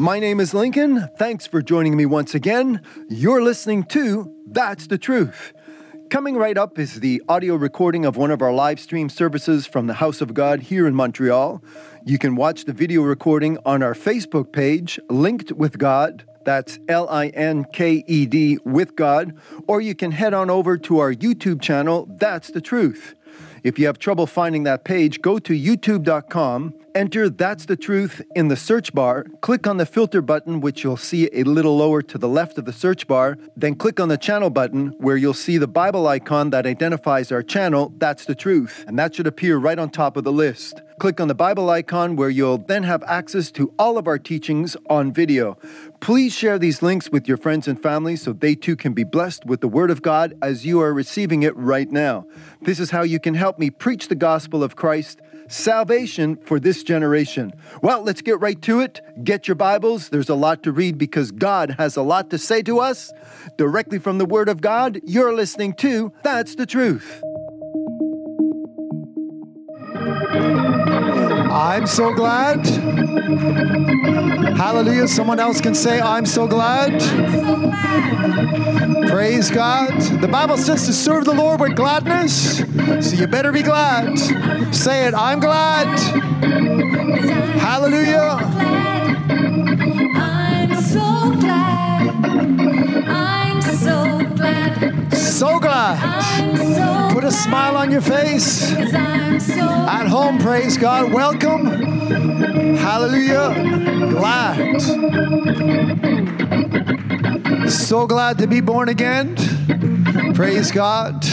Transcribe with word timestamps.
My 0.00 0.18
name 0.18 0.40
is 0.40 0.54
Lincoln. 0.54 1.10
Thanks 1.18 1.46
for 1.46 1.60
joining 1.60 1.94
me 1.94 2.06
once 2.06 2.34
again. 2.34 2.80
You're 3.10 3.42
listening 3.42 3.84
to 3.90 4.34
That's 4.46 4.86
the 4.86 4.96
Truth. 4.96 5.52
Coming 6.08 6.38
right 6.38 6.56
up 6.56 6.78
is 6.78 7.00
the 7.00 7.22
audio 7.28 7.54
recording 7.54 8.06
of 8.06 8.16
one 8.16 8.30
of 8.30 8.40
our 8.40 8.50
live 8.50 8.80
stream 8.80 9.10
services 9.10 9.66
from 9.66 9.88
the 9.88 9.92
House 9.92 10.22
of 10.22 10.32
God 10.32 10.60
here 10.60 10.86
in 10.86 10.94
Montreal. 10.94 11.62
You 12.06 12.16
can 12.16 12.34
watch 12.34 12.64
the 12.64 12.72
video 12.72 13.02
recording 13.02 13.58
on 13.66 13.82
our 13.82 13.92
Facebook 13.92 14.54
page, 14.54 14.98
Linked 15.10 15.52
with 15.52 15.76
God. 15.76 16.24
That's 16.46 16.78
L 16.88 17.06
I 17.10 17.26
N 17.26 17.66
K 17.70 18.02
E 18.06 18.24
D 18.24 18.56
with 18.64 18.96
God. 18.96 19.36
Or 19.66 19.82
you 19.82 19.94
can 19.94 20.12
head 20.12 20.32
on 20.32 20.48
over 20.48 20.78
to 20.78 20.98
our 20.98 21.12
YouTube 21.12 21.60
channel, 21.60 22.08
That's 22.08 22.50
the 22.50 22.62
Truth. 22.62 23.16
If 23.62 23.78
you 23.78 23.84
have 23.84 23.98
trouble 23.98 24.26
finding 24.26 24.62
that 24.62 24.82
page, 24.82 25.20
go 25.20 25.38
to 25.40 25.52
youtube.com, 25.52 26.74
enter 26.94 27.28
That's 27.28 27.66
the 27.66 27.76
Truth 27.76 28.22
in 28.34 28.48
the 28.48 28.56
search 28.56 28.92
bar, 28.92 29.24
click 29.40 29.66
on 29.66 29.76
the 29.76 29.86
filter 29.86 30.22
button, 30.22 30.60
which 30.60 30.84
you'll 30.84 30.96
see 30.96 31.28
a 31.32 31.44
little 31.44 31.76
lower 31.76 32.02
to 32.02 32.18
the 32.18 32.28
left 32.28 32.58
of 32.58 32.64
the 32.64 32.72
search 32.72 33.06
bar, 33.06 33.38
then 33.56 33.74
click 33.74 34.00
on 34.00 34.08
the 34.08 34.18
channel 34.18 34.50
button, 34.50 34.88
where 34.98 35.16
you'll 35.16 35.34
see 35.34 35.58
the 35.58 35.68
Bible 35.68 36.06
icon 36.06 36.50
that 36.50 36.66
identifies 36.66 37.32
our 37.32 37.42
channel, 37.42 37.92
That's 37.98 38.24
the 38.24 38.34
Truth, 38.34 38.84
and 38.86 38.98
that 38.98 39.14
should 39.14 39.26
appear 39.26 39.58
right 39.58 39.78
on 39.78 39.90
top 39.90 40.16
of 40.16 40.24
the 40.24 40.32
list. 40.32 40.82
Click 40.98 41.18
on 41.18 41.28
the 41.28 41.34
Bible 41.34 41.70
icon 41.70 42.14
where 42.14 42.28
you'll 42.28 42.58
then 42.58 42.82
have 42.82 43.02
access 43.04 43.50
to 43.52 43.72
all 43.78 43.96
of 43.96 44.06
our 44.06 44.18
teachings 44.18 44.76
on 44.90 45.12
video. 45.12 45.56
Please 46.00 46.34
share 46.34 46.58
these 46.58 46.82
links 46.82 47.10
with 47.10 47.26
your 47.26 47.38
friends 47.38 47.66
and 47.66 47.82
family 47.82 48.16
so 48.16 48.34
they 48.34 48.54
too 48.54 48.76
can 48.76 48.92
be 48.92 49.04
blessed 49.04 49.46
with 49.46 49.62
the 49.62 49.68
Word 49.68 49.90
of 49.90 50.02
God 50.02 50.34
as 50.42 50.66
you 50.66 50.78
are 50.80 50.92
receiving 50.92 51.42
it 51.42 51.56
right 51.56 51.90
now. 51.90 52.26
This 52.60 52.78
is 52.78 52.90
how 52.90 53.02
you 53.02 53.18
can 53.18 53.34
help 53.34 53.58
me 53.58 53.70
preach 53.70 54.08
the 54.08 54.14
gospel 54.14 54.62
of 54.62 54.76
Christ 54.76 55.20
salvation 55.50 56.36
for 56.36 56.58
this 56.58 56.82
generation. 56.82 57.52
Well, 57.82 58.02
let's 58.02 58.22
get 58.22 58.40
right 58.40 58.60
to 58.62 58.80
it. 58.80 59.00
Get 59.22 59.48
your 59.48 59.56
Bibles. 59.56 60.08
There's 60.08 60.28
a 60.28 60.34
lot 60.34 60.62
to 60.62 60.72
read 60.72 60.96
because 60.96 61.32
God 61.32 61.76
has 61.78 61.96
a 61.96 62.02
lot 62.02 62.30
to 62.30 62.38
say 62.38 62.62
to 62.62 62.78
us. 62.78 63.12
Directly 63.58 63.98
from 63.98 64.18
the 64.18 64.26
Word 64.26 64.48
of 64.48 64.60
God, 64.60 65.00
you're 65.04 65.34
listening 65.34 65.74
to 65.74 66.12
That's 66.22 66.54
the 66.54 66.66
Truth. 66.66 67.22
I'm 71.50 71.86
so 71.86 72.14
glad. 72.14 72.64
Hallelujah. 74.56 75.08
Someone 75.08 75.40
else 75.40 75.60
can 75.60 75.74
say, 75.74 76.00
I'm 76.00 76.24
so 76.24 76.46
glad. 76.46 77.00
Praise 79.08 79.50
God. 79.50 80.00
The 80.20 80.28
Bible 80.28 80.56
says 80.56 80.86
to 80.86 80.92
serve 80.92 81.24
the 81.24 81.34
Lord 81.34 81.60
with 81.60 81.74
gladness. 81.74 82.58
So 82.58 83.16
you 83.16 83.26
better 83.26 83.50
be 83.50 83.62
glad. 83.62 84.16
Say 84.72 85.08
it, 85.08 85.14
I'm 85.14 85.40
glad. 85.40 85.98
Hallelujah. 87.58 88.38
I'm 90.14 90.80
so 90.80 91.34
glad. 91.40 92.08
I'm 93.08 93.49
so 93.80 94.18
glad. 94.36 95.12
So 95.12 95.58
glad. 95.58 95.96
So 96.76 97.14
Put 97.14 97.24
a 97.24 97.32
smile 97.32 97.76
on 97.76 97.90
your 97.90 98.02
face. 98.02 98.72
I'm 98.72 99.40
so 99.40 99.62
At 99.62 100.06
home, 100.06 100.38
praise 100.38 100.76
God. 100.76 101.12
Welcome. 101.12 101.66
Hallelujah. 102.76 103.54
Glad. 104.10 104.80
So 107.70 108.06
glad 108.06 108.38
to 108.38 108.46
be 108.46 108.60
born 108.60 108.88
again. 108.88 109.36
Praise 110.34 110.70
God. 110.70 111.24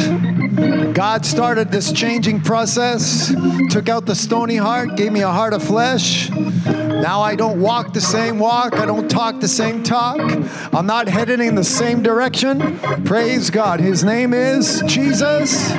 God 0.94 1.26
started 1.26 1.72
this 1.72 1.92
changing 1.92 2.42
process, 2.42 3.34
took 3.70 3.90
out 3.90 4.06
the 4.06 4.16
stony 4.16 4.56
heart, 4.56 4.96
gave 4.96 5.12
me 5.12 5.22
a 5.22 5.30
heart 5.30 5.54
of 5.54 5.64
flesh. 5.64 6.30
Now 6.30 7.22
I 7.22 7.36
don't 7.36 7.62
walk 7.62 7.94
the 7.94 8.02
same 8.02 8.40
walk, 8.40 8.74
I 8.76 8.86
don't 8.86 9.10
talk 9.10 9.40
the 9.40 9.48
same 9.48 9.84
talk. 9.84 10.20
I'm 10.74 10.86
not 10.86 11.08
headed 11.08 11.40
in 11.40 11.56
the 11.56 11.64
same 11.64 12.04
direction. 12.04 12.80
Praise 13.06 13.50
God. 13.50 13.80
His 13.80 14.04
name 14.04 14.34
is 14.34 14.84
Jesus. 14.88 15.70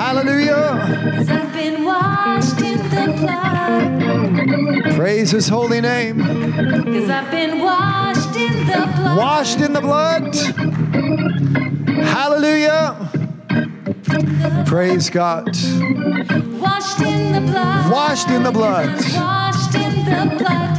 Hallelujah. 0.00 1.12
Cause 1.16 1.28
I've 1.28 1.52
been 1.52 1.84
washed 1.84 2.60
in 2.60 2.78
the 2.78 3.12
blood. 3.20 4.94
Praise 4.94 5.30
his 5.30 5.48
holy 5.48 5.80
name. 5.80 6.20
Cause 8.48 8.70
I've 8.70 8.96
been 8.96 9.16
washed 9.16 9.60
in 9.60 9.72
the 9.72 9.80
blood. 9.80 10.24
Washed 10.24 10.48
in 10.58 10.76
the 10.92 11.00
blood. 11.80 12.04
Hallelujah. 12.04 13.10
Praise 14.66 15.10
God. 15.10 15.46
Washed 16.60 17.00
in 17.00 17.32
the 17.32 17.40
blood. 17.40 17.92
Washed 17.92 18.28
in 18.30 18.42
the 18.42 18.52
blood. 18.52 18.88
Washed 18.88 19.74
in 19.74 20.04
the 20.04 20.36
blood. 20.38 20.76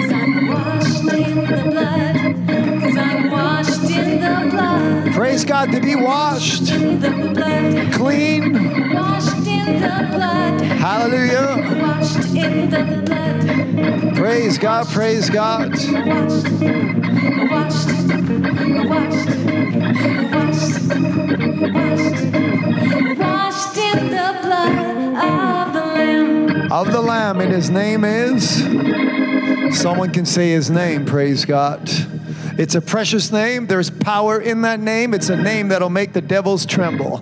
Cause 0.00 0.12
I'm 0.12 0.48
washed 0.48 1.12
in 1.12 1.34
the 1.46 1.62
blood. 1.70 2.16
Cause 2.80 2.96
I'm 2.96 3.30
washed 3.30 3.90
in 3.90 4.20
the 4.20 4.34
blood. 4.50 5.12
Praise 5.12 5.44
God 5.44 5.72
to 5.72 5.80
be 5.80 5.94
washed, 5.96 6.70
In 6.70 7.00
the 7.00 7.10
blood. 7.10 7.92
clean. 7.92 8.52
Washed 8.52 8.56
in 8.56 8.64
the 8.64 8.90
blood. 8.94 9.37
Hallelujah. 10.78 11.58
Praise 14.14 14.58
God. 14.58 14.86
Praise 14.88 15.30
God. 15.30 15.72
Of 26.70 26.92
the 26.92 27.00
Lamb, 27.00 27.40
and 27.40 27.50
his 27.50 27.70
name 27.70 28.04
is. 28.04 28.62
Someone 29.80 30.10
can 30.12 30.26
say 30.26 30.50
his 30.50 30.70
name. 30.70 31.04
Praise 31.04 31.44
God. 31.44 31.90
It's 32.58 32.74
a 32.74 32.80
precious 32.80 33.30
name. 33.30 33.68
There's 33.68 33.88
power 33.88 34.40
in 34.40 34.62
that 34.62 34.80
name. 34.80 35.14
It's 35.14 35.28
a 35.28 35.36
name 35.36 35.68
that'll 35.68 35.90
make 35.90 36.12
the 36.12 36.20
devils 36.20 36.66
tremble. 36.66 37.18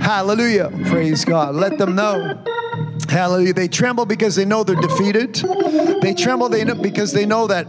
Hallelujah. 0.00 0.70
Praise 0.86 1.26
God. 1.26 1.54
Let 1.54 1.76
them 1.76 1.94
know. 1.94 2.42
Hallelujah. 3.08 3.54
They 3.54 3.68
tremble 3.68 4.04
because 4.04 4.36
they 4.36 4.44
know 4.44 4.64
they're 4.64 4.76
defeated. 4.76 5.34
They 6.02 6.12
tremble 6.12 6.50
they 6.50 6.64
know, 6.64 6.74
because 6.74 7.12
they 7.12 7.24
know 7.24 7.46
that 7.46 7.66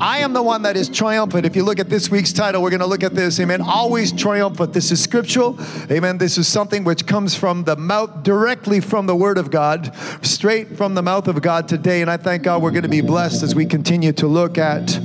I 0.00 0.18
am 0.18 0.32
the 0.32 0.42
one 0.42 0.62
that 0.62 0.76
is 0.76 0.88
triumphant. 0.88 1.46
If 1.46 1.54
you 1.54 1.62
look 1.62 1.78
at 1.78 1.88
this 1.88 2.10
week's 2.10 2.32
title, 2.32 2.62
we're 2.62 2.70
going 2.70 2.80
to 2.80 2.86
look 2.86 3.04
at 3.04 3.14
this. 3.14 3.38
Amen. 3.38 3.60
Always 3.60 4.10
triumphant. 4.12 4.72
This 4.72 4.90
is 4.90 5.00
scriptural. 5.02 5.58
Amen. 5.90 6.18
This 6.18 6.38
is 6.38 6.48
something 6.48 6.84
which 6.84 7.06
comes 7.06 7.36
from 7.36 7.64
the 7.64 7.76
mouth, 7.76 8.22
directly 8.22 8.80
from 8.80 9.06
the 9.06 9.14
Word 9.14 9.38
of 9.38 9.50
God, 9.50 9.94
straight 10.22 10.76
from 10.76 10.94
the 10.94 11.02
mouth 11.02 11.28
of 11.28 11.40
God 11.40 11.68
today. 11.68 12.00
And 12.00 12.10
I 12.10 12.16
thank 12.16 12.42
God 12.42 12.62
we're 12.62 12.70
going 12.70 12.82
to 12.82 12.88
be 12.88 13.02
blessed 13.02 13.42
as 13.42 13.54
we 13.54 13.66
continue 13.66 14.12
to 14.14 14.26
look 14.26 14.58
at, 14.58 14.96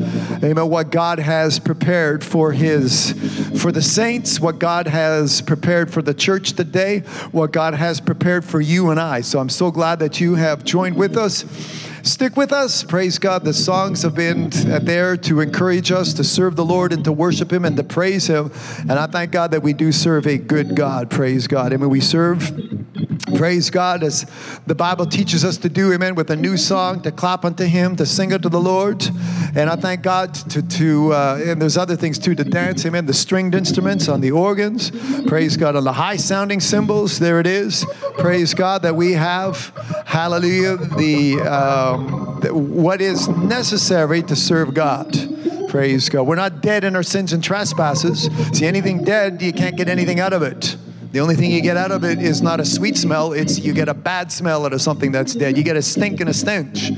amen, 0.43 0.69
what 0.69 0.91
God 0.91 1.19
has 1.19 1.59
prepared 1.59 2.23
for 2.23 2.53
His, 2.53 3.11
for 3.61 3.71
the 3.71 3.81
saints, 3.81 4.39
what 4.39 4.59
God 4.59 4.87
has 4.87 5.41
prepared 5.41 5.93
for 5.93 6.01
the 6.01 6.13
church 6.13 6.53
today, 6.53 6.99
what 7.31 7.51
God 7.51 7.73
has 7.75 7.99
prepared 7.99 8.45
for 8.45 8.61
you 8.61 8.89
and 8.89 8.99
I. 8.99 9.21
So 9.21 9.39
I'm 9.39 9.49
so 9.49 9.71
glad 9.75 9.99
that 9.99 10.21
you 10.21 10.35
have 10.35 10.63
joined 10.63 10.95
with 10.95 11.17
us. 11.17 11.43
Stick 12.01 12.37
with 12.37 12.53
us. 12.53 12.81
Praise 12.81 13.19
God. 13.19 13.43
The 13.43 13.53
songs 13.53 14.03
have 14.03 14.15
been 14.15 14.49
there 14.51 15.17
to 15.17 15.41
encourage 15.41 15.91
us 15.91 16.13
to 16.13 16.23
serve 16.23 16.55
the 16.55 16.63
Lord 16.63 16.93
and 16.93 17.03
to 17.03 17.11
worship 17.11 17.51
Him 17.51 17.65
and 17.65 17.75
to 17.75 17.83
praise 17.83 18.25
Him. 18.25 18.53
And 18.79 18.93
I 18.93 19.05
thank 19.07 19.31
God 19.31 19.51
that 19.51 19.63
we 19.63 19.73
do 19.73 19.91
serve 19.91 20.27
a 20.27 20.37
good 20.37 20.77
God. 20.77 21.09
Praise 21.09 21.47
God. 21.47 21.73
I 21.73 21.77
mean, 21.77 21.89
we 21.89 21.99
serve. 21.99 22.84
Praise 23.35 23.69
God 23.69 24.03
as 24.03 24.25
the 24.65 24.75
Bible 24.75 25.05
teaches 25.05 25.43
us 25.43 25.57
to 25.57 25.69
do, 25.69 25.91
amen, 25.91 26.15
with 26.15 26.29
a 26.29 26.35
new 26.35 26.55
song, 26.55 27.01
to 27.01 27.11
clap 27.11 27.43
unto 27.43 27.65
Him, 27.65 27.95
to 27.97 28.05
sing 28.05 28.31
unto 28.31 28.47
the 28.47 28.59
Lord. 28.59 29.05
And 29.55 29.69
I 29.69 29.75
thank 29.75 30.01
God 30.01 30.33
to, 30.51 30.61
to 30.61 31.13
uh, 31.13 31.43
and 31.45 31.61
there's 31.61 31.77
other 31.77 31.95
things 31.95 32.17
too, 32.17 32.33
to 32.35 32.43
dance, 32.43 32.85
amen, 32.85 33.05
the 33.05 33.13
stringed 33.13 33.53
instruments 33.53 34.07
on 34.07 34.21
the 34.21 34.31
organs. 34.31 34.91
Praise 35.27 35.57
God 35.57 35.75
on 35.75 35.83
the 35.83 35.93
high 35.93 36.15
sounding 36.15 36.59
cymbals. 36.59 37.19
There 37.19 37.39
it 37.39 37.47
is. 37.47 37.85
Praise 38.17 38.53
God 38.53 38.83
that 38.83 38.95
we 38.95 39.13
have, 39.13 39.73
hallelujah, 40.05 40.77
the, 40.77 41.41
um, 41.41 42.39
the 42.41 42.53
what 42.53 43.01
is 43.01 43.27
necessary 43.27 44.21
to 44.23 44.35
serve 44.35 44.73
God. 44.73 45.13
Praise 45.69 46.07
God. 46.07 46.23
We're 46.23 46.35
not 46.35 46.61
dead 46.61 46.85
in 46.85 46.95
our 46.95 47.03
sins 47.03 47.33
and 47.33 47.43
trespasses. 47.43 48.29
See, 48.57 48.65
anything 48.65 49.03
dead, 49.03 49.41
you 49.41 49.51
can't 49.51 49.75
get 49.75 49.89
anything 49.89 50.21
out 50.21 50.31
of 50.31 50.41
it. 50.41 50.77
The 51.15 51.21
only 51.21 51.35
thing 51.35 51.49
you 51.49 51.61
get 51.61 51.77
out 51.77 51.91
of 51.91 52.03
it 52.03 52.21
is 52.21 52.41
not 52.41 52.59
a 52.59 52.65
sweet 52.65 52.97
smell, 52.97 53.31
it's 53.31 53.57
you 53.57 53.71
get 53.71 53.87
a 53.87 53.93
bad 53.93 54.33
smell 54.33 54.65
out 54.65 54.73
of 54.73 54.81
something 54.81 55.13
that's 55.13 55.33
dead. 55.33 55.55
You 55.55 55.63
get 55.63 55.77
a 55.77 55.81
stink 55.81 56.19
and 56.19 56.29
a 56.29 56.33
stench. 56.33 56.91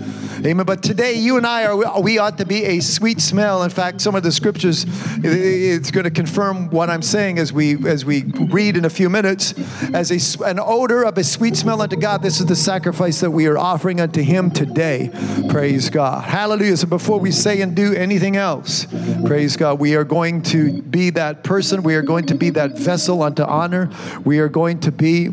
Amen. 0.45 0.67
But 0.67 0.83
today, 0.83 1.13
you 1.13 1.37
and 1.37 1.47
I 1.47 1.65
are, 1.65 1.99
we 1.99 2.19
ought 2.19 2.37
to 2.37 2.45
be 2.45 2.63
a 2.63 2.79
sweet 2.79 3.19
smell. 3.19 3.63
In 3.63 3.71
fact, 3.71 4.01
some 4.01 4.13
of 4.13 4.21
the 4.21 4.31
scriptures, 4.31 4.85
it's 5.23 5.89
going 5.89 6.03
to 6.03 6.11
confirm 6.11 6.69
what 6.69 6.91
I'm 6.91 7.01
saying 7.01 7.39
as 7.39 7.51
we, 7.51 7.87
as 7.87 8.05
we 8.05 8.23
read 8.23 8.77
in 8.77 8.85
a 8.85 8.89
few 8.89 9.09
minutes. 9.09 9.55
As 9.93 10.11
a, 10.11 10.45
an 10.45 10.59
odor 10.59 11.03
of 11.03 11.17
a 11.17 11.23
sweet 11.23 11.55
smell 11.55 11.81
unto 11.81 11.95
God, 11.95 12.21
this 12.21 12.39
is 12.39 12.45
the 12.45 12.55
sacrifice 12.55 13.19
that 13.21 13.31
we 13.31 13.47
are 13.47 13.57
offering 13.57 13.99
unto 13.99 14.21
Him 14.21 14.51
today. 14.51 15.09
Praise 15.49 15.89
God. 15.89 16.23
Hallelujah. 16.23 16.77
So 16.77 16.87
before 16.87 17.19
we 17.19 17.31
say 17.31 17.61
and 17.61 17.75
do 17.75 17.95
anything 17.95 18.35
else, 18.35 18.85
praise 19.25 19.57
God, 19.57 19.79
we 19.79 19.95
are 19.95 20.03
going 20.03 20.43
to 20.43 20.83
be 20.83 21.09
that 21.11 21.43
person. 21.43 21.81
We 21.81 21.95
are 21.95 22.03
going 22.03 22.27
to 22.27 22.35
be 22.35 22.51
that 22.51 22.77
vessel 22.77 23.23
unto 23.23 23.41
honor. 23.41 23.89
We 24.23 24.37
are 24.37 24.49
going 24.49 24.81
to 24.81 24.91
be, 24.91 25.31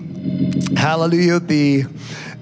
hallelujah, 0.77 1.41
the 1.41 1.85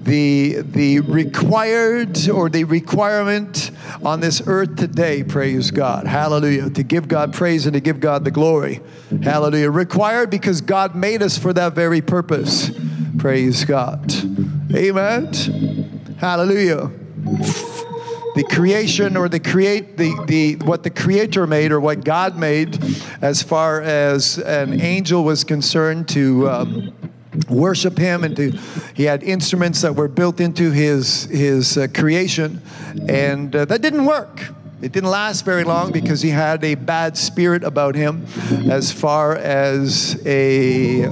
the, 0.03 0.61
the 0.61 0.99
required 1.01 2.29
or 2.29 2.49
the 2.49 2.63
requirement 2.63 3.71
on 4.03 4.19
this 4.19 4.41
earth 4.45 4.75
today, 4.75 5.23
praise 5.23 5.71
God. 5.71 6.05
Hallelujah. 6.05 6.69
To 6.71 6.83
give 6.83 7.07
God 7.07 7.33
praise 7.33 7.65
and 7.65 7.73
to 7.73 7.79
give 7.79 7.99
God 7.99 8.25
the 8.25 8.31
glory. 8.31 8.81
Hallelujah. 9.21 9.71
Required 9.71 10.29
because 10.29 10.61
God 10.61 10.95
made 10.95 11.21
us 11.21 11.37
for 11.37 11.53
that 11.53 11.73
very 11.73 12.01
purpose. 12.01 12.71
Praise 13.17 13.65
God. 13.65 14.11
Amen. 14.73 15.33
Hallelujah 16.19 16.91
the 18.35 18.43
creation 18.43 19.15
or 19.15 19.29
the 19.29 19.39
create 19.39 19.97
the, 19.97 20.11
the 20.27 20.55
what 20.65 20.83
the 20.83 20.89
creator 20.89 21.45
made 21.45 21.71
or 21.71 21.79
what 21.79 22.03
god 22.03 22.37
made 22.37 22.83
as 23.21 23.43
far 23.43 23.81
as 23.81 24.39
an 24.39 24.81
angel 24.81 25.23
was 25.23 25.43
concerned 25.43 26.07
to 26.07 26.49
um, 26.49 26.93
worship 27.49 27.97
him 27.97 28.23
and 28.23 28.35
to 28.35 28.51
he 28.93 29.03
had 29.03 29.23
instruments 29.23 29.81
that 29.81 29.95
were 29.95 30.07
built 30.07 30.39
into 30.39 30.71
his 30.71 31.25
his 31.25 31.77
uh, 31.77 31.87
creation. 31.93 32.61
And 33.07 33.55
uh, 33.55 33.65
that 33.65 33.81
didn't 33.81 34.05
work. 34.05 34.41
It 34.81 34.91
didn't 34.91 35.09
last 35.09 35.45
very 35.45 35.63
long 35.63 35.93
because 35.93 36.21
he 36.21 36.29
had 36.29 36.61
a 36.63 36.75
bad 36.75 37.17
spirit 37.17 37.63
about 37.63 37.95
him 37.95 38.25
as 38.69 38.91
far 38.91 39.35
as 39.37 40.21
a 40.25 41.09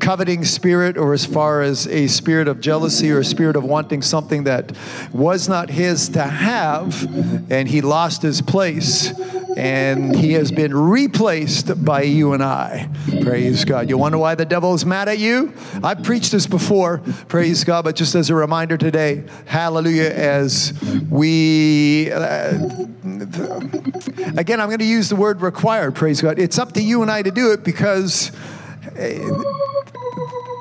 coveting 0.00 0.44
spirit 0.44 0.96
or 0.96 1.12
as 1.12 1.24
far 1.24 1.62
as 1.62 1.86
a 1.88 2.06
spirit 2.06 2.48
of 2.48 2.60
jealousy 2.60 3.10
or 3.10 3.18
a 3.18 3.24
spirit 3.24 3.56
of 3.56 3.64
wanting 3.64 4.02
something 4.02 4.44
that 4.44 4.72
was 5.12 5.48
not 5.48 5.70
his 5.70 6.08
to 6.10 6.22
have 6.22 7.04
and 7.50 7.68
he 7.68 7.80
lost 7.80 8.22
his 8.22 8.40
place 8.40 9.12
and 9.58 10.14
he 10.14 10.34
has 10.34 10.52
been 10.52 10.72
replaced 10.72 11.84
by 11.84 12.02
you 12.02 12.32
and 12.32 12.44
I. 12.44 12.88
Praise 13.22 13.64
God. 13.64 13.90
You 13.90 13.98
wonder 13.98 14.16
why 14.16 14.36
the 14.36 14.44
devil 14.44 14.72
is 14.72 14.86
mad 14.86 15.08
at 15.08 15.18
you? 15.18 15.52
I've 15.82 16.04
preached 16.04 16.30
this 16.30 16.46
before, 16.46 16.98
praise 17.26 17.64
God, 17.64 17.84
but 17.84 17.96
just 17.96 18.14
as 18.14 18.30
a 18.30 18.36
reminder 18.36 18.76
today, 18.76 19.24
hallelujah, 19.46 20.10
as 20.10 20.72
we, 21.10 22.12
uh, 22.12 22.52
again, 24.36 24.60
I'm 24.60 24.68
going 24.68 24.78
to 24.78 24.84
use 24.84 25.08
the 25.08 25.16
word 25.16 25.40
required, 25.40 25.96
praise 25.96 26.22
God. 26.22 26.38
It's 26.38 26.58
up 26.58 26.72
to 26.74 26.82
you 26.82 27.02
and 27.02 27.10
I 27.10 27.22
to 27.22 27.30
do 27.30 27.52
it 27.52 27.64
because. 27.64 28.30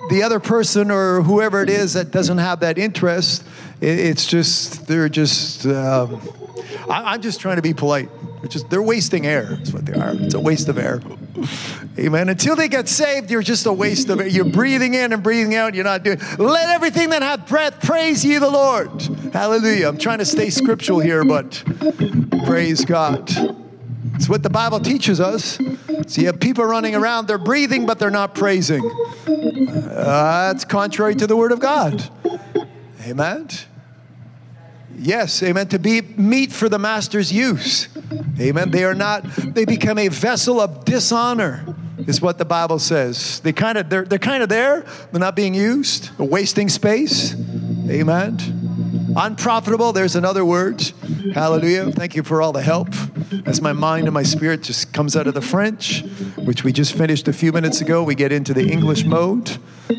The 0.09 0.21
other 0.23 0.39
person 0.39 0.91
or 0.91 1.21
whoever 1.21 1.61
it 1.61 1.69
is 1.69 1.93
that 1.93 2.11
doesn't 2.11 2.37
have 2.37 2.61
that 2.61 2.77
interest, 2.77 3.43
it's 3.81 4.25
just 4.25 4.87
they're 4.87 5.09
just. 5.09 5.65
Um, 5.65 6.21
I'm 6.89 7.21
just 7.21 7.41
trying 7.41 7.57
to 7.57 7.61
be 7.61 7.73
polite. 7.73 8.09
They're 8.41 8.49
just 8.49 8.69
they're 8.69 8.81
wasting 8.81 9.25
air. 9.25 9.43
That's 9.43 9.73
what 9.73 9.85
they 9.85 9.93
are. 9.93 10.13
It's 10.13 10.33
a 10.33 10.39
waste 10.39 10.69
of 10.69 10.77
air. 10.77 11.01
Amen. 11.99 12.29
Until 12.29 12.55
they 12.55 12.67
get 12.67 12.87
saved, 12.87 13.29
you're 13.31 13.41
just 13.41 13.65
a 13.65 13.73
waste 13.73 14.09
of 14.09 14.19
air. 14.19 14.27
You're 14.27 14.45
breathing 14.45 14.93
in 14.93 15.11
and 15.11 15.21
breathing 15.21 15.55
out. 15.55 15.75
You're 15.75 15.83
not 15.83 16.03
doing. 16.03 16.19
Let 16.37 16.69
everything 16.69 17.09
that 17.09 17.21
hath 17.21 17.47
breath 17.49 17.81
praise 17.83 18.23
ye 18.23 18.37
the 18.37 18.49
Lord. 18.49 19.01
Hallelujah. 19.33 19.89
I'm 19.89 19.97
trying 19.97 20.19
to 20.19 20.25
stay 20.25 20.49
scriptural 20.49 20.99
here, 20.99 21.25
but 21.25 21.63
praise 22.45 22.85
God. 22.85 23.29
It's 24.17 24.27
what 24.27 24.41
the 24.41 24.49
Bible 24.49 24.79
teaches 24.79 25.19
us. 25.19 25.59
So 26.07 26.21
you 26.21 26.25
have 26.25 26.39
people 26.39 26.65
running 26.65 26.95
around, 26.95 27.27
they're 27.27 27.37
breathing, 27.37 27.85
but 27.85 27.99
they're 27.99 28.09
not 28.09 28.33
praising. 28.33 28.83
Uh, 29.27 30.51
that's 30.51 30.65
contrary 30.65 31.13
to 31.15 31.27
the 31.27 31.35
Word 31.35 31.51
of 31.51 31.59
God. 31.59 32.09
Amen. 33.05 33.47
Yes, 34.97 35.43
amen. 35.43 35.67
To 35.67 35.77
be 35.77 36.01
meat 36.01 36.51
for 36.51 36.67
the 36.67 36.79
master's 36.79 37.31
use. 37.31 37.89
Amen. 38.39 38.71
They 38.71 38.83
are 38.83 38.95
not, 38.95 39.23
they 39.53 39.65
become 39.65 39.99
a 39.99 40.07
vessel 40.07 40.59
of 40.59 40.83
dishonor, 40.83 41.75
is 42.07 42.19
what 42.19 42.39
the 42.39 42.45
Bible 42.45 42.79
says. 42.79 43.39
They 43.41 43.53
kind 43.53 43.77
of, 43.77 43.87
they're, 43.91 44.05
they're 44.05 44.17
kind 44.17 44.41
of 44.41 44.49
there, 44.49 44.81
they're 45.11 45.19
not 45.19 45.35
being 45.35 45.53
used, 45.53 46.09
wasting 46.17 46.69
space. 46.69 47.35
Amen. 47.87 48.56
Unprofitable, 49.17 49.93
there's 49.93 50.15
another 50.15 50.45
word. 50.45 50.79
Hallelujah. 51.33 51.91
Thank 51.91 52.15
you 52.15 52.21
for 52.21 52.39
all 52.39 52.51
the 52.51 52.61
help. 52.61 52.89
As 53.47 53.61
my 53.61 53.73
mind 53.73 54.05
and 54.05 54.13
my 54.13 54.21
spirit 54.21 54.61
just 54.61 54.93
comes 54.93 55.15
out 55.15 55.25
of 55.25 55.33
the 55.33 55.41
French, 55.41 56.03
which 56.37 56.63
we 56.63 56.71
just 56.71 56.93
finished 56.93 57.27
a 57.27 57.33
few 57.33 57.51
minutes 57.51 57.81
ago, 57.81 58.03
we 58.03 58.13
get 58.13 58.31
into 58.31 58.53
the 58.53 58.69
English 58.69 59.05
mode. 59.05 59.57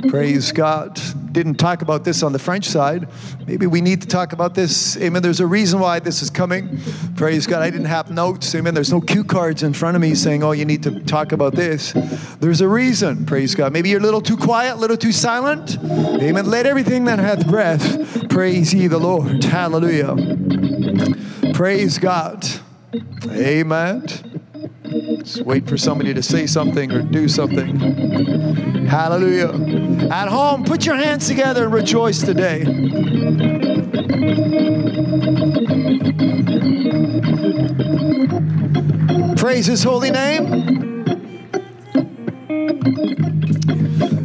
Praise 0.08 0.52
God. 0.52 1.00
Didn't 1.32 1.56
talk 1.56 1.82
about 1.82 2.04
this 2.04 2.22
on 2.22 2.32
the 2.32 2.38
French 2.38 2.66
side. 2.66 3.08
Maybe 3.46 3.66
we 3.66 3.80
need 3.80 4.00
to 4.02 4.08
talk 4.08 4.32
about 4.32 4.54
this. 4.54 4.96
Amen. 4.96 5.22
There's 5.22 5.40
a 5.40 5.46
reason 5.46 5.80
why 5.80 5.98
this 5.98 6.22
is 6.22 6.30
coming. 6.30 6.80
Praise 7.16 7.46
God. 7.46 7.62
I 7.62 7.70
didn't 7.70 7.86
have 7.86 8.10
notes. 8.10 8.54
Amen. 8.54 8.74
There's 8.74 8.92
no 8.92 9.00
cue 9.00 9.24
cards 9.24 9.62
in 9.62 9.72
front 9.72 9.94
of 9.96 10.00
me 10.00 10.14
saying, 10.14 10.42
oh, 10.42 10.52
you 10.52 10.64
need 10.64 10.82
to 10.84 11.00
talk 11.00 11.32
about 11.32 11.54
this. 11.54 11.92
There's 12.40 12.60
a 12.60 12.68
reason. 12.68 13.26
Praise 13.26 13.54
God. 13.54 13.72
Maybe 13.72 13.90
you're 13.90 14.00
a 14.00 14.02
little 14.02 14.20
too 14.20 14.36
quiet, 14.36 14.74
a 14.74 14.78
little 14.78 14.96
too 14.96 15.12
silent. 15.12 15.78
Amen. 15.82 16.46
Let 16.46 16.66
everything 16.66 17.04
that 17.04 17.18
hath 17.18 17.46
breath 17.46 18.28
praise 18.28 18.72
ye 18.72 18.86
the 18.86 18.98
Lord. 18.98 19.44
Hallelujah. 19.44 20.16
Praise 21.54 21.98
God. 21.98 22.46
Amen. 23.30 24.06
Wait 25.44 25.68
for 25.68 25.76
somebody 25.76 26.14
to 26.14 26.22
say 26.22 26.46
something 26.46 26.90
or 26.92 27.02
do 27.02 27.28
something. 27.28 28.67
Hallelujah. 28.88 30.08
At 30.10 30.28
home, 30.28 30.64
put 30.64 30.86
your 30.86 30.96
hands 30.96 31.28
together 31.28 31.64
and 31.64 31.72
rejoice 31.74 32.22
today. 32.22 32.64
Praise 39.36 39.66
his 39.66 39.82
holy 39.82 40.10
name. 40.10 41.04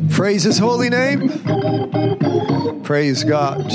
Praise 0.10 0.44
his 0.44 0.60
holy 0.60 0.90
name. 0.90 1.30
Praise 2.84 3.26
God. 3.26 3.70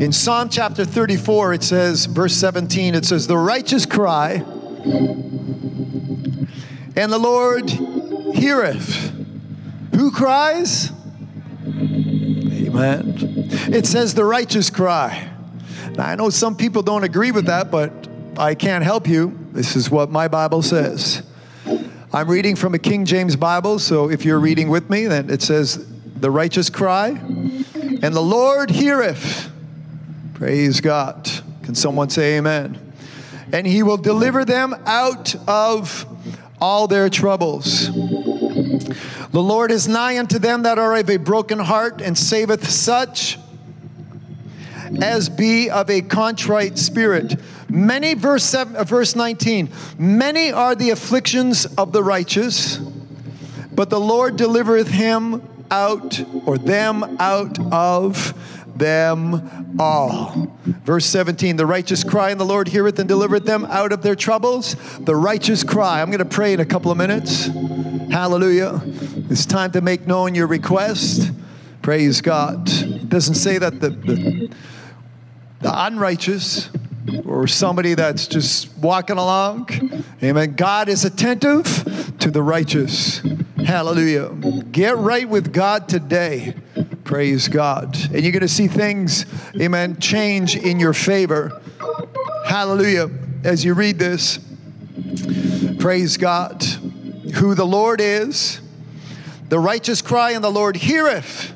In 0.00 0.12
Psalm 0.12 0.50
chapter 0.50 0.84
34, 0.84 1.54
it 1.54 1.62
says, 1.62 2.04
verse 2.04 2.34
17, 2.34 2.94
it 2.94 3.06
says, 3.06 3.26
The 3.26 3.38
righteous 3.38 3.86
cry, 3.86 4.44
and 6.94 7.10
the 7.10 7.18
Lord 7.18 7.70
heareth. 7.70 9.13
Who 9.94 10.10
cries? 10.10 10.90
Amen. 11.66 13.14
It 13.72 13.86
says, 13.86 14.14
The 14.14 14.24
righteous 14.24 14.70
cry. 14.70 15.30
Now, 15.96 16.06
I 16.06 16.14
know 16.16 16.30
some 16.30 16.56
people 16.56 16.82
don't 16.82 17.04
agree 17.04 17.30
with 17.30 17.46
that, 17.46 17.70
but 17.70 18.08
I 18.36 18.54
can't 18.54 18.82
help 18.82 19.06
you. 19.06 19.38
This 19.52 19.76
is 19.76 19.90
what 19.90 20.10
my 20.10 20.26
Bible 20.26 20.62
says. 20.62 21.22
I'm 22.12 22.28
reading 22.28 22.56
from 22.56 22.74
a 22.74 22.78
King 22.78 23.04
James 23.04 23.36
Bible, 23.36 23.78
so 23.78 24.10
if 24.10 24.24
you're 24.24 24.40
reading 24.40 24.68
with 24.68 24.90
me, 24.90 25.06
then 25.06 25.30
it 25.30 25.42
says, 25.42 25.86
The 26.16 26.30
righteous 26.30 26.70
cry, 26.70 27.08
and 27.08 28.14
the 28.14 28.22
Lord 28.22 28.70
heareth. 28.70 29.50
Praise 30.34 30.80
God. 30.80 31.30
Can 31.62 31.74
someone 31.74 32.10
say 32.10 32.36
amen? 32.36 32.78
And 33.52 33.66
he 33.66 33.82
will 33.82 33.96
deliver 33.96 34.44
them 34.44 34.74
out 34.86 35.34
of 35.48 36.06
all 36.60 36.88
their 36.88 37.08
troubles. 37.08 37.88
The 39.34 39.42
Lord 39.42 39.72
is 39.72 39.88
nigh 39.88 40.16
unto 40.16 40.38
them 40.38 40.62
that 40.62 40.78
are 40.78 40.94
of 40.94 41.10
a 41.10 41.16
broken 41.16 41.58
heart 41.58 42.00
and 42.00 42.16
saveth 42.16 42.70
such 42.70 43.36
as 45.02 45.28
be 45.28 45.68
of 45.68 45.90
a 45.90 46.02
contrite 46.02 46.78
spirit. 46.78 47.40
Many, 47.68 48.14
verse, 48.14 48.44
seven, 48.44 48.76
uh, 48.76 48.84
verse 48.84 49.16
19, 49.16 49.70
many 49.98 50.52
are 50.52 50.76
the 50.76 50.90
afflictions 50.90 51.66
of 51.66 51.90
the 51.90 52.00
righteous, 52.00 52.76
but 53.72 53.90
the 53.90 53.98
Lord 53.98 54.36
delivereth 54.36 54.86
him 54.86 55.42
out 55.68 56.22
or 56.46 56.56
them 56.56 57.16
out 57.18 57.58
of 57.72 58.34
them 58.78 59.76
all. 59.78 60.52
Verse 60.64 61.06
17 61.06 61.56
The 61.56 61.66
righteous 61.66 62.04
cry, 62.04 62.30
and 62.30 62.40
the 62.40 62.44
Lord 62.44 62.68
heareth 62.68 62.98
and 62.98 63.08
delivereth 63.08 63.44
them 63.44 63.64
out 63.66 63.92
of 63.92 64.02
their 64.02 64.14
troubles. 64.14 64.76
The 65.00 65.16
righteous 65.16 65.64
cry. 65.64 66.00
I'm 66.00 66.10
going 66.10 66.18
to 66.18 66.24
pray 66.24 66.52
in 66.52 66.60
a 66.60 66.66
couple 66.66 66.90
of 66.90 66.98
minutes. 66.98 67.46
Hallelujah. 68.10 68.80
It's 69.30 69.46
time 69.46 69.72
to 69.72 69.80
make 69.80 70.06
known 70.06 70.34
your 70.34 70.46
request. 70.46 71.32
Praise 71.82 72.20
God. 72.20 72.68
It 72.68 73.08
doesn't 73.08 73.34
say 73.34 73.58
that 73.58 73.80
the, 73.80 73.90
the, 73.90 74.50
the 75.60 75.84
unrighteous 75.86 76.70
or 77.26 77.46
somebody 77.46 77.94
that's 77.94 78.26
just 78.26 78.76
walking 78.78 79.18
along. 79.18 79.68
Amen. 80.22 80.54
God 80.54 80.88
is 80.88 81.04
attentive 81.04 82.16
to 82.18 82.30
the 82.30 82.42
righteous. 82.42 83.20
Hallelujah. 83.64 84.30
Get 84.70 84.96
right 84.96 85.28
with 85.28 85.52
God 85.52 85.88
today. 85.88 86.54
Praise 87.04 87.48
God. 87.48 87.96
And 88.12 88.22
you're 88.22 88.32
going 88.32 88.40
to 88.40 88.48
see 88.48 88.66
things, 88.66 89.26
amen, 89.60 90.00
change 90.00 90.56
in 90.56 90.80
your 90.80 90.94
favor. 90.94 91.60
Hallelujah. 92.46 93.10
As 93.44 93.62
you 93.62 93.74
read 93.74 93.98
this, 93.98 94.38
praise 95.78 96.16
God. 96.16 96.62
Who 97.34 97.54
the 97.54 97.66
Lord 97.66 98.00
is, 98.00 98.60
the 99.50 99.58
righteous 99.58 100.00
cry, 100.00 100.30
and 100.32 100.42
the 100.42 100.50
Lord 100.50 100.76
heareth 100.76 101.52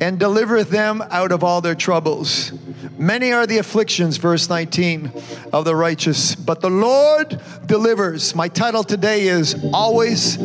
and 0.00 0.18
delivereth 0.18 0.70
them 0.70 1.02
out 1.10 1.30
of 1.30 1.44
all 1.44 1.60
their 1.60 1.76
troubles. 1.76 2.52
Many 2.98 3.32
are 3.32 3.46
the 3.46 3.58
afflictions, 3.58 4.16
verse 4.16 4.48
19, 4.48 5.12
of 5.52 5.64
the 5.64 5.76
righteous, 5.76 6.34
but 6.34 6.60
the 6.60 6.70
Lord 6.70 7.40
delivers. 7.66 8.34
My 8.34 8.48
title 8.48 8.82
today 8.82 9.28
is 9.28 9.54
Always 9.72 10.38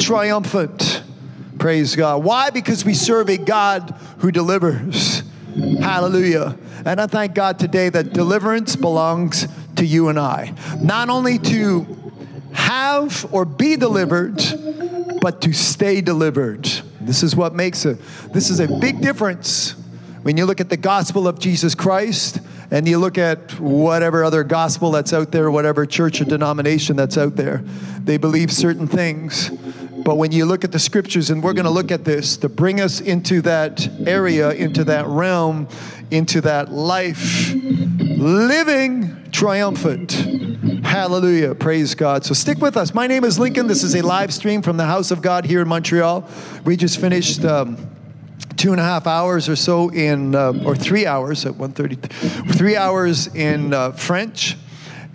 Triumphant. 0.00 1.02
Praise 1.58 1.96
God. 1.96 2.22
Why? 2.24 2.50
Because 2.50 2.84
we 2.84 2.94
serve 2.94 3.28
a 3.28 3.38
God 3.38 3.94
who 4.18 4.30
delivers. 4.30 5.22
Hallelujah. 5.80 6.56
And 6.84 7.00
I 7.00 7.06
thank 7.06 7.34
God 7.34 7.58
today 7.58 7.88
that 7.88 8.12
deliverance 8.12 8.76
belongs 8.76 9.48
to 9.76 9.86
you 9.86 10.08
and 10.08 10.18
I. 10.18 10.54
Not 10.82 11.08
only 11.08 11.38
to 11.38 12.12
have 12.52 13.26
or 13.32 13.44
be 13.44 13.76
delivered, 13.76 14.42
but 15.20 15.40
to 15.42 15.52
stay 15.52 16.00
delivered. 16.00 16.64
This 17.00 17.22
is 17.22 17.34
what 17.34 17.54
makes 17.54 17.84
a 17.84 17.94
this 18.32 18.50
is 18.50 18.60
a 18.60 18.68
big 18.78 19.00
difference 19.00 19.74
when 20.22 20.36
you 20.36 20.44
look 20.44 20.60
at 20.60 20.68
the 20.68 20.76
gospel 20.76 21.28
of 21.28 21.38
Jesus 21.38 21.74
Christ 21.74 22.40
and 22.70 22.88
you 22.88 22.98
look 22.98 23.16
at 23.16 23.58
whatever 23.60 24.24
other 24.24 24.42
gospel 24.42 24.90
that's 24.90 25.12
out 25.12 25.30
there, 25.30 25.50
whatever 25.50 25.86
church 25.86 26.20
or 26.20 26.24
denomination 26.24 26.96
that's 26.96 27.16
out 27.16 27.36
there. 27.36 27.58
They 28.00 28.16
believe 28.16 28.50
certain 28.50 28.88
things. 28.88 29.50
But 30.06 30.18
when 30.18 30.30
you 30.30 30.46
look 30.46 30.62
at 30.62 30.70
the 30.70 30.78
scriptures, 30.78 31.30
and 31.30 31.42
we're 31.42 31.52
going 31.52 31.64
to 31.64 31.70
look 31.70 31.90
at 31.90 32.04
this 32.04 32.36
to 32.36 32.48
bring 32.48 32.80
us 32.80 33.00
into 33.00 33.42
that 33.42 33.88
area, 34.06 34.52
into 34.52 34.84
that 34.84 35.04
realm, 35.08 35.66
into 36.12 36.40
that 36.42 36.70
life, 36.70 37.52
living 37.52 39.28
triumphant. 39.32 40.12
Hallelujah. 40.84 41.56
Praise 41.56 41.96
God. 41.96 42.24
So 42.24 42.34
stick 42.34 42.58
with 42.58 42.76
us. 42.76 42.94
My 42.94 43.08
name 43.08 43.24
is 43.24 43.40
Lincoln. 43.40 43.66
This 43.66 43.82
is 43.82 43.96
a 43.96 44.02
live 44.02 44.32
stream 44.32 44.62
from 44.62 44.76
the 44.76 44.86
House 44.86 45.10
of 45.10 45.22
God 45.22 45.44
here 45.44 45.62
in 45.62 45.66
Montreal. 45.66 46.30
We 46.64 46.76
just 46.76 47.00
finished. 47.00 47.44
Um, 47.44 47.76
two 48.56 48.70
and 48.70 48.80
a 48.80 48.84
half 48.84 49.06
hours 49.06 49.50
or 49.50 49.56
so 49.56 49.90
in, 49.90 50.34
uh, 50.34 50.52
or 50.64 50.74
three 50.74 51.04
hours 51.04 51.44
at 51.44 51.52
1.30, 51.52 52.54
three 52.56 52.74
hours 52.74 53.26
in 53.34 53.74
uh, 53.74 53.92
French 53.92 54.56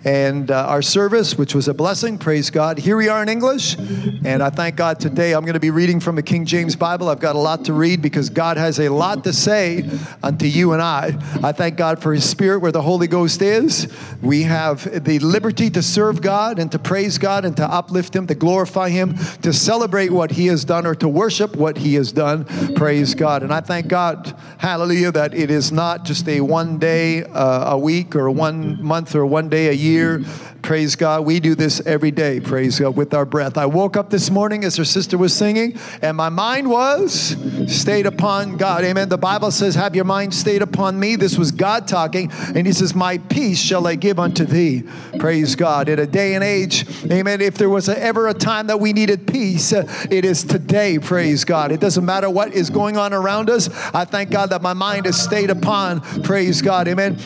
and 0.04 0.50
uh, 0.50 0.66
our 0.66 0.82
service, 0.82 1.38
which 1.38 1.54
was 1.54 1.68
a 1.68 1.74
blessing. 1.74 2.18
Praise 2.18 2.50
God. 2.50 2.78
Here 2.78 2.96
we 2.96 3.08
are 3.08 3.22
in 3.22 3.28
English, 3.28 3.76
and 3.78 4.42
I 4.42 4.50
thank 4.50 4.76
God 4.76 4.98
today. 4.98 5.32
I'm 5.32 5.44
going 5.44 5.54
to 5.54 5.60
be 5.60 5.70
reading 5.70 6.00
from 6.00 6.16
the 6.16 6.22
King 6.22 6.44
James 6.44 6.74
Bible. 6.74 7.08
I've 7.08 7.20
got 7.20 7.36
a 7.36 7.38
lot 7.38 7.64
to 7.66 7.72
read 7.72 8.02
because 8.02 8.28
God 8.28 8.56
has 8.56 8.80
a 8.80 8.88
lot 8.88 9.24
to 9.24 9.32
say 9.32 9.88
unto 10.22 10.46
you 10.46 10.72
and 10.72 10.82
I. 10.82 11.12
I 11.42 11.52
thank 11.52 11.76
God 11.76 12.02
for 12.02 12.12
His 12.12 12.28
Spirit 12.28 12.60
where 12.60 12.72
the 12.72 12.82
Holy 12.82 13.06
Ghost 13.06 13.42
is. 13.42 13.92
We 14.20 14.42
have 14.42 15.04
the 15.04 15.18
liberty 15.20 15.70
to 15.70 15.82
serve 15.82 16.20
God 16.20 16.58
and 16.58 16.70
to 16.72 16.78
praise 16.78 17.18
God 17.18 17.44
and 17.44 17.56
to 17.56 17.64
uplift 17.64 18.16
Him, 18.16 18.26
to 18.26 18.34
glorify 18.34 18.88
Him, 18.88 19.16
to 19.42 19.52
celebrate 19.52 20.10
what 20.10 20.32
He 20.32 20.46
has 20.46 20.64
done 20.64 20.84
or 20.84 20.94
to 20.96 21.08
worship 21.08 21.54
what 21.54 21.78
He 21.78 21.94
has 21.94 22.10
done. 22.10 22.44
Praise 22.74 23.14
God. 23.14 23.42
And 23.42 23.52
I 23.52 23.60
thank 23.60 23.86
God, 23.86 24.36
hallelujah, 24.58 25.12
that 25.12 25.32
it 25.32 25.50
is 25.50 25.70
not 25.70 26.04
just 26.04 26.28
a 26.28 26.40
one 26.40 26.78
day 26.78 27.22
uh, 27.22 27.74
a 27.74 27.78
week 27.78 28.16
or 28.16 28.30
one 28.30 28.82
month 28.82 29.14
or 29.14 29.24
one 29.24 29.48
day 29.48 29.68
a 29.68 29.72
year 29.72 29.91
year. 29.92 30.24
Praise 30.62 30.94
God. 30.94 31.26
We 31.26 31.40
do 31.40 31.56
this 31.56 31.80
every 31.86 32.12
day, 32.12 32.38
praise 32.38 32.78
God, 32.78 32.96
with 32.96 33.14
our 33.14 33.24
breath. 33.24 33.58
I 33.58 33.66
woke 33.66 33.96
up 33.96 34.10
this 34.10 34.30
morning 34.30 34.64
as 34.64 34.76
her 34.76 34.84
sister 34.84 35.18
was 35.18 35.34
singing, 35.34 35.76
and 36.00 36.16
my 36.16 36.28
mind 36.28 36.70
was 36.70 37.36
stayed 37.66 38.06
upon 38.06 38.58
God. 38.58 38.84
Amen. 38.84 39.08
The 39.08 39.18
Bible 39.18 39.50
says, 39.50 39.74
Have 39.74 39.96
your 39.96 40.04
mind 40.04 40.32
stayed 40.32 40.62
upon 40.62 41.00
me. 41.00 41.16
This 41.16 41.36
was 41.36 41.50
God 41.50 41.88
talking, 41.88 42.30
and 42.54 42.64
He 42.64 42.72
says, 42.72 42.94
My 42.94 43.18
peace 43.18 43.60
shall 43.60 43.88
I 43.88 43.96
give 43.96 44.20
unto 44.20 44.44
thee. 44.44 44.84
Praise 45.18 45.56
God. 45.56 45.88
In 45.88 45.98
a 45.98 46.06
day 46.06 46.36
and 46.36 46.44
age, 46.44 46.86
amen. 47.10 47.40
If 47.40 47.58
there 47.58 47.68
was 47.68 47.88
ever 47.88 48.28
a 48.28 48.34
time 48.34 48.68
that 48.68 48.78
we 48.78 48.92
needed 48.92 49.26
peace, 49.26 49.72
uh, 49.72 49.84
it 50.12 50.24
is 50.24 50.44
today, 50.44 51.00
praise 51.00 51.44
God. 51.44 51.72
It 51.72 51.80
doesn't 51.80 52.04
matter 52.04 52.30
what 52.30 52.54
is 52.54 52.70
going 52.70 52.96
on 52.96 53.12
around 53.12 53.50
us. 53.50 53.68
I 53.92 54.04
thank 54.04 54.30
God 54.30 54.50
that 54.50 54.62
my 54.62 54.74
mind 54.74 55.06
is 55.06 55.20
stayed 55.20 55.50
upon, 55.50 56.02
praise 56.22 56.62
God. 56.62 56.86
Amen. 56.86 57.18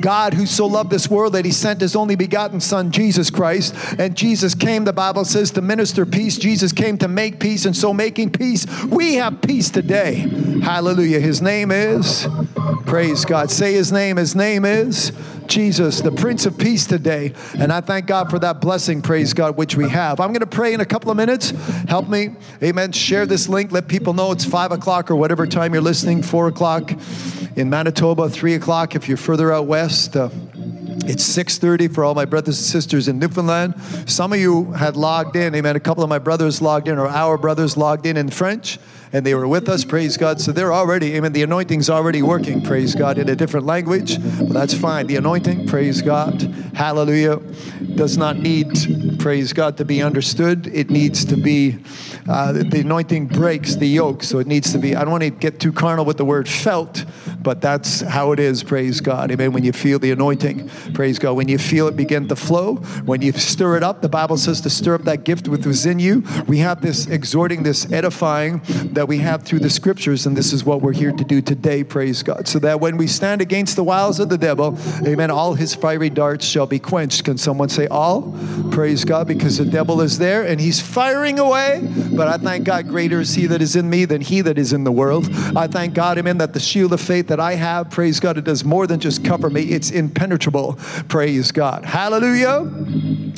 God 0.00 0.32
who 0.32 0.46
so 0.46 0.66
loved 0.66 0.90
this 0.90 1.10
world 1.10 1.34
that 1.34 1.44
He 1.44 1.52
sent 1.52 1.82
His 1.82 1.94
only 1.94 2.16
begotten 2.16 2.58
Son, 2.58 2.69
Jesus 2.90 3.30
Christ. 3.30 3.74
And 3.98 4.16
Jesus 4.16 4.54
came, 4.54 4.84
the 4.84 4.92
Bible 4.92 5.24
says, 5.24 5.50
to 5.52 5.62
minister 5.62 6.06
peace. 6.06 6.38
Jesus 6.38 6.72
came 6.72 6.98
to 6.98 7.08
make 7.08 7.40
peace. 7.40 7.64
And 7.64 7.76
so, 7.76 7.92
making 7.92 8.30
peace, 8.30 8.66
we 8.84 9.14
have 9.14 9.40
peace 9.42 9.70
today. 9.70 10.26
Hallelujah. 10.62 11.20
His 11.20 11.40
name 11.42 11.70
is, 11.70 12.26
praise 12.86 13.24
God. 13.24 13.50
Say 13.50 13.74
His 13.74 13.92
name. 13.92 14.16
His 14.16 14.34
name 14.34 14.64
is 14.64 15.12
Jesus, 15.50 16.00
the 16.00 16.12
Prince 16.12 16.46
of 16.46 16.56
Peace 16.56 16.86
today. 16.86 17.32
And 17.58 17.72
I 17.72 17.80
thank 17.80 18.06
God 18.06 18.30
for 18.30 18.38
that 18.38 18.60
blessing, 18.60 19.02
praise 19.02 19.34
God, 19.34 19.56
which 19.56 19.74
we 19.74 19.88
have. 19.88 20.20
I'm 20.20 20.28
going 20.28 20.40
to 20.40 20.46
pray 20.46 20.72
in 20.74 20.80
a 20.80 20.86
couple 20.86 21.10
of 21.10 21.16
minutes. 21.16 21.50
Help 21.88 22.08
me. 22.08 22.30
Amen. 22.62 22.92
Share 22.92 23.26
this 23.26 23.48
link. 23.48 23.72
Let 23.72 23.88
people 23.88 24.12
know 24.14 24.30
it's 24.30 24.44
five 24.44 24.70
o'clock 24.70 25.10
or 25.10 25.16
whatever 25.16 25.48
time 25.48 25.74
you're 25.74 25.82
listening, 25.82 26.22
four 26.22 26.46
o'clock 26.46 26.92
in 27.56 27.68
Manitoba, 27.68 28.30
three 28.30 28.54
o'clock 28.54 28.94
if 28.94 29.08
you're 29.08 29.16
further 29.16 29.52
out 29.52 29.66
west. 29.66 30.16
Uh, 30.16 30.30
it's 31.06 31.24
6:30 31.24 31.88
for 31.88 32.04
all 32.04 32.14
my 32.14 32.24
brothers 32.24 32.58
and 32.58 32.66
sisters 32.66 33.08
in 33.08 33.18
Newfoundland. 33.18 33.74
Some 34.06 34.32
of 34.32 34.38
you 34.38 34.72
had 34.72 34.96
logged 34.96 35.36
in. 35.36 35.54
Amen. 35.54 35.76
A 35.76 35.80
couple 35.80 36.02
of 36.02 36.08
my 36.08 36.18
brothers 36.18 36.60
logged 36.60 36.88
in, 36.88 36.98
or 36.98 37.08
our 37.08 37.36
brothers 37.38 37.76
logged 37.76 38.06
in 38.06 38.16
in 38.16 38.30
French, 38.30 38.78
and 39.12 39.26
they 39.26 39.34
were 39.34 39.48
with 39.48 39.68
us. 39.68 39.84
Praise 39.84 40.16
God. 40.16 40.40
So 40.40 40.52
they're 40.52 40.72
already. 40.72 41.14
Amen. 41.16 41.32
The 41.32 41.42
anointing's 41.42 41.90
already 41.90 42.22
working. 42.22 42.62
Praise 42.62 42.94
God 42.94 43.18
in 43.18 43.28
a 43.28 43.36
different 43.36 43.66
language. 43.66 44.16
That's 44.18 44.74
fine. 44.74 45.06
The 45.06 45.16
anointing. 45.16 45.66
Praise 45.66 46.02
God. 46.02 46.42
Hallelujah. 46.74 47.36
Does 47.94 48.16
not 48.16 48.38
need. 48.38 49.18
Praise 49.18 49.52
God 49.52 49.76
to 49.78 49.84
be 49.84 50.02
understood. 50.02 50.66
It 50.68 50.90
needs 50.90 51.24
to 51.26 51.36
be. 51.36 51.78
Uh, 52.28 52.52
the 52.52 52.80
anointing 52.80 53.26
breaks 53.26 53.76
the 53.76 53.86
yoke, 53.86 54.22
so 54.22 54.38
it 54.38 54.46
needs 54.46 54.72
to 54.72 54.78
be. 54.78 54.94
I 54.94 55.00
don't 55.00 55.10
want 55.10 55.24
to 55.24 55.30
get 55.30 55.58
too 55.58 55.72
carnal 55.72 56.04
with 56.04 56.16
the 56.16 56.24
word 56.24 56.48
felt, 56.48 57.04
but 57.42 57.60
that's 57.60 58.02
how 58.02 58.32
it 58.32 58.38
is. 58.38 58.62
Praise 58.62 59.00
God. 59.00 59.30
Amen. 59.32 59.52
When 59.52 59.64
you 59.64 59.72
feel 59.72 59.98
the 59.98 60.12
anointing. 60.12 60.68
Praise 60.94 61.18
God. 61.18 61.32
When 61.32 61.48
you 61.48 61.58
feel 61.58 61.88
it 61.88 61.96
begin 61.96 62.28
to 62.28 62.36
flow, 62.36 62.76
when 63.04 63.22
you 63.22 63.32
stir 63.32 63.76
it 63.76 63.82
up, 63.82 64.02
the 64.02 64.08
Bible 64.08 64.36
says 64.36 64.60
to 64.62 64.70
stir 64.70 64.94
up 64.94 65.02
that 65.02 65.24
gift 65.24 65.48
which 65.48 65.66
in 65.86 65.98
you. 65.98 66.24
We 66.46 66.58
have 66.58 66.80
this 66.80 67.06
exhorting, 67.06 67.62
this 67.62 67.90
edifying 67.92 68.60
that 69.00 69.06
we 69.06 69.16
have 69.16 69.42
through 69.44 69.60
the 69.60 69.70
scriptures, 69.70 70.26
and 70.26 70.36
this 70.36 70.52
is 70.52 70.62
what 70.62 70.82
we're 70.82 70.92
here 70.92 71.10
to 71.10 71.24
do 71.24 71.40
today. 71.40 71.82
Praise 71.82 72.22
God. 72.22 72.46
So 72.46 72.58
that 72.58 72.80
when 72.80 72.98
we 72.98 73.06
stand 73.06 73.40
against 73.40 73.74
the 73.74 73.82
wiles 73.82 74.20
of 74.20 74.28
the 74.28 74.36
devil, 74.36 74.76
amen, 75.06 75.30
all 75.30 75.54
his 75.54 75.74
fiery 75.74 76.10
darts 76.10 76.44
shall 76.44 76.66
be 76.66 76.78
quenched. 76.78 77.24
Can 77.24 77.38
someone 77.38 77.70
say 77.70 77.86
all? 77.86 78.38
Praise 78.70 79.06
God, 79.06 79.26
because 79.26 79.56
the 79.56 79.64
devil 79.64 80.02
is 80.02 80.18
there 80.18 80.46
and 80.46 80.60
he's 80.60 80.82
firing 80.82 81.38
away. 81.38 81.80
But 82.12 82.28
I 82.28 82.36
thank 82.36 82.66
God, 82.66 82.88
greater 82.88 83.20
is 83.20 83.34
he 83.34 83.46
that 83.46 83.62
is 83.62 83.74
in 83.74 83.88
me 83.88 84.04
than 84.04 84.20
he 84.20 84.42
that 84.42 84.58
is 84.58 84.74
in 84.74 84.84
the 84.84 84.92
world. 84.92 85.30
I 85.56 85.66
thank 85.66 85.94
God, 85.94 86.18
amen, 86.18 86.36
that 86.36 86.52
the 86.52 86.60
shield 86.60 86.92
of 86.92 87.00
faith 87.00 87.28
that 87.28 87.40
I 87.40 87.54
have, 87.54 87.88
praise 87.88 88.20
God, 88.20 88.36
it 88.36 88.44
does 88.44 88.66
more 88.66 88.86
than 88.86 89.00
just 89.00 89.24
cover 89.24 89.48
me, 89.48 89.62
it's 89.62 89.90
impenetrable. 89.90 90.74
Praise 91.08 91.52
God. 91.52 91.86
Hallelujah. 91.86 92.70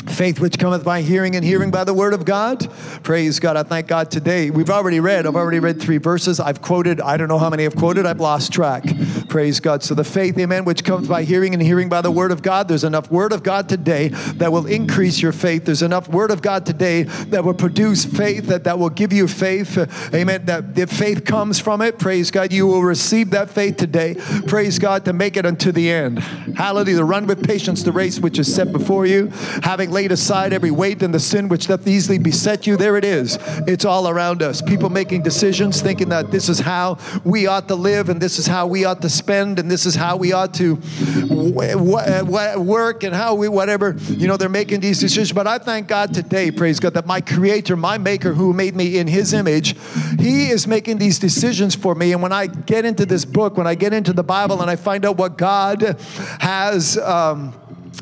Faith 0.08 0.40
which 0.40 0.58
cometh 0.58 0.82
by 0.82 1.02
hearing, 1.02 1.36
and 1.36 1.44
hearing 1.44 1.70
by 1.70 1.84
the 1.84 1.94
word 1.94 2.14
of 2.14 2.24
God. 2.24 2.68
Praise 3.04 3.38
God. 3.38 3.56
I 3.56 3.62
thank 3.62 3.86
God 3.86 4.10
today. 4.10 4.50
We've 4.50 4.68
already 4.68 4.98
read, 4.98 5.24
I've 5.24 5.36
already 5.36 5.51
read 5.58 5.80
three 5.80 5.98
verses. 5.98 6.40
I've 6.40 6.62
quoted, 6.62 7.00
I 7.00 7.16
don't 7.16 7.28
know 7.28 7.38
how 7.38 7.50
many 7.50 7.64
I've 7.64 7.76
quoted, 7.76 8.06
I've 8.06 8.20
lost 8.20 8.52
track. 8.52 8.84
Praise 9.32 9.60
God. 9.60 9.82
So 9.82 9.94
the 9.94 10.04
faith, 10.04 10.36
amen, 10.38 10.66
which 10.66 10.84
comes 10.84 11.08
by 11.08 11.22
hearing, 11.22 11.54
and 11.54 11.62
hearing 11.62 11.88
by 11.88 12.02
the 12.02 12.10
word 12.10 12.32
of 12.32 12.42
God. 12.42 12.68
There's 12.68 12.84
enough 12.84 13.10
word 13.10 13.32
of 13.32 13.42
God 13.42 13.66
today 13.66 14.08
that 14.08 14.52
will 14.52 14.66
increase 14.66 15.22
your 15.22 15.32
faith. 15.32 15.64
There's 15.64 15.80
enough 15.80 16.06
word 16.06 16.30
of 16.30 16.42
God 16.42 16.66
today 16.66 17.04
that 17.04 17.42
will 17.42 17.54
produce 17.54 18.04
faith, 18.04 18.48
that, 18.48 18.64
that 18.64 18.78
will 18.78 18.90
give 18.90 19.10
you 19.10 19.26
faith. 19.26 19.78
Amen. 20.14 20.44
That 20.44 20.78
if 20.78 20.90
faith 20.90 21.24
comes 21.24 21.58
from 21.58 21.80
it, 21.80 21.98
praise 21.98 22.30
God, 22.30 22.52
you 22.52 22.66
will 22.66 22.82
receive 22.82 23.30
that 23.30 23.48
faith 23.48 23.78
today. 23.78 24.16
Praise 24.46 24.78
God 24.78 25.06
to 25.06 25.14
make 25.14 25.38
it 25.38 25.46
unto 25.46 25.72
the 25.72 25.90
end. 25.90 26.18
Hallelujah. 26.18 26.98
To 26.98 27.04
run 27.04 27.26
with 27.26 27.42
patience 27.42 27.82
the 27.84 27.90
race 27.90 28.20
which 28.20 28.38
is 28.38 28.54
set 28.54 28.70
before 28.70 29.06
you, 29.06 29.28
having 29.62 29.90
laid 29.90 30.12
aside 30.12 30.52
every 30.52 30.70
weight 30.70 31.02
and 31.02 31.14
the 31.14 31.18
sin 31.18 31.48
which 31.48 31.68
doth 31.68 31.88
easily 31.88 32.18
beset 32.18 32.66
you. 32.66 32.76
There 32.76 32.98
it 32.98 33.04
is. 33.06 33.38
It's 33.66 33.86
all 33.86 34.10
around 34.10 34.42
us. 34.42 34.60
People 34.60 34.90
making 34.90 35.22
decisions, 35.22 35.80
thinking 35.80 36.10
that 36.10 36.30
this 36.30 36.50
is 36.50 36.60
how 36.60 36.98
we 37.24 37.46
ought 37.46 37.66
to 37.68 37.76
live, 37.76 38.10
and 38.10 38.20
this 38.20 38.38
is 38.38 38.46
how 38.46 38.66
we 38.66 38.84
ought 38.84 39.00
to 39.00 39.21
spend, 39.22 39.58
and 39.58 39.70
this 39.70 39.86
is 39.86 39.94
how 39.94 40.16
we 40.16 40.32
ought 40.32 40.54
to 40.54 40.74
work, 42.58 43.04
and 43.04 43.14
how 43.14 43.34
we 43.34 43.48
whatever. 43.48 43.96
You 44.08 44.26
know, 44.26 44.36
they're 44.36 44.48
making 44.48 44.80
these 44.80 44.98
decisions. 44.98 45.32
But 45.32 45.46
I 45.46 45.58
thank 45.58 45.86
God 45.86 46.12
today, 46.12 46.50
praise 46.50 46.80
God, 46.80 46.94
that 46.94 47.06
my 47.06 47.20
Creator, 47.20 47.76
my 47.76 47.98
Maker, 47.98 48.32
who 48.34 48.52
made 48.52 48.74
me 48.74 48.98
in 48.98 49.06
His 49.06 49.32
image, 49.32 49.76
He 50.18 50.50
is 50.50 50.66
making 50.66 50.98
these 50.98 51.18
decisions 51.18 51.74
for 51.74 51.94
me. 51.94 52.12
And 52.12 52.20
when 52.20 52.32
I 52.32 52.46
get 52.46 52.84
into 52.84 53.06
this 53.06 53.24
book, 53.24 53.56
when 53.56 53.66
I 53.66 53.76
get 53.76 53.92
into 53.92 54.12
the 54.12 54.24
Bible, 54.24 54.60
and 54.60 54.70
I 54.70 54.76
find 54.76 55.04
out 55.04 55.16
what 55.16 55.38
God 55.38 55.96
has. 56.40 56.98
Um, 56.98 57.54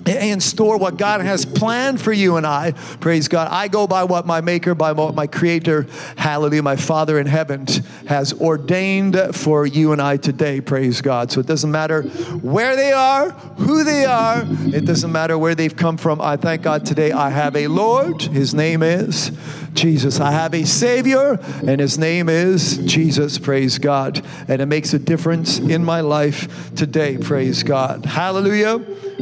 in 0.07 0.41
store 0.41 0.79
what 0.79 0.97
God 0.97 1.21
has 1.21 1.45
planned 1.45 2.01
for 2.01 2.13
you 2.13 2.37
and 2.37 2.47
I. 2.47 2.73
Praise 3.01 3.29
God. 3.29 3.49
I 3.51 3.69
go 3.69 3.87
by 3.87 4.05
what 4.05 4.27
my 4.27 4.41
Maker, 4.41 4.75
by 4.75 4.93
what 4.93 5.15
my 5.15 5.27
Creator, 5.27 5.87
hallelujah, 6.17 6.63
my 6.63 6.77
Father 6.77 7.19
in 7.19 7.27
heaven 7.27 7.67
has 8.07 8.33
ordained 8.33 9.19
for 9.35 9.67
you 9.67 9.93
and 9.93 10.01
I 10.01 10.17
today. 10.17 10.61
Praise 10.61 11.01
God. 11.01 11.31
So 11.31 11.41
it 11.41 11.47
doesn't 11.47 11.71
matter 11.71 12.03
where 12.03 12.77
they 12.77 12.93
are, 12.93 13.31
who 13.31 13.85
they 13.85 14.05
are, 14.05 14.45
it 14.49 14.85
doesn't 14.85 15.13
matter 15.13 15.39
where 15.39 15.55
they've 15.55 15.75
come 15.75 15.97
from. 15.97 16.21
I 16.21 16.37
thank 16.37 16.63
God 16.63 16.87
today 16.87 17.13
I 17.13 17.31
have 17.31 17.57
a 17.57 17.67
Lord. 17.69 18.23
His 18.23 18.55
name 18.55 18.83
is 18.83 19.33
Jesus. 19.75 20.21
I 20.21 20.33
have 20.33 20.55
a 20.55 20.65
Savior, 20.65 21.39
and 21.67 21.81
His 21.81 21.99
name 21.99 22.29
is 22.29 22.79
Jesus. 22.79 23.39
Praise 23.39 23.79
God. 23.79 24.25
And 24.49 24.61
it 24.61 24.67
makes 24.67 24.93
a 24.95 24.99
difference 24.99 25.59
in 25.59 25.85
my 25.85 26.01
life 26.01 26.75
today. 26.75 27.19
Praise 27.19 27.63
God. 27.63 28.05
Hallelujah. 28.05 28.79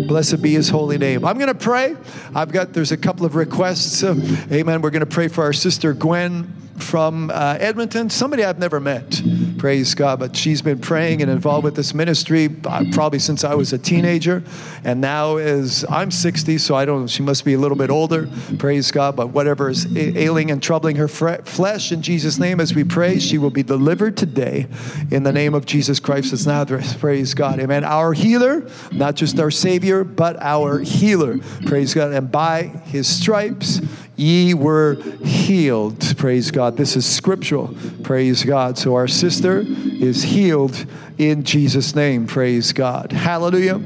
Blessed 0.06 0.40
be 0.40 0.52
his 0.52 0.67
holy 0.68 0.98
name. 0.98 1.24
I'm 1.24 1.36
going 1.38 1.48
to 1.48 1.54
pray. 1.54 1.96
I've 2.34 2.52
got, 2.52 2.72
there's 2.72 2.92
a 2.92 2.96
couple 2.96 3.26
of 3.26 3.34
requests. 3.34 4.02
Uh, 4.02 4.14
amen. 4.52 4.82
We're 4.82 4.90
going 4.90 5.00
to 5.00 5.06
pray 5.06 5.28
for 5.28 5.44
our 5.44 5.52
sister 5.52 5.92
Gwen 5.92 6.67
from 6.82 7.30
uh, 7.30 7.56
Edmonton, 7.60 8.10
somebody 8.10 8.44
I've 8.44 8.58
never 8.58 8.80
met. 8.80 9.22
Praise 9.58 9.94
God. 9.94 10.18
But 10.18 10.36
she's 10.36 10.62
been 10.62 10.80
praying 10.80 11.22
and 11.22 11.30
involved 11.30 11.64
with 11.64 11.76
this 11.76 11.94
ministry 11.94 12.48
uh, 12.64 12.84
probably 12.92 13.18
since 13.18 13.44
I 13.44 13.54
was 13.54 13.72
a 13.72 13.78
teenager. 13.78 14.42
And 14.84 15.00
now 15.00 15.36
is 15.36 15.84
I'm 15.88 16.10
60, 16.10 16.58
so 16.58 16.74
I 16.74 16.84
don't, 16.84 17.08
she 17.08 17.22
must 17.22 17.44
be 17.44 17.54
a 17.54 17.58
little 17.58 17.76
bit 17.76 17.90
older. 17.90 18.28
Praise 18.58 18.90
God. 18.90 19.16
But 19.16 19.28
whatever 19.28 19.70
is 19.70 19.86
ailing 19.96 20.50
and 20.50 20.62
troubling 20.62 20.96
her 20.96 21.08
flesh, 21.08 21.92
in 21.92 22.02
Jesus' 22.02 22.38
name, 22.38 22.60
as 22.60 22.74
we 22.74 22.84
pray, 22.84 23.18
she 23.18 23.38
will 23.38 23.50
be 23.50 23.62
delivered 23.62 24.16
today 24.16 24.66
in 25.10 25.22
the 25.22 25.32
name 25.32 25.54
of 25.54 25.66
Jesus 25.66 26.00
Christ 26.00 26.32
of 26.32 26.46
Nazareth. 26.46 26.98
Praise 27.00 27.34
God. 27.34 27.60
Amen. 27.60 27.84
Our 27.84 28.12
healer, 28.12 28.68
not 28.92 29.14
just 29.14 29.38
our 29.38 29.50
Savior, 29.50 30.04
but 30.04 30.36
our 30.40 30.78
healer. 30.80 31.38
Praise 31.66 31.94
God. 31.94 32.12
And 32.12 32.30
by 32.30 32.62
his 32.62 33.06
stripes, 33.06 33.80
ye 34.18 34.52
were 34.52 34.94
healed. 35.24 36.16
Praise 36.18 36.50
God. 36.50 36.76
This 36.76 36.96
is 36.96 37.06
scriptural. 37.06 37.74
Praise 38.02 38.44
God. 38.44 38.76
So 38.76 38.94
our 38.96 39.08
sister 39.08 39.64
is 39.66 40.24
healed 40.24 40.86
in 41.18 41.44
Jesus' 41.44 41.94
name. 41.94 42.26
Praise 42.26 42.72
God. 42.72 43.12
Hallelujah. 43.12 43.80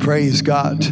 Praise 0.00 0.42
God. 0.42 0.84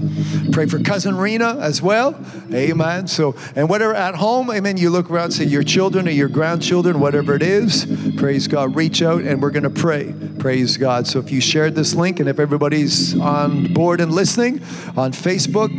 Pray 0.53 0.67
for 0.67 0.79
cousin 0.79 1.17
Rena 1.17 1.59
as 1.61 1.83
well. 1.83 2.19
Amen. 2.53 3.07
So, 3.07 3.35
and 3.57 3.69
whatever 3.69 3.95
at 3.95 4.15
home, 4.15 4.51
amen, 4.51 4.77
you 4.77 4.91
look 4.91 5.11
around, 5.11 5.33
say 5.33 5.45
your 5.45 5.63
children 5.63 6.07
or 6.09 6.13
your 6.13 6.29
grandchildren, 6.29 7.01
whatever 7.01 7.35
it 7.35 7.43
is, 7.43 7.87
praise 8.17 8.47
God, 8.47 8.77
reach 8.77 9.03
out 9.03 9.23
and 9.23 9.43
we're 9.43 9.51
going 9.51 9.65
to 9.65 9.71
pray. 9.71 10.15
Praise 10.39 10.77
God. 10.77 11.07
So, 11.07 11.19
if 11.19 11.31
you 11.31 11.41
shared 11.41 11.75
this 11.75 11.95
link 11.95 12.21
and 12.21 12.29
if 12.29 12.39
everybody's 12.39 13.19
on 13.19 13.73
board 13.73 14.01
and 14.01 14.13
listening 14.13 14.63
on 14.97 15.13
Facebook, 15.13 15.73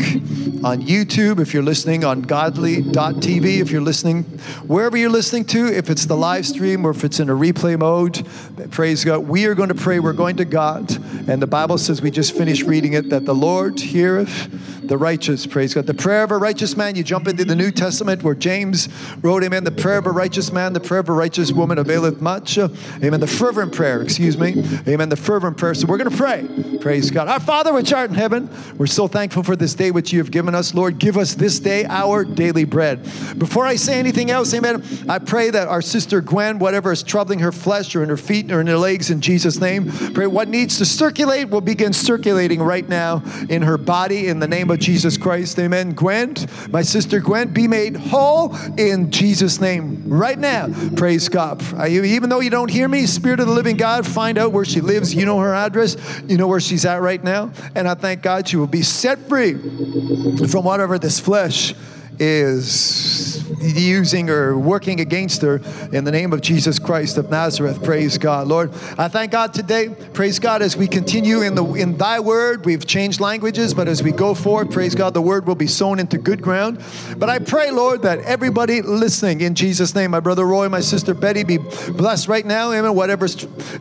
on 0.63 0.81
YouTube, 0.81 1.39
if 1.39 1.53
you're 1.53 1.63
listening 1.63 2.03
on 2.03 2.21
godly.tv, 2.21 3.61
if 3.61 3.71
you're 3.71 3.81
listening 3.81 4.23
wherever 4.67 4.97
you're 4.97 5.09
listening 5.09 5.45
to, 5.45 5.67
if 5.67 5.89
it's 5.89 6.05
the 6.05 6.17
live 6.17 6.45
stream 6.45 6.85
or 6.85 6.91
if 6.91 7.03
it's 7.03 7.19
in 7.19 7.29
a 7.29 7.35
replay 7.35 7.77
mode, 7.77 8.25
praise 8.71 9.03
God. 9.03 9.19
We 9.19 9.45
are 9.45 9.55
going 9.55 9.69
to 9.69 9.75
pray. 9.75 9.99
We're 9.99 10.13
going 10.13 10.37
to 10.37 10.45
God. 10.45 10.91
And 11.29 11.41
the 11.41 11.47
Bible 11.47 11.77
says, 11.77 12.01
we 12.01 12.11
just 12.11 12.35
finished 12.35 12.63
reading 12.63 12.93
it, 12.93 13.09
that 13.15 13.23
the 13.23 13.33
Lord 13.33 13.79
heareth 13.79 14.74
the 14.87 14.97
righteous. 14.97 15.45
Praise 15.45 15.73
God. 15.73 15.85
The 15.85 15.93
prayer 15.93 16.23
of 16.23 16.31
a 16.31 16.37
righteous 16.37 16.77
man, 16.77 16.95
you 16.95 17.03
jump 17.03 17.27
into 17.27 17.45
the 17.45 17.55
New 17.55 17.71
Testament 17.71 18.23
where 18.23 18.35
James 18.35 18.89
wrote, 19.21 19.43
Amen. 19.43 19.63
The 19.63 19.71
prayer 19.71 19.97
of 19.97 20.05
a 20.05 20.11
righteous 20.11 20.51
man, 20.51 20.73
the 20.73 20.79
prayer 20.79 20.99
of 20.99 21.09
a 21.09 21.13
righteous 21.13 21.51
woman 21.51 21.77
availeth 21.77 22.21
much. 22.21 22.57
Amen. 22.57 23.19
The 23.19 23.27
fervent 23.27 23.73
prayer, 23.73 24.01
excuse 24.01 24.37
me. 24.37 24.63
Amen. 24.87 25.09
The 25.09 25.15
fervent 25.15 25.57
prayer. 25.57 25.73
So 25.73 25.87
we're 25.87 25.97
going 25.97 26.09
to 26.09 26.17
pray. 26.17 26.77
Praise 26.79 27.11
God. 27.11 27.27
Our 27.27 27.39
Father 27.39 27.73
which 27.73 27.91
art 27.91 28.09
in 28.09 28.15
heaven, 28.15 28.49
we're 28.77 28.85
so 28.87 29.07
thankful 29.07 29.43
for 29.43 29.55
this 29.55 29.73
day 29.73 29.91
which 29.91 30.13
you 30.13 30.19
have 30.19 30.31
given 30.31 30.53
us. 30.53 30.73
Lord, 30.73 30.99
give 30.99 31.17
us 31.17 31.33
this 31.33 31.59
day 31.59 31.85
our 31.85 32.23
daily 32.23 32.63
bread. 32.63 33.03
Before 33.37 33.65
I 33.65 33.75
say 33.75 33.99
anything 33.99 34.31
else, 34.31 34.53
amen, 34.53 34.83
I 35.09 35.19
pray 35.19 35.49
that 35.49 35.67
our 35.67 35.81
sister 35.81 36.21
Gwen, 36.21 36.59
whatever 36.59 36.91
is 36.91 37.03
troubling 37.03 37.39
her 37.39 37.51
flesh 37.51 37.95
or 37.95 38.03
in 38.03 38.09
her 38.09 38.17
feet 38.17 38.51
or 38.51 38.61
in 38.61 38.67
her 38.67 38.77
legs, 38.77 39.09
in 39.09 39.21
Jesus' 39.21 39.59
name, 39.59 39.91
pray 40.13 40.27
what 40.27 40.47
needs 40.47 40.77
to 40.77 40.85
circulate 40.85 41.49
will 41.49 41.61
begin 41.61 41.93
circulating 41.93 42.61
right 42.61 42.87
now 42.87 43.23
in 43.49 43.61
her 43.61 43.77
body 43.77 44.27
in 44.27 44.39
the 44.39 44.47
name 44.47 44.69
of 44.69 44.74
Jesus 44.79 45.17
Christ. 45.17 45.59
Amen. 45.59 45.91
Gwen, 45.91 46.35
my 46.69 46.81
sister 46.81 47.19
Gwen, 47.19 47.53
be 47.53 47.67
made 47.67 47.95
whole 47.95 48.55
in 48.77 49.11
Jesus' 49.11 49.59
name 49.59 50.03
right 50.07 50.37
now. 50.37 50.69
Praise 50.95 51.29
God. 51.29 51.61
Even 51.87 52.29
though 52.29 52.39
you 52.39 52.49
don't 52.49 52.69
hear 52.69 52.87
me, 52.87 53.05
Spirit 53.05 53.39
of 53.39 53.47
the 53.47 53.53
living 53.53 53.77
God, 53.77 54.05
find 54.05 54.37
out 54.37 54.51
where 54.51 54.65
she 54.65 54.81
lives. 54.81 55.13
You 55.13 55.25
know 55.25 55.39
her 55.39 55.53
address. 55.53 55.97
You 56.27 56.37
know 56.37 56.47
where 56.47 56.59
she's 56.59 56.85
at 56.85 57.01
right 57.01 57.23
now. 57.23 57.51
And 57.75 57.87
I 57.87 57.95
thank 57.95 58.21
God 58.21 58.47
she 58.47 58.57
will 58.57 58.67
be 58.67 58.83
set 58.83 59.19
free 59.27 59.53
from 59.53 60.65
whatever 60.65 60.99
this 60.99 61.19
flesh 61.19 61.73
is 62.19 63.34
using 63.61 64.29
or 64.29 64.57
working 64.57 64.99
against 64.99 65.41
her 65.41 65.61
in 65.91 66.03
the 66.03 66.11
name 66.11 66.33
of 66.33 66.41
Jesus 66.41 66.79
Christ 66.79 67.17
of 67.17 67.29
Nazareth. 67.29 67.83
Praise 67.83 68.17
God. 68.17 68.47
Lord, 68.47 68.71
I 68.97 69.07
thank 69.07 69.31
God 69.31 69.53
today. 69.53 69.89
Praise 70.13 70.39
God 70.39 70.61
as 70.61 70.75
we 70.77 70.87
continue 70.87 71.41
in 71.41 71.55
the 71.55 71.65
in 71.73 71.97
thy 71.97 72.19
word. 72.19 72.65
We've 72.65 72.85
changed 72.85 73.19
languages, 73.19 73.73
but 73.73 73.87
as 73.87 74.01
we 74.01 74.11
go 74.11 74.33
forward, 74.33 74.71
praise 74.71 74.95
God, 74.95 75.13
the 75.13 75.21
word 75.21 75.47
will 75.47 75.55
be 75.55 75.67
sown 75.67 75.99
into 75.99 76.17
good 76.17 76.41
ground. 76.41 76.83
But 77.17 77.29
I 77.29 77.39
pray, 77.39 77.71
Lord, 77.71 78.01
that 78.03 78.19
everybody 78.19 78.81
listening 78.81 79.41
in 79.41 79.55
Jesus' 79.55 79.95
name, 79.95 80.11
my 80.11 80.19
brother 80.19 80.45
Roy, 80.45 80.69
my 80.69 80.81
sister 80.81 81.13
Betty, 81.13 81.43
be 81.43 81.57
blessed 81.57 82.27
right 82.27 82.45
now. 82.45 82.71
Amen. 82.71 82.95
Whatever 82.95 83.27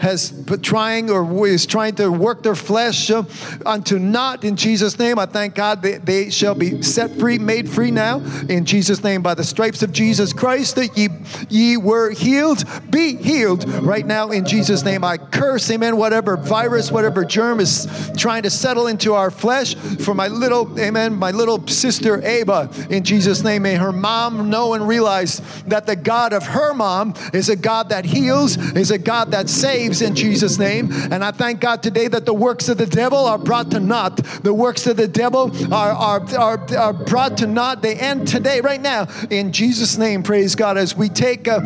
has 0.01 0.31
been 0.31 0.61
trying 0.61 1.11
or 1.11 1.47
is 1.47 1.67
trying 1.67 1.95
to 1.97 2.11
work 2.11 2.43
their 2.43 2.55
flesh 2.55 3.11
uh, 3.11 3.25
unto 3.65 3.99
naught 3.99 4.45
in 4.45 4.57
Jesus' 4.57 4.99
name, 4.99 5.19
I 5.19 5.27
thank 5.27 5.55
God 5.55 5.83
they 5.83 6.31
shall 6.31 6.55
be 6.55 6.83
set 6.83 7.11
free, 7.19 7.39
made 7.39 7.69
free 7.69 7.91
now 7.91 8.19
in 8.49 8.65
Jesus' 8.65 9.03
name 9.03 9.23
by 9.23 9.35
the 9.35 9.45
stripes 9.55 9.85
of 9.85 9.93
Jesus 9.93 10.33
Christ 10.33 10.75
that 10.75 10.99
ye 10.99 11.09
ye 11.49 11.77
were 11.77 12.11
healed. 12.11 12.65
Be 12.91 13.15
healed 13.15 13.69
right 13.85 14.05
now 14.05 14.33
in 14.33 14.45
Jesus' 14.45 14.85
name. 14.85 15.05
I 15.05 15.17
curse, 15.17 15.71
amen, 15.71 15.97
whatever 15.97 16.37
virus, 16.37 16.91
whatever 16.91 17.25
germ 17.25 17.61
is 17.61 17.87
trying 18.17 18.43
to 18.43 18.51
settle 18.51 18.89
into 18.89 19.15
our 19.15 19.31
flesh 19.31 19.77
for 19.77 20.13
my 20.13 20.27
little, 20.27 20.77
amen, 20.81 21.15
my 21.15 21.31
little 21.31 21.65
sister 21.69 22.21
Ava 22.27 22.69
in 22.91 23.05
Jesus' 23.05 23.45
name. 23.45 23.63
May 23.63 23.77
her 23.77 23.93
mom 23.93 24.51
know 24.51 24.75
and 24.75 24.89
realize 24.89 25.41
that 25.69 25.87
the 25.87 25.95
God 25.95 26.33
of 26.33 26.43
her 26.43 26.75
mom 26.75 27.15
is 27.33 27.49
a 27.49 27.55
God 27.55 27.91
that 27.91 28.05
heals, 28.05 28.57
is 28.75 28.91
a 28.91 28.99
God 28.99 29.31
that 29.31 29.49
saves 29.49 30.03
in 30.03 30.17
Jesus' 30.17 30.59
name. 30.59 30.89
And 31.13 31.25
I 31.25 31.31
thank 31.31 31.61
God 31.61 31.81
today 31.81 32.09
that 32.09 32.27
the 32.27 32.35
works 32.35 32.69
of 32.69 32.79
the 32.79 32.87
devil 32.87 33.19
are 33.19 33.39
brought 33.39 33.71
to 33.71 33.79
naught. 33.79 34.17
The 34.43 34.53
works 34.53 34.89
of 34.89 34.97
the 34.97 35.07
devil 35.07 35.53
are, 35.73 35.93
are, 35.93 36.35
are, 36.37 36.75
are 36.77 36.93
brought 36.93 37.39
to 37.39 37.47
naught. 37.47 37.83
They 37.83 37.95
end 37.95 38.27
today, 38.27 38.61
right 38.61 38.81
now, 38.81 39.07
in 39.31 39.44
Jesus' 39.53 39.97
name. 39.97 40.23
Praise 40.23 40.55
God. 40.55 40.77
As 40.79 40.97
we 40.97 41.09
take. 41.09 41.49
Uh, 41.49 41.61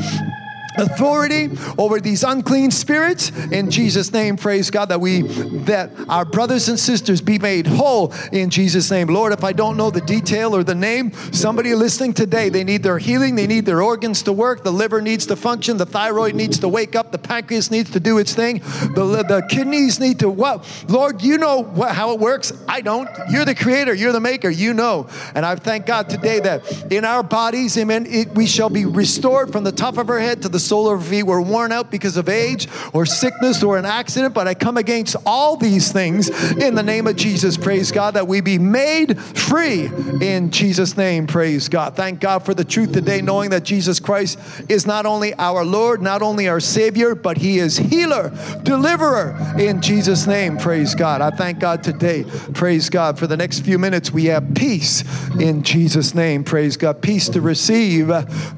authority 0.78 1.50
over 1.76 2.00
these 2.00 2.24
unclean 2.24 2.70
spirits. 2.70 3.30
In 3.50 3.70
Jesus 3.70 4.12
name 4.12 4.36
praise 4.36 4.70
God 4.70 4.86
that 4.86 5.00
we 5.00 5.22
that 5.22 5.90
our 6.08 6.24
brothers 6.24 6.68
and 6.68 6.78
sisters 6.78 7.20
be 7.20 7.38
made 7.38 7.66
whole 7.66 8.12
in 8.32 8.50
Jesus 8.50 8.90
name. 8.90 9.08
Lord 9.08 9.32
if 9.32 9.44
I 9.44 9.52
don't 9.52 9.76
know 9.76 9.90
the 9.90 10.00
detail 10.00 10.54
or 10.54 10.64
the 10.64 10.74
name 10.74 11.12
somebody 11.32 11.74
listening 11.74 12.14
today 12.14 12.48
they 12.48 12.64
need 12.64 12.82
their 12.82 12.98
healing 12.98 13.34
they 13.34 13.46
need 13.46 13.66
their 13.66 13.82
organs 13.82 14.22
to 14.22 14.32
work 14.32 14.62
the 14.62 14.72
liver 14.72 15.00
needs 15.00 15.26
to 15.26 15.36
function 15.36 15.76
the 15.76 15.86
thyroid 15.86 16.34
needs 16.34 16.58
to 16.60 16.68
wake 16.68 16.94
up 16.94 17.12
the 17.12 17.18
pancreas 17.18 17.70
needs 17.70 17.90
to 17.90 18.00
do 18.00 18.18
its 18.18 18.34
thing 18.34 18.58
the, 18.94 19.24
the 19.28 19.46
kidneys 19.48 20.00
need 20.00 20.20
to 20.20 20.30
what? 20.30 20.66
Lord 20.88 21.22
you 21.22 21.38
know 21.38 21.62
what, 21.62 21.94
how 21.94 22.12
it 22.12 22.20
works? 22.20 22.52
I 22.68 22.80
don't. 22.80 23.08
You're 23.30 23.44
the 23.44 23.54
creator 23.54 23.94
you're 23.94 24.12
the 24.12 24.20
maker 24.20 24.48
you 24.48 24.74
know. 24.74 25.08
And 25.34 25.44
I 25.44 25.56
thank 25.56 25.86
God 25.86 26.08
today 26.08 26.40
that 26.40 26.92
in 26.92 27.04
our 27.04 27.22
bodies 27.22 27.76
amen 27.76 28.06
it, 28.06 28.34
we 28.34 28.46
shall 28.46 28.70
be 28.70 28.84
restored 28.84 29.52
from 29.52 29.64
the 29.64 29.72
top 29.72 29.98
of 29.98 30.08
our 30.10 30.18
head 30.18 30.42
to 30.42 30.48
the 30.48 30.60
sole 30.68 30.88
of 30.88 30.98
our 30.98 31.04
feet 31.04 31.22
we're 31.24 31.40
worn 31.40 31.72
out 31.72 31.90
because 31.90 32.16
of 32.16 32.28
age 32.28 32.68
or 32.92 33.07
sickness 33.07 33.62
or 33.62 33.78
an 33.78 33.85
accident 33.85 34.35
but 34.35 34.46
I 34.46 34.54
come 34.54 34.76
against 34.76 35.16
all 35.26 35.57
these 35.57 35.92
things 35.92 36.28
in 36.57 36.74
the 36.74 36.83
name 36.83 37.07
of 37.07 37.16
Jesus. 37.16 37.57
Praise 37.57 37.90
God 37.92 38.14
that 38.14 38.26
we 38.26 38.40
be 38.40 38.59
made 38.59 39.18
free 39.20 39.87
in 40.20 40.50
Jesus 40.50 40.96
name. 40.96 41.26
Praise 41.26 41.68
God. 41.68 41.96
Thank 41.96 42.20
God 42.20 42.44
for 42.44 42.54
the 42.54 42.64
truth 42.64 42.92
today 42.92 43.22
knowing 43.22 43.50
that 43.50 43.64
Jesus 43.64 44.00
Christ 44.00 44.38
is 44.68 44.87
not 44.87 45.07
only 45.07 45.35
our 45.35 45.64
Lord 45.64 46.02
not 46.02 46.22
only 46.22 46.48
our 46.48 46.61
savior 46.61 47.14
but 47.14 47.38
he 47.38 47.59
is 47.59 47.76
healer 47.76 48.33
deliverer 48.62 49.37
in 49.59 49.81
Jesus 49.81 50.26
name. 50.26 50.57
Praise 50.59 50.94
God. 50.94 51.20
I 51.20 51.31
thank 51.31 51.59
God 51.59 51.83
today. 51.83 52.24
Praise 52.54 52.90
God. 52.90 53.18
For 53.18 53.26
the 53.26 53.37
next 53.37 53.61
few 53.61 53.78
minutes 53.78 54.11
we 54.11 54.26
have 54.26 54.54
peace 54.54 55.04
in 55.38 55.62
Jesus 55.62 56.14
name. 56.14 56.44
Praise 56.44 56.76
God. 56.76 57.02
Peace 57.02 57.28
to 57.31 57.40
receive 57.40 58.09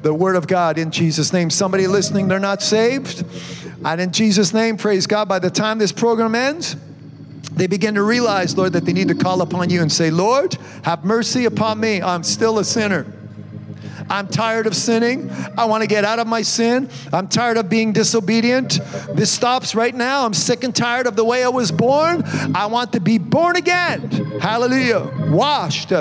the 0.01 0.13
word 0.13 0.35
of 0.35 0.47
God 0.47 0.77
in 0.77 0.91
Jesus 0.91 1.33
name. 1.33 1.49
Somebody 1.49 1.87
listening 2.01 2.27
they're 2.27 2.39
not 2.39 2.63
saved 2.63 3.23
and 3.85 4.01
in 4.01 4.11
Jesus 4.11 4.55
name 4.55 4.75
praise 4.75 5.05
God 5.05 5.29
by 5.29 5.37
the 5.37 5.51
time 5.51 5.77
this 5.77 5.91
program 5.91 6.33
ends 6.33 6.75
they 7.53 7.67
begin 7.67 7.95
to 7.95 8.01
realize, 8.01 8.57
Lord, 8.57 8.73
that 8.73 8.85
they 8.85 8.93
need 8.93 9.09
to 9.09 9.13
call 9.13 9.41
upon 9.41 9.69
you 9.69 9.81
and 9.81 9.91
say, 9.91 10.09
Lord, 10.09 10.57
have 10.83 11.03
mercy 11.03 11.45
upon 11.45 11.79
me. 11.79 12.01
I'm 12.01 12.23
still 12.23 12.57
a 12.59 12.63
sinner. 12.63 13.05
I'm 14.09 14.27
tired 14.27 14.67
of 14.67 14.75
sinning. 14.75 15.31
I 15.57 15.65
want 15.65 15.83
to 15.83 15.87
get 15.87 16.03
out 16.03 16.19
of 16.19 16.27
my 16.27 16.41
sin. 16.41 16.89
I'm 17.13 17.29
tired 17.29 17.55
of 17.55 17.69
being 17.69 17.93
disobedient. 17.93 18.79
This 19.13 19.31
stops 19.31 19.73
right 19.73 19.95
now. 19.95 20.25
I'm 20.25 20.33
sick 20.33 20.63
and 20.65 20.75
tired 20.75 21.07
of 21.07 21.15
the 21.15 21.23
way 21.23 21.43
I 21.43 21.49
was 21.49 21.71
born. 21.71 22.23
I 22.53 22.65
want 22.65 22.91
to 22.93 22.99
be 22.99 23.17
born 23.17 23.55
again. 23.55 24.09
Hallelujah. 24.41 25.29
Washed 25.29 25.91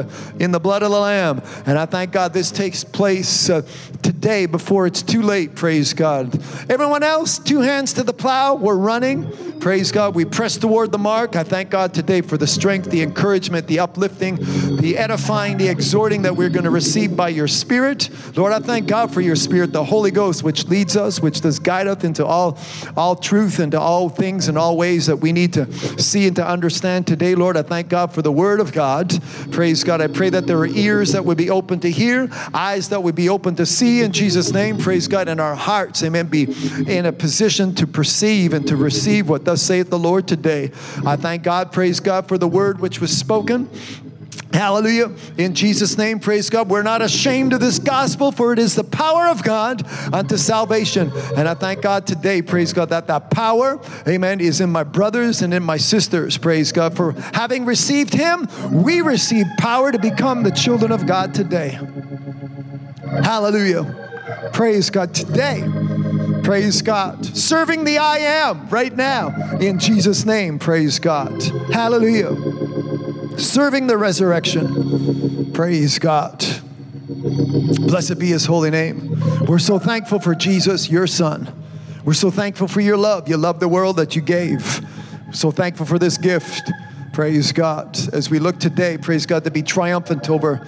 in 0.40 0.50
the 0.50 0.58
blood 0.58 0.82
of 0.82 0.90
the 0.90 0.98
Lamb. 0.98 1.42
And 1.66 1.78
I 1.78 1.86
thank 1.86 2.10
God 2.10 2.32
this 2.32 2.50
takes 2.50 2.82
place 2.82 3.48
uh, 3.48 3.62
today 4.02 4.46
before 4.46 4.86
it's 4.86 5.02
too 5.02 5.22
late. 5.22 5.54
Praise 5.54 5.94
God. 5.94 6.40
Everyone 6.70 7.02
else, 7.02 7.38
two 7.38 7.60
hands 7.60 7.92
to 7.94 8.02
the 8.02 8.12
plow. 8.12 8.54
We're 8.54 8.76
running. 8.76 9.30
Praise 9.60 9.92
God. 9.92 10.14
We 10.14 10.24
press 10.24 10.56
toward 10.56 10.90
the 10.90 10.98
mark. 10.98 11.36
I 11.36 11.42
thank 11.42 11.68
God 11.68 11.92
today 11.92 12.22
for 12.22 12.38
the 12.38 12.46
strength, 12.46 12.90
the 12.90 13.02
encouragement, 13.02 13.66
the 13.66 13.80
uplifting, 13.80 14.36
the 14.76 14.96
edifying, 14.96 15.58
the 15.58 15.68
exhorting 15.68 16.22
that 16.22 16.34
we're 16.34 16.48
going 16.48 16.64
to 16.64 16.70
receive 16.70 17.14
by 17.14 17.28
your 17.28 17.46
Spirit. 17.46 18.08
Lord, 18.36 18.52
I 18.52 18.60
thank 18.60 18.86
God 18.86 19.12
for 19.12 19.20
your 19.20 19.36
Spirit, 19.36 19.72
the 19.72 19.84
Holy 19.84 20.10
Ghost, 20.10 20.42
which 20.42 20.66
leads 20.68 20.96
us, 20.96 21.20
which 21.20 21.42
does 21.42 21.58
guide 21.58 21.88
us 21.88 22.04
into 22.04 22.24
all, 22.24 22.58
all 22.96 23.14
truth 23.16 23.58
and 23.58 23.72
to 23.72 23.80
all 23.80 24.08
things 24.08 24.48
and 24.48 24.56
all 24.56 24.78
ways 24.78 25.06
that 25.06 25.16
we 25.16 25.32
need 25.32 25.52
to 25.52 25.70
see 26.00 26.26
and 26.26 26.36
to 26.36 26.46
understand 26.46 27.06
today. 27.06 27.34
Lord, 27.34 27.58
I 27.58 27.62
thank 27.62 27.88
God 27.88 28.14
for 28.14 28.22
the 28.22 28.32
Word 28.32 28.60
of 28.60 28.72
God. 28.72 29.12
Praise 29.50 29.84
God. 29.84 30.00
I 30.00 30.06
pray 30.06 30.30
that 30.30 30.46
there 30.46 30.58
are 30.58 30.66
ears 30.66 31.12
that 31.12 31.26
would 31.26 31.36
be 31.36 31.50
open 31.50 31.80
to 31.80 31.90
hear, 31.90 32.30
eyes 32.54 32.88
that 32.88 33.02
would 33.02 33.14
be 33.14 33.28
open 33.28 33.56
to 33.56 33.66
see 33.66 33.89
in 33.98 34.12
Jesus' 34.12 34.52
name. 34.52 34.78
Praise 34.78 35.08
God. 35.08 35.28
in 35.28 35.40
our 35.40 35.54
hearts, 35.54 36.02
amen, 36.02 36.26
be 36.26 36.44
in 36.86 37.06
a 37.06 37.12
position 37.12 37.74
to 37.74 37.86
perceive 37.86 38.52
and 38.52 38.66
to 38.68 38.76
receive 38.76 39.28
what 39.28 39.44
thus 39.44 39.62
saith 39.62 39.90
the 39.90 39.98
Lord 39.98 40.28
today. 40.28 40.70
I 41.04 41.16
thank 41.16 41.42
God, 41.42 41.72
praise 41.72 42.00
God, 42.00 42.28
for 42.28 42.38
the 42.38 42.48
word 42.48 42.80
which 42.80 43.00
was 43.00 43.16
spoken. 43.16 43.68
Hallelujah. 44.52 45.12
In 45.38 45.54
Jesus' 45.54 45.96
name, 45.96 46.18
praise 46.18 46.50
God. 46.50 46.68
We're 46.68 46.82
not 46.82 47.02
ashamed 47.02 47.52
of 47.52 47.60
this 47.60 47.78
gospel, 47.78 48.32
for 48.32 48.52
it 48.52 48.58
is 48.58 48.74
the 48.74 48.82
power 48.82 49.28
of 49.28 49.44
God 49.44 49.86
unto 50.12 50.36
salvation. 50.36 51.12
And 51.36 51.48
I 51.48 51.54
thank 51.54 51.82
God 51.82 52.06
today, 52.06 52.42
praise 52.42 52.72
God, 52.72 52.88
that 52.88 53.06
that 53.06 53.30
power, 53.30 53.80
amen, 54.08 54.40
is 54.40 54.60
in 54.60 54.70
my 54.70 54.82
brothers 54.82 55.42
and 55.42 55.54
in 55.54 55.62
my 55.62 55.76
sisters, 55.76 56.36
praise 56.36 56.72
God. 56.72 56.96
For 56.96 57.12
having 57.32 57.64
received 57.64 58.12
Him, 58.12 58.48
we 58.72 59.02
receive 59.02 59.46
power 59.58 59.92
to 59.92 59.98
become 59.98 60.42
the 60.42 60.50
children 60.50 60.90
of 60.90 61.06
God 61.06 61.32
today. 61.32 61.78
Hallelujah. 63.22 64.50
Praise 64.52 64.90
God 64.90 65.14
today. 65.14 65.64
Praise 66.42 66.82
God. 66.82 67.24
Serving 67.24 67.84
the 67.84 67.98
I 67.98 68.18
am 68.18 68.68
right 68.68 68.94
now 68.94 69.58
in 69.60 69.78
Jesus' 69.78 70.24
name. 70.24 70.58
Praise 70.58 70.98
God. 70.98 71.42
Hallelujah. 71.72 72.34
Serving 73.38 73.86
the 73.86 73.96
resurrection. 73.96 75.52
Praise 75.52 75.98
God. 75.98 76.44
Blessed 77.08 78.18
be 78.18 78.28
his 78.28 78.46
holy 78.46 78.70
name. 78.70 79.20
We're 79.46 79.58
so 79.58 79.78
thankful 79.78 80.20
for 80.20 80.34
Jesus, 80.34 80.88
your 80.88 81.06
son. 81.06 81.52
We're 82.04 82.14
so 82.14 82.30
thankful 82.30 82.68
for 82.68 82.80
your 82.80 82.96
love. 82.96 83.28
You 83.28 83.36
love 83.36 83.60
the 83.60 83.68
world 83.68 83.96
that 83.96 84.16
you 84.16 84.22
gave. 84.22 84.80
So 85.32 85.50
thankful 85.50 85.86
for 85.86 85.98
this 85.98 86.16
gift. 86.16 86.70
Praise 87.12 87.52
God. 87.52 87.98
As 88.12 88.30
we 88.30 88.38
look 88.38 88.58
today, 88.58 88.96
praise 88.96 89.26
God, 89.26 89.44
to 89.44 89.50
be 89.50 89.62
triumphant 89.62 90.30
over 90.30 90.64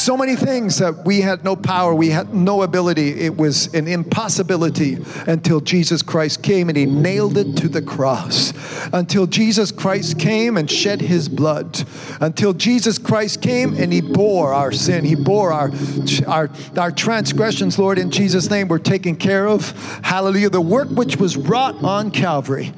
so 0.00 0.16
many 0.16 0.36
things 0.36 0.78
that 0.78 1.04
we 1.04 1.20
had 1.20 1.44
no 1.44 1.56
power, 1.56 1.94
we 1.94 2.10
had 2.10 2.34
no 2.34 2.62
ability. 2.62 3.20
It 3.20 3.36
was 3.36 3.72
an 3.74 3.86
impossibility 3.86 4.98
until 5.26 5.60
Jesus 5.60 6.02
Christ 6.02 6.42
came 6.42 6.68
and 6.68 6.76
he 6.76 6.86
nailed 6.86 7.36
it 7.36 7.56
to 7.58 7.68
the 7.68 7.82
cross. 7.82 8.52
Until 8.92 9.26
Jesus 9.26 9.70
Christ 9.70 10.18
came 10.18 10.56
and 10.56 10.70
shed 10.70 11.00
his 11.00 11.28
blood. 11.28 11.84
Until 12.20 12.52
Jesus 12.52 12.98
Christ 12.98 13.42
came 13.42 13.74
and 13.74 13.92
he 13.92 14.00
bore 14.00 14.52
our 14.52 14.72
sin. 14.72 15.04
He 15.04 15.14
bore 15.14 15.52
our, 15.52 15.70
our, 16.26 16.50
our 16.76 16.90
transgressions, 16.90 17.78
Lord, 17.78 17.98
in 17.98 18.10
Jesus' 18.10 18.50
name, 18.50 18.68
we're 18.68 18.78
taken 18.78 19.16
care 19.16 19.46
of. 19.48 19.70
Hallelujah. 20.02 20.50
The 20.50 20.60
work 20.60 20.88
which 20.90 21.16
was 21.16 21.36
wrought 21.36 21.82
on 21.82 22.10
Calvary. 22.10 22.72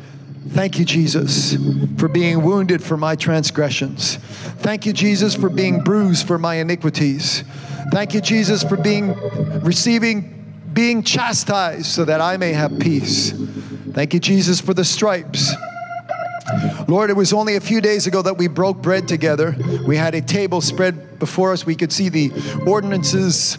Thank 0.49 0.79
you, 0.79 0.85
Jesus, 0.85 1.57
for 1.99 2.09
being 2.09 2.43
wounded 2.43 2.83
for 2.83 2.97
my 2.97 3.17
transgressions. 3.17 4.17
Thank 4.17 4.87
you, 4.87 4.93
Jesus, 4.93 5.35
for 5.35 5.49
being 5.49 5.83
bruised 5.83 6.27
for 6.27 6.39
my 6.39 6.57
iniquities. 6.57 7.45
Thank 7.93 8.15
you, 8.15 8.21
Jesus, 8.21 8.63
for 8.63 8.77
being 8.77 9.15
receiving, 9.63 10.55
being 10.73 11.03
chastised 11.03 11.87
so 11.87 12.05
that 12.05 12.21
I 12.21 12.37
may 12.37 12.53
have 12.53 12.79
peace. 12.79 13.33
Thank 13.93 14.15
you, 14.15 14.21
Jesus, 14.21 14.61
for 14.61 14.75
the 14.75 14.85
stripes. 14.85 15.55
Lord, 16.89 17.11
it 17.11 17.17
was 17.17 17.33
only 17.33 17.57
a 17.57 17.61
few 17.61 17.81
days 17.81 18.07
ago 18.07 18.23
that 18.23 18.39
we 18.39 18.47
broke 18.47 18.81
bread 18.81 19.09
together. 19.09 19.57
We 19.87 19.97
had 19.97 20.15
a 20.15 20.21
table 20.21 20.61
spread 20.61 21.19
before 21.19 21.53
us. 21.53 21.67
We 21.67 21.75
could 21.75 21.93
see 21.93 22.09
the 22.09 22.31
ordinances 22.67 23.59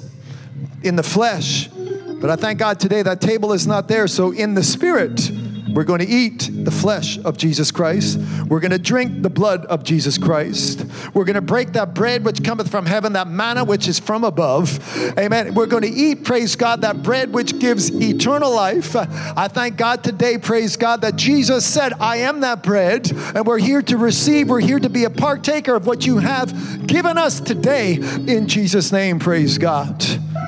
in 0.84 0.96
the 0.96 1.04
flesh. 1.04 1.68
But 1.68 2.30
I 2.30 2.36
thank 2.36 2.60
God 2.60 2.80
today 2.80 3.04
that 3.04 3.22
table 3.22 3.54
is 3.54 3.68
not 3.68 3.88
there. 3.88 4.08
So, 4.08 4.32
in 4.32 4.54
the 4.54 4.64
spirit, 4.64 5.30
we're 5.78 5.84
going 5.84 6.00
to 6.00 6.08
eat 6.08 6.50
the 6.52 6.72
flesh 6.72 7.20
of 7.20 7.38
Jesus 7.38 7.70
Christ. 7.70 8.18
We're 8.48 8.62
going 8.62 8.72
to 8.72 8.80
drink 8.80 9.22
the 9.22 9.30
blood 9.30 9.64
of 9.68 9.84
Jesus 9.84 10.18
Christ. 10.18 10.84
We're 11.14 11.24
going 11.24 11.36
to 11.36 11.42
break 11.42 11.74
that 11.74 11.94
bread 11.94 12.26
which 12.26 12.44
cometh 12.44 12.72
from 12.72 12.88
heaven, 12.88 13.14
that 13.14 13.28
manna 13.28 13.64
which 13.64 13.88
is 13.88 14.00
from 14.00 14.24
above. 14.24 14.80
Amen. 15.20 15.54
We're 15.54 15.68
going 15.68 15.84
to 15.84 15.88
eat, 15.88 16.24
praise 16.24 16.56
God, 16.56 16.82
that 16.82 17.04
bread 17.04 17.32
which 17.32 17.60
gives 17.60 17.92
eternal 17.92 18.52
life. 18.52 18.96
I 18.96 19.48
thank 19.50 19.78
God 19.78 20.04
today, 20.04 20.40
praise 20.40 20.78
God, 20.78 21.02
that 21.02 21.16
Jesus 21.16 21.64
said, 21.64 21.94
I 22.00 22.18
am 22.18 22.40
that 22.40 22.64
bread. 22.64 23.12
And 23.36 23.46
we're 23.46 23.60
here 23.60 23.84
to 23.84 23.98
receive, 23.98 24.50
we're 24.50 24.62
here 24.62 24.80
to 24.80 24.90
be 24.90 25.04
a 25.04 25.12
partaker 25.12 25.76
of 25.76 25.86
what 25.86 26.08
you 26.08 26.18
have 26.18 26.88
given 26.88 27.20
us 27.20 27.40
today 27.40 27.98
in 27.98 28.48
Jesus' 28.48 28.92
name, 28.92 29.20
praise 29.20 29.60
God. 29.60 30.04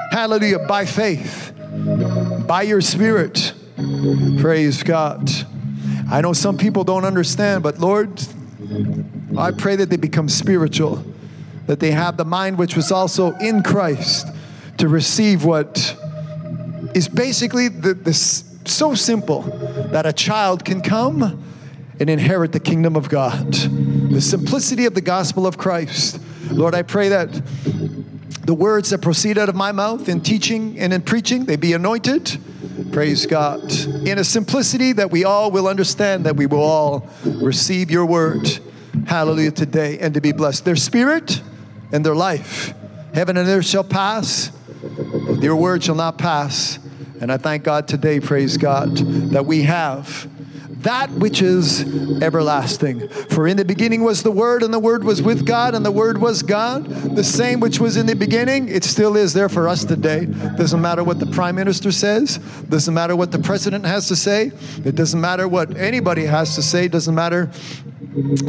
Hallelujah. 0.09 0.65
By 0.67 0.85
faith, 0.85 1.53
by 2.47 2.63
your 2.63 2.81
spirit. 2.81 3.53
Praise 4.39 4.83
God. 4.83 5.29
I 6.11 6.19
know 6.21 6.33
some 6.33 6.57
people 6.57 6.83
don't 6.83 7.05
understand, 7.05 7.63
but 7.63 7.79
Lord, 7.79 8.21
I 9.37 9.51
pray 9.51 9.77
that 9.77 9.89
they 9.89 9.95
become 9.95 10.27
spiritual, 10.27 11.03
that 11.67 11.79
they 11.79 11.91
have 11.91 12.17
the 12.17 12.25
mind 12.25 12.57
which 12.57 12.75
was 12.75 12.91
also 12.91 13.35
in 13.35 13.63
Christ 13.63 14.27
to 14.79 14.89
receive 14.89 15.45
what 15.45 15.95
is 16.93 17.07
basically 17.07 17.69
the, 17.69 17.93
the, 17.93 18.13
so 18.13 18.95
simple 18.95 19.43
that 19.91 20.05
a 20.05 20.13
child 20.13 20.65
can 20.65 20.81
come 20.81 21.43
and 21.99 22.09
inherit 22.09 22.51
the 22.51 22.59
kingdom 22.59 22.95
of 22.97 23.07
God. 23.07 23.53
The 23.53 24.21
simplicity 24.21 24.85
of 24.87 24.93
the 24.93 25.01
gospel 25.01 25.47
of 25.47 25.57
Christ. 25.57 26.19
Lord, 26.51 26.75
I 26.75 26.81
pray 26.81 27.09
that 27.09 27.31
the 28.45 28.53
words 28.53 28.89
that 28.89 29.01
proceed 29.01 29.37
out 29.37 29.47
of 29.47 29.55
my 29.55 29.71
mouth 29.71 30.09
in 30.09 30.19
teaching 30.21 30.77
and 30.79 30.91
in 30.91 31.01
preaching, 31.01 31.45
they 31.45 31.55
be 31.55 31.71
anointed 31.73 32.39
Praise 32.91 33.25
God. 33.25 33.71
In 34.07 34.17
a 34.17 34.23
simplicity 34.23 34.93
that 34.93 35.11
we 35.11 35.25
all 35.25 35.51
will 35.51 35.67
understand, 35.67 36.25
that 36.25 36.35
we 36.35 36.45
will 36.45 36.63
all 36.63 37.09
receive 37.25 37.91
your 37.91 38.05
word. 38.05 38.47
Hallelujah 39.05 39.51
today 39.51 39.99
and 39.99 40.13
to 40.13 40.21
be 40.21 40.31
blessed. 40.31 40.65
Their 40.65 40.75
spirit 40.75 41.41
and 41.91 42.05
their 42.05 42.15
life. 42.15 42.73
Heaven 43.13 43.37
and 43.37 43.47
earth 43.47 43.65
shall 43.65 43.83
pass, 43.83 44.49
but 45.27 45.41
your 45.41 45.55
word 45.55 45.83
shall 45.83 45.95
not 45.95 46.17
pass. 46.17 46.79
And 47.21 47.31
I 47.31 47.37
thank 47.37 47.63
God 47.63 47.87
today, 47.87 48.19
praise 48.19 48.57
God, 48.57 48.95
that 49.31 49.45
we 49.45 49.63
have 49.63 50.29
that 50.79 51.11
which 51.11 51.41
is 51.41 51.81
everlasting. 52.21 53.07
For 53.09 53.47
in 53.47 53.57
the 53.57 53.65
beginning 53.65 54.03
was 54.03 54.23
the 54.23 54.31
Word, 54.31 54.63
and 54.63 54.73
the 54.73 54.79
Word 54.79 55.03
was 55.03 55.21
with 55.21 55.45
God, 55.45 55.75
and 55.75 55.85
the 55.85 55.91
Word 55.91 56.19
was 56.19 56.41
God. 56.41 56.85
The 56.85 57.23
same 57.23 57.59
which 57.59 57.79
was 57.79 57.97
in 57.97 58.05
the 58.05 58.15
beginning, 58.15 58.69
it 58.69 58.83
still 58.83 59.17
is 59.17 59.33
there 59.33 59.49
for 59.49 59.67
us 59.67 59.83
today. 59.83 60.25
Doesn't 60.25 60.81
matter 60.81 61.03
what 61.03 61.19
the 61.19 61.25
Prime 61.27 61.55
Minister 61.55 61.91
says, 61.91 62.37
doesn't 62.69 62.93
matter 62.93 63.15
what 63.15 63.31
the 63.31 63.39
President 63.39 63.85
has 63.85 64.07
to 64.07 64.15
say, 64.15 64.51
it 64.85 64.95
doesn't 64.95 65.19
matter 65.19 65.47
what 65.47 65.75
anybody 65.75 66.25
has 66.25 66.55
to 66.55 66.61
say, 66.61 66.87
doesn't 66.87 67.15
matter 67.15 67.51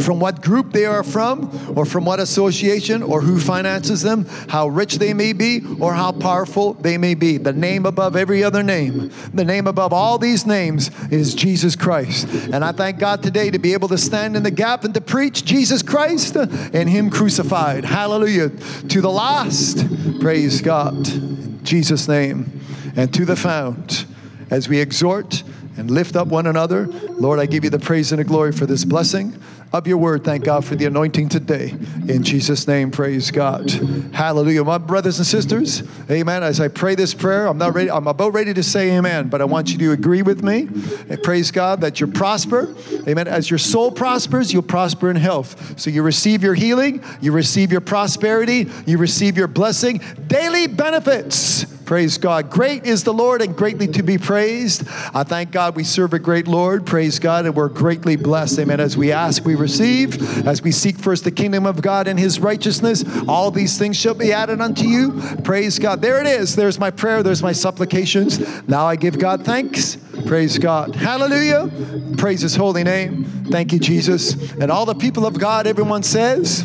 from 0.02 0.20
what 0.20 0.42
group 0.42 0.72
they 0.72 0.84
are 0.84 1.02
from, 1.02 1.50
or 1.76 1.84
from 1.84 2.04
what 2.04 2.20
association, 2.20 3.02
or 3.02 3.20
who 3.20 3.38
finances 3.38 4.02
them, 4.02 4.26
how 4.48 4.68
rich 4.68 4.98
they 4.98 5.14
may 5.14 5.32
be, 5.32 5.62
or 5.80 5.94
how 5.94 6.12
powerful 6.12 6.74
they 6.74 6.98
may 6.98 7.14
be. 7.14 7.36
The 7.36 7.52
name 7.52 7.86
above 7.86 8.16
every 8.16 8.42
other 8.42 8.62
name, 8.62 9.10
the 9.32 9.44
name 9.44 9.66
above 9.66 9.92
all 9.92 10.18
these 10.18 10.46
names 10.46 10.90
is 11.10 11.34
Jesus 11.34 11.76
Christ. 11.76 12.28
And 12.52 12.64
I 12.64 12.72
thank 12.72 12.98
God 12.98 13.22
today 13.22 13.50
to 13.50 13.58
be 13.58 13.72
able 13.72 13.88
to 13.88 13.98
stand 13.98 14.36
in 14.36 14.42
the 14.42 14.50
gap 14.50 14.84
and 14.84 14.94
to 14.94 15.00
preach 15.00 15.44
Jesus 15.44 15.82
Christ 15.82 16.36
and 16.36 16.88
Him 16.88 17.10
crucified. 17.10 17.84
Hallelujah. 17.84 18.50
To 18.50 19.00
the 19.00 19.10
last, 19.10 19.86
praise 20.20 20.60
God. 20.60 21.08
In 21.08 21.60
Jesus' 21.64 22.08
name. 22.08 22.60
And 22.96 23.12
to 23.14 23.24
the 23.24 23.36
found, 23.36 24.06
as 24.50 24.68
we 24.68 24.80
exhort 24.80 25.44
and 25.76 25.90
lift 25.90 26.16
up 26.16 26.28
one 26.28 26.46
another. 26.46 26.86
Lord, 26.86 27.38
I 27.38 27.46
give 27.46 27.64
you 27.64 27.70
the 27.70 27.78
praise 27.78 28.12
and 28.12 28.18
the 28.18 28.24
glory 28.24 28.52
for 28.52 28.66
this 28.66 28.84
blessing 28.84 29.40
of 29.72 29.86
your 29.86 29.98
word. 29.98 30.24
Thank 30.24 30.44
God 30.44 30.64
for 30.64 30.74
the 30.74 30.86
anointing 30.86 31.28
today. 31.28 31.74
In 32.08 32.22
Jesus' 32.22 32.66
name, 32.66 32.90
praise 32.90 33.30
God. 33.30 33.70
Hallelujah. 34.12 34.64
My 34.64 34.78
brothers 34.78 35.18
and 35.18 35.26
sisters, 35.26 35.82
amen. 36.10 36.42
As 36.42 36.60
I 36.60 36.68
pray 36.68 36.94
this 36.94 37.14
prayer, 37.14 37.46
I'm 37.46 37.58
not 37.58 37.74
ready, 37.74 37.90
I'm 37.90 38.06
about 38.06 38.32
ready 38.32 38.52
to 38.54 38.62
say 38.62 38.96
amen, 38.96 39.28
but 39.28 39.40
I 39.40 39.44
want 39.44 39.70
you 39.70 39.78
to 39.78 39.92
agree 39.92 40.22
with 40.22 40.42
me. 40.42 40.68
And 41.08 41.22
praise 41.22 41.50
God 41.50 41.82
that 41.82 42.00
you 42.00 42.06
prosper. 42.06 42.74
Amen. 43.06 43.28
As 43.28 43.48
your 43.48 43.58
soul 43.58 43.92
prospers, 43.92 44.52
you'll 44.52 44.62
prosper 44.62 45.10
in 45.10 45.16
health. 45.16 45.78
So 45.78 45.90
you 45.90 46.02
receive 46.02 46.42
your 46.42 46.54
healing, 46.54 47.02
you 47.20 47.32
receive 47.32 47.70
your 47.70 47.80
prosperity, 47.80 48.68
you 48.86 48.98
receive 48.98 49.36
your 49.36 49.48
blessing, 49.48 50.00
daily 50.26 50.66
benefits. 50.66 51.66
Praise 51.90 52.18
God. 52.18 52.50
Great 52.50 52.86
is 52.86 53.02
the 53.02 53.12
Lord 53.12 53.42
and 53.42 53.56
greatly 53.56 53.88
to 53.88 54.04
be 54.04 54.16
praised. 54.16 54.86
I 55.12 55.24
thank 55.24 55.50
God 55.50 55.74
we 55.74 55.82
serve 55.82 56.14
a 56.14 56.20
great 56.20 56.46
Lord. 56.46 56.86
Praise 56.86 57.18
God. 57.18 57.46
And 57.46 57.56
we're 57.56 57.68
greatly 57.68 58.14
blessed. 58.14 58.60
Amen. 58.60 58.78
As 58.78 58.96
we 58.96 59.10
ask, 59.10 59.44
we 59.44 59.56
receive. 59.56 60.46
As 60.46 60.62
we 60.62 60.70
seek 60.70 60.96
first 60.96 61.24
the 61.24 61.32
kingdom 61.32 61.66
of 61.66 61.82
God 61.82 62.06
and 62.06 62.16
his 62.16 62.38
righteousness, 62.38 63.04
all 63.26 63.50
these 63.50 63.76
things 63.76 63.96
shall 63.96 64.14
be 64.14 64.32
added 64.32 64.60
unto 64.60 64.86
you. 64.86 65.20
Praise 65.42 65.80
God. 65.80 66.00
There 66.00 66.20
it 66.20 66.28
is. 66.28 66.54
There's 66.54 66.78
my 66.78 66.92
prayer. 66.92 67.24
There's 67.24 67.42
my 67.42 67.50
supplications. 67.50 68.38
Now 68.68 68.86
I 68.86 68.94
give 68.94 69.18
God 69.18 69.44
thanks. 69.44 69.96
Praise 70.26 70.58
God. 70.58 70.94
Hallelujah. 70.94 71.72
Praise 72.18 72.42
his 72.42 72.54
holy 72.54 72.84
name. 72.84 73.24
Thank 73.50 73.72
you, 73.72 73.80
Jesus. 73.80 74.52
And 74.52 74.70
all 74.70 74.86
the 74.86 74.94
people 74.94 75.26
of 75.26 75.40
God, 75.40 75.66
everyone 75.66 76.04
says, 76.04 76.64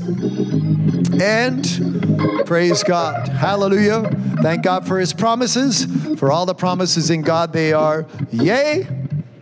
and 1.22 2.06
Praise 2.46 2.84
God. 2.84 3.28
Hallelujah. 3.28 4.04
Thank 4.42 4.64
God 4.64 4.88
for 4.88 5.00
his 5.00 5.14
promises. 5.14 5.86
For 6.20 6.32
all 6.32 6.46
the 6.46 6.54
promises 6.54 7.10
in 7.10 7.24
God, 7.24 7.54
they 7.54 7.74
are 7.74 8.06
yea. 8.32 8.88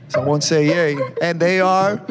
Someone 0.08 0.40
say 0.42 0.68
yay. 0.68 0.98
And 1.22 1.40
they 1.40 1.60
are 1.60 2.02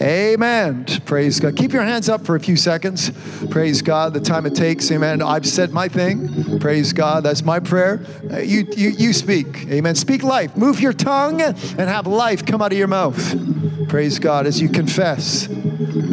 amen. 0.00 0.84
Praise 1.06 1.40
God. 1.40 1.56
Keep 1.56 1.72
your 1.72 1.84
hands 1.84 2.10
up 2.10 2.26
for 2.26 2.36
a 2.36 2.40
few 2.40 2.56
seconds. 2.56 3.10
Praise 3.48 3.80
God. 3.80 4.12
The 4.12 4.20
time 4.20 4.44
it 4.44 4.54
takes. 4.54 4.90
Amen. 4.90 5.22
I've 5.22 5.46
said 5.46 5.72
my 5.72 5.88
thing. 5.88 6.58
Praise 6.60 6.92
God. 6.92 7.22
That's 7.22 7.42
my 7.42 7.58
prayer. 7.58 8.04
Uh, 8.30 8.38
You, 8.38 8.66
you, 8.76 8.90
you 8.90 9.12
speak. 9.14 9.66
Amen. 9.68 9.94
Speak 9.94 10.22
life. 10.22 10.54
Move 10.54 10.80
your 10.80 10.92
tongue 10.92 11.40
and 11.40 11.56
have 11.78 12.06
life 12.06 12.44
come 12.44 12.60
out 12.60 12.72
of 12.72 12.78
your 12.78 12.88
mouth. 12.88 13.88
Praise 13.88 14.18
God 14.18 14.46
as 14.46 14.60
you 14.60 14.68
confess. 14.68 15.48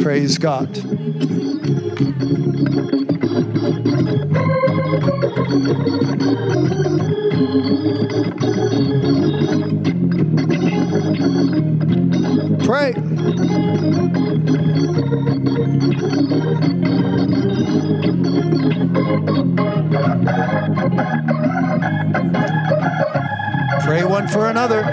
Praise 0.00 0.38
God. 0.38 0.78
Pray. 2.00 2.08
Pray 23.82 24.04
one 24.04 24.26
for 24.28 24.46
another. 24.48 24.84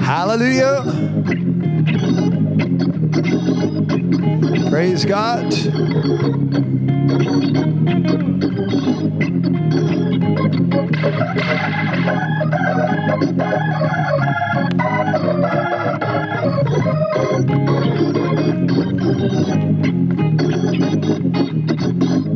Hallelujah. 0.00 1.47
Praise 4.78 5.04
God. 5.04 5.42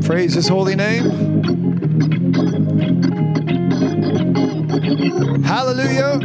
Praise 0.05 0.35
his 0.35 0.49
holy 0.49 0.75
name. 0.75 1.05
Hallelujah. 5.45 6.19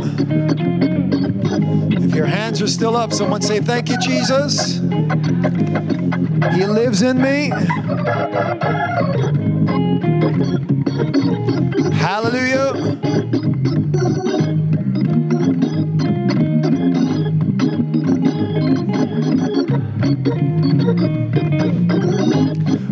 If 2.02 2.16
your 2.16 2.26
hands 2.26 2.64
are 2.64 2.68
still 2.68 2.98
up, 2.98 3.14
someone 3.14 3.44
say, 3.44 3.60
Thank 3.60 3.90
you, 3.90 4.00
Jesus. 4.00 4.87
He 6.54 6.66
lives 6.66 7.02
in 7.02 7.22
me. 7.22 7.52
Hallelujah. 11.96 12.98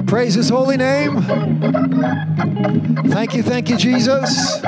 Praise 0.06 0.36
his 0.36 0.50
holy 0.50 0.78
name. 0.78 1.22
Thank 3.10 3.34
you, 3.34 3.44
thank 3.44 3.70
you, 3.70 3.78
Jesus. 3.78 4.62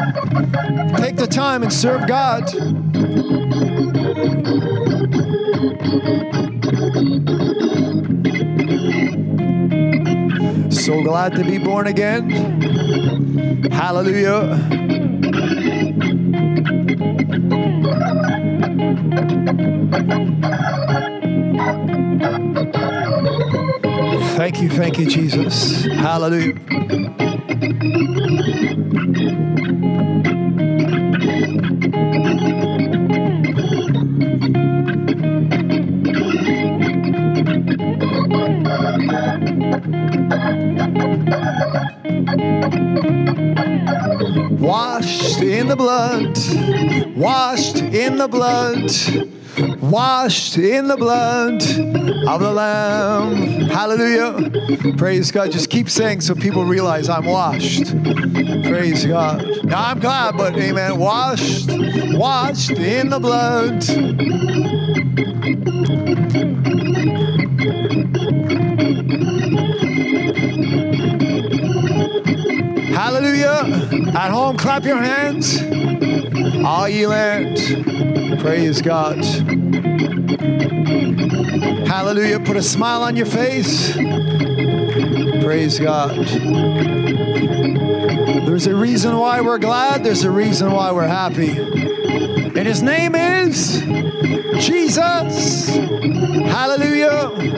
Take 0.98 1.16
the 1.16 1.28
time 1.30 1.64
and 1.64 1.72
serve 1.72 2.08
God. 2.08 2.52
So 10.88 11.04
glad 11.04 11.36
to 11.36 11.44
be 11.44 11.58
born 11.58 11.86
again. 11.88 12.30
Hallelujah. 13.70 14.56
Thank 24.38 24.62
you, 24.62 24.70
thank 24.70 24.98
you, 24.98 25.08
Jesus. 25.08 25.84
Hallelujah. 25.88 26.77
In 48.18 48.24
the 48.24 48.28
blood, 48.28 48.92
washed 49.80 50.58
in 50.58 50.88
the 50.88 50.98
blood 50.98 51.62
of 52.28 52.42
the 52.42 52.52
Lamb. 52.52 53.36
Hallelujah. 53.70 54.96
Praise 54.98 55.32
God. 55.32 55.52
Just 55.52 55.70
keep 55.70 55.88
saying 55.88 56.22
so 56.22 56.34
people 56.34 56.66
realize 56.66 57.10
I'm 57.10 57.26
washed. 57.26 57.92
Praise 58.64 59.06
God. 59.06 59.46
Now 59.66 59.90
I'm 59.90 60.00
glad, 60.00 60.36
but 60.36 60.58
amen. 60.58 60.98
Washed, 60.98 61.70
washed 62.14 62.72
in 62.72 63.12
the 63.12 63.20
blood. 63.20 63.84
Hallelujah. 72.96 74.16
At 74.16 74.32
home, 74.32 74.58
clap 74.58 74.86
your 74.86 74.98
hands. 74.98 75.62
All 76.66 76.90
ye 76.90 77.06
land. 77.06 77.97
Praise 78.40 78.82
God. 78.82 79.24
Hallelujah. 81.88 82.40
Put 82.40 82.58
a 82.58 82.64
smile 82.64 83.04
on 83.04 83.16
your 83.16 83.26
face. 83.26 83.94
Praise 85.44 85.80
God. 85.80 86.26
There's 88.46 88.68
a 88.68 88.76
reason 88.76 89.18
why 89.18 89.42
we're 89.42 89.58
glad, 89.58 90.04
there's 90.04 90.24
a 90.24 90.32
reason 90.32 90.72
why 90.72 90.92
we're 90.92 91.08
happy. 91.08 91.58
And 91.58 92.68
his 92.68 92.82
name 92.82 93.16
is 93.16 93.82
Jesus. 94.66 95.70
Hallelujah. 95.70 97.57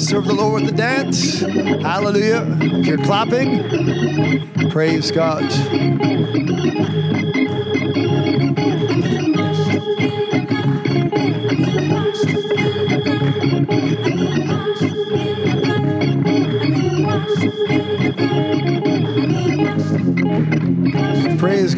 God. 0.00 0.08
Serve 0.08 0.24
the 0.26 0.34
Lord 0.34 0.62
with 0.62 0.70
the 0.70 0.76
dance. 0.76 1.40
Hallelujah. 1.40 2.46
If 2.60 2.86
you're 2.86 2.98
clapping, 2.98 4.70
praise 4.70 5.10
God. 5.10 5.42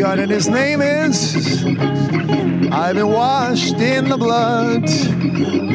God. 0.02 0.18
And 0.18 0.32
his 0.32 0.48
name 0.48 0.82
is 0.82 1.64
I've 2.72 2.96
been 2.96 3.06
washed 3.06 3.76
in 3.76 4.08
the 4.08 4.16
blood 4.16 4.82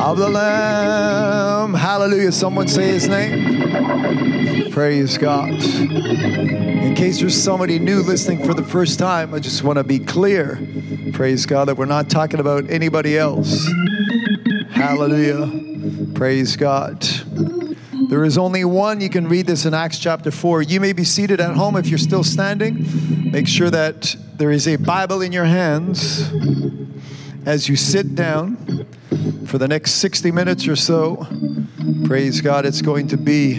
of 0.02 0.18
the 0.18 0.28
Lamb. 0.28 1.74
Hallelujah. 1.74 2.34
Someone 2.34 2.68
say 2.68 2.90
his 2.90 3.08
name. 3.08 4.70
Praise 4.72 5.18
God. 5.18 5.50
In 5.54 6.94
case 6.94 7.22
there's 7.22 7.42
somebody 7.42 7.80
new 7.80 8.02
listening 8.02 8.44
for 8.44 8.54
the 8.54 8.66
first 8.66 9.00
time, 9.00 9.34
I 9.34 9.40
just 9.40 9.64
want 9.64 9.78
to 9.78 9.86
be 9.86 9.98
clear. 9.98 10.60
Praise 11.14 11.46
God 11.46 11.70
that 11.70 11.78
we're 11.78 11.86
not 11.86 12.10
talking 12.10 12.42
about 12.42 12.70
anybody 12.70 13.18
else. 13.18 13.66
Hallelujah. 14.72 16.12
Praise 16.16 16.58
God. 16.58 17.08
There 18.10 18.24
is 18.24 18.38
only 18.38 18.64
one. 18.64 19.02
You 19.02 19.10
can 19.10 19.28
read 19.28 19.48
this 19.48 19.66
in 19.66 19.74
Acts 19.74 20.00
chapter 20.00 20.32
4. 20.32 20.62
You 20.62 20.80
may 20.80 20.94
be 20.94 21.04
seated 21.04 21.42
at 21.42 21.56
home 21.58 21.76
if 21.76 21.88
you're 21.88 21.98
still 21.98 22.24
standing. 22.24 23.32
Make 23.32 23.50
sure 23.50 23.70
that 23.70 24.16
there 24.38 24.50
is 24.50 24.66
a 24.66 24.78
Bible 24.78 25.22
in 25.22 25.34
your 25.34 25.44
hands 25.44 26.32
as 27.46 27.68
you 27.68 27.76
sit 27.76 28.16
down 28.16 28.88
for 29.46 29.58
the 29.58 29.68
next 29.68 29.96
60 29.96 30.32
minutes 30.32 30.70
or 30.70 30.78
so. 30.78 31.28
Praise 32.06 32.40
God. 32.40 32.66
It's 32.66 32.82
going 32.82 33.10
to 33.10 33.18
be 33.18 33.58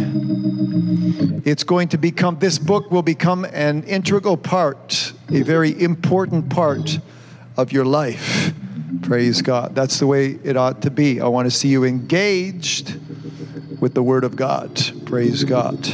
it's 1.45 1.65
going 1.65 1.89
to 1.89 1.99
become 1.99 2.39
this 2.39 2.59
book 2.59 2.91
will 2.91 3.03
become 3.03 3.45
an 3.53 3.83
integral 3.85 4.39
part, 4.39 5.13
a 5.31 5.43
very 5.43 5.79
important 5.79 6.49
part 6.49 7.01
of 7.59 7.71
your 7.71 7.85
life. 7.85 8.55
Praise 9.03 9.43
God. 9.43 9.75
That's 9.75 9.99
the 9.99 10.07
way 10.07 10.39
it 10.43 10.57
ought 10.57 10.81
to 10.83 10.91
be. 10.91 11.21
I 11.21 11.29
want 11.29 11.47
to 11.47 11.51
see 11.51 11.69
you 11.69 11.85
engaged 11.85 12.99
with 13.81 13.95
the 13.95 14.03
Word 14.03 14.25
of 14.25 14.37
God. 14.37 14.81
Praise 15.07 15.45
God. 15.45 15.85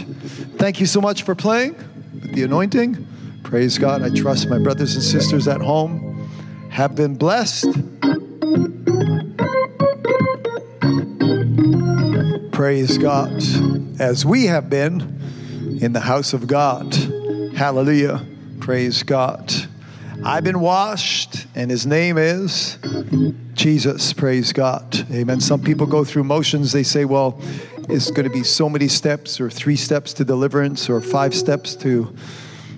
Thank 0.56 0.80
you 0.80 0.86
so 0.86 1.00
much 1.00 1.22
for 1.22 1.34
playing 1.34 1.74
with 2.12 2.34
the 2.34 2.42
anointing. 2.42 3.06
Praise 3.42 3.78
God. 3.78 4.02
I 4.02 4.10
trust 4.10 4.48
my 4.48 4.58
brothers 4.58 4.94
and 4.94 5.04
sisters 5.04 5.46
at 5.48 5.60
home 5.60 6.28
have 6.70 6.96
been 6.96 7.14
blessed. 7.14 7.68
Praise 12.52 12.98
God. 12.98 13.42
As 14.00 14.24
we 14.24 14.46
have 14.46 14.70
been 14.70 15.78
in 15.80 15.92
the 15.92 16.00
house 16.00 16.32
of 16.32 16.46
God. 16.46 16.94
Hallelujah. 17.54 18.26
Praise 18.60 19.02
God. 19.02 19.52
I've 20.24 20.44
been 20.44 20.60
washed, 20.60 21.46
and 21.54 21.70
his 21.70 21.86
name 21.86 22.16
is 22.16 22.78
Jesus. 23.52 24.12
Praise 24.12 24.52
God. 24.52 25.06
Amen. 25.12 25.40
Some 25.40 25.62
people 25.62 25.86
go 25.86 26.04
through 26.04 26.24
motions. 26.24 26.72
They 26.72 26.82
say, 26.82 27.04
well, 27.04 27.40
it's 27.88 28.10
going 28.10 28.24
to 28.24 28.30
be 28.30 28.42
so 28.42 28.68
many 28.68 28.88
steps, 28.88 29.40
or 29.40 29.50
three 29.50 29.76
steps 29.76 30.12
to 30.14 30.24
deliverance, 30.24 30.88
or 30.88 31.00
five 31.00 31.34
steps 31.34 31.74
to 31.76 32.14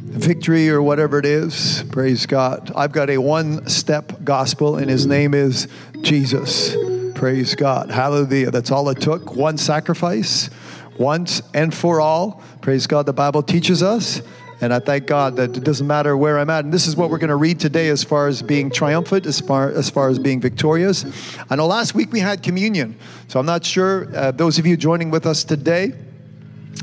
victory, 0.03 0.69
or 0.69 0.83
whatever 0.83 1.19
it 1.19 1.27
is. 1.27 1.85
Praise 1.93 2.27
God. 2.27 2.73
I've 2.75 2.93
got 2.93 3.11
a 3.11 3.19
one 3.19 3.69
step 3.69 4.25
gospel, 4.25 4.77
and 4.77 4.91
his 4.91 5.07
name 5.07 5.35
is 5.35 5.69
Jesus. 6.03 6.77
Praise 7.15 7.55
God. 7.55 7.91
Hallelujah. 7.91 8.51
That's 8.51 8.71
all 8.71 8.89
it 8.89 9.01
took. 9.01 9.35
One 9.35 9.59
sacrifice, 9.59 10.51
once 10.99 11.43
and 11.55 11.75
for 11.75 12.01
all. 12.01 12.43
Praise 12.61 12.87
God. 12.87 13.07
The 13.07 13.13
Bible 13.13 13.43
teaches 13.43 13.83
us. 13.83 14.23
And 14.61 14.73
I 14.73 14.79
thank 14.79 15.07
God 15.07 15.37
that 15.37 15.57
it 15.57 15.65
doesn't 15.65 15.87
matter 15.87 16.17
where 16.17 16.39
I'm 16.39 16.49
at. 16.49 16.65
And 16.65 16.73
this 16.73 16.87
is 16.87 16.97
what 16.97 17.11
we're 17.11 17.19
going 17.19 17.29
to 17.29 17.37
read 17.37 17.61
today 17.61 17.89
as 17.89 18.03
far 18.03 18.27
as 18.27 18.41
being 18.43 18.71
triumphant, 18.71 19.27
as 19.27 19.41
far 19.41 19.71
as, 19.71 19.91
far 19.91 20.09
as 20.09 20.19
being 20.19 20.41
victorious. 20.41 21.05
I 21.51 21.57
know 21.57 21.67
last 21.67 21.95
week 21.95 22.13
we 22.13 22.21
had 22.21 22.43
communion. 22.43 22.99
So 23.29 23.39
I'm 23.39 23.47
not 23.47 23.65
sure, 23.65 24.09
uh, 24.17 24.31
those 24.31 24.59
of 24.59 24.67
you 24.67 24.77
joining 24.77 25.11
with 25.11 25.27
us 25.27 25.45
today, 25.45 25.93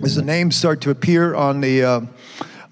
as 0.03 0.15
the 0.15 0.21
names 0.21 0.55
start 0.55 0.81
to 0.81 0.91
appear 0.91 1.33
on 1.35 1.61
the. 1.61 1.83
Uh, 1.83 2.01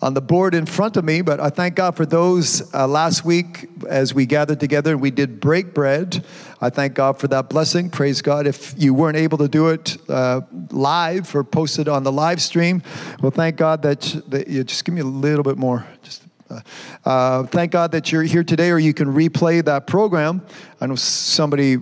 on 0.01 0.15
the 0.15 0.21
board 0.21 0.55
in 0.55 0.65
front 0.65 0.97
of 0.97 1.05
me, 1.05 1.21
but 1.21 1.39
I 1.39 1.49
thank 1.49 1.75
God 1.75 1.95
for 1.95 2.07
those 2.07 2.73
uh, 2.73 2.87
last 2.87 3.23
week 3.23 3.69
as 3.87 4.15
we 4.15 4.25
gathered 4.25 4.59
together 4.59 4.93
and 4.93 5.01
we 5.01 5.11
did 5.11 5.39
break 5.39 5.75
bread. 5.75 6.25
I 6.59 6.71
thank 6.71 6.95
God 6.95 7.19
for 7.19 7.27
that 7.27 7.49
blessing. 7.49 7.89
Praise 7.89 8.21
God. 8.21 8.47
If 8.47 8.73
you 8.77 8.95
weren't 8.95 9.17
able 9.17 9.37
to 9.37 9.47
do 9.47 9.69
it 9.69 9.97
uh, 10.09 10.41
live 10.71 11.35
or 11.35 11.43
posted 11.43 11.87
on 11.87 12.03
the 12.03 12.11
live 12.11 12.41
stream, 12.41 12.81
well, 13.21 13.31
thank 13.31 13.57
God 13.57 13.83
that, 13.83 14.01
that 14.27 14.47
you 14.47 14.63
just 14.63 14.85
give 14.85 14.95
me 14.95 15.01
a 15.01 15.05
little 15.05 15.43
bit 15.43 15.57
more. 15.57 15.85
Just 16.01 16.23
uh, 16.49 16.61
uh, 17.05 17.43
thank 17.43 17.71
God 17.71 17.91
that 17.91 18.11
you're 18.11 18.23
here 18.23 18.43
today, 18.43 18.71
or 18.71 18.79
you 18.79 18.93
can 18.93 19.07
replay 19.07 19.63
that 19.63 19.85
program. 19.85 20.41
I 20.81 20.87
know 20.87 20.95
somebody 20.95 21.77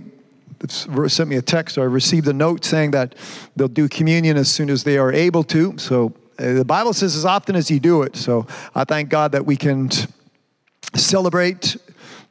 sent 0.67 1.29
me 1.29 1.37
a 1.37 1.41
text, 1.41 1.77
or 1.77 1.81
I 1.81 1.85
received 1.85 2.27
a 2.27 2.33
note 2.33 2.65
saying 2.65 2.91
that 2.91 3.15
they'll 3.55 3.69
do 3.69 3.87
communion 3.87 4.35
as 4.35 4.51
soon 4.51 4.69
as 4.69 4.83
they 4.83 4.97
are 4.97 5.11
able 5.11 5.43
to. 5.45 5.77
So 5.77 6.13
the 6.39 6.65
Bible 6.65 6.93
says 6.93 7.15
as 7.15 7.25
often 7.25 7.55
as 7.55 7.69
you 7.69 7.79
do 7.79 8.01
it. 8.03 8.15
So 8.15 8.47
I 8.73 8.85
thank 8.85 9.09
God 9.09 9.33
that 9.33 9.45
we 9.45 9.57
can 9.57 9.89
celebrate 10.95 11.75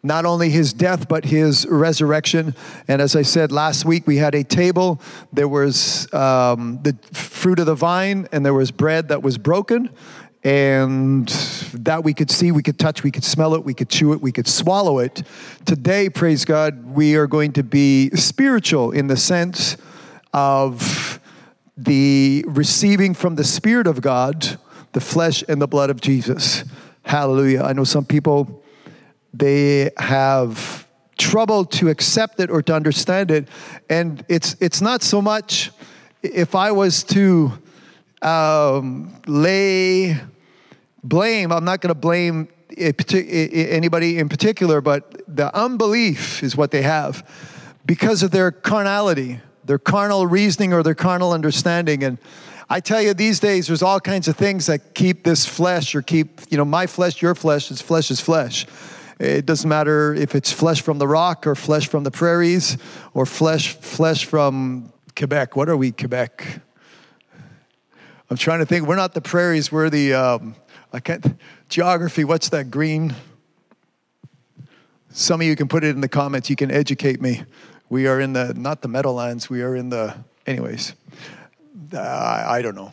not 0.03 0.25
only 0.25 0.49
his 0.49 0.73
death 0.73 1.09
but 1.09 1.25
his 1.25 1.67
resurrection. 1.67 2.55
And 2.87 3.03
as 3.03 3.17
i 3.17 3.23
said 3.23 3.53
last 3.53 3.85
week 3.85 4.07
we 4.07 4.17
had 4.17 4.35
a 4.35 4.45
table. 4.45 5.01
There 5.33 5.49
was 5.49 6.13
um, 6.15 6.81
the 6.83 6.97
fruit 7.13 7.59
of 7.59 7.67
the 7.67 7.75
vine 7.75 8.29
and 8.33 8.47
there 8.47 8.55
was 8.55 8.71
bread 8.71 9.09
that 9.09 9.23
was 9.23 9.37
broken. 9.37 9.91
And 10.45 11.29
that 11.75 12.05
we 12.05 12.15
could 12.15 12.31
see 12.31 12.53
we 12.53 12.63
could 12.63 12.79
touch 12.79 13.03
we 13.03 13.11
could 13.11 13.25
smell 13.25 13.55
it 13.55 13.65
we 13.65 13.75
could 13.75 13.91
chew 13.91 14.13
it 14.13 14.23
we 14.23 14.33
could 14.33 14.49
swallow 14.49 15.01
it. 15.01 15.23
Today 15.67 16.09
praise 16.09 16.45
god 16.45 16.95
we 16.95 17.17
are 17.17 17.27
going 17.27 17.53
to 17.55 17.63
be 17.63 18.09
spiritual 18.11 18.93
in 18.93 19.09
the 19.09 19.17
sense 19.17 19.77
of 20.33 21.21
the 21.79 22.28
receiving 22.47 23.15
from 23.15 23.37
the 23.37 23.45
Spirit 23.45 23.87
of 23.87 24.01
God 24.01 24.59
the 24.93 25.01
flesh 25.01 25.45
and 25.49 25.61
the 25.61 25.69
blood 25.69 25.91
of 25.91 26.01
Jesus. 26.01 26.65
Hallelujah. 27.03 27.63
I 27.63 27.73
know 27.73 27.85
some 27.85 28.05
people, 28.05 28.63
they 29.35 29.91
have 29.99 30.87
trouble 31.17 31.65
to 31.65 31.89
accept 31.89 32.41
it 32.41 32.51
or 32.51 32.63
to 32.63 32.75
understand 32.75 33.31
it. 33.31 33.49
And 33.91 34.25
it's, 34.29 34.57
it's 34.61 34.81
not 34.81 35.03
so 35.03 35.21
much 35.21 35.71
if 36.23 36.55
I 36.55 36.73
was 36.73 37.05
to 37.05 37.53
um, 38.23 39.21
lay 39.27 40.21
blame, 41.03 41.53
I'm 41.53 41.65
not 41.65 41.81
going 41.81 41.95
to 41.95 41.99
blame 41.99 42.49
anybody 42.77 44.19
in 44.19 44.29
particular, 44.29 44.81
but 44.81 45.23
the 45.29 45.55
unbelief 45.57 46.43
is 46.43 46.57
what 46.57 46.71
they 46.71 46.83
have 46.83 47.29
because 47.87 48.23
of 48.23 48.31
their 48.31 48.51
carnality 48.51 49.41
their 49.69 49.79
carnal 49.79 50.27
reasoning 50.27 50.73
or 50.73 50.83
their 50.83 50.95
carnal 50.95 51.31
understanding. 51.31 52.03
And 52.03 52.17
I 52.71 52.81
tell 52.81 53.03
you, 53.03 53.13
these 53.13 53.39
days, 53.39 53.67
there's 53.67 53.83
all 53.83 54.01
kinds 54.01 54.27
of 54.27 54.35
things 54.35 54.65
that 54.65 54.95
keep 54.95 55.25
this 55.25 55.45
flesh 55.45 55.95
or 55.95 56.01
keep, 56.01 56.41
you 56.51 56.57
know, 56.57 56.65
my 56.65 56.87
flesh, 56.87 57.21
your 57.21 57.35
flesh, 57.35 57.71
is 57.71 57.83
flesh 57.83 58.11
is 58.11 58.19
flesh. 58.19 58.67
It 59.21 59.45
doesn't 59.45 59.69
matter 59.69 60.15
if 60.15 60.35
it's 60.35 60.51
flesh 60.51 60.81
from 60.81 60.99
the 60.99 61.07
rock 61.07 61.47
or 61.47 61.55
flesh 61.55 61.87
from 61.87 62.03
the 62.03 62.11
prairies 62.11 62.79
or 63.13 63.27
flesh, 63.27 63.75
flesh 63.75 64.25
from 64.25 64.91
Quebec. 65.15 65.55
What 65.55 65.69
are 65.69 65.77
we, 65.77 65.93
Quebec? 65.93 66.61
I'm 68.31 68.39
trying 68.39 68.61
to 68.61 68.67
think. 68.67 68.87
We're 68.87 68.97
not 68.97 69.13
the 69.13 69.21
prairies. 69.21 69.71
We're 69.71 69.91
the, 69.91 70.15
um, 70.15 70.55
I 70.95 71.01
can't, 71.01 71.39
geography. 71.69 72.25
What's 72.25 72.49
that 72.51 72.71
green? 72.71 73.15
Some 75.11 75.43
of 75.43 75.47
you 75.47 75.57
can 75.57 75.69
put 75.69 75.85
it 75.85 75.91
in 75.91 76.01
the 76.01 76.09
comments. 76.09 76.49
You 76.49 76.57
can 76.57 76.71
educate 76.71 77.21
me. 77.21 77.43
We 77.91 78.07
are 78.07 78.21
in 78.21 78.33
the, 78.35 78.53
not 78.55 78.83
the 78.83 78.89
Meadowlands, 78.89 79.49
we 79.49 79.63
are 79.63 79.75
in 79.75 79.89
the, 79.89 80.15
anyways, 80.47 80.95
I, 81.93 82.45
I 82.49 82.63
don't 82.63 82.75
know. 82.75 82.93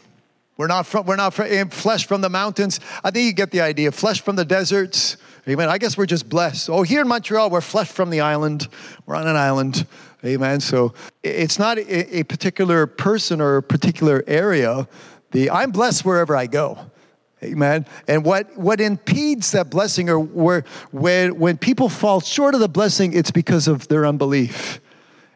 We're 0.58 0.68
not 0.68 0.86
from, 0.86 1.06
we're 1.06 1.18
not 1.18 1.34
from, 1.34 1.48
eh, 1.50 1.66
flesh 1.66 2.08
from 2.08 2.22
the 2.22 2.30
mountains. 2.30 2.80
I 3.04 3.12
think 3.12 3.26
you 3.26 3.34
get 3.34 3.52
the 3.52 3.60
idea. 3.60 3.92
Flesh 3.92 4.22
from 4.22 4.38
the 4.38 4.46
deserts. 4.46 5.18
Amen. 5.50 5.68
I 5.68 5.78
guess 5.78 5.98
we're 5.98 6.06
just 6.06 6.30
blessed. 6.30 6.70
Oh, 6.70 6.84
here 6.84 7.02
in 7.02 7.10
Montreal, 7.10 7.50
we're 7.50 7.60
flesh 7.60 7.90
from 7.90 8.10
the 8.10 8.22
island. 8.22 8.70
We're 9.06 9.16
on 9.16 9.28
an 9.28 9.36
island. 9.36 9.86
Amen. 10.24 10.62
So 10.62 10.94
it's 11.24 11.60
not 11.60 11.78
a, 11.78 12.20
a 12.20 12.24
particular 12.24 12.88
person 12.88 13.42
or 13.42 13.58
a 13.58 13.64
particular 13.64 14.24
area. 14.28 14.88
The 15.32 15.52
I'm 15.52 15.72
blessed 15.72 16.06
wherever 16.06 16.38
I 16.38 16.48
go. 16.48 16.80
Amen. 17.44 17.86
And 18.08 18.24
what, 18.24 18.58
what 18.58 18.80
impedes 18.80 19.52
that 19.52 19.70
blessing 19.70 20.10
or 20.10 20.18
where, 20.18 20.64
when, 20.92 21.38
when 21.38 21.58
people 21.58 21.90
fall 21.90 22.22
short 22.22 22.56
of 22.56 22.62
the 22.62 22.70
blessing, 22.70 23.14
it's 23.14 23.30
because 23.30 23.68
of 23.68 23.88
their 23.90 24.06
unbelief. 24.06 24.80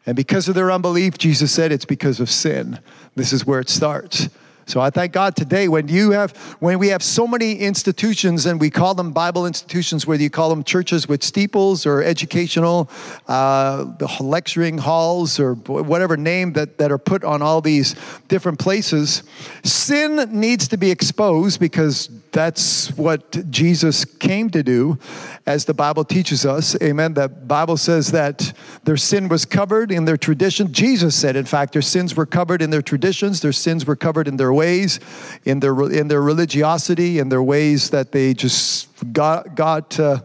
And 0.06 0.16
because 0.16 0.48
of 0.48 0.56
their 0.56 0.72
unbelief, 0.72 1.18
Jesus 1.18 1.52
said 1.52 1.72
it's 1.72 1.86
because 1.86 2.20
of 2.20 2.30
sin. 2.30 2.80
This 3.16 3.34
is 3.34 3.46
where 3.46 3.60
it 3.60 3.70
starts. 3.70 4.30
So 4.70 4.80
I 4.80 4.92
thank 4.92 5.14
God 5.14 5.36
today 5.36 5.68
when 5.68 5.88
you 5.88 6.12
have 6.12 6.38
when 6.60 6.78
we 6.78 6.90
have 6.90 7.02
so 7.02 7.26
many 7.26 7.56
institutions 7.56 8.46
and 8.46 8.62
we 8.62 8.70
call 8.70 8.94
them 8.94 9.12
Bible 9.12 9.48
institutions, 9.48 10.06
whether 10.06 10.22
you 10.22 10.30
call 10.30 10.50
them 10.50 10.64
churches 10.64 11.08
with 11.08 11.24
steeples 11.24 11.88
or 11.88 12.04
educational, 12.04 12.88
uh, 13.28 13.86
lecturing 14.20 14.78
halls 14.78 15.40
or 15.40 15.56
whatever 15.56 16.18
name 16.18 16.54
that, 16.54 16.78
that 16.78 16.92
are 16.92 17.00
put 17.00 17.24
on 17.24 17.42
all 17.42 17.62
these 17.62 17.96
different 18.28 18.60
places, 18.60 19.24
sin 19.64 20.40
needs 20.40 20.68
to 20.68 20.78
be 20.78 20.92
exposed 20.92 21.60
because 21.60 22.08
that's 22.32 22.96
what 22.96 23.50
Jesus 23.50 24.06
came 24.06 24.50
to 24.52 24.62
do, 24.62 25.00
as 25.46 25.66
the 25.66 25.74
Bible 25.74 26.04
teaches 26.04 26.46
us. 26.46 26.80
Amen. 26.82 27.16
The 27.16 27.28
Bible 27.28 27.78
says 27.78 28.12
that 28.12 28.54
their 28.84 28.98
sin 28.98 29.30
was 29.30 29.46
covered 29.46 29.92
in 29.92 30.06
their 30.06 30.18
tradition. 30.18 30.72
Jesus 30.72 31.16
said, 31.16 31.36
in 31.36 31.46
fact, 31.46 31.74
their 31.74 31.82
sins 31.82 32.16
were 32.16 32.28
covered 32.28 32.62
in 32.62 32.70
their 32.70 32.84
traditions, 32.84 33.42
their 33.42 33.52
sins 33.52 33.86
were 33.86 33.96
covered 33.96 34.28
in 34.28 34.38
their 34.38 34.54
ways, 34.60 35.00
in 35.46 35.60
their 35.60 35.76
in 36.00 36.08
their 36.08 36.22
religiosity, 36.22 37.20
in 37.22 37.30
their 37.30 37.44
ways 37.44 37.90
that 37.90 38.12
they 38.12 38.34
just 38.34 38.88
got 39.14 39.56
got 39.56 40.00
uh, 40.00 40.20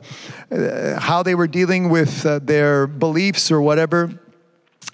uh, 0.51 1.01
how 1.01 1.23
they 1.23 1.35
were 1.35 1.51
dealing 1.61 1.91
with 1.91 2.27
uh, 2.27 2.39
their 2.53 2.87
beliefs 2.87 3.51
or 3.51 3.61
whatever. 3.61 4.01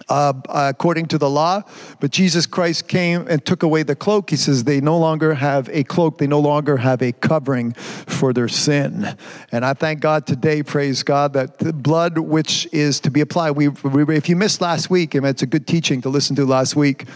Uh, 0.08 0.32
according 0.48 1.06
to 1.06 1.18
the 1.18 1.30
law, 1.30 1.62
but 2.00 2.10
Jesus 2.10 2.46
Christ 2.46 2.88
came 2.88 3.28
and 3.28 3.44
took 3.44 3.62
away 3.62 3.84
the 3.84 3.94
cloak. 3.94 4.30
He 4.30 4.36
says 4.36 4.64
they 4.64 4.80
no 4.80 4.98
longer 4.98 5.34
have 5.34 5.68
a 5.68 5.84
cloak, 5.84 6.18
they 6.18 6.26
no 6.26 6.40
longer 6.40 6.78
have 6.78 7.00
a 7.02 7.12
covering 7.12 7.74
for 8.18 8.32
their 8.32 8.48
sin. 8.48 9.06
And 9.52 9.64
I 9.64 9.74
thank 9.74 10.00
God 10.00 10.26
today, 10.26 10.62
praise 10.64 11.04
God, 11.04 11.34
that 11.34 11.58
the 11.58 11.72
blood 11.72 12.18
which 12.18 12.66
is 12.72 12.98
to 13.00 13.10
be 13.10 13.20
applied. 13.20 13.52
We, 13.52 13.68
we 13.68 14.16
if 14.16 14.28
you 14.28 14.36
missed 14.36 14.60
last 14.60 14.90
week, 14.90 15.14
and 15.14 15.24
it's 15.26 15.42
a 15.42 15.50
good 15.54 15.66
teaching 15.66 16.02
to 16.02 16.08
listen 16.08 16.34
to 16.36 16.44
last 16.44 16.74
week, 16.74 17.06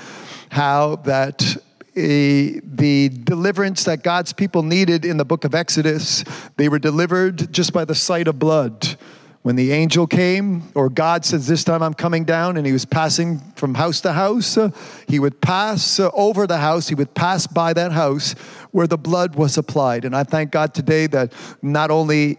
how 0.50 0.96
that 1.04 1.56
the 1.94 3.08
deliverance 3.08 3.84
that 3.84 4.02
God's 4.02 4.32
people 4.32 4.62
needed 4.62 5.04
in 5.04 5.16
the 5.16 5.24
book 5.24 5.44
of 5.44 5.54
Exodus, 5.54 6.24
they 6.56 6.68
were 6.68 6.78
delivered 6.78 7.52
just 7.52 7.72
by 7.72 7.84
the 7.84 7.94
sight 7.94 8.26
of 8.26 8.38
blood. 8.38 8.96
When 9.42 9.56
the 9.56 9.72
angel 9.72 10.06
came, 10.06 10.62
or 10.74 10.88
God 10.88 11.24
says, 11.24 11.46
This 11.46 11.64
time 11.64 11.82
I'm 11.82 11.92
coming 11.92 12.24
down, 12.24 12.56
and 12.56 12.66
he 12.66 12.72
was 12.72 12.86
passing 12.86 13.40
from 13.56 13.74
house 13.74 14.00
to 14.00 14.12
house, 14.12 14.56
uh, 14.56 14.70
he 15.06 15.18
would 15.18 15.40
pass 15.42 16.00
uh, 16.00 16.10
over 16.14 16.46
the 16.46 16.56
house, 16.56 16.88
he 16.88 16.94
would 16.94 17.14
pass 17.14 17.46
by 17.46 17.74
that 17.74 17.92
house 17.92 18.32
where 18.70 18.86
the 18.86 18.96
blood 18.96 19.36
was 19.36 19.58
applied. 19.58 20.06
And 20.06 20.16
I 20.16 20.24
thank 20.24 20.50
God 20.50 20.72
today 20.72 21.06
that 21.08 21.34
not 21.60 21.90
only 21.90 22.38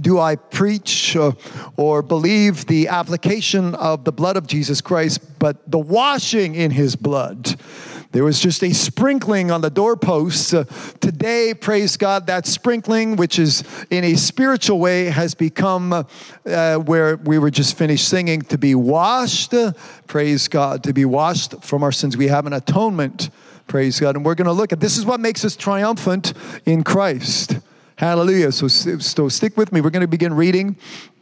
do 0.00 0.18
I 0.18 0.36
preach 0.36 1.14
uh, 1.14 1.32
or 1.76 2.00
believe 2.00 2.66
the 2.66 2.88
application 2.88 3.74
of 3.74 4.04
the 4.04 4.12
blood 4.12 4.38
of 4.38 4.46
Jesus 4.46 4.80
Christ, 4.80 5.38
but 5.38 5.70
the 5.70 5.78
washing 5.78 6.54
in 6.54 6.70
his 6.70 6.96
blood. 6.96 7.54
There 8.12 8.24
was 8.24 8.38
just 8.38 8.62
a 8.62 8.74
sprinkling 8.74 9.50
on 9.50 9.62
the 9.62 9.70
doorposts. 9.70 10.52
Uh, 10.52 10.64
today, 11.00 11.54
praise 11.54 11.96
God, 11.96 12.26
that 12.26 12.46
sprinkling, 12.46 13.16
which 13.16 13.38
is 13.38 13.64
in 13.88 14.04
a 14.04 14.16
spiritual 14.16 14.78
way, 14.78 15.06
has 15.06 15.34
become 15.34 15.94
uh, 15.94 16.76
where 16.76 17.16
we 17.16 17.38
were 17.38 17.50
just 17.50 17.76
finished 17.78 18.06
singing 18.06 18.42
to 18.42 18.58
be 18.58 18.74
washed. 18.74 19.54
Praise 20.06 20.46
God, 20.46 20.84
to 20.84 20.92
be 20.92 21.06
washed 21.06 21.64
from 21.64 21.82
our 21.82 21.90
sins. 21.90 22.14
We 22.18 22.28
have 22.28 22.46
an 22.46 22.52
atonement. 22.52 23.30
Praise 23.66 23.98
God. 23.98 24.14
And 24.14 24.26
we're 24.26 24.34
going 24.34 24.46
to 24.46 24.52
look 24.52 24.74
at 24.74 24.80
this 24.80 24.98
is 24.98 25.06
what 25.06 25.18
makes 25.18 25.42
us 25.42 25.56
triumphant 25.56 26.34
in 26.66 26.84
Christ. 26.84 27.56
Hallelujah. 27.96 28.52
So, 28.52 28.68
so 28.68 29.28
stick 29.30 29.56
with 29.56 29.72
me. 29.72 29.80
We're 29.80 29.88
going 29.88 30.02
to 30.02 30.06
begin 30.06 30.34
reading 30.34 30.76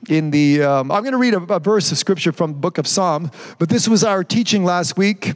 in 0.08 0.32
the, 0.32 0.64
um, 0.64 0.90
I'm 0.90 1.04
going 1.04 1.12
to 1.12 1.18
read 1.18 1.34
a, 1.34 1.54
a 1.54 1.60
verse 1.60 1.92
of 1.92 1.98
scripture 1.98 2.32
from 2.32 2.54
the 2.54 2.58
book 2.58 2.78
of 2.78 2.88
Psalm, 2.88 3.30
but 3.60 3.68
this 3.68 3.86
was 3.86 4.02
our 4.02 4.24
teaching 4.24 4.64
last 4.64 4.96
week 4.96 5.34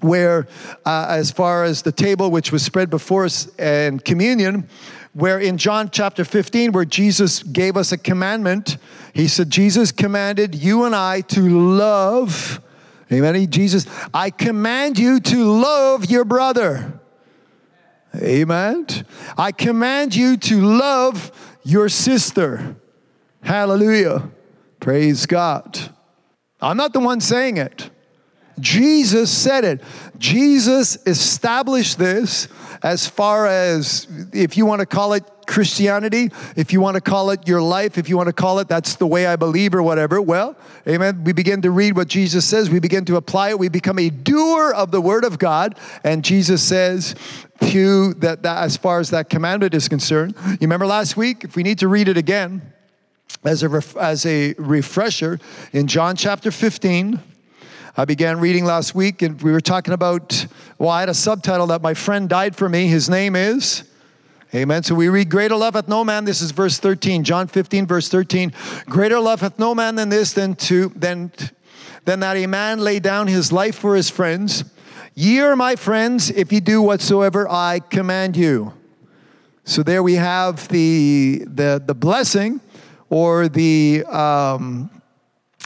where, 0.00 0.46
uh, 0.84 1.06
as 1.08 1.30
far 1.30 1.64
as 1.64 1.82
the 1.82 1.92
table 1.92 2.30
which 2.30 2.52
was 2.52 2.62
spread 2.62 2.90
before 2.90 3.24
us 3.24 3.48
and 3.58 4.04
communion, 4.04 4.68
where 5.12 5.38
in 5.38 5.58
John 5.58 5.90
chapter 5.90 6.24
15, 6.24 6.72
where 6.72 6.84
Jesus 6.84 7.42
gave 7.42 7.76
us 7.76 7.92
a 7.92 7.98
commandment, 7.98 8.76
he 9.12 9.28
said, 9.28 9.50
Jesus 9.50 9.92
commanded 9.92 10.54
you 10.54 10.84
and 10.84 10.94
I 10.94 11.22
to 11.22 11.40
love, 11.40 12.60
amen. 13.10 13.50
Jesus, 13.50 13.86
I 14.14 14.30
command 14.30 14.98
you 14.98 15.20
to 15.20 15.44
love 15.44 16.10
your 16.10 16.24
brother. 16.24 17.00
Amen. 18.16 18.86
I 19.38 19.52
command 19.52 20.16
you 20.16 20.36
to 20.36 20.60
love 20.60 21.30
your 21.62 21.88
sister. 21.88 22.76
Hallelujah. 23.42 24.30
Praise 24.80 25.26
God. 25.26 25.78
I'm 26.60 26.76
not 26.76 26.92
the 26.92 27.00
one 27.00 27.20
saying 27.20 27.56
it. 27.56 27.90
Jesus 28.60 29.30
said 29.30 29.64
it. 29.64 29.82
Jesus 30.18 30.98
established 31.06 31.98
this 31.98 32.48
as 32.82 33.06
far 33.06 33.46
as, 33.46 34.06
if 34.32 34.56
you 34.56 34.66
want 34.66 34.80
to 34.80 34.86
call 34.86 35.12
it 35.12 35.24
Christianity, 35.46 36.30
if 36.56 36.72
you 36.72 36.80
want 36.80 36.94
to 36.94 37.00
call 37.00 37.30
it 37.30 37.48
your 37.48 37.60
life, 37.60 37.98
if 37.98 38.08
you 38.08 38.16
want 38.16 38.28
to 38.28 38.32
call 38.32 38.60
it 38.60 38.68
that's 38.68 38.94
the 38.96 39.06
way 39.06 39.26
I 39.26 39.36
believe 39.36 39.74
or 39.74 39.82
whatever. 39.82 40.22
Well, 40.22 40.56
amen. 40.86 41.24
We 41.24 41.32
begin 41.32 41.60
to 41.62 41.70
read 41.70 41.96
what 41.96 42.08
Jesus 42.08 42.44
says, 42.44 42.70
we 42.70 42.78
begin 42.78 43.04
to 43.06 43.16
apply 43.16 43.50
it, 43.50 43.58
we 43.58 43.68
become 43.68 43.98
a 43.98 44.10
doer 44.10 44.72
of 44.72 44.92
the 44.92 45.00
word 45.00 45.24
of 45.24 45.38
God. 45.38 45.76
And 46.04 46.24
Jesus 46.24 46.62
says, 46.62 47.16
to 47.60 48.14
that, 48.14 48.42
that 48.42 48.64
as 48.64 48.76
far 48.76 49.00
as 49.00 49.10
that 49.10 49.28
commandment 49.28 49.74
is 49.74 49.88
concerned. 49.88 50.34
You 50.44 50.58
remember 50.62 50.86
last 50.86 51.16
week? 51.16 51.44
If 51.44 51.56
we 51.56 51.62
need 51.62 51.78
to 51.80 51.88
read 51.88 52.08
it 52.08 52.16
again 52.16 52.62
as 53.44 53.62
a, 53.62 53.82
as 53.98 54.24
a 54.26 54.54
refresher, 54.54 55.38
in 55.72 55.86
John 55.86 56.16
chapter 56.16 56.50
15, 56.50 57.20
I 57.96 58.04
began 58.04 58.38
reading 58.38 58.64
last 58.64 58.94
week 58.94 59.22
and 59.22 59.40
we 59.42 59.50
were 59.50 59.60
talking 59.60 59.92
about, 59.92 60.46
well, 60.78 60.90
I 60.90 61.00
had 61.00 61.08
a 61.08 61.14
subtitle 61.14 61.66
that 61.68 61.82
my 61.82 61.94
friend 61.94 62.28
died 62.28 62.54
for 62.54 62.68
me. 62.68 62.86
His 62.86 63.08
name 63.10 63.34
is, 63.34 63.84
Amen. 64.52 64.82
So 64.82 64.96
we 64.96 65.08
read, 65.08 65.30
Greater 65.30 65.54
love 65.54 65.74
hath 65.74 65.86
no 65.86 66.02
man. 66.04 66.24
This 66.24 66.42
is 66.42 66.50
verse 66.50 66.78
13, 66.78 67.22
John 67.22 67.46
15, 67.46 67.86
verse 67.86 68.08
13. 68.08 68.52
Greater 68.86 69.20
love 69.20 69.42
hath 69.42 69.60
no 69.60 69.76
man 69.76 69.94
than 69.94 70.08
this, 70.08 70.32
than 70.32 70.56
to 70.56 70.88
than, 70.88 71.30
than 72.04 72.18
that 72.20 72.36
a 72.36 72.46
man 72.48 72.80
lay 72.80 72.98
down 72.98 73.28
his 73.28 73.52
life 73.52 73.76
for 73.76 73.94
his 73.94 74.10
friends. 74.10 74.64
Ye 75.14 75.38
are 75.38 75.54
my 75.54 75.76
friends 75.76 76.30
if 76.30 76.52
ye 76.52 76.58
do 76.58 76.82
whatsoever 76.82 77.48
I 77.48 77.78
command 77.78 78.36
you. 78.36 78.72
So 79.64 79.84
there 79.84 80.02
we 80.02 80.14
have 80.14 80.66
the 80.66 81.44
the 81.46 81.80
the 81.84 81.94
blessing, 81.94 82.60
or 83.08 83.48
the 83.48 84.04
um, 84.06 84.90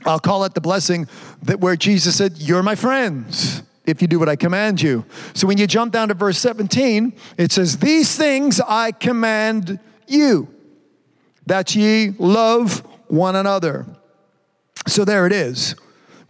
I'll 0.05 0.21
call 0.21 0.45
it 0.45 0.55
the 0.55 0.61
blessing 0.61 1.09
that 1.43 1.61
where 1.61 1.77
Jesus 1.77 2.17
said, 2.17 2.39
"You're 2.39 2.63
my 2.63 2.75
friends." 2.75 3.63
If 3.87 4.01
you 4.01 4.09
do 4.09 4.19
what 4.19 4.31
I 4.31 4.37
command 4.37 4.81
you. 4.81 5.05
So 5.35 5.47
when 5.47 5.59
you 5.59 5.67
jump 5.67 5.93
down 5.93 6.09
to 6.09 6.15
verse 6.15 6.39
17, 6.39 7.13
it 7.37 7.53
says, 7.53 7.77
These 7.77 8.17
things 8.17 8.59
I 8.59 8.93
command 8.93 9.79
you, 10.07 10.49
that 11.45 11.75
ye 11.75 12.15
love 12.19 12.79
one 13.09 13.37
another. 13.37 13.85
So 14.87 15.05
there 15.05 15.27
it 15.27 15.33
is. 15.33 15.77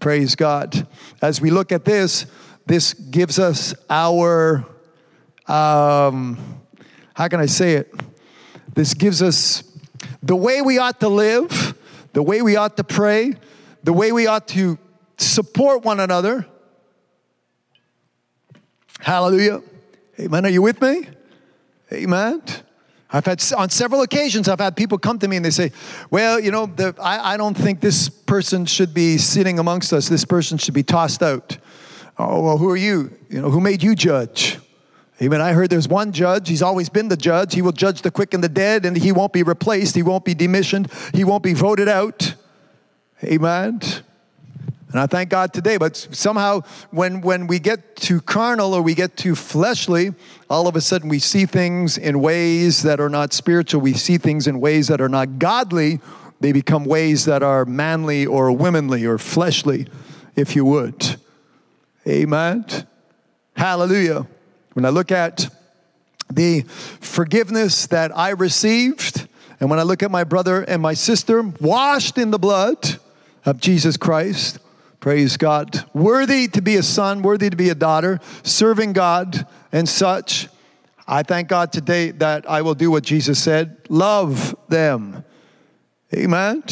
Praise 0.01 0.35
God. 0.35 0.87
As 1.22 1.41
we 1.41 1.51
look 1.51 1.70
at 1.70 1.85
this, 1.85 2.27
this 2.66 2.95
gives 2.95 3.39
us 3.39 3.75
our, 3.89 4.64
um, 5.47 6.39
how 7.14 7.29
can 7.29 7.41
I 7.41 7.47
say 7.47 7.75
it? 7.75 7.95
This 8.75 8.95
gives 8.95 9.22
us 9.22 9.62
the 10.22 10.37
way 10.37 10.61
we 10.61 10.79
ought 10.79 10.99
to 11.01 11.09
live, 11.09 11.79
the 12.12 12.22
way 12.22 12.43
we 12.43 12.57
ought 12.57 12.77
to 12.77 12.85
pray, 12.85 13.35
the 13.85 13.93
way 13.93 14.11
we 14.12 14.26
ought 14.26 14.49
to 14.49 14.78
support 15.18 15.85
one 15.85 16.01
another. 16.01 16.47
Hallelujah. 18.99 19.62
Amen. 20.18 20.47
Are 20.47 20.51
you 20.51 20.62
with 20.62 20.80
me? 20.80 21.09
Amen. 21.93 22.43
I've 23.12 23.26
had 23.26 23.45
on 23.57 23.70
several 23.70 24.03
occasions 24.03 24.49
I've 24.49 24.59
had 24.59 24.76
people 24.76 24.99
come 24.99 25.18
to 25.20 25.28
me 25.28 25.37
and 25.37 25.45
they 25.45 25.51
say, 25.51 25.70
"Well, 26.11 26.41
you 26.41 26.51
know, 26.51 26.66
the, 26.66 26.95
I, 27.01 27.35
I 27.35 27.37
don't 27.37 27.57
think 27.57 27.80
this 27.80 28.09
person 28.09 28.66
should 28.66 28.93
be 28.93 29.18
sitting 29.18 29.59
amongst 29.59 29.93
us. 29.93 30.09
This 30.09 30.24
person 30.24 30.59
should 30.59 30.74
be 30.74 30.82
tossed 30.82 31.22
out." 31.22 31.59
Oh 32.18 32.43
well, 32.43 32.59
who 32.59 32.68
are 32.70 32.76
you? 32.76 33.16
You 33.28 33.43
know, 33.43 33.51
who 33.51 33.61
made 33.61 33.82
you 33.82 33.95
judge? 33.95 34.59
Amen. 35.22 35.41
I 35.41 35.53
heard 35.53 35.70
there's 35.70 35.87
one 35.87 36.11
judge. 36.11 36.49
He's 36.49 36.62
always 36.62 36.89
been 36.89 37.09
the 37.09 37.16
judge. 37.16 37.55
He 37.55 37.62
will 37.62 37.72
judge 37.72 38.03
the 38.03 38.11
quick 38.11 38.35
and 38.35 38.43
the 38.43 38.49
dead, 38.49 38.85
and 38.85 38.97
he 38.97 39.12
won't 39.12 39.32
be 39.32 39.45
replaced. 39.45 39.95
He 39.95 40.03
won't 40.03 40.24
be 40.24 40.35
demissioned. 40.35 40.91
He 41.14 41.22
won't 41.22 41.45
be 41.45 41.55
voted 41.55 41.89
out. 41.89 42.35
Amen. 43.25 43.81
And 44.91 45.01
I 45.01 45.07
thank 45.07 45.31
God 45.31 45.53
today, 45.53 45.77
but 45.77 45.97
somehow 45.97 46.61
when, 46.91 47.20
when 47.20 47.47
we 47.47 47.59
get 47.59 47.97
too 47.97 48.20
carnal 48.20 48.75
or 48.75 48.83
we 48.83 48.95
get 48.95 49.16
too 49.16 49.35
fleshly, 49.35 50.14
all 50.49 50.68
of 50.68 50.77
a 50.77 50.81
sudden 50.81 51.09
we 51.09 51.18
see 51.18 51.47
things 51.47 51.99
in 51.99 52.20
ways 52.20 52.83
that 52.83 53.01
are 53.01 53.09
not 53.09 53.33
spiritual. 53.33 53.81
We 53.81 53.95
see 53.95 54.18
things 54.18 54.47
in 54.47 54.61
ways 54.61 54.89
that 54.89 55.01
are 55.01 55.09
not 55.09 55.39
godly. 55.39 56.01
They 56.41 56.53
become 56.53 56.85
ways 56.85 57.25
that 57.25 57.43
are 57.43 57.64
manly 57.64 58.27
or 58.27 58.53
womanly 58.53 59.05
or 59.05 59.18
fleshly, 59.18 59.89
if 60.37 60.55
you 60.55 60.64
would. 60.66 61.16
Amen. 62.07 62.66
Hallelujah. 63.57 64.27
When 64.75 64.85
I 64.85 64.91
look 64.91 65.11
at 65.11 65.49
the 66.31 66.61
forgiveness 67.01 67.87
that 67.87 68.16
I 68.16 68.31
received, 68.31 69.27
and 69.59 69.70
when 69.70 69.79
I 69.79 69.83
look 69.83 70.03
at 70.03 70.11
my 70.11 70.25
brother 70.25 70.62
and 70.62 70.83
my 70.83 70.95
sister 70.95 71.43
washed 71.43 72.18
in 72.18 72.31
the 72.31 72.39
blood 72.39 73.01
of 73.45 73.61
Jesus 73.61 73.97
Christ, 73.97 74.59
praise 75.01 75.36
God, 75.36 75.84
worthy 75.92 76.49
to 76.49 76.62
be 76.62 76.76
a 76.76 76.82
son, 76.82 77.22
worthy 77.22 77.51
to 77.51 77.57
be 77.57 77.68
a 77.68 77.74
daughter, 77.74 78.20
serving 78.42 78.92
God 78.92 79.47
and 79.72 79.88
such, 79.88 80.49
I 81.07 81.22
thank 81.22 81.49
God 81.49 81.72
today 81.72 82.12
that 82.12 82.49
I 82.49 82.62
will 82.62 82.74
do 82.74 82.90
what 82.90 83.03
Jesus 83.03 83.42
said 83.42 83.76
love 83.88 84.57
them. 84.68 85.24
Amen. 86.14 86.62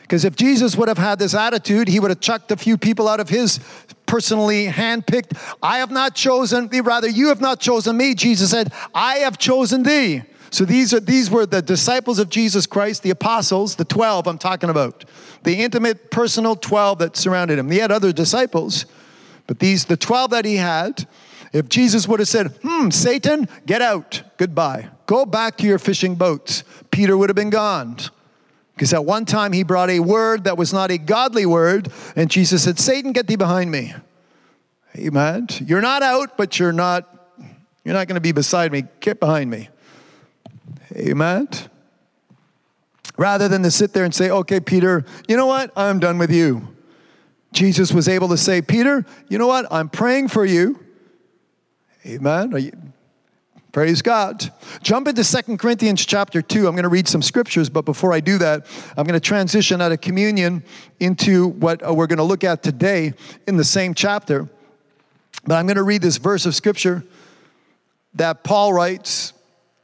Because 0.00 0.24
if 0.24 0.34
Jesus 0.34 0.74
would 0.74 0.88
have 0.88 0.98
had 0.98 1.18
this 1.18 1.34
attitude, 1.34 1.86
he 1.86 2.00
would 2.00 2.10
have 2.10 2.20
chucked 2.20 2.50
a 2.50 2.56
few 2.56 2.78
people 2.78 3.06
out 3.06 3.20
of 3.20 3.28
his 3.28 3.60
personally 4.06 4.66
handpicked. 4.66 5.38
I 5.62 5.78
have 5.78 5.90
not 5.90 6.14
chosen 6.14 6.68
thee, 6.68 6.80
rather, 6.80 7.08
you 7.08 7.28
have 7.28 7.42
not 7.42 7.60
chosen 7.60 7.96
me. 7.96 8.14
Jesus 8.14 8.50
said, 8.50 8.72
I 8.94 9.16
have 9.16 9.36
chosen 9.36 9.82
thee. 9.82 10.22
So 10.50 10.64
these 10.64 10.94
are 10.94 11.00
these 11.00 11.30
were 11.30 11.46
the 11.46 11.62
disciples 11.62 12.18
of 12.18 12.30
Jesus 12.30 12.66
Christ, 12.66 13.02
the 13.02 13.10
apostles, 13.10 13.76
the 13.76 13.84
12 13.84 14.26
I'm 14.26 14.38
talking 14.38 14.70
about. 14.70 15.04
The 15.44 15.56
intimate, 15.56 16.10
personal 16.10 16.56
12 16.56 16.98
that 16.98 17.16
surrounded 17.16 17.58
him. 17.58 17.70
He 17.70 17.78
had 17.78 17.92
other 17.92 18.12
disciples, 18.12 18.86
but 19.46 19.58
these 19.58 19.84
the 19.84 19.96
12 19.96 20.30
that 20.30 20.44
he 20.44 20.56
had, 20.56 21.06
if 21.52 21.68
Jesus 21.68 22.08
would 22.08 22.20
have 22.20 22.28
said, 22.28 22.48
"Hmm, 22.62 22.90
Satan, 22.90 23.48
get 23.66 23.82
out. 23.82 24.22
Goodbye. 24.36 24.88
Go 25.06 25.26
back 25.26 25.56
to 25.58 25.66
your 25.66 25.78
fishing 25.78 26.14
boats." 26.14 26.64
Peter 26.90 27.16
would 27.16 27.28
have 27.28 27.36
been 27.36 27.50
gone. 27.50 27.96
Because 28.78 28.92
at 28.92 29.04
one 29.04 29.24
time 29.24 29.52
he 29.52 29.64
brought 29.64 29.90
a 29.90 29.98
word 29.98 30.44
that 30.44 30.56
was 30.56 30.72
not 30.72 30.92
a 30.92 30.98
godly 30.98 31.44
word, 31.44 31.90
and 32.14 32.30
Jesus 32.30 32.62
said, 32.62 32.78
Satan, 32.78 33.10
get 33.10 33.26
thee 33.26 33.34
behind 33.34 33.72
me. 33.72 33.92
Amen. 34.96 35.48
You're 35.58 35.80
not 35.80 36.04
out, 36.04 36.36
but 36.36 36.60
you're 36.60 36.72
not, 36.72 37.34
you're 37.84 37.94
not 37.94 38.06
going 38.06 38.14
to 38.14 38.20
be 38.20 38.30
beside 38.30 38.70
me. 38.70 38.84
Get 39.00 39.18
behind 39.18 39.50
me. 39.50 39.68
Amen. 40.94 41.48
Rather 43.16 43.48
than 43.48 43.62
to 43.62 43.70
sit 43.70 43.92
there 43.92 44.04
and 44.04 44.14
say, 44.14 44.30
okay, 44.30 44.60
Peter, 44.60 45.04
you 45.26 45.36
know 45.36 45.46
what? 45.46 45.72
I'm 45.76 45.98
done 45.98 46.18
with 46.18 46.30
you. 46.30 46.68
Jesus 47.52 47.92
was 47.92 48.08
able 48.08 48.28
to 48.28 48.36
say, 48.36 48.62
Peter, 48.62 49.04
you 49.28 49.38
know 49.38 49.46
what? 49.46 49.66
I'm 49.70 49.88
praying 49.88 50.28
for 50.28 50.44
you. 50.44 50.78
Amen. 52.06 52.52
You, 52.56 52.72
Praise 53.70 54.00
God. 54.00 54.50
Jump 54.82 55.08
into 55.08 55.22
Second 55.22 55.58
Corinthians 55.58 56.04
chapter 56.06 56.40
2. 56.40 56.66
I'm 56.66 56.74
going 56.74 56.84
to 56.84 56.88
read 56.88 57.06
some 57.06 57.20
scriptures, 57.20 57.68
but 57.68 57.84
before 57.84 58.14
I 58.14 58.20
do 58.20 58.38
that, 58.38 58.66
I'm 58.96 59.04
going 59.04 59.12
to 59.12 59.20
transition 59.20 59.82
out 59.82 59.92
of 59.92 60.00
communion 60.00 60.64
into 61.00 61.48
what 61.48 61.86
uh, 61.86 61.92
we're 61.92 62.06
going 62.06 62.16
to 62.16 62.24
look 62.24 62.44
at 62.44 62.62
today 62.62 63.12
in 63.46 63.58
the 63.58 63.64
same 63.64 63.92
chapter. 63.92 64.48
But 65.44 65.56
I'm 65.56 65.66
going 65.66 65.76
to 65.76 65.82
read 65.82 66.00
this 66.00 66.16
verse 66.16 66.46
of 66.46 66.54
scripture 66.54 67.04
that 68.14 68.42
Paul 68.42 68.72
writes 68.72 69.34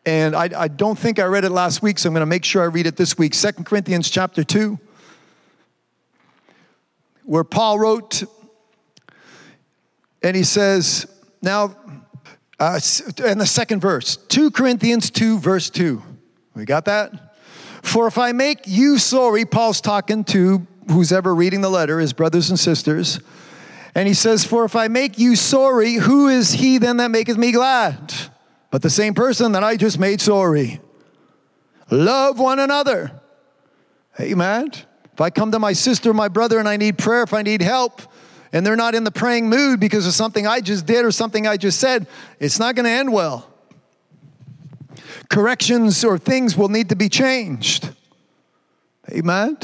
And 0.07 0.37
I, 0.37 0.51
I 0.57 0.69
don't 0.69 0.99
think 0.99 1.19
I 1.19 1.25
read 1.25 1.45
it 1.45 1.51
last 1.51 1.83
week, 1.83 1.99
so 1.99 2.09
I'm 2.09 2.15
going 2.15 2.21
to 2.21 2.27
make 2.27 2.45
sure 2.45 2.63
I 2.63 2.67
read 2.67 2.87
it 2.87 2.97
this 2.97 3.17
week. 3.17 3.33
Second 3.35 3.65
Corinthians 3.65 4.11
chapter 4.11 4.45
2, 4.45 4.79
where 7.25 7.45
Paul 7.45 7.79
wrote, 7.79 8.23
and 10.23 10.37
he 10.37 10.43
says, 10.43 11.07
now, 11.41 11.77
uh, 12.61 12.81
in 13.25 13.39
the 13.39 13.47
second 13.47 13.81
verse, 13.81 14.17
2 14.17 14.51
Corinthians 14.51 15.11
2, 15.11 15.39
verse 15.39 15.71
2. 15.71 16.03
We 16.55 16.65
got 16.65 16.85
that? 16.85 17.37
For 17.83 18.07
if 18.07 18.19
I 18.19 18.33
make 18.33 18.67
you 18.67 18.99
sorry, 18.99 19.45
Paul's 19.45 19.81
talking 19.81 20.25
to 20.25 20.67
who's 20.91 21.13
ever 21.13 21.35
reading 21.35 21.61
the 21.61 21.71
letter, 21.71 21.99
his 21.99 22.13
brothers 22.13 22.51
and 22.51 22.59
sisters. 22.59 23.21
And 23.95 24.09
he 24.09 24.15
says, 24.15 24.45
For 24.45 24.65
if 24.65 24.77
I 24.77 24.89
make 24.89 25.19
you 25.19 25.37
sorry, 25.37 25.95
who 25.95 26.29
is 26.29 26.53
he 26.53 26.79
then 26.79 26.99
that 26.99 27.11
maketh 27.11 27.37
me 27.37 27.53
glad? 27.53 28.13
But 28.75 28.83
the 28.83 28.91
same 28.91 29.15
person 29.15 29.53
that 29.53 29.63
I 29.63 29.77
just 29.77 30.01
made 30.01 30.21
sorry. 30.21 30.81
Love 31.93 32.41
one 32.41 32.59
another. 32.59 33.21
Amen. 34.19 34.73
If 35.13 35.21
I 35.21 35.31
come 35.31 35.53
to 35.53 35.61
my 35.61 35.75
sister, 35.75 36.13
my 36.13 36.27
brother, 36.27 36.59
and 36.59 36.69
I 36.69 36.77
need 36.77 36.99
prayer, 36.99 37.23
if 37.23 37.33
I 37.33 37.43
need 37.43 37.63
help, 37.63 38.03
and 38.53 38.67
they're 38.67 38.75
not 38.75 38.97
in 38.97 39.05
the 39.05 39.13
praying 39.13 39.49
mood 39.49 39.79
because 39.79 40.09
of 40.09 40.13
something 40.13 40.49
I 40.49 40.61
just 40.61 40.87
did 40.87 41.05
or 41.05 41.13
something 41.13 41.47
I 41.47 41.57
just 41.57 41.79
said, 41.79 42.09
it's 42.41 42.59
not 42.59 42.75
going 42.75 42.87
to 42.87 42.91
end 42.91 43.13
well. 43.13 43.49
Corrections 45.31 46.03
or 46.05 46.19
things 46.19 46.57
will 46.57 46.69
need 46.69 46.89
to 46.89 46.97
be 46.97 47.09
changed. 47.09 47.95
Amen. 49.09 49.57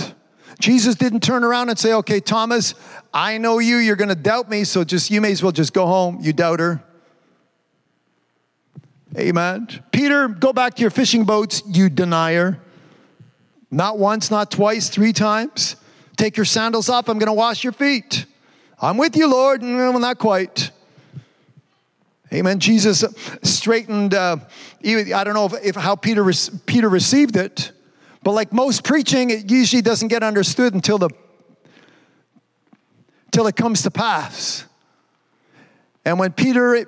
Jesus 0.60 0.94
didn't 0.94 1.24
turn 1.24 1.42
around 1.42 1.68
and 1.68 1.76
say, 1.76 1.94
Okay, 1.94 2.20
Thomas, 2.20 2.76
I 3.12 3.38
know 3.38 3.58
you, 3.58 3.78
you're 3.78 3.96
going 3.96 4.08
to 4.10 4.14
doubt 4.14 4.48
me, 4.48 4.62
so 4.62 4.84
just 4.84 5.10
you 5.10 5.20
may 5.20 5.32
as 5.32 5.42
well 5.42 5.50
just 5.50 5.72
go 5.72 5.86
home, 5.86 6.20
you 6.20 6.32
doubter. 6.32 6.84
Amen. 9.16 9.68
Peter, 9.90 10.28
go 10.28 10.52
back 10.52 10.74
to 10.74 10.82
your 10.82 10.90
fishing 10.90 11.24
boats, 11.24 11.62
you 11.66 11.88
denier. 11.88 12.60
Not 13.70 13.98
once, 13.98 14.30
not 14.30 14.50
twice, 14.50 14.88
three 14.88 15.12
times. 15.12 15.76
Take 16.16 16.36
your 16.36 16.44
sandals 16.44 16.88
off, 16.88 17.08
I'm 17.08 17.18
going 17.18 17.26
to 17.26 17.32
wash 17.32 17.64
your 17.64 17.72
feet. 17.72 18.26
I'm 18.80 18.96
with 18.96 19.16
you, 19.16 19.28
Lord. 19.28 19.62
No, 19.62 19.92
not 19.98 20.18
quite. 20.18 20.70
Amen. 22.32 22.60
Jesus 22.60 23.04
straightened, 23.42 24.14
uh, 24.14 24.36
I 24.84 25.24
don't 25.24 25.34
know 25.34 25.46
if, 25.46 25.54
if 25.64 25.74
how 25.74 25.96
Peter, 25.96 26.24
Peter 26.66 26.88
received 26.88 27.36
it, 27.36 27.72
but 28.22 28.32
like 28.32 28.52
most 28.52 28.84
preaching, 28.84 29.30
it 29.30 29.50
usually 29.50 29.82
doesn't 29.82 30.08
get 30.08 30.22
understood 30.22 30.74
until 30.74 30.98
the 30.98 31.10
till 33.32 33.46
it 33.46 33.56
comes 33.56 33.82
to 33.82 33.90
pass. 33.90 34.64
And 36.04 36.18
when 36.18 36.32
Peter 36.32 36.86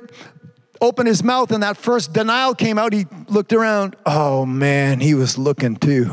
opened 0.83 1.09
his 1.09 1.22
mouth 1.22 1.53
and 1.53 1.62
that 1.62 1.78
first 1.78 2.12
denial 2.12 2.55
came 2.55 2.76
out, 2.76 2.93
he 2.93 3.07
looked 3.28 3.53
around. 3.53 3.97
Oh 4.05 4.45
man, 4.45 5.01
he 5.01 5.14
was 5.14 5.39
looking 5.39 5.76
too. 5.76 6.12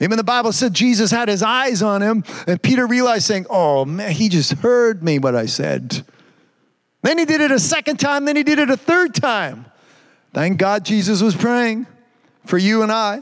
Even 0.00 0.16
the 0.16 0.24
Bible 0.24 0.52
said 0.52 0.72
Jesus 0.72 1.10
had 1.10 1.28
his 1.28 1.42
eyes 1.42 1.82
on 1.82 2.00
him, 2.00 2.24
and 2.46 2.60
Peter 2.60 2.86
realized, 2.86 3.24
saying, 3.24 3.46
Oh 3.50 3.84
man, 3.84 4.12
he 4.12 4.28
just 4.28 4.52
heard 4.54 5.02
me 5.02 5.18
what 5.18 5.36
I 5.36 5.46
said. 5.46 6.04
Then 7.02 7.18
he 7.18 7.24
did 7.24 7.40
it 7.40 7.50
a 7.50 7.58
second 7.58 7.98
time, 7.98 8.24
then 8.24 8.36
he 8.36 8.42
did 8.42 8.58
it 8.58 8.70
a 8.70 8.76
third 8.76 9.14
time. 9.14 9.66
Thank 10.32 10.58
God 10.58 10.84
Jesus 10.84 11.20
was 11.20 11.36
praying 11.36 11.86
for 12.46 12.58
you 12.58 12.82
and 12.82 12.90
I. 12.90 13.20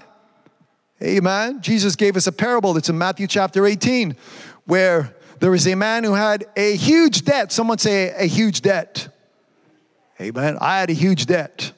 Amen. 1.03 1.63
Jesus 1.63 1.97
gave 1.97 2.17
us 2.17 2.27
a 2.27 2.33
parable 2.33 2.75
that's 2.75 2.89
in 2.89 2.99
Matthew 2.99 3.27
chapter 3.27 3.67
18, 3.67 4.17
where 4.67 5.15
there 5.41 5.51
was 5.51 5.67
a 5.67 5.75
man 5.75 6.05
who 6.05 6.13
had 6.13 6.45
a 6.57 6.77
huge 6.77 7.25
debt. 7.25 7.53
Someone 7.53 7.79
say 7.79 8.11
a 8.11 8.27
huge 8.27 8.61
debt. 8.61 9.09
Amen. 10.21 10.59
I 10.61 10.79
had 10.79 10.91
a 10.91 10.93
huge 10.93 11.25
debt. 11.27 11.73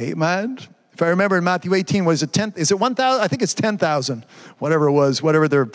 Amen. 0.00 0.58
If 0.92 1.02
I 1.02 1.08
remember 1.08 1.36
in 1.36 1.44
Matthew 1.44 1.74
18, 1.74 2.06
was 2.06 2.22
it 2.22 2.32
10? 2.32 2.54
Is 2.56 2.70
it 2.70 2.78
1,000? 2.80 3.22
I 3.22 3.28
think 3.28 3.42
it's 3.42 3.52
10,000, 3.52 4.24
whatever 4.58 4.88
it 4.88 4.92
was, 4.92 5.22
whatever 5.22 5.48
their 5.48 5.68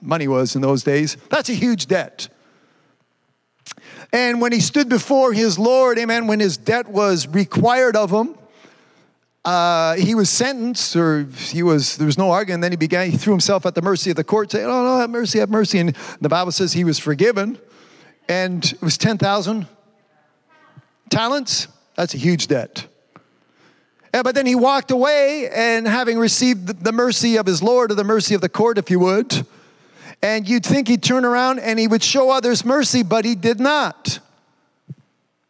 money 0.00 0.26
was 0.26 0.56
in 0.56 0.62
those 0.62 0.82
days. 0.82 1.18
That's 1.28 1.50
a 1.50 1.52
huge 1.52 1.86
debt. 1.86 2.28
And 4.10 4.40
when 4.40 4.52
he 4.52 4.60
stood 4.60 4.88
before 4.88 5.34
his 5.34 5.58
Lord, 5.58 5.98
amen, 5.98 6.28
when 6.28 6.40
his 6.40 6.56
debt 6.56 6.88
was 6.88 7.28
required 7.28 7.94
of 7.94 8.10
him, 8.10 8.34
uh, 9.44 9.96
he 9.96 10.14
was 10.14 10.30
sentenced, 10.30 10.96
or 10.96 11.24
he 11.24 11.62
was 11.62 11.98
there 11.98 12.06
was 12.06 12.18
no 12.18 12.32
argument. 12.32 12.62
Then 12.62 12.72
he 12.72 12.76
began. 12.76 13.10
He 13.10 13.16
threw 13.16 13.32
himself 13.32 13.64
at 13.64 13.76
the 13.76 13.82
mercy 13.82 14.10
of 14.10 14.16
the 14.16 14.24
court, 14.24 14.50
saying, 14.50 14.66
"Oh 14.66 14.82
no, 14.82 14.98
have 14.98 15.10
mercy, 15.10 15.38
have 15.38 15.50
mercy." 15.50 15.78
And 15.78 15.94
the 16.20 16.28
Bible 16.28 16.50
says 16.50 16.72
he 16.72 16.82
was 16.82 16.98
forgiven, 16.98 17.56
and 18.28 18.64
it 18.64 18.82
was 18.82 18.98
ten 18.98 19.18
thousand 19.18 19.68
talents. 21.16 21.68
That's 21.94 22.12
a 22.12 22.18
huge 22.18 22.46
debt. 22.46 22.86
Yeah, 24.12 24.22
but 24.22 24.34
then 24.34 24.44
he 24.44 24.54
walked 24.54 24.90
away, 24.90 25.48
and 25.48 25.86
having 25.86 26.18
received 26.18 26.84
the 26.84 26.92
mercy 26.92 27.36
of 27.36 27.46
his 27.46 27.62
Lord, 27.62 27.90
or 27.90 27.94
the 27.94 28.04
mercy 28.04 28.34
of 28.34 28.42
the 28.42 28.50
court, 28.50 28.76
if 28.76 28.90
you 28.90 29.00
would, 29.00 29.46
and 30.20 30.46
you'd 30.46 30.64
think 30.64 30.88
he'd 30.88 31.02
turn 31.02 31.24
around 31.24 31.58
and 31.60 31.78
he 31.78 31.88
would 31.88 32.02
show 32.02 32.30
others 32.30 32.66
mercy, 32.66 33.02
but 33.02 33.24
he 33.24 33.34
did 33.34 33.60
not. 33.60 34.18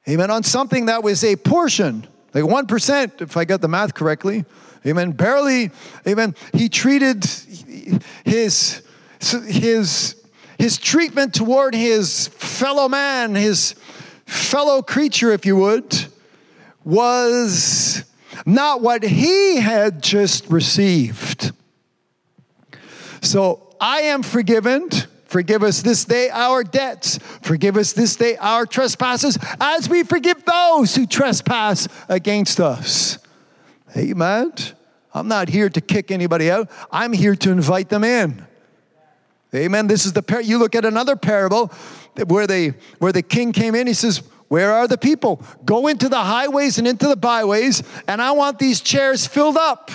Amen. 0.08 0.30
On 0.30 0.44
something 0.44 0.86
that 0.86 1.02
was 1.02 1.24
a 1.24 1.34
portion, 1.34 2.06
like 2.32 2.44
1%, 2.44 3.20
if 3.20 3.36
I 3.36 3.44
got 3.44 3.60
the 3.60 3.68
math 3.68 3.94
correctly. 3.94 4.44
Amen. 4.86 5.10
Barely, 5.12 5.72
amen. 6.06 6.36
He 6.52 6.68
treated 6.68 7.24
his, 8.24 8.82
his, 9.20 10.14
his 10.58 10.78
treatment 10.78 11.34
toward 11.34 11.74
his 11.74 12.28
fellow 12.28 12.88
man, 12.88 13.34
his 13.34 13.74
fellow 14.26 14.82
creature, 14.82 15.32
if 15.32 15.46
you 15.46 15.56
would, 15.56 16.06
was 16.84 18.04
not 18.44 18.82
what 18.82 19.02
he 19.02 19.56
had 19.56 20.02
just 20.02 20.48
received. 20.50 21.52
So 23.22 23.74
I 23.80 24.02
am 24.02 24.22
forgiven. 24.22 24.90
Forgive 25.24 25.62
us 25.62 25.82
this 25.82 26.04
day 26.04 26.30
our 26.30 26.62
debts. 26.62 27.18
Forgive 27.42 27.76
us 27.76 27.92
this 27.92 28.14
day 28.16 28.36
our 28.36 28.66
trespasses, 28.66 29.38
as 29.60 29.88
we 29.88 30.04
forgive 30.04 30.44
those 30.44 30.94
who 30.94 31.06
trespass 31.06 31.88
against 32.08 32.60
us. 32.60 33.18
Amen. 33.96 34.52
I'm 35.12 35.28
not 35.28 35.48
here 35.48 35.68
to 35.70 35.80
kick 35.80 36.10
anybody 36.10 36.50
out. 36.50 36.70
I'm 36.92 37.12
here 37.12 37.34
to 37.36 37.50
invite 37.50 37.88
them 37.88 38.04
in. 38.04 38.46
Amen. 39.54 39.86
This 39.86 40.04
is 40.04 40.12
the 40.12 40.22
par- 40.22 40.42
you 40.42 40.58
look 40.58 40.74
at 40.74 40.84
another 40.84 41.16
parable 41.16 41.72
where 42.24 42.46
they 42.46 42.74
where 42.98 43.12
the 43.12 43.22
king 43.22 43.52
came 43.52 43.74
in. 43.74 43.86
He 43.86 43.94
says, 43.94 44.22
"Where 44.48 44.72
are 44.72 44.88
the 44.88 44.98
people? 44.98 45.42
Go 45.64 45.86
into 45.86 46.08
the 46.08 46.20
highways 46.20 46.78
and 46.78 46.86
into 46.86 47.08
the 47.08 47.16
byways, 47.16 47.82
and 48.08 48.20
I 48.22 48.32
want 48.32 48.58
these 48.58 48.80
chairs 48.80 49.26
filled 49.26 49.56
up." 49.56 49.90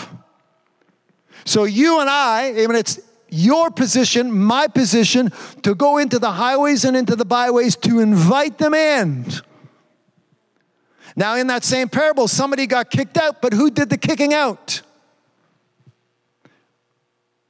So 1.46 1.64
you 1.64 2.00
and 2.00 2.10
I, 2.10 2.54
amen. 2.56 2.76
It's 2.76 3.00
your 3.30 3.72
position, 3.72 4.32
my 4.32 4.68
position, 4.68 5.32
to 5.64 5.74
go 5.74 5.98
into 5.98 6.20
the 6.20 6.32
highways 6.32 6.84
and 6.86 6.96
into 6.96 7.16
the 7.16 7.26
byways 7.26 7.76
to 7.78 8.00
invite 8.00 8.58
them 8.58 8.74
in. 8.74 9.26
Now, 11.16 11.36
in 11.36 11.48
that 11.48 11.64
same 11.64 11.90
parable, 11.90 12.28
somebody 12.28 12.68
got 12.68 12.90
kicked 12.90 13.18
out, 13.18 13.42
but 13.42 13.54
who 13.54 13.72
did 13.72 13.90
the 13.90 13.98
kicking 13.98 14.34
out? 14.34 14.82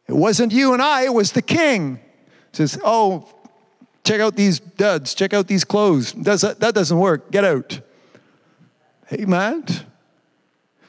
It 0.08 0.16
wasn't 0.16 0.52
you 0.52 0.74
and 0.74 0.82
I, 0.82 1.04
it 1.04 1.14
was 1.14 1.32
the 1.32 1.42
king. 1.42 2.00
It 2.50 2.56
says, 2.58 2.80
Oh, 2.84 3.28
check 4.04 4.20
out 4.20 4.36
these 4.36 4.60
duds, 4.60 5.14
check 5.14 5.34
out 5.34 5.48
these 5.48 5.64
clothes. 5.64 6.14
Does 6.14 6.42
that, 6.42 6.60
that 6.60 6.74
doesn't 6.76 6.98
work. 6.98 7.32
Get 7.32 7.46
out. 7.46 7.82
Amen. 9.12 9.66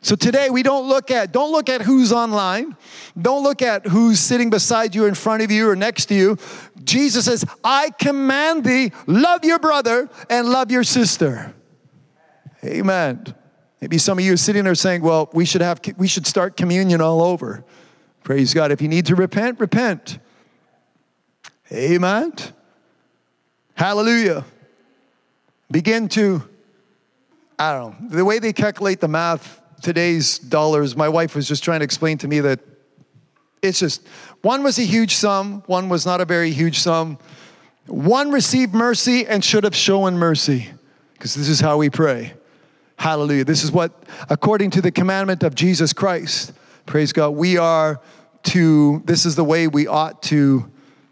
So 0.04 0.16
today 0.16 0.50
we 0.50 0.64
don't 0.64 0.88
look 0.88 1.12
at 1.12 1.30
don't 1.32 1.52
look 1.52 1.68
at 1.68 1.82
who's 1.82 2.12
online. 2.12 2.76
Don't 3.20 3.44
look 3.44 3.62
at 3.62 3.86
who's 3.86 4.18
sitting 4.18 4.50
beside 4.50 4.96
you 4.96 5.06
in 5.06 5.14
front 5.14 5.42
of 5.42 5.50
you 5.52 5.68
or 5.68 5.76
next 5.76 6.06
to 6.06 6.14
you. 6.14 6.38
Jesus 6.82 7.26
says, 7.26 7.44
"I 7.62 7.90
command 7.90 8.64
thee, 8.64 8.90
love 9.06 9.44
your 9.44 9.60
brother 9.60 10.08
and 10.28 10.48
love 10.48 10.72
your 10.72 10.82
sister." 10.82 11.54
Amen. 12.64 13.32
Maybe 13.80 13.98
some 13.98 14.18
of 14.18 14.24
you 14.24 14.32
are 14.32 14.36
sitting 14.36 14.64
there 14.64 14.74
saying, 14.74 15.02
"Well, 15.02 15.30
we 15.32 15.44
should 15.44 15.62
have 15.62 15.80
we 15.96 16.08
should 16.08 16.26
start 16.26 16.56
communion 16.56 17.00
all 17.00 17.22
over." 17.22 17.64
Praise 18.24 18.54
God. 18.54 18.72
If 18.72 18.82
you 18.82 18.88
need 18.88 19.06
to 19.06 19.14
repent, 19.14 19.60
repent. 19.60 20.18
Amen. 21.72 22.32
Hallelujah. 23.74 24.44
Begin 25.70 26.08
to 26.10 26.42
I 27.58 27.74
don't 27.74 28.00
know. 28.00 28.08
The 28.08 28.24
way 28.24 28.40
they 28.40 28.52
calculate 28.52 29.00
the 29.00 29.06
math 29.06 29.60
today's 29.82 30.38
dollars, 30.40 30.96
my 30.96 31.08
wife 31.08 31.36
was 31.36 31.46
just 31.46 31.62
trying 31.62 31.78
to 31.78 31.84
explain 31.84 32.18
to 32.18 32.26
me 32.26 32.40
that 32.40 32.58
it's 33.62 33.78
just 33.78 34.04
one 34.40 34.64
was 34.64 34.80
a 34.80 34.82
huge 34.82 35.14
sum, 35.14 35.62
one 35.66 35.88
was 35.88 36.04
not 36.04 36.20
a 36.20 36.24
very 36.24 36.50
huge 36.50 36.80
sum. 36.80 37.18
One 37.86 38.32
received 38.32 38.74
mercy 38.74 39.26
and 39.26 39.44
should 39.44 39.62
have 39.62 39.76
shown 39.76 40.14
mercy, 40.14 40.70
because 41.14 41.34
this 41.34 41.48
is 41.48 41.60
how 41.60 41.76
we 41.76 41.88
pray. 41.88 42.32
Hallelujah. 42.96 43.44
This 43.44 43.62
is 43.62 43.70
what, 43.70 43.92
according 44.28 44.70
to 44.70 44.80
the 44.80 44.90
commandment 44.90 45.44
of 45.44 45.54
Jesus 45.54 45.92
Christ, 45.92 46.52
praise 46.86 47.12
God, 47.12 47.30
we 47.30 47.58
are 47.58 48.00
to, 48.44 49.02
this 49.04 49.24
is 49.24 49.36
the 49.36 49.44
way 49.44 49.68
we 49.68 49.86
ought 49.86 50.22
to 50.24 50.68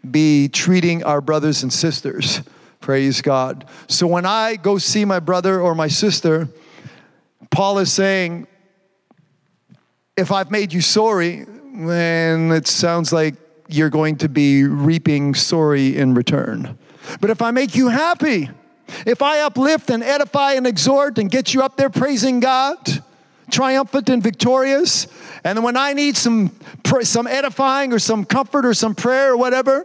be 0.09 0.47
treating 0.47 1.03
our 1.03 1.21
brothers 1.21 1.63
and 1.63 1.71
sisters. 1.71 2.41
Praise 2.79 3.21
God. 3.21 3.65
So 3.87 4.07
when 4.07 4.25
I 4.25 4.55
go 4.55 4.77
see 4.77 5.05
my 5.05 5.19
brother 5.19 5.61
or 5.61 5.75
my 5.75 5.87
sister, 5.87 6.49
Paul 7.51 7.77
is 7.79 7.91
saying, 7.91 8.47
if 10.17 10.31
I've 10.31 10.51
made 10.51 10.73
you 10.73 10.81
sorry, 10.81 11.45
then 11.73 12.51
it 12.51 12.67
sounds 12.67 13.13
like 13.13 13.35
you're 13.67 13.89
going 13.89 14.17
to 14.17 14.29
be 14.29 14.63
reaping 14.63 15.35
sorry 15.35 15.95
in 15.95 16.13
return. 16.13 16.77
But 17.19 17.29
if 17.29 17.41
I 17.41 17.51
make 17.51 17.75
you 17.75 17.87
happy, 17.89 18.49
if 19.05 19.21
I 19.21 19.41
uplift 19.41 19.89
and 19.89 20.03
edify 20.03 20.53
and 20.53 20.67
exhort 20.67 21.17
and 21.17 21.29
get 21.29 21.53
you 21.53 21.61
up 21.61 21.77
there 21.77 21.89
praising 21.89 22.39
God, 22.39 22.77
triumphant 23.51 24.09
and 24.09 24.23
victorious, 24.23 25.07
and 25.43 25.63
when 25.63 25.77
I 25.77 25.93
need 25.93 26.17
some 26.17 26.51
some 27.01 27.27
edifying 27.27 27.93
or 27.93 27.99
some 27.99 28.25
comfort 28.25 28.65
or 28.65 28.73
some 28.73 28.95
prayer 28.95 29.33
or 29.33 29.37
whatever 29.37 29.83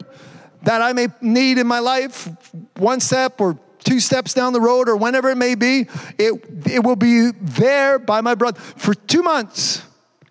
that 0.62 0.82
I 0.82 0.92
may 0.92 1.08
need 1.20 1.58
in 1.58 1.66
my 1.66 1.78
life, 1.78 2.28
one 2.76 3.00
step 3.00 3.40
or 3.40 3.58
two 3.84 4.00
steps 4.00 4.34
down 4.34 4.52
the 4.52 4.60
road 4.60 4.88
or 4.88 4.96
whenever 4.96 5.30
it 5.30 5.36
may 5.36 5.54
be, 5.54 5.86
it, 6.18 6.32
it 6.66 6.82
will 6.82 6.96
be 6.96 7.30
there 7.30 7.98
by 7.98 8.20
my 8.20 8.34
brother 8.34 8.60
for 8.60 8.92
two 8.92 9.22
months. 9.22 9.82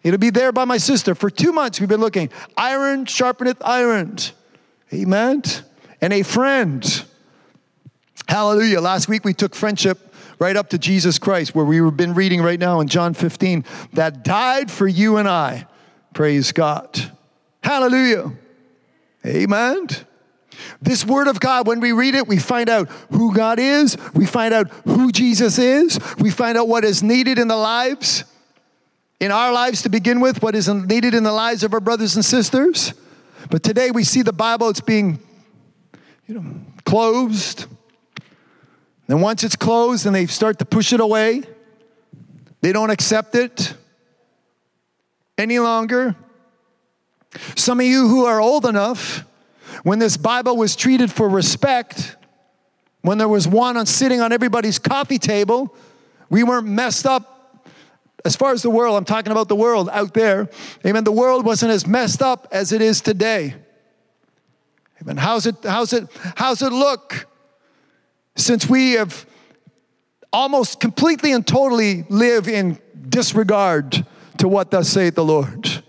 It'll 0.03 0.19
be 0.19 0.29
there 0.29 0.51
by 0.51 0.65
my 0.65 0.77
sister. 0.77 1.15
For 1.15 1.29
two 1.29 1.51
months, 1.51 1.79
we've 1.79 1.89
been 1.89 2.01
looking. 2.01 2.29
Iron 2.57 3.05
sharpeneth 3.05 3.57
iron. 3.63 4.17
Amen. 4.93 5.41
And 6.01 6.13
a 6.13 6.21
friend. 6.21 7.05
Hallelujah. 8.27 8.81
Last 8.81 9.07
week 9.07 9.23
we 9.23 9.33
took 9.33 9.55
friendship 9.55 10.13
right 10.39 10.55
up 10.55 10.69
to 10.69 10.77
Jesus 10.77 11.19
Christ, 11.19 11.55
where 11.55 11.65
we've 11.65 11.95
been 11.95 12.13
reading 12.13 12.41
right 12.41 12.59
now 12.59 12.79
in 12.79 12.88
John 12.88 13.13
15, 13.13 13.65
that 13.93 14.23
died 14.23 14.71
for 14.71 14.88
you 14.88 15.17
and 15.17 15.27
I. 15.27 15.67
Praise 16.13 16.51
God. 16.51 17.11
Hallelujah. 17.63 18.31
Amen. 19.25 19.88
This 20.81 21.05
word 21.05 21.27
of 21.27 21.39
God, 21.39 21.67
when 21.67 21.79
we 21.79 21.91
read 21.91 22.15
it, 22.15 22.27
we 22.27 22.38
find 22.38 22.69
out 22.69 22.89
who 23.11 23.33
God 23.33 23.59
is, 23.59 23.97
we 24.13 24.25
find 24.25 24.53
out 24.53 24.69
who 24.86 25.11
Jesus 25.11 25.57
is, 25.57 25.99
we 26.19 26.29
find 26.29 26.57
out 26.57 26.67
what 26.67 26.86
is 26.86 27.03
needed 27.03 27.39
in 27.39 27.47
the 27.47 27.57
lives, 27.57 28.23
in 29.19 29.31
our 29.31 29.51
lives 29.51 29.81
to 29.83 29.89
begin 29.89 30.19
with, 30.19 30.41
what 30.41 30.55
is 30.55 30.69
needed 30.69 31.13
in 31.13 31.23
the 31.23 31.31
lives 31.31 31.63
of 31.63 31.73
our 31.73 31.79
brothers 31.79 32.15
and 32.15 32.23
sisters. 32.23 32.93
But 33.49 33.63
today 33.63 33.91
we 33.91 34.03
see 34.03 34.21
the 34.21 34.33
Bible, 34.33 34.69
it's 34.69 34.81
being 34.81 35.19
you 36.27 36.36
know, 36.36 36.45
closed. 36.86 37.65
And 39.08 39.22
once 39.22 39.43
it's 39.43 39.56
closed 39.56 40.06
and 40.06 40.16
they 40.16 40.26
start 40.26 40.60
to 40.60 40.66
push 40.66 40.91
it 40.91 40.99
away, 40.99 41.43
they 42.62 42.72
don't 42.72 42.89
accept 42.89 43.36
it 43.36 43.74
any 45.38 45.60
longer. 45.60 46.16
Some 47.56 47.80
of 47.80 47.86
you 47.86 48.08
who 48.08 48.26
are 48.26 48.41
old 48.41 48.66
enough, 48.66 49.24
when 49.84 49.99
this 49.99 50.18
Bible 50.18 50.58
was 50.58 50.76
treated 50.76 51.12
for 51.12 51.30
respect, 51.30 52.16
when 53.01 53.18
there 53.18 53.28
was 53.28 53.47
one 53.47 53.78
on 53.78 53.86
sitting 53.86 54.22
on 54.22 54.32
everybody's 54.32 54.80
coffee 54.80 55.20
table, 55.20 55.76
we 56.30 56.43
weren't 56.43 56.68
messed 56.68 57.06
up. 57.06 57.60
As 58.24 58.36
far 58.36 58.53
as 58.53 58.64
the 58.64 58.72
world, 58.72 58.97
I'm 58.97 59.06
talking 59.06 59.32
about 59.32 59.47
the 59.47 59.56
world 59.56 59.89
out 59.91 60.16
there. 60.16 60.49
Amen. 60.84 61.03
The 61.03 61.12
world 61.12 61.45
wasn't 61.45 61.72
as 61.72 61.86
messed 61.86 62.24
up 62.24 62.47
as 62.51 62.72
it 62.72 62.82
is 62.82 63.01
today. 63.01 63.53
Amen. 65.01 65.18
How's 65.18 65.45
it, 65.45 65.58
how's 65.64 65.93
it, 65.93 66.08
how's 66.36 66.64
it 66.64 66.72
look 66.72 67.28
since 68.36 68.67
we 68.67 68.93
have 68.93 69.25
almost 70.31 70.79
completely 70.79 71.31
and 71.31 71.45
totally 71.45 72.05
live 72.09 72.47
in 72.47 72.79
disregard 73.07 74.05
to 74.38 74.47
what 74.47 74.71
thus 74.71 74.89
saith 74.89 75.15
the 75.15 75.23
Lord? 75.23 75.83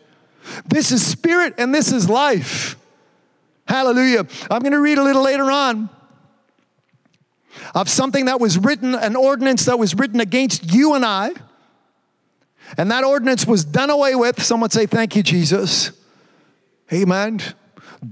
This 0.67 0.93
is 0.93 1.05
spirit 1.05 1.55
and 1.59 1.75
this 1.75 1.93
is 1.93 2.09
life. 2.09 2.77
Hallelujah. 3.67 4.27
I'm 4.51 4.61
going 4.61 4.73
to 4.73 4.81
read 4.81 4.99
a 4.99 5.03
little 5.03 5.23
later 5.23 5.51
on 5.51 5.91
of 7.75 7.89
something 7.89 8.27
that 8.27 8.41
was 8.41 8.59
written, 8.59 8.95
an 8.95 9.17
ordinance 9.17 9.65
that 9.65 9.79
was 9.79 9.95
written 9.95 10.21
against 10.21 10.73
you 10.73 10.95
and 10.95 11.05
I. 11.05 11.33
And 12.77 12.91
that 12.91 13.05
ordinance 13.05 13.47
was 13.47 13.65
done 13.65 13.91
away 13.91 14.15
with. 14.15 14.43
Someone 14.43 14.71
say, 14.71 14.87
Thank 14.87 15.17
you, 15.17 15.23
Jesus. 15.23 15.93
Amen. 16.93 17.41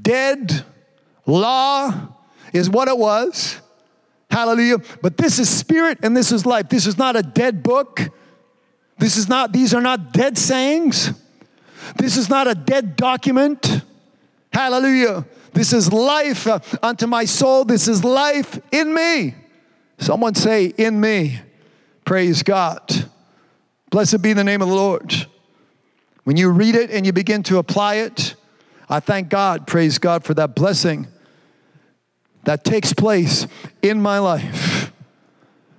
Dead 0.03 0.65
law 1.27 2.09
is 2.53 2.71
what 2.71 2.89
it 2.89 2.97
was. 2.97 3.61
Hallelujah. 4.35 4.79
But 5.01 5.17
this 5.17 5.39
is 5.39 5.49
spirit 5.49 6.01
and 6.03 6.17
this 6.17 6.33
is 6.33 6.45
life. 6.45 6.69
This 6.69 6.89
is 6.89 6.99
not 6.99 7.15
a 7.15 7.23
dead 7.23 7.63
book. 7.63 8.01
This 8.99 9.17
is 9.17 9.29
not, 9.29 9.53
these 9.53 9.73
are 9.73 9.81
not 9.81 10.13
dead 10.13 10.37
sayings. 10.37 11.13
This 11.95 12.17
is 12.17 12.29
not 12.29 12.49
a 12.49 12.55
dead 12.57 12.97
document. 12.97 13.83
Hallelujah. 14.53 15.25
This 15.53 15.73
is 15.73 15.93
life 15.93 16.49
uh, 16.49 16.59
unto 16.83 17.07
my 17.07 17.27
soul. 17.27 17.65
This 17.65 17.87
is 17.87 18.03
life 18.03 18.59
in 18.73 18.93
me. 18.93 19.37
Someone 19.99 20.35
say, 20.35 20.65
in 20.65 21.01
me. 21.01 21.39
Praise 22.05 22.43
God. 22.43 23.09
Blessed 23.93 24.21
be 24.21 24.33
the 24.33 24.43
name 24.43 24.63
of 24.63 24.69
the 24.69 24.75
Lord. 24.75 25.29
When 26.25 26.37
you 26.37 26.51
read 26.51 26.75
it 26.75 26.91
and 26.91 27.07
you 27.07 27.13
begin 27.13 27.45
to 27.45 27.59
apply 27.59 27.97
it, 27.99 28.35
I 28.89 28.99
thank 28.99 29.29
God, 29.29 29.69
praise 29.69 29.99
God 29.99 30.25
for 30.25 30.35
that 30.35 30.57
blessing 30.57 31.07
that 32.45 32.65
takes 32.65 32.93
place 32.93 33.47
in 33.83 34.01
my 34.01 34.19
life. 34.19 34.93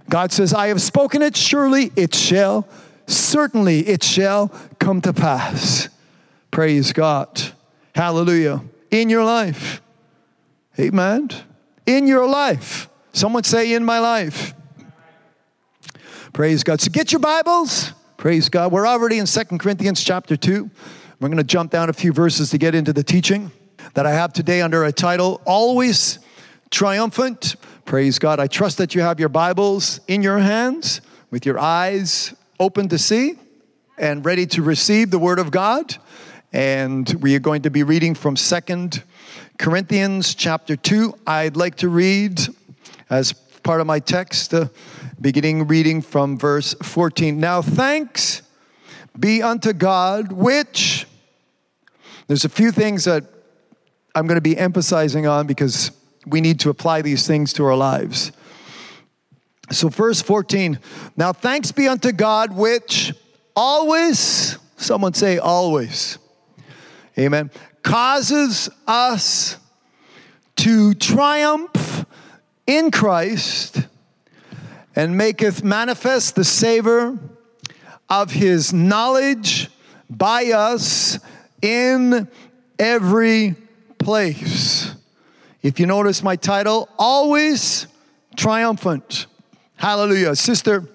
God 0.09 0.31
says, 0.31 0.53
I 0.53 0.67
have 0.67 0.81
spoken 0.81 1.21
it, 1.21 1.35
surely 1.35 1.91
it 1.95 2.13
shall, 2.13 2.67
certainly 3.07 3.87
it 3.87 4.03
shall 4.03 4.49
come 4.79 5.01
to 5.01 5.13
pass. 5.13 5.89
Praise 6.51 6.93
God. 6.93 7.41
Hallelujah. 7.95 8.61
In 8.91 9.09
your 9.09 9.23
life. 9.23 9.81
Amen. 10.79 11.29
In 11.85 12.07
your 12.07 12.27
life. 12.27 12.89
Someone 13.13 13.43
say, 13.43 13.73
in 13.73 13.83
my 13.83 13.99
life. 13.99 14.53
Praise 16.33 16.63
God. 16.63 16.81
So 16.81 16.91
get 16.91 17.11
your 17.11 17.19
Bibles. 17.19 17.93
Praise 18.17 18.49
God. 18.49 18.71
We're 18.71 18.87
already 18.87 19.19
in 19.19 19.25
Second 19.25 19.59
Corinthians 19.59 20.03
chapter 20.03 20.35
2. 20.35 20.69
We're 21.19 21.29
going 21.29 21.37
to 21.37 21.43
jump 21.43 21.71
down 21.71 21.89
a 21.89 21.93
few 21.93 22.11
verses 22.11 22.49
to 22.49 22.57
get 22.57 22.75
into 22.75 22.91
the 22.91 23.03
teaching 23.03 23.51
that 23.93 24.05
I 24.05 24.11
have 24.11 24.33
today 24.33 24.61
under 24.61 24.83
a 24.83 24.91
title 24.91 25.41
Always 25.45 26.19
Triumphant. 26.71 27.55
Praise 27.85 28.19
God. 28.19 28.39
I 28.39 28.47
trust 28.47 28.79
that 28.79 28.95
you 28.95 29.01
have 29.01 29.19
your 29.19 29.29
Bibles 29.29 29.99
in 30.07 30.21
your 30.21 30.39
hands 30.39 31.01
with 31.29 31.45
your 31.45 31.59
eyes 31.59 32.33
open 32.59 32.89
to 32.89 32.97
see 32.97 33.35
and 33.97 34.25
ready 34.25 34.45
to 34.47 34.61
receive 34.61 35.11
the 35.11 35.19
Word 35.19 35.39
of 35.39 35.51
God. 35.51 35.95
And 36.51 37.07
we 37.21 37.35
are 37.35 37.39
going 37.39 37.61
to 37.63 37.69
be 37.69 37.83
reading 37.83 38.15
from 38.15 38.35
Second 38.35 39.03
Corinthians 39.59 40.33
chapter 40.33 40.75
2. 40.75 41.13
I'd 41.27 41.55
like 41.55 41.75
to 41.75 41.89
read 41.89 42.41
as 43.09 43.33
part 43.33 43.79
of 43.79 43.87
my 43.87 43.99
text, 43.99 44.53
uh, 44.53 44.67
beginning 45.21 45.67
reading 45.67 46.01
from 46.01 46.37
verse 46.37 46.73
14. 46.81 47.39
Now, 47.39 47.61
thanks 47.61 48.41
be 49.17 49.41
unto 49.41 49.71
God, 49.71 50.31
which 50.31 51.07
there's 52.27 52.43
a 52.43 52.49
few 52.49 52.71
things 52.71 53.05
that 53.05 53.23
I'm 54.13 54.27
going 54.27 54.37
to 54.37 54.41
be 54.41 54.57
emphasizing 54.57 55.27
on 55.27 55.47
because 55.47 55.91
we 56.25 56.41
need 56.41 56.59
to 56.61 56.69
apply 56.69 57.01
these 57.01 57.27
things 57.27 57.53
to 57.53 57.65
our 57.65 57.75
lives. 57.75 58.31
So, 59.71 59.89
verse 59.89 60.21
14. 60.21 60.79
Now, 61.17 61.33
thanks 61.33 61.71
be 61.71 61.87
unto 61.87 62.11
God, 62.11 62.55
which 62.55 63.13
always, 63.55 64.57
someone 64.77 65.13
say 65.13 65.37
always, 65.37 66.17
amen, 67.17 67.51
causes 67.81 68.69
us 68.87 69.57
to 70.57 70.93
triumph 70.93 72.05
in 72.67 72.91
Christ 72.91 73.87
and 74.95 75.17
maketh 75.17 75.63
manifest 75.63 76.35
the 76.35 76.43
savor 76.43 77.17
of 78.09 78.31
his 78.31 78.71
knowledge 78.71 79.69
by 80.09 80.45
us 80.51 81.19
in 81.61 82.27
every 82.79 83.55
place. 83.97 84.94
If 85.65 85.79
you 85.79 85.87
notice 85.87 86.21
my 86.21 86.35
title, 86.35 86.87
always 86.99 87.87
triumphant. 88.35 89.25
Hallelujah. 89.77 90.35
Sister, 90.35 90.87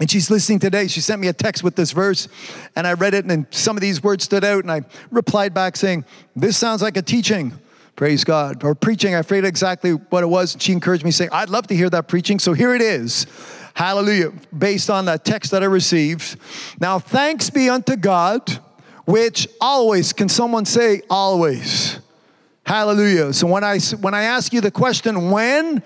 and 0.00 0.10
she's 0.10 0.28
listening 0.32 0.58
today. 0.58 0.88
She 0.88 1.00
sent 1.00 1.20
me 1.20 1.28
a 1.28 1.32
text 1.32 1.62
with 1.62 1.76
this 1.76 1.92
verse, 1.92 2.26
and 2.74 2.88
I 2.88 2.94
read 2.94 3.14
it, 3.14 3.24
and 3.24 3.46
some 3.50 3.76
of 3.76 3.80
these 3.82 4.02
words 4.02 4.24
stood 4.24 4.42
out, 4.42 4.64
and 4.64 4.72
I 4.72 4.80
replied 5.12 5.54
back 5.54 5.76
saying, 5.76 6.04
This 6.34 6.56
sounds 6.56 6.82
like 6.82 6.96
a 6.96 7.02
teaching. 7.02 7.52
Praise 7.94 8.24
God. 8.24 8.64
Or 8.64 8.74
preaching, 8.74 9.14
I 9.14 9.22
forget 9.22 9.44
exactly 9.44 9.92
what 9.92 10.24
it 10.24 10.28
was. 10.28 10.56
She 10.58 10.72
encouraged 10.72 11.04
me, 11.04 11.12
saying, 11.12 11.30
I'd 11.30 11.48
love 11.48 11.68
to 11.68 11.76
hear 11.76 11.88
that 11.90 12.08
preaching. 12.08 12.40
So 12.40 12.52
here 12.52 12.74
it 12.74 12.82
is. 12.82 13.28
Hallelujah. 13.74 14.32
Based 14.58 14.90
on 14.90 15.04
that 15.04 15.24
text 15.24 15.52
that 15.52 15.62
I 15.62 15.66
received. 15.66 16.36
Now, 16.80 16.98
thanks 16.98 17.48
be 17.48 17.70
unto 17.70 17.94
God, 17.94 18.58
which 19.04 19.46
always, 19.60 20.12
can 20.12 20.28
someone 20.28 20.64
say 20.64 21.02
always? 21.08 22.00
Hallelujah. 22.66 23.32
So 23.32 23.46
when 23.46 23.62
I, 23.62 23.78
when 24.00 24.14
I 24.14 24.22
ask 24.22 24.52
you 24.52 24.60
the 24.60 24.70
question, 24.70 25.30
when, 25.30 25.82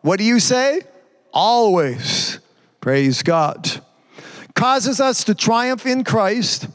what 0.00 0.18
do 0.18 0.24
you 0.24 0.40
say? 0.40 0.82
Always. 1.32 2.38
Praise 2.80 3.22
God. 3.22 3.70
Causes 4.54 5.00
us 5.00 5.24
to 5.24 5.34
triumph 5.34 5.86
in 5.86 6.04
Christ 6.04 6.68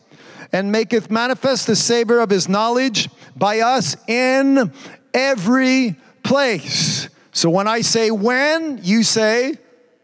and 0.53 0.72
maketh 0.72 1.11
manifest 1.11 1.68
the 1.68 1.76
savor 1.76 2.20
of 2.20 2.30
his 2.30 2.47
knowledge 2.47 3.09
by 3.36 3.59
us 3.59 3.97
in 4.07 4.72
every 5.13 5.95
place. 6.24 7.09
So 7.32 7.49
when 7.49 7.68
I 7.68 7.82
say 7.82 8.11
when, 8.11 8.80
you 8.84 9.03
say 9.03 9.55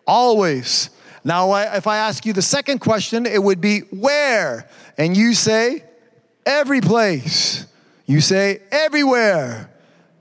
always. 0.05 0.89
Now, 1.23 1.55
if 1.55 1.87
I 1.87 1.97
ask 1.97 2.25
you 2.25 2.33
the 2.33 2.41
second 2.41 2.79
question, 2.79 3.25
it 3.25 3.41
would 3.41 3.61
be 3.61 3.79
where. 3.91 4.69
And 4.97 5.15
you 5.15 5.33
say, 5.33 5.83
every 6.45 6.81
place. 6.81 7.65
You 8.05 8.21
say, 8.21 8.61
everywhere. 8.71 9.69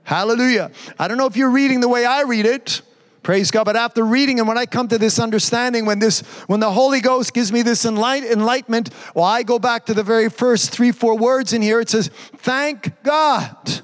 Hallelujah. 0.03 0.71
I 0.99 1.07
don't 1.07 1.17
know 1.17 1.25
if 1.25 1.37
you're 1.37 1.51
reading 1.51 1.79
the 1.79 1.89
way 1.89 2.05
I 2.05 2.23
read 2.23 2.45
it. 2.45 2.81
Praise 3.23 3.51
God. 3.51 3.63
But 3.63 3.77
after 3.77 4.03
reading 4.03 4.39
and 4.39 4.47
when 4.47 4.57
I 4.57 4.65
come 4.65 4.89
to 4.89 4.97
this 4.97 5.17
understanding, 5.17 5.85
when 5.85 5.99
this, 5.99 6.21
when 6.47 6.59
the 6.59 6.71
Holy 6.71 6.99
Ghost 6.99 7.33
gives 7.33 7.53
me 7.53 7.61
this 7.61 7.85
enlight, 7.85 8.29
enlightenment, 8.29 8.89
well, 9.15 9.23
I 9.23 9.43
go 9.43 9.59
back 9.59 9.85
to 9.85 9.93
the 9.93 10.03
very 10.03 10.29
first 10.29 10.71
three, 10.71 10.91
four 10.91 11.17
words 11.17 11.53
in 11.53 11.61
here. 11.61 11.79
It 11.79 11.89
says, 11.89 12.09
thank 12.37 13.01
God. 13.03 13.81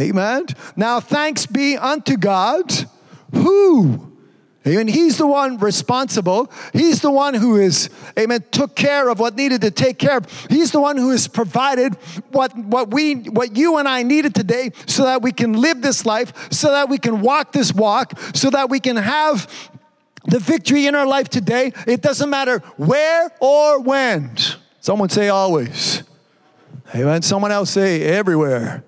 Amen. 0.00 0.46
Now 0.76 0.98
thanks 0.98 1.46
be 1.46 1.76
unto 1.76 2.16
God 2.16 2.72
who 3.32 4.07
Amen. 4.66 4.88
He's 4.88 5.16
the 5.16 5.26
one 5.26 5.58
responsible. 5.58 6.50
He's 6.72 7.00
the 7.00 7.10
one 7.10 7.32
who 7.32 7.56
is, 7.56 7.88
amen, 8.18 8.44
took 8.50 8.74
care 8.74 9.08
of 9.08 9.18
what 9.18 9.34
needed 9.34 9.62
to 9.62 9.70
take 9.70 9.98
care 9.98 10.18
of. 10.18 10.46
He's 10.50 10.72
the 10.72 10.80
one 10.80 10.96
who 10.96 11.10
has 11.10 11.26
provided 11.28 11.94
what, 12.32 12.56
what 12.56 12.90
we, 12.90 13.14
what 13.14 13.56
you 13.56 13.78
and 13.78 13.88
I 13.88 14.02
needed 14.02 14.34
today 14.34 14.72
so 14.86 15.04
that 15.04 15.22
we 15.22 15.32
can 15.32 15.54
live 15.54 15.80
this 15.80 16.04
life, 16.04 16.52
so 16.52 16.70
that 16.72 16.88
we 16.88 16.98
can 16.98 17.22
walk 17.22 17.52
this 17.52 17.72
walk, 17.72 18.18
so 18.34 18.50
that 18.50 18.68
we 18.68 18.80
can 18.80 18.96
have 18.96 19.50
the 20.26 20.38
victory 20.38 20.86
in 20.86 20.94
our 20.94 21.06
life 21.06 21.28
today. 21.28 21.72
It 21.86 22.02
doesn't 22.02 22.28
matter 22.28 22.58
where 22.76 23.30
or 23.40 23.80
when. 23.80 24.36
Someone 24.80 25.08
say 25.08 25.28
always. 25.28 26.02
Amen. 26.94 27.22
Someone 27.22 27.52
else 27.52 27.70
say 27.70 28.02
everywhere. 28.02 28.84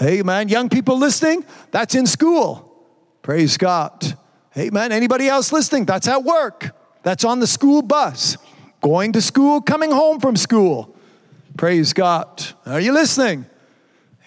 Amen. 0.00 0.48
Young 0.48 0.68
people 0.68 0.98
listening, 0.98 1.44
that's 1.70 1.94
in 1.94 2.06
school. 2.06 2.70
Praise 3.22 3.56
God. 3.56 4.16
Amen. 4.58 4.92
Anybody 4.92 5.28
else 5.28 5.52
listening? 5.52 5.84
That's 5.84 6.08
at 6.08 6.24
work. 6.24 6.74
That's 7.02 7.24
on 7.24 7.40
the 7.40 7.46
school 7.46 7.82
bus. 7.82 8.36
Going 8.80 9.12
to 9.12 9.20
school, 9.20 9.60
coming 9.60 9.90
home 9.90 10.20
from 10.20 10.36
school. 10.36 10.94
Praise 11.56 11.92
God. 11.92 12.44
Are 12.64 12.80
you 12.80 12.92
listening? 12.92 13.46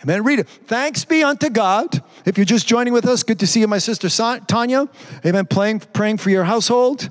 Amen. 0.03 0.23
Read 0.23 0.39
it. 0.39 0.47
Thanks 0.47 1.03
be 1.03 1.23
unto 1.23 1.49
God. 1.49 2.03
If 2.25 2.37
you're 2.37 2.45
just 2.45 2.67
joining 2.67 2.93
with 2.93 3.05
us, 3.05 3.23
good 3.23 3.39
to 3.39 3.47
see 3.47 3.59
you, 3.59 3.67
my 3.67 3.79
sister 3.79 4.07
Tanya. 4.09 4.87
Amen. 5.25 5.45
Playing, 5.45 5.79
praying 5.79 6.17
for 6.17 6.29
your 6.29 6.45
household 6.45 7.09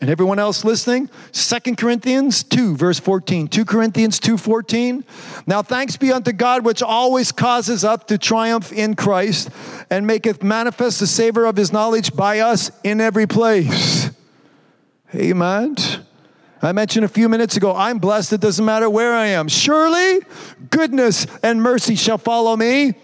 and 0.00 0.10
everyone 0.10 0.38
else 0.38 0.64
listening. 0.64 1.10
Second 1.32 1.76
Corinthians 1.76 2.44
2, 2.44 2.76
verse 2.76 3.00
14. 3.00 3.48
2 3.48 3.64
Corinthians 3.64 4.20
2 4.20 4.38
14. 4.38 5.04
Now 5.46 5.62
thanks 5.62 5.96
be 5.96 6.12
unto 6.12 6.32
God, 6.32 6.64
which 6.64 6.82
always 6.82 7.32
causes 7.32 7.84
us 7.84 8.04
to 8.04 8.18
triumph 8.18 8.72
in 8.72 8.94
Christ 8.94 9.50
and 9.90 10.06
maketh 10.06 10.42
manifest 10.42 11.00
the 11.00 11.06
savor 11.06 11.46
of 11.46 11.56
his 11.56 11.72
knowledge 11.72 12.14
by 12.14 12.40
us 12.40 12.70
in 12.84 13.00
every 13.00 13.26
place. 13.26 14.10
Amen. 15.14 15.76
I 16.60 16.72
mentioned 16.72 17.04
a 17.04 17.08
few 17.08 17.28
minutes 17.28 17.56
ago, 17.56 17.74
I'm 17.74 17.98
blessed, 17.98 18.32
it 18.32 18.40
doesn't 18.40 18.64
matter 18.64 18.90
where 18.90 19.14
I 19.14 19.26
am. 19.26 19.48
Surely 19.48 20.20
goodness 20.70 21.26
and 21.42 21.62
mercy 21.62 21.94
shall 21.94 22.18
follow 22.18 22.56
me 22.56 22.94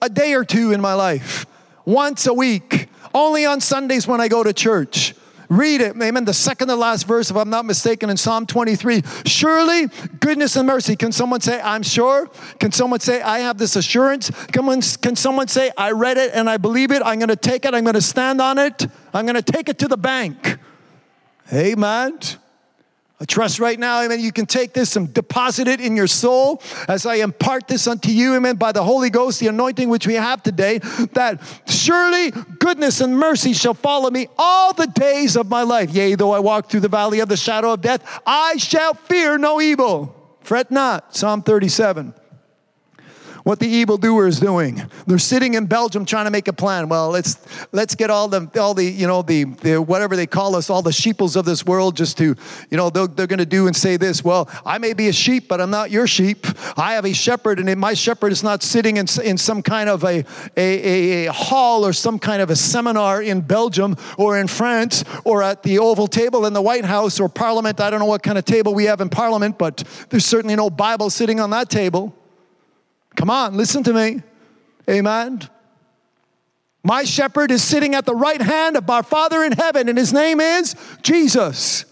a 0.00 0.08
day 0.08 0.34
or 0.34 0.44
two 0.44 0.72
in 0.72 0.80
my 0.80 0.94
life, 0.94 1.44
once 1.84 2.26
a 2.26 2.34
week, 2.34 2.88
only 3.12 3.44
on 3.44 3.60
Sundays 3.60 4.06
when 4.06 4.20
I 4.20 4.28
go 4.28 4.44
to 4.44 4.52
church. 4.52 5.14
Read 5.50 5.80
it, 5.80 6.00
amen. 6.00 6.24
The 6.24 6.32
second 6.32 6.68
to 6.68 6.76
last 6.76 7.08
verse, 7.08 7.28
if 7.28 7.36
I'm 7.36 7.50
not 7.50 7.64
mistaken, 7.64 8.08
in 8.08 8.16
Psalm 8.16 8.46
23. 8.46 9.02
Surely 9.26 9.88
goodness 10.20 10.54
and 10.54 10.64
mercy. 10.64 10.94
Can 10.94 11.10
someone 11.10 11.40
say, 11.40 11.60
I'm 11.60 11.82
sure? 11.82 12.28
Can 12.60 12.70
someone 12.70 13.00
say, 13.00 13.20
I 13.20 13.40
have 13.40 13.58
this 13.58 13.74
assurance? 13.74 14.30
Come 14.52 14.68
on, 14.68 14.80
can 14.80 15.16
someone 15.16 15.48
say, 15.48 15.72
I 15.76 15.90
read 15.90 16.18
it 16.18 16.30
and 16.34 16.48
I 16.48 16.56
believe 16.56 16.92
it? 16.92 17.02
I'm 17.04 17.18
going 17.18 17.30
to 17.30 17.36
take 17.36 17.64
it. 17.64 17.74
I'm 17.74 17.82
going 17.82 17.94
to 17.94 18.00
stand 18.00 18.40
on 18.40 18.58
it. 18.58 18.86
I'm 19.12 19.26
going 19.26 19.42
to 19.42 19.42
take 19.42 19.68
it 19.68 19.80
to 19.80 19.88
the 19.88 19.96
bank. 19.96 20.56
Amen. 21.52 22.20
I 23.20 23.26
trust 23.26 23.60
right 23.60 23.78
now, 23.78 24.00
amen, 24.00 24.20
you 24.20 24.32
can 24.32 24.46
take 24.46 24.72
this 24.72 24.96
and 24.96 25.12
deposit 25.12 25.68
it 25.68 25.78
in 25.78 25.94
your 25.94 26.06
soul 26.06 26.62
as 26.88 27.04
I 27.04 27.16
impart 27.16 27.68
this 27.68 27.86
unto 27.86 28.10
you, 28.10 28.34
amen, 28.34 28.56
by 28.56 28.72
the 28.72 28.82
Holy 28.82 29.10
Ghost, 29.10 29.40
the 29.40 29.48
anointing 29.48 29.90
which 29.90 30.06
we 30.06 30.14
have 30.14 30.42
today, 30.42 30.78
that 31.12 31.38
surely 31.66 32.30
goodness 32.30 33.02
and 33.02 33.18
mercy 33.18 33.52
shall 33.52 33.74
follow 33.74 34.10
me 34.10 34.28
all 34.38 34.72
the 34.72 34.86
days 34.86 35.36
of 35.36 35.50
my 35.50 35.62
life. 35.62 35.90
Yea, 35.90 36.14
though 36.14 36.32
I 36.32 36.38
walk 36.38 36.70
through 36.70 36.80
the 36.80 36.88
valley 36.88 37.20
of 37.20 37.28
the 37.28 37.36
shadow 37.36 37.74
of 37.74 37.82
death, 37.82 38.22
I 38.26 38.56
shall 38.56 38.94
fear 38.94 39.36
no 39.36 39.60
evil. 39.60 40.16
Fret 40.40 40.70
not, 40.70 41.14
Psalm 41.14 41.42
37 41.42 42.14
what 43.44 43.58
the 43.58 43.68
evildoer 43.68 44.26
is 44.26 44.40
doing. 44.40 44.82
They're 45.06 45.18
sitting 45.18 45.54
in 45.54 45.66
Belgium 45.66 46.04
trying 46.04 46.26
to 46.26 46.30
make 46.30 46.48
a 46.48 46.52
plan. 46.52 46.88
Well, 46.88 47.10
let's 47.10 47.38
let's 47.72 47.94
get 47.94 48.10
all 48.10 48.28
the 48.28 48.48
all 48.60 48.74
the 48.74 48.84
you 48.84 49.06
know 49.06 49.22
the, 49.22 49.44
the 49.44 49.80
whatever 49.80 50.16
they 50.16 50.26
call 50.26 50.56
us, 50.56 50.70
all 50.70 50.82
the 50.82 50.92
sheeples 50.92 51.36
of 51.36 51.44
this 51.44 51.64
world, 51.64 51.96
just 51.96 52.18
to 52.18 52.36
you 52.70 52.76
know 52.76 52.90
they're, 52.90 53.06
they're 53.06 53.26
going 53.26 53.38
to 53.38 53.46
do 53.46 53.66
and 53.66 53.76
say 53.76 53.96
this. 53.96 54.24
Well, 54.24 54.48
I 54.64 54.78
may 54.78 54.92
be 54.92 55.08
a 55.08 55.12
sheep, 55.12 55.48
but 55.48 55.60
I'm 55.60 55.70
not 55.70 55.90
your 55.90 56.06
sheep. 56.06 56.46
I 56.76 56.94
have 56.94 57.04
a 57.04 57.12
shepherd, 57.12 57.58
and 57.58 57.80
my 57.80 57.94
shepherd 57.94 58.32
is 58.32 58.42
not 58.42 58.62
sitting 58.62 58.96
in, 58.96 59.06
in 59.22 59.36
some 59.38 59.62
kind 59.62 59.88
of 59.88 60.04
a, 60.04 60.24
a, 60.56 61.24
a, 61.24 61.26
a 61.26 61.32
hall 61.32 61.84
or 61.84 61.92
some 61.92 62.18
kind 62.18 62.42
of 62.42 62.50
a 62.50 62.56
seminar 62.56 63.22
in 63.22 63.40
Belgium 63.40 63.96
or 64.18 64.38
in 64.38 64.46
France 64.46 65.04
or 65.24 65.42
at 65.42 65.62
the 65.62 65.78
Oval 65.78 66.06
Table 66.06 66.46
in 66.46 66.52
the 66.52 66.62
White 66.62 66.84
House 66.84 67.20
or 67.20 67.28
Parliament. 67.28 67.80
I 67.80 67.90
don't 67.90 68.00
know 68.00 68.06
what 68.06 68.22
kind 68.22 68.38
of 68.38 68.44
table 68.44 68.74
we 68.74 68.84
have 68.84 69.00
in 69.00 69.08
Parliament, 69.08 69.58
but 69.58 69.84
there's 70.10 70.26
certainly 70.26 70.56
no 70.56 70.70
Bible 70.70 71.10
sitting 71.10 71.40
on 71.40 71.50
that 71.50 71.70
table. 71.70 72.14
Come 73.16 73.30
on, 73.30 73.56
listen 73.56 73.82
to 73.84 73.92
me. 73.92 74.22
Amen. 74.88 75.48
My 76.82 77.04
shepherd 77.04 77.50
is 77.50 77.62
sitting 77.62 77.94
at 77.94 78.06
the 78.06 78.14
right 78.14 78.40
hand 78.40 78.76
of 78.76 78.88
our 78.88 79.02
Father 79.02 79.44
in 79.44 79.52
heaven, 79.52 79.88
and 79.88 79.98
his 79.98 80.12
name 80.12 80.40
is 80.40 80.74
Jesus. 81.02 81.84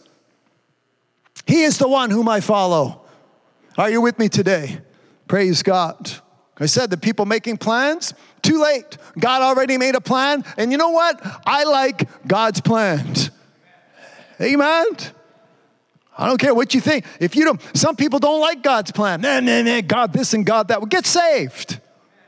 He 1.46 1.62
is 1.62 1.78
the 1.78 1.88
one 1.88 2.10
whom 2.10 2.28
I 2.28 2.40
follow. 2.40 3.02
Are 3.76 3.90
you 3.90 4.00
with 4.00 4.18
me 4.18 4.28
today? 4.28 4.78
Praise 5.26 5.62
God. 5.62 6.10
I 6.58 6.66
said 6.66 6.90
the 6.90 6.96
people 6.96 7.26
making 7.26 7.58
plans, 7.58 8.14
too 8.42 8.60
late. 8.60 8.96
God 9.18 9.42
already 9.42 9.76
made 9.76 9.94
a 9.94 10.00
plan, 10.00 10.44
and 10.56 10.72
you 10.72 10.78
know 10.78 10.90
what? 10.90 11.20
I 11.46 11.64
like 11.64 12.08
God's 12.26 12.60
plans. 12.60 13.30
Amen. 14.40 14.86
I 16.18 16.26
don't 16.26 16.38
care 16.38 16.52
what 16.52 16.74
you 16.74 16.80
think. 16.80 17.06
If 17.20 17.36
you 17.36 17.44
don't, 17.44 17.60
some 17.76 17.94
people 17.94 18.18
don't 18.18 18.40
like 18.40 18.60
God's 18.60 18.90
plan. 18.90 19.20
Nah, 19.20 19.38
nah, 19.38 19.62
nah, 19.62 19.80
God 19.80 20.12
this 20.12 20.34
and 20.34 20.44
God 20.44 20.68
that. 20.68 20.80
Well, 20.80 20.86
get 20.86 21.06
saved. 21.06 21.78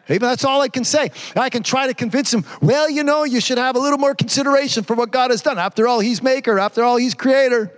Even 0.09 0.28
that's 0.28 0.45
all 0.45 0.61
I 0.61 0.68
can 0.68 0.84
say. 0.84 1.11
I 1.36 1.51
can 1.51 1.62
try 1.62 1.88
to 1.88 1.95
convince 1.95 2.32
him, 2.32 2.45
well, 2.61 2.88
you 2.88 3.05
know, 3.05 3.24
you 3.24 3.41
should 3.41 3.59
have 3.59 3.76
a 3.76 3.78
little 3.78 3.99
more 3.99 4.14
consideration 4.14 4.84
for 4.84 4.95
what 4.95 5.11
God 5.11 5.30
has 5.30 5.43
done. 5.43 5.59
After 5.59 5.86
all, 5.86 6.01
he's 6.01 6.22
maker. 6.22 6.59
After 6.59 6.82
all, 6.82 6.97
he's 6.97 7.14
creator. 7.14 7.72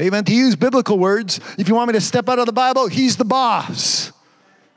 Amen. 0.00 0.24
To 0.24 0.34
use 0.34 0.56
biblical 0.56 0.98
words, 0.98 1.40
if 1.58 1.68
you 1.68 1.74
want 1.74 1.88
me 1.88 1.92
to 1.92 2.00
step 2.00 2.28
out 2.28 2.38
of 2.38 2.46
the 2.46 2.52
Bible, 2.52 2.88
he's 2.88 3.16
the 3.16 3.24
boss. 3.24 4.12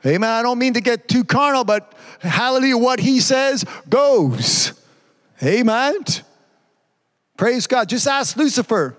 Amen. 0.06 0.30
I 0.30 0.42
don't 0.42 0.58
mean 0.58 0.74
to 0.74 0.80
get 0.80 1.08
too 1.08 1.24
carnal, 1.24 1.64
but 1.64 1.92
hallelujah, 2.20 2.76
what 2.78 3.00
he 3.00 3.20
says 3.20 3.64
goes. 3.88 4.72
Amen. 5.42 5.96
Praise 7.36 7.66
God. 7.66 7.88
Just 7.88 8.06
ask 8.06 8.36
Lucifer 8.36 8.96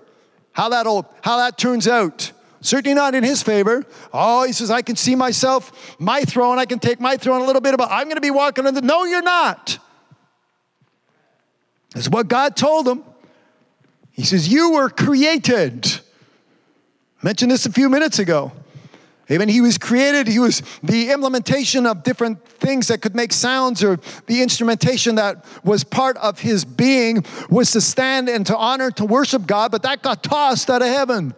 how 0.52 0.68
that 0.70 0.86
all? 0.86 1.12
how 1.22 1.38
that 1.38 1.58
turns 1.58 1.86
out. 1.88 2.32
Certainly 2.62 2.94
not 2.94 3.14
in 3.14 3.24
his 3.24 3.42
favor. 3.42 3.84
Oh, 4.12 4.44
he 4.44 4.52
says, 4.52 4.70
I 4.70 4.82
can 4.82 4.94
see 4.94 5.16
myself, 5.16 5.96
my 5.98 6.22
throne, 6.22 6.58
I 6.58 6.66
can 6.66 6.78
take 6.78 7.00
my 7.00 7.16
throne 7.16 7.40
a 7.40 7.44
little 7.44 7.62
bit 7.62 7.72
about. 7.72 7.90
I'm 7.90 8.04
going 8.04 8.16
to 8.16 8.20
be 8.20 8.30
walking 8.30 8.66
on 8.66 8.74
the. 8.74 8.82
No, 8.82 9.04
you're 9.04 9.22
not. 9.22 9.78
That's 11.94 12.08
what 12.08 12.28
God 12.28 12.56
told 12.56 12.86
him. 12.86 13.02
He 14.12 14.24
says, 14.24 14.48
You 14.48 14.72
were 14.72 14.90
created. 14.90 15.86
I 15.86 17.26
mentioned 17.26 17.50
this 17.50 17.66
a 17.66 17.72
few 17.72 17.88
minutes 17.88 18.18
ago. 18.18 18.52
Amen. 19.30 19.48
He 19.48 19.60
was 19.60 19.78
created, 19.78 20.26
he 20.26 20.40
was 20.40 20.62
the 20.82 21.10
implementation 21.10 21.86
of 21.86 22.02
different 22.02 22.44
things 22.44 22.88
that 22.88 23.00
could 23.00 23.14
make 23.14 23.32
sounds, 23.32 23.84
or 23.84 24.00
the 24.26 24.42
instrumentation 24.42 25.14
that 25.14 25.44
was 25.62 25.84
part 25.84 26.16
of 26.16 26.40
his 26.40 26.64
being 26.64 27.24
was 27.48 27.70
to 27.72 27.80
stand 27.80 28.28
and 28.28 28.44
to 28.46 28.56
honor, 28.56 28.90
to 28.92 29.04
worship 29.04 29.46
God, 29.46 29.70
but 29.70 29.82
that 29.82 30.02
got 30.02 30.24
tossed 30.24 30.68
out 30.68 30.82
of 30.82 30.88
heaven. 30.88 31.34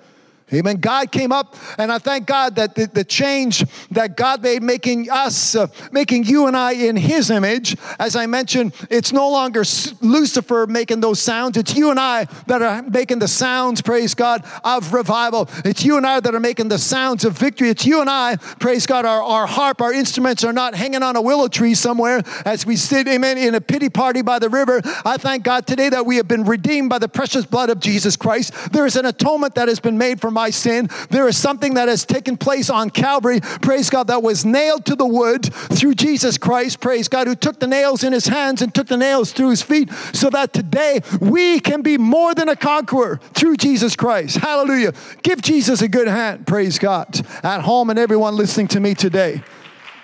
Amen. 0.54 0.76
God 0.76 1.10
came 1.10 1.32
up, 1.32 1.56
and 1.78 1.90
I 1.90 1.98
thank 1.98 2.26
God 2.26 2.56
that 2.56 2.74
the, 2.74 2.86
the 2.86 3.04
change 3.04 3.64
that 3.90 4.16
God 4.16 4.42
made, 4.42 4.62
making 4.62 5.10
us, 5.10 5.54
uh, 5.54 5.68
making 5.90 6.24
you 6.24 6.46
and 6.46 6.56
I 6.56 6.72
in 6.72 6.96
His 6.96 7.30
image, 7.30 7.76
as 7.98 8.16
I 8.16 8.26
mentioned, 8.26 8.74
it's 8.90 9.12
no 9.12 9.30
longer 9.30 9.64
Lucifer 10.00 10.66
making 10.66 11.00
those 11.00 11.20
sounds. 11.20 11.56
It's 11.56 11.74
you 11.74 11.90
and 11.90 11.98
I 11.98 12.24
that 12.46 12.62
are 12.62 12.82
making 12.82 13.20
the 13.20 13.28
sounds, 13.28 13.80
praise 13.80 14.14
God, 14.14 14.44
of 14.64 14.92
revival. 14.92 15.48
It's 15.64 15.84
you 15.84 15.96
and 15.96 16.06
I 16.06 16.20
that 16.20 16.34
are 16.34 16.40
making 16.40 16.68
the 16.68 16.78
sounds 16.78 17.24
of 17.24 17.38
victory. 17.38 17.70
It's 17.70 17.86
you 17.86 18.00
and 18.00 18.10
I, 18.10 18.36
praise 18.36 18.86
God, 18.86 19.04
our, 19.04 19.22
our 19.22 19.46
harp, 19.46 19.80
our 19.80 19.92
instruments 19.92 20.44
are 20.44 20.52
not 20.52 20.74
hanging 20.74 21.02
on 21.02 21.16
a 21.16 21.22
willow 21.22 21.48
tree 21.48 21.74
somewhere 21.74 22.22
as 22.44 22.66
we 22.66 22.76
sit, 22.76 23.08
amen, 23.08 23.38
in 23.38 23.54
a 23.54 23.60
pity 23.60 23.88
party 23.88 24.22
by 24.22 24.38
the 24.38 24.48
river. 24.48 24.82
I 25.04 25.16
thank 25.16 25.44
God 25.44 25.66
today 25.66 25.88
that 25.88 26.04
we 26.04 26.16
have 26.16 26.28
been 26.28 26.44
redeemed 26.44 26.90
by 26.90 26.98
the 26.98 27.08
precious 27.08 27.46
blood 27.46 27.70
of 27.70 27.80
Jesus 27.80 28.16
Christ. 28.16 28.52
There 28.72 28.86
is 28.86 28.96
an 28.96 29.06
atonement 29.06 29.54
that 29.54 29.68
has 29.68 29.80
been 29.80 29.96
made 29.98 30.20
for 30.20 30.30
my 30.30 30.41
my 30.42 30.50
sin. 30.50 30.88
There 31.08 31.28
is 31.28 31.36
something 31.36 31.74
that 31.74 31.86
has 31.86 32.04
taken 32.04 32.36
place 32.36 32.68
on 32.68 32.90
Calvary, 32.90 33.38
praise 33.60 33.88
God, 33.90 34.08
that 34.08 34.24
was 34.24 34.44
nailed 34.44 34.84
to 34.86 34.96
the 34.96 35.06
wood 35.06 35.54
through 35.54 35.94
Jesus 35.94 36.36
Christ, 36.36 36.80
praise 36.80 37.06
God, 37.06 37.28
who 37.28 37.36
took 37.36 37.60
the 37.60 37.68
nails 37.68 38.02
in 38.02 38.12
his 38.12 38.26
hands 38.26 38.60
and 38.60 38.74
took 38.74 38.88
the 38.88 38.96
nails 38.96 39.30
through 39.32 39.50
his 39.50 39.62
feet, 39.62 39.88
so 40.12 40.30
that 40.30 40.52
today 40.52 41.00
we 41.20 41.60
can 41.60 41.80
be 41.82 41.96
more 41.96 42.34
than 42.34 42.48
a 42.48 42.56
conqueror 42.56 43.20
through 43.34 43.56
Jesus 43.56 43.94
Christ. 43.94 44.38
Hallelujah. 44.38 44.94
Give 45.22 45.40
Jesus 45.40 45.80
a 45.80 45.88
good 45.88 46.08
hand, 46.08 46.44
praise 46.44 46.76
God, 46.76 47.24
at 47.44 47.60
home 47.60 47.88
and 47.90 47.98
everyone 47.98 48.34
listening 48.34 48.66
to 48.68 48.80
me 48.80 48.94
today. 48.94 49.44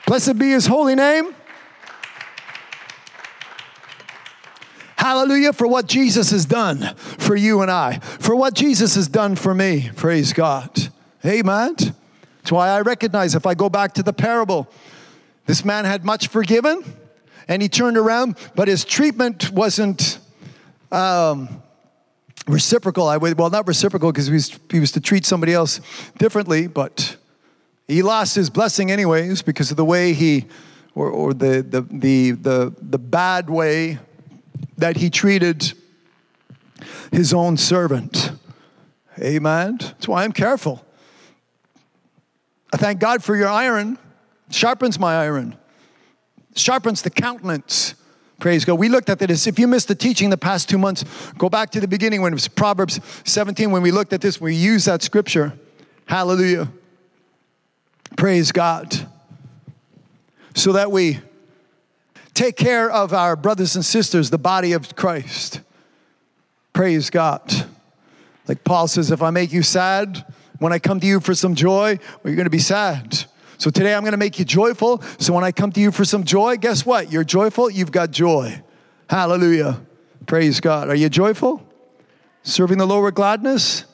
Blessed 0.07 0.39
be 0.39 0.51
his 0.51 0.67
holy 0.67 0.95
name. 0.95 1.35
Hallelujah 4.99 5.53
for 5.53 5.69
what 5.69 5.87
Jesus 5.87 6.33
has 6.33 6.45
done 6.45 6.81
for 6.97 7.37
you 7.37 7.63
and 7.63 7.71
I, 7.71 8.01
for 8.01 8.35
what 8.35 8.55
Jesus 8.55 8.97
has 8.97 9.07
done 9.07 9.37
for 9.37 9.55
me. 9.55 9.91
Praise 9.95 10.33
God. 10.33 10.71
Amen. 11.25 11.77
That's 11.77 12.51
why 12.51 12.71
I 12.71 12.81
recognize 12.81 13.37
if 13.37 13.47
I 13.47 13.55
go 13.55 13.71
back 13.71 13.95
to 13.95 14.03
the 14.03 14.13
parable, 14.13 14.69
this 15.47 15.65
man 15.65 15.85
had 15.85 16.05
much 16.05 16.27
forgiven 16.27 16.83
and 17.47 17.63
he 17.63 17.69
turned 17.69 17.97
around, 17.97 18.37
but 18.57 18.67
his 18.67 18.85
treatment 18.85 19.53
wasn't 19.53 20.19
um, 20.91 21.63
reciprocal. 22.49 23.07
I 23.07 23.19
would, 23.19 23.39
well, 23.39 23.51
not 23.51 23.69
reciprocal 23.69 24.11
because 24.11 24.27
he 24.27 24.33
was, 24.33 24.59
he 24.69 24.81
was 24.81 24.91
to 24.93 25.01
treat 25.01 25.25
somebody 25.25 25.55
else 25.55 25.81
differently, 26.19 26.67
but 26.67 27.17
he 27.87 28.03
lost 28.03 28.35
his 28.35 28.51
blessing 28.51 28.91
anyways 28.91 29.43
because 29.43 29.71
of 29.71 29.77
the 29.77 29.85
way 29.85 30.13
he, 30.13 30.47
or, 30.97 31.09
or 31.09 31.35
the, 31.35 31.63
the, 31.63 31.83
the, 31.83 32.33
the, 32.33 32.75
the 32.83 32.99
bad 32.99 33.49
way 33.49 34.01
that 34.79 34.97
he 34.97 35.11
treated 35.11 35.73
his 37.13 37.35
own 37.35 37.57
servant. 37.57 38.33
Amen. 39.21 39.79
That's 39.81 40.09
why 40.09 40.25
I'm 40.25 40.33
careful. 40.33 40.85
I 42.73 42.77
thank 42.77 43.01
God 43.01 43.23
for 43.23 43.37
your 43.37 43.49
iron. 43.49 43.99
Sharpens 44.51 44.99
my 44.99 45.17
iron. 45.17 45.57
Sharpens 46.55 47.03
the 47.03 47.11
countenance. 47.11 47.95
Praise 48.39 48.65
God. 48.65 48.75
We 48.75 48.89
looked 48.89 49.11
at 49.11 49.19
this. 49.19 49.49
If 49.49 49.59
you 49.59 49.67
missed 49.67 49.89
the 49.89 49.97
teaching 49.97 50.31
the 50.31 50.39
past 50.39 50.69
two 50.69 50.79
months, 50.79 51.05
go 51.37 51.49
back 51.49 51.71
to 51.71 51.81
the 51.81 51.89
beginning 51.89 52.23
when 52.23 52.33
it 52.33 52.37
was 52.37 52.47
Proverbs 52.47 53.01
17, 53.25 53.71
when 53.73 53.83
we 53.83 53.91
looked 53.91 54.13
at 54.13 54.21
this, 54.21 54.41
we 54.41 54.55
used 54.55 54.87
that 54.87 55.03
scripture. 55.03 55.55
Hallelujah. 56.07 56.69
Praise 58.17 58.53
God. 58.53 58.95
So 60.55 60.73
that 60.73 60.93
we 60.93 61.21
take 62.39 62.57
care 62.57 62.89
of 62.89 63.13
our 63.13 63.35
brothers 63.35 63.75
and 63.75 63.85
sisters, 63.85 64.31
the 64.31 64.39
body 64.39 64.73
of 64.73 64.95
Christ. 64.95 65.61
Praise 66.73 67.11
God. 67.11 67.43
Like 68.47 68.63
Paul 68.63 68.87
says, 68.87 69.11
if 69.11 69.23
I 69.23 69.31
make 69.31 69.53
you 69.53 69.65
sad, 69.65 70.25
when 70.61 70.73
I 70.73 70.79
come 70.79 71.01
to 71.01 71.07
you 71.07 71.19
for 71.19 71.35
some 71.35 71.57
joy, 71.57 71.99
well, 71.99 72.21
you're 72.31 72.37
going 72.37 72.47
to 72.47 72.51
be 72.51 72.61
sad. 72.61 73.25
So 73.59 73.71
today 73.71 73.93
I'm 73.93 74.03
going 74.03 74.13
to 74.13 74.19
make 74.19 74.39
you 74.39 74.45
joyful. 74.45 75.03
So 75.19 75.33
when 75.33 75.43
I 75.43 75.51
come 75.51 75.73
to 75.73 75.81
you 75.81 75.91
for 75.91 76.05
some 76.05 76.23
joy, 76.23 76.59
guess 76.59 76.87
what? 76.87 77.11
You're 77.11 77.25
joyful, 77.25 77.71
you've 77.71 77.91
got 77.91 78.13
joy. 78.13 78.63
Hallelujah. 79.11 79.81
Praise 80.27 80.61
God. 80.61 80.89
Are 80.89 80.95
you 80.95 81.09
joyful? 81.09 81.67
Serving 82.45 82.79
the 82.79 82.87
Lord 82.87 83.05
with 83.05 83.15
gladness? 83.17 83.85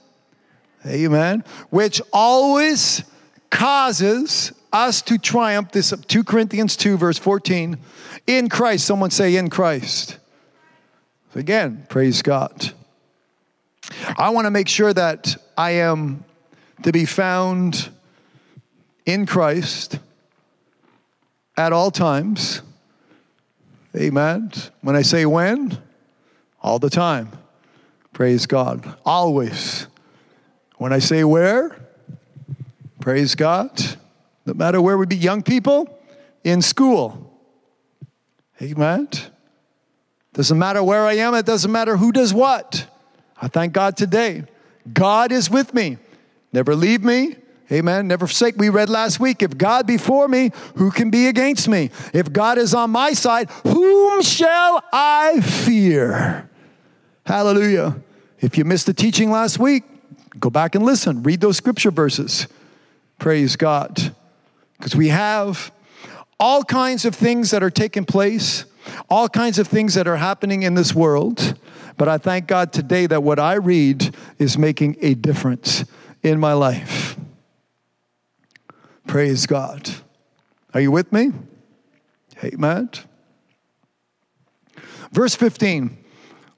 Amen. 0.86 1.45
Which 1.70 2.03
always 2.12 3.05
causes 3.49 4.53
us 4.75 5.01
to 5.03 5.16
triumph. 5.16 5.70
This 5.72 5.95
2 6.09 6.25
Corinthians 6.25 6.77
2, 6.77 6.99
verse 6.99 7.18
14. 7.18 7.79
In 8.27 8.49
Christ. 8.49 8.85
Someone 8.85 9.11
say, 9.11 9.37
in 9.37 9.49
Christ. 9.49 10.18
Again, 11.35 11.87
praise 11.89 12.22
God. 12.22 12.72
I 14.16 14.31
want 14.31 14.47
to 14.47 14.51
make 14.51 14.68
sure 14.68 14.93
that 14.93 15.37
I 15.57 15.72
am 15.72 16.25
to 16.83 16.93
be 16.93 17.05
found 17.05 17.91
in 19.07 19.27
Christ 19.27 19.99
at 21.57 21.72
all 21.72 21.91
times. 21.91 22.62
Amen. 23.97 24.53
When 24.81 24.97
I 24.97 25.03
say 25.03 25.25
when, 25.27 25.79
all 26.62 26.79
the 26.79 26.91
time. 26.91 27.31
Praise 28.12 28.47
God. 28.47 28.97
Always. 29.05 29.87
When 30.79 30.93
I 30.93 30.99
say 30.99 31.25
where, 31.25 31.77
praise 33.01 33.35
God. 33.35 33.81
No 34.47 34.55
matter 34.55 34.80
where 34.80 34.99
we 34.99 35.07
be, 35.07 35.16
young 35.16 35.42
people, 35.42 35.99
in 36.42 36.61
school. 36.62 37.32
Amen. 38.61 39.09
Doesn't 40.32 40.59
matter 40.59 40.82
where 40.82 41.07
I 41.07 41.14
am, 41.14 41.34
it 41.34 41.47
doesn't 41.47 41.70
matter 41.70 41.97
who 41.97 42.12
does 42.12 42.34
what. 42.34 42.86
I 43.40 43.49
thank 43.49 43.72
God 43.72 43.97
today. 43.97 44.45
God 44.92 45.32
is 45.32 45.51
with 45.51 45.72
me. 45.74 45.99
Never 46.53 46.74
leave 46.74 47.03
me. 47.03 47.36
Amen. 47.72 48.07
Never 48.09 48.26
forsake. 48.26 48.57
We 48.57 48.68
read 48.68 48.88
last 48.90 49.18
week 49.18 49.42
if 49.42 49.57
God 49.57 49.86
be 49.86 49.97
for 49.97 50.28
me, 50.28 50.51
who 50.76 50.90
can 50.90 51.11
be 51.11 51.28
against 51.28 51.66
me? 51.66 51.90
If 52.12 52.32
God 52.32 52.59
is 52.59 52.74
on 52.74 52.90
my 52.90 53.14
side, 53.14 53.51
whom 53.62 54.22
shall 54.22 54.82
I 54.92 55.40
fear? 55.40 56.51
Hallelujah. 57.24 57.97
If 58.40 58.59
you 58.59 58.64
missed 58.64 58.86
the 58.86 58.92
teaching 58.92 59.30
last 59.30 59.59
week, 59.59 59.84
go 60.38 60.51
back 60.51 60.74
and 60.74 60.84
listen. 60.84 61.22
Read 61.22 61.40
those 61.40 61.57
scripture 61.57 61.90
verses. 61.90 62.47
Praise 63.18 63.57
God. 63.57 64.14
Because 64.79 64.97
we 64.97 65.09
have 65.09 65.72
all 66.39 66.62
kinds 66.64 67.05
of 67.05 67.14
things 67.14 67.51
that 67.51 67.62
are 67.62 67.70
taking 67.70 68.05
place, 68.05 68.64
all 69.09 69.29
kinds 69.29 69.59
of 69.59 69.68
things 69.68 69.95
that 69.95 70.07
are 70.07 70.16
happening 70.16 70.62
in 70.62 70.75
this 70.75 70.95
world. 70.95 71.59
But 71.97 72.09
I 72.09 72.18
thank 72.18 72.47
God 72.47 72.72
today 72.72 73.07
that 73.07 73.22
what 73.22 73.39
I 73.39 73.55
read 73.55 74.14
is 74.39 74.59
making 74.59 74.97
a 75.01 75.14
difference 75.14 75.85
in 76.22 76.41
my 76.41 76.53
life. 76.53 77.16
Praise 79.07 79.47
God. 79.47 79.91
Are 80.72 80.81
you 80.81 80.91
with 80.91 81.12
me? 81.12 81.33
Amen. 82.43 82.91
Verse 85.12 85.37
15 85.37 85.97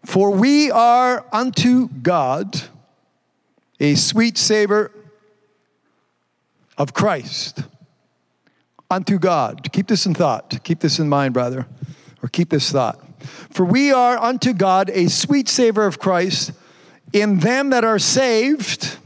For 0.04 0.30
we 0.30 0.70
are 0.70 1.26
unto 1.32 1.88
God 1.88 2.62
a 3.78 3.94
sweet 3.94 4.38
savor 4.38 4.90
of 6.78 6.94
Christ 6.94 7.62
unto 8.90 9.18
God. 9.18 9.70
Keep 9.72 9.88
this 9.88 10.06
in 10.06 10.14
thought. 10.14 10.62
Keep 10.64 10.80
this 10.80 10.98
in 10.98 11.08
mind, 11.08 11.34
brother, 11.34 11.66
or 12.22 12.28
keep 12.28 12.50
this 12.50 12.70
thought. 12.70 13.00
For 13.50 13.64
we 13.64 13.92
are 13.92 14.18
unto 14.18 14.52
God 14.52 14.90
a 14.90 15.08
sweet 15.08 15.48
savor 15.48 15.86
of 15.86 15.98
Christ 15.98 16.52
in 17.12 17.38
them 17.38 17.70
that 17.70 17.84
are 17.84 17.98
saved 17.98 18.98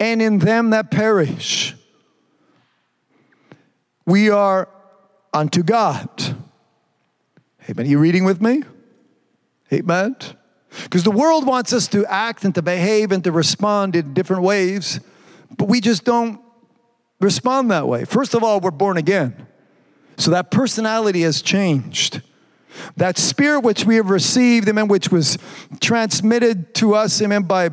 and 0.00 0.20
in 0.20 0.38
them 0.38 0.70
that 0.70 0.90
perish. 0.90 1.74
We 4.04 4.30
are 4.30 4.68
unto 5.32 5.62
God. 5.62 6.08
Amen. 7.68 7.86
Are 7.86 7.88
you 7.88 7.98
reading 7.98 8.24
with 8.24 8.40
me? 8.40 8.62
Amen. 9.72 10.16
Because 10.84 11.02
the 11.02 11.10
world 11.10 11.46
wants 11.46 11.72
us 11.72 11.88
to 11.88 12.06
act 12.06 12.44
and 12.44 12.54
to 12.54 12.62
behave 12.62 13.10
and 13.10 13.24
to 13.24 13.32
respond 13.32 13.96
in 13.96 14.14
different 14.14 14.42
ways, 14.42 15.00
but 15.56 15.68
we 15.68 15.80
just 15.80 16.04
don't 16.04 16.40
respond 17.20 17.70
that 17.70 17.88
way. 17.88 18.04
First 18.04 18.34
of 18.34 18.42
all, 18.42 18.60
we're 18.60 18.70
born 18.70 18.96
again. 18.96 19.46
So 20.16 20.30
that 20.30 20.50
personality 20.50 21.22
has 21.22 21.42
changed. 21.42 22.22
That 22.96 23.18
spirit 23.18 23.60
which 23.60 23.84
we 23.84 23.96
have 23.96 24.10
received, 24.10 24.68
amen, 24.68 24.88
which 24.88 25.10
was 25.10 25.38
transmitted 25.80 26.74
to 26.76 26.94
us, 26.94 27.20
amen, 27.22 27.42
by, 27.42 27.70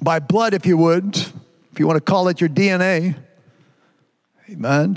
by 0.00 0.18
blood, 0.18 0.54
if 0.54 0.66
you 0.66 0.76
would, 0.76 1.16
if 1.16 1.78
you 1.78 1.86
want 1.86 1.96
to 1.96 2.00
call 2.00 2.28
it 2.28 2.40
your 2.40 2.50
DNA. 2.50 3.16
Amen. 4.50 4.96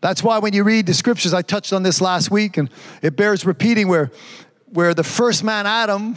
That's 0.00 0.22
why 0.22 0.38
when 0.38 0.52
you 0.54 0.64
read 0.64 0.86
the 0.86 0.94
scriptures, 0.94 1.34
I 1.34 1.42
touched 1.42 1.72
on 1.72 1.82
this 1.82 2.00
last 2.00 2.30
week, 2.30 2.56
and 2.56 2.70
it 3.02 3.16
bears 3.16 3.44
repeating 3.44 3.88
where, 3.88 4.10
where 4.66 4.94
the 4.94 5.04
first 5.04 5.44
man, 5.44 5.66
Adam, 5.66 6.16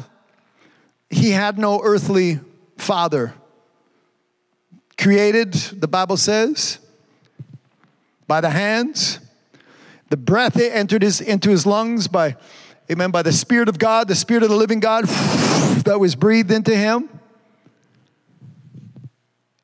he 1.10 1.32
had 1.32 1.58
no 1.58 1.82
earthly 1.84 2.40
father 2.78 3.34
created, 4.98 5.54
the 5.54 5.88
Bible 5.88 6.18
says, 6.18 6.80
by 8.28 8.42
the 8.42 8.50
hands. 8.50 9.20
The 10.10 10.18
breath 10.18 10.60
entered 10.60 11.02
his, 11.02 11.22
into 11.22 11.50
his 11.50 11.66
lungs 11.66 12.08
by, 12.08 12.36
amen, 12.92 13.12
by 13.12 13.22
the 13.22 13.32
Spirit 13.32 13.70
of 13.70 13.80
God, 13.80 14.08
the 14.08 14.16
Spirit 14.16 14.44
of 14.44 14.50
the 14.50 14.56
living 14.56 14.80
God 14.80 15.06
that 15.86 16.00
was 16.00 16.16
breathed 16.16 16.52
into 16.52 16.76
him. 16.76 17.10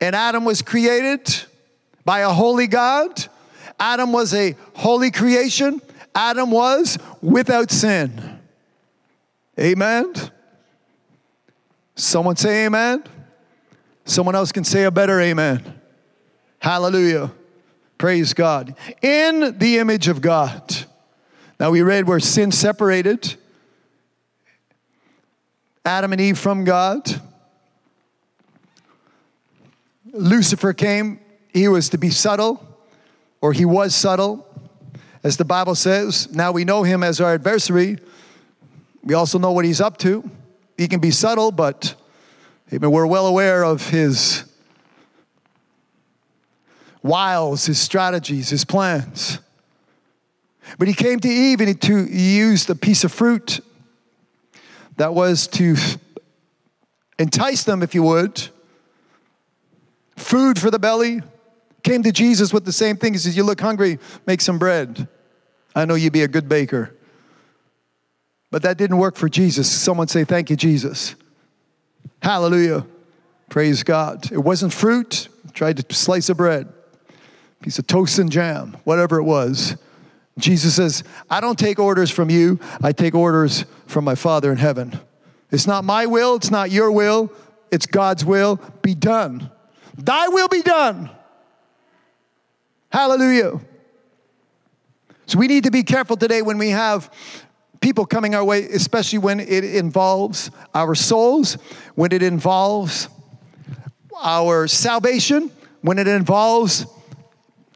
And 0.02 0.16
Adam 0.16 0.46
was 0.46 0.62
created 0.62 1.30
by 2.06 2.20
a 2.20 2.30
holy 2.30 2.68
God. 2.68 3.26
Adam 3.80 4.12
was 4.12 4.34
a 4.34 4.56
holy 4.74 5.12
creation. 5.12 5.82
Adam 6.16 6.52
was 6.52 6.98
without 7.22 7.70
sin. 7.70 8.40
Amen. 9.60 10.14
Someone 11.96 12.38
say 12.38 12.66
amen. 12.66 13.04
Someone 14.10 14.34
else 14.34 14.52
can 14.52 14.64
say 14.64 14.86
a 14.86 14.92
better 14.92 15.22
amen. 15.22 15.80
Hallelujah. 16.58 17.32
Praise 18.00 18.34
God. 18.34 18.76
In 19.04 19.60
the 19.60 19.78
image 19.78 20.08
of 20.08 20.20
God. 20.20 20.76
Now 21.60 21.70
we 21.70 21.84
read 21.84 22.08
where 22.08 22.20
sin 22.20 22.52
separated 22.52 23.36
Adam 25.86 26.12
and 26.12 26.20
Eve 26.20 26.40
from 26.40 26.64
God. 26.64 27.22
Lucifer 30.12 30.74
came, 30.74 31.20
he 31.54 31.68
was 31.68 31.90
to 31.90 32.00
be 32.00 32.10
subtle, 32.10 32.66
or 33.42 33.54
he 33.54 33.64
was 33.64 33.94
subtle, 33.94 34.48
as 35.24 35.38
the 35.38 35.46
Bible 35.46 35.76
says. 35.76 36.34
Now 36.34 36.52
we 36.52 36.66
know 36.66 36.82
him 36.82 37.04
as 37.04 37.22
our 37.22 37.36
adversary. 37.36 38.00
We 39.04 39.14
also 39.14 39.38
know 39.38 39.52
what 39.52 39.66
he's 39.66 39.80
up 39.80 39.98
to. 39.98 40.28
He 40.80 40.88
can 40.88 41.00
be 41.00 41.12
subtle, 41.12 41.52
but 41.52 41.94
amen, 42.74 42.92
we're 42.92 43.06
well 43.06 43.28
aware 43.28 43.64
of 43.64 43.90
his 43.90 44.44
wiles, 47.02 47.66
his 47.66 47.80
strategies, 47.80 48.50
his 48.50 48.66
plans. 48.66 49.40
But 50.78 50.88
he 50.88 50.94
came 50.94 51.20
to 51.20 51.28
Eve 51.28 51.62
and 51.62 51.70
he, 51.70 51.76
to, 51.76 52.06
he 52.06 52.38
used 52.38 52.70
a 52.70 52.76
piece 52.76 53.04
of 53.04 53.12
fruit 53.12 53.60
that 54.98 55.14
was 55.14 55.48
to 55.48 55.76
entice 57.18 57.64
them, 57.64 57.82
if 57.82 57.96
you 57.96 58.04
would, 58.04 58.50
food 60.16 60.60
for 60.60 60.70
the 60.70 60.80
belly. 60.80 61.22
Came 61.84 62.04
to 62.04 62.12
Jesus 62.12 62.54
with 62.54 62.66
the 62.66 62.74
same 62.74 62.98
thing. 62.98 63.14
He 63.14 63.20
says, 63.20 63.36
You 63.38 63.44
look 63.44 63.62
hungry, 63.62 64.00
make 64.28 64.42
some 64.42 64.60
bread. 64.60 65.08
I 65.74 65.86
know 65.86 65.96
you'd 65.96 66.14
be 66.14 66.24
a 66.24 66.28
good 66.28 66.50
baker. 66.50 66.96
But 68.52 68.64
that 68.64 68.78
didn't 68.78 68.98
work 68.98 69.16
for 69.16 69.30
Jesus. 69.30 69.72
Someone 69.72 70.08
say, 70.08 70.24
Thank 70.26 70.50
you, 70.50 70.56
Jesus. 70.56 71.16
Hallelujah. 72.22 72.86
Praise 73.50 73.84
God. 73.84 74.32
It 74.32 74.40
wasn't 74.40 74.74
fruit, 74.74 75.28
tried 75.54 75.78
to 75.78 75.96
slice 75.96 76.30
of 76.30 76.38
bread, 76.38 76.72
piece 77.62 77.80
of 77.80 77.88
toast 77.88 78.20
and 78.20 78.32
jam, 78.32 78.78
whatever 78.84 79.18
it 79.18 79.24
was. 79.24 79.76
Jesus 80.38 80.76
says, 80.76 81.04
I 81.30 81.42
don't 81.42 81.60
take 81.60 81.80
orders 81.80 82.10
from 82.10 82.30
you, 82.30 82.60
I 82.82 82.92
take 82.92 83.16
orders 83.16 83.66
from 83.88 84.06
my 84.06 84.16
Father 84.16 84.52
in 84.52 84.58
heaven. 84.58 85.00
It's 85.52 85.68
not 85.68 85.84
my 85.84 86.06
will, 86.06 86.36
it's 86.36 86.52
not 86.52 86.72
your 86.72 86.92
will, 86.92 87.32
it's 87.72 87.86
God's 87.86 88.24
will. 88.24 88.58
Be 88.82 88.96
done. 88.96 89.50
Thy 89.98 90.28
will 90.30 90.48
be 90.48 90.62
done. 90.62 91.10
Hallelujah. 92.92 93.60
So 95.26 95.38
we 95.38 95.48
need 95.48 95.66
to 95.66 95.72
be 95.72 95.84
careful 95.84 96.18
today 96.18 96.42
when 96.42 96.58
we 96.58 96.70
have 96.70 97.12
people 97.82 98.06
coming 98.06 98.36
our 98.36 98.44
way, 98.44 98.64
especially 98.66 99.20
when 99.20 99.40
it 99.40 99.64
involves 99.64 100.52
our 100.74 100.96
souls, 100.96 101.54
when 101.96 102.12
it 102.12 102.24
involves 102.24 103.08
our 104.22 104.68
salvation, 104.68 105.52
when 105.82 105.98
it 105.98 106.08
involves 106.08 106.86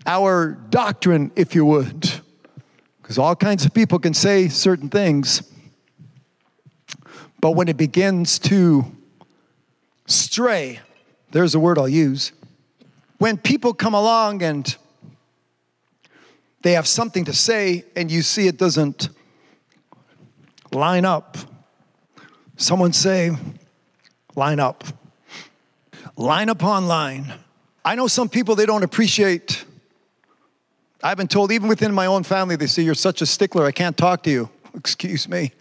our 0.05 0.51
doctrine, 0.69 1.31
if 1.35 1.55
you 1.55 1.65
would. 1.65 2.11
Because 3.01 3.17
all 3.17 3.35
kinds 3.35 3.65
of 3.65 3.73
people 3.73 3.99
can 3.99 4.13
say 4.13 4.47
certain 4.49 4.89
things, 4.89 5.43
but 7.39 7.51
when 7.51 7.67
it 7.67 7.77
begins 7.77 8.39
to 8.39 8.85
stray, 10.05 10.79
there's 11.31 11.55
a 11.55 11.59
word 11.59 11.77
I'll 11.77 11.89
use. 11.89 12.31
When 13.17 13.37
people 13.37 13.73
come 13.73 13.93
along 13.93 14.43
and 14.43 14.75
they 16.61 16.73
have 16.73 16.87
something 16.87 17.25
to 17.25 17.33
say 17.33 17.83
and 17.95 18.09
you 18.09 18.21
see 18.21 18.47
it 18.47 18.57
doesn't 18.57 19.09
line 20.73 21.05
up, 21.05 21.37
someone 22.57 22.93
say, 22.93 23.31
line 24.35 24.59
up. 24.59 24.83
Line 26.15 26.49
upon 26.49 26.87
line. 26.87 27.33
I 27.83 27.95
know 27.95 28.07
some 28.07 28.29
people 28.29 28.55
they 28.55 28.65
don't 28.65 28.83
appreciate. 28.83 29.65
I've 31.01 31.17
been 31.17 31.27
told, 31.27 31.51
even 31.51 31.67
within 31.67 31.93
my 31.93 32.05
own 32.05 32.23
family, 32.23 32.55
they 32.55 32.67
say, 32.67 32.83
You're 32.83 32.93
such 32.93 33.21
a 33.21 33.25
stickler, 33.25 33.65
I 33.65 33.71
can't 33.71 33.97
talk 33.97 34.23
to 34.23 34.29
you. 34.29 34.49
Excuse 34.75 35.27
me. 35.27 35.51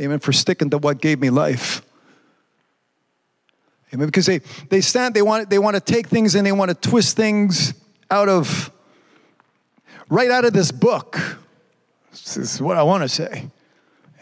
Amen. 0.00 0.18
For 0.18 0.32
sticking 0.32 0.70
to 0.70 0.78
what 0.78 1.00
gave 1.00 1.20
me 1.20 1.30
life. 1.30 1.82
Amen. 3.92 4.06
Because 4.06 4.24
they, 4.24 4.40
they 4.70 4.80
stand, 4.80 5.14
they 5.14 5.20
want, 5.20 5.50
they 5.50 5.58
want 5.58 5.74
to 5.76 5.80
take 5.80 6.08
things 6.08 6.34
and 6.34 6.46
they 6.46 6.52
want 6.52 6.70
to 6.70 6.88
twist 6.88 7.14
things 7.14 7.74
out 8.10 8.28
of, 8.28 8.70
right 10.08 10.30
out 10.30 10.46
of 10.46 10.54
this 10.54 10.72
book. 10.72 11.18
This 12.10 12.36
is 12.38 12.60
what 12.60 12.78
I 12.78 12.82
want 12.82 13.02
to 13.02 13.08
say. 13.08 13.50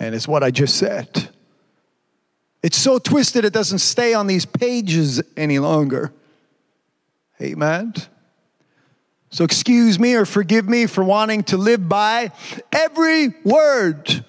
And 0.01 0.15
it's 0.15 0.27
what 0.27 0.43
I 0.43 0.51
just 0.51 0.77
said. 0.77 1.29
It's 2.63 2.77
so 2.77 2.99
twisted 2.99 3.45
it 3.45 3.53
doesn't 3.53 3.79
stay 3.79 4.15
on 4.15 4.27
these 4.27 4.47
pages 4.47 5.23
any 5.37 5.59
longer. 5.59 6.13
Amen. 7.41 7.95
So 9.31 9.45
excuse 9.45 9.99
me 9.99 10.15
or 10.15 10.27
forgive 10.27 10.69
me 10.69 10.87
for 10.87 11.05
wanting 11.05 11.45
to 11.45 11.57
live 11.57 11.89
by 11.89 12.33
every 12.73 13.29
word 13.45 14.25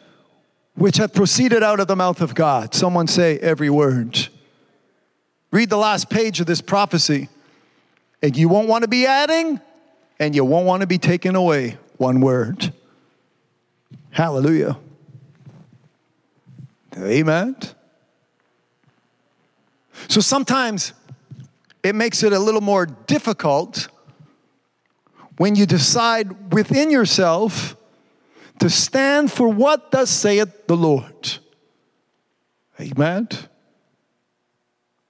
which 0.75 0.97
hath 0.97 1.13
proceeded 1.13 1.63
out 1.63 1.79
of 1.79 1.87
the 1.87 1.95
mouth 1.95 2.21
of 2.21 2.35
God. 2.35 2.73
Someone 2.73 3.07
say 3.07 3.37
every 3.39 3.69
word. 3.69 4.27
Read 5.51 5.69
the 5.69 5.77
last 5.77 6.09
page 6.09 6.39
of 6.39 6.45
this 6.45 6.61
prophecy, 6.61 7.27
and 8.21 8.37
you 8.37 8.47
won't 8.47 8.69
want 8.69 8.83
to 8.83 8.87
be 8.87 9.05
adding, 9.05 9.59
and 10.19 10.33
you 10.33 10.45
won't 10.45 10.65
want 10.65 10.81
to 10.81 10.87
be 10.87 10.97
taking 10.97 11.35
away 11.35 11.77
one 11.97 12.21
word. 12.21 12.71
Hallelujah. 14.11 14.77
Amen. 16.97 17.55
So 20.07 20.19
sometimes 20.19 20.93
it 21.83 21.95
makes 21.95 22.23
it 22.23 22.33
a 22.33 22.39
little 22.39 22.61
more 22.61 22.85
difficult 22.85 23.87
when 25.37 25.55
you 25.55 25.65
decide 25.65 26.53
within 26.53 26.91
yourself 26.91 27.75
to 28.59 28.69
stand 28.69 29.31
for 29.31 29.47
what 29.47 29.91
thus 29.91 30.09
saith 30.09 30.67
the 30.67 30.75
Lord. 30.75 31.39
Amen. 32.79 33.27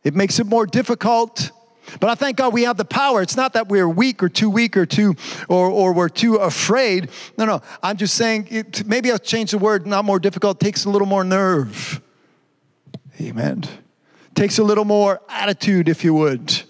It 0.03 0.15
makes 0.15 0.39
it 0.39 0.45
more 0.45 0.65
difficult. 0.65 1.51
But 1.99 2.09
I 2.09 2.15
thank 2.15 2.37
God 2.37 2.53
we 2.53 2.63
have 2.63 2.77
the 2.77 2.85
power. 2.85 3.21
It's 3.21 3.35
not 3.35 3.53
that 3.53 3.67
we're 3.67 3.89
weak 3.89 4.23
or 4.23 4.29
too 4.29 4.49
weak 4.49 4.77
or 4.77 4.85
too 4.85 5.15
or, 5.49 5.69
or 5.69 5.93
we're 5.93 6.09
too 6.09 6.35
afraid. 6.35 7.09
No, 7.37 7.45
no. 7.45 7.61
I'm 7.83 7.97
just 7.97 8.15
saying 8.15 8.47
it, 8.49 8.85
maybe 8.85 9.11
I'll 9.11 9.19
change 9.19 9.51
the 9.51 9.57
word, 9.57 9.85
not 9.85 10.05
more 10.05 10.19
difficult, 10.19 10.59
takes 10.59 10.85
a 10.85 10.89
little 10.89 11.07
more 11.07 11.23
nerve. 11.23 12.01
Amen. 13.19 13.63
Takes 14.33 14.57
a 14.57 14.63
little 14.63 14.85
more 14.85 15.21
attitude, 15.29 15.89
if 15.89 16.03
you 16.03 16.13
would. 16.13 16.63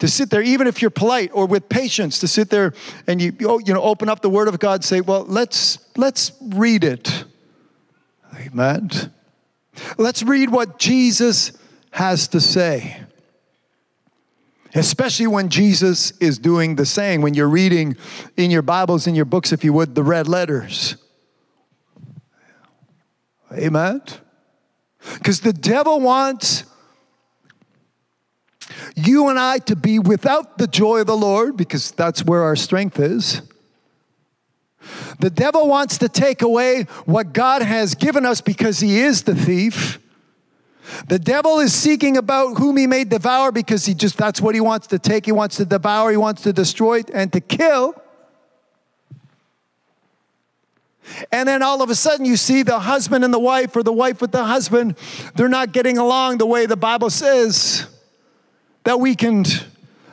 To 0.00 0.08
sit 0.08 0.30
there, 0.30 0.42
even 0.42 0.66
if 0.66 0.82
you're 0.82 0.90
polite 0.90 1.30
or 1.32 1.46
with 1.46 1.68
patience, 1.68 2.18
to 2.20 2.28
sit 2.28 2.50
there 2.50 2.72
and 3.06 3.22
you, 3.22 3.32
oh, 3.42 3.60
you 3.60 3.72
know, 3.72 3.82
open 3.82 4.08
up 4.08 4.22
the 4.22 4.30
Word 4.30 4.48
of 4.48 4.58
God, 4.58 4.82
say, 4.82 5.00
well, 5.00 5.24
let's, 5.24 5.78
let's 5.96 6.32
read 6.40 6.82
it. 6.82 7.24
Amen. 8.36 8.90
Let's 9.96 10.22
read 10.22 10.50
what 10.50 10.78
Jesus 10.78 11.52
has 11.92 12.26
to 12.28 12.40
say. 12.40 13.03
Especially 14.74 15.28
when 15.28 15.48
Jesus 15.48 16.10
is 16.18 16.38
doing 16.38 16.74
the 16.74 16.84
saying, 16.84 17.22
when 17.22 17.34
you're 17.34 17.48
reading 17.48 17.96
in 18.36 18.50
your 18.50 18.62
Bibles, 18.62 19.06
in 19.06 19.14
your 19.14 19.24
books, 19.24 19.52
if 19.52 19.62
you 19.62 19.72
would, 19.72 19.94
the 19.94 20.02
red 20.02 20.26
letters. 20.26 20.96
Amen. 23.52 24.02
Because 25.14 25.40
the 25.40 25.52
devil 25.52 26.00
wants 26.00 26.64
you 28.96 29.28
and 29.28 29.38
I 29.38 29.58
to 29.58 29.76
be 29.76 29.98
without 29.98 30.58
the 30.58 30.66
joy 30.66 31.00
of 31.00 31.06
the 31.06 31.16
Lord, 31.16 31.56
because 31.56 31.92
that's 31.92 32.24
where 32.24 32.42
our 32.42 32.56
strength 32.56 32.98
is. 32.98 33.42
The 35.20 35.30
devil 35.30 35.68
wants 35.68 35.98
to 35.98 36.08
take 36.08 36.42
away 36.42 36.84
what 37.04 37.32
God 37.32 37.62
has 37.62 37.94
given 37.94 38.26
us 38.26 38.40
because 38.40 38.80
he 38.80 39.00
is 39.00 39.22
the 39.22 39.34
thief. 39.34 39.98
The 41.06 41.18
devil 41.18 41.60
is 41.60 41.74
seeking 41.74 42.16
about 42.16 42.58
whom 42.58 42.76
he 42.76 42.86
may 42.86 43.04
devour 43.04 43.52
because 43.52 43.86
he 43.86 43.94
just 43.94 44.16
that's 44.16 44.40
what 44.40 44.54
he 44.54 44.60
wants 44.60 44.86
to 44.88 44.98
take. 44.98 45.26
He 45.26 45.32
wants 45.32 45.56
to 45.56 45.64
devour, 45.64 46.10
he 46.10 46.16
wants 46.16 46.42
to 46.42 46.52
destroy 46.52 47.02
and 47.12 47.32
to 47.32 47.40
kill. 47.40 47.94
And 51.30 51.48
then 51.48 51.62
all 51.62 51.82
of 51.82 51.90
a 51.90 51.94
sudden, 51.94 52.24
you 52.24 52.36
see 52.36 52.62
the 52.62 52.78
husband 52.78 53.24
and 53.24 53.34
the 53.34 53.38
wife, 53.38 53.76
or 53.76 53.82
the 53.82 53.92
wife 53.92 54.20
with 54.20 54.32
the 54.32 54.44
husband, 54.44 54.96
they're 55.34 55.50
not 55.50 55.72
getting 55.72 55.98
along 55.98 56.38
the 56.38 56.46
way 56.46 56.64
the 56.64 56.76
Bible 56.76 57.10
says 57.10 57.86
that 58.84 58.98
we 59.00 59.14
can 59.14 59.44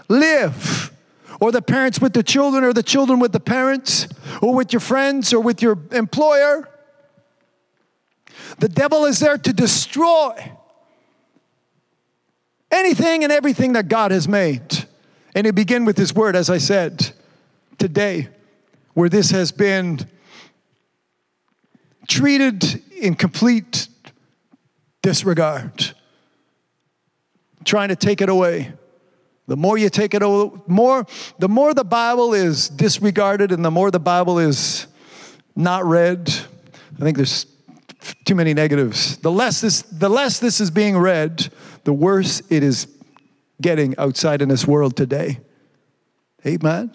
live. 0.09 0.91
Or 1.39 1.51
the 1.51 1.61
parents 1.61 1.99
with 1.99 2.13
the 2.13 2.23
children, 2.23 2.63
or 2.63 2.73
the 2.73 2.83
children 2.83 3.19
with 3.19 3.31
the 3.31 3.39
parents, 3.39 4.07
or 4.41 4.53
with 4.53 4.73
your 4.73 4.79
friends, 4.79 5.33
or 5.33 5.39
with 5.39 5.61
your 5.61 5.77
employer. 5.91 6.67
The 8.59 8.69
devil 8.69 9.05
is 9.05 9.19
there 9.19 9.37
to 9.37 9.53
destroy 9.53 10.51
anything 12.71 13.23
and 13.23 13.31
everything 13.31 13.73
that 13.73 13.87
God 13.87 14.11
has 14.11 14.27
made. 14.27 14.85
And 15.35 15.47
it 15.47 15.55
begin 15.55 15.85
with 15.85 15.97
his 15.97 16.13
word, 16.13 16.35
as 16.35 16.49
I 16.49 16.57
said 16.57 17.11
today, 17.77 18.27
where 18.93 19.09
this 19.09 19.31
has 19.31 19.51
been 19.51 19.99
treated 22.07 22.81
in 22.91 23.15
complete 23.15 23.87
disregard, 25.01 25.93
trying 27.63 27.89
to 27.89 27.95
take 27.95 28.21
it 28.21 28.29
away. 28.29 28.73
The 29.47 29.57
more 29.57 29.77
you 29.77 29.89
take 29.89 30.13
it 30.13 30.21
away, 30.21 30.51
more 30.67 31.05
the 31.39 31.49
more 31.49 31.73
the 31.73 31.83
Bible 31.83 32.33
is 32.33 32.69
disregarded 32.69 33.51
and 33.51 33.65
the 33.65 33.71
more 33.71 33.91
the 33.91 33.99
Bible 33.99 34.39
is 34.39 34.87
not 35.55 35.85
read. 35.85 36.29
I 36.29 37.03
think 37.03 37.17
there's 37.17 37.45
too 38.25 38.35
many 38.35 38.53
negatives. 38.53 39.17
The 39.17 39.31
less 39.31 39.61
this, 39.61 39.81
the 39.83 40.09
less 40.09 40.39
this 40.39 40.61
is 40.61 40.71
being 40.71 40.97
read, 40.97 41.51
the 41.83 41.93
worse 41.93 42.41
it 42.49 42.63
is 42.63 42.87
getting 43.61 43.97
outside 43.97 44.41
in 44.41 44.49
this 44.49 44.67
world 44.67 44.95
today. 44.95 45.39
Amen. 46.45 46.91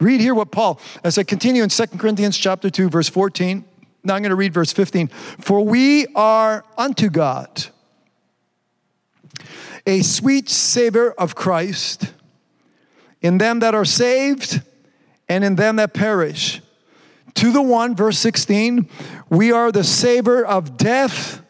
Read 0.00 0.20
here 0.20 0.34
what 0.34 0.50
Paul, 0.50 0.80
as 1.02 1.16
I 1.18 1.22
continue 1.22 1.62
in 1.62 1.68
2 1.68 1.86
Corinthians 1.98 2.36
chapter 2.36 2.68
2, 2.68 2.90
verse 2.90 3.08
14. 3.08 3.64
Now 4.02 4.14
I'm 4.14 4.22
going 4.22 4.30
to 4.30 4.36
read 4.36 4.52
verse 4.52 4.72
15. 4.72 5.08
For 5.08 5.64
we 5.64 6.06
are 6.14 6.64
unto 6.76 7.08
God 7.08 7.66
a 9.86 10.02
sweet 10.02 10.48
savor 10.48 11.12
of 11.12 11.34
Christ 11.34 12.12
in 13.22 13.38
them 13.38 13.60
that 13.60 13.74
are 13.74 13.84
saved 13.84 14.62
and 15.28 15.42
in 15.42 15.56
them 15.56 15.76
that 15.76 15.94
perish. 15.94 16.60
To 17.34 17.50
the 17.50 17.62
one, 17.62 17.96
verse 17.96 18.18
16, 18.18 18.88
we 19.28 19.50
are 19.50 19.72
the 19.72 19.84
savor 19.84 20.44
of 20.44 20.76
death 20.76 21.42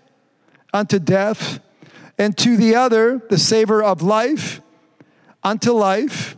unto 0.73 0.99
death, 0.99 1.61
and 2.19 2.37
to 2.39 2.57
the 2.57 2.75
other, 2.75 3.21
the 3.31 3.39
savor 3.39 3.83
of 3.83 4.03
life 4.03 4.61
unto 5.43 5.73
life. 5.73 6.37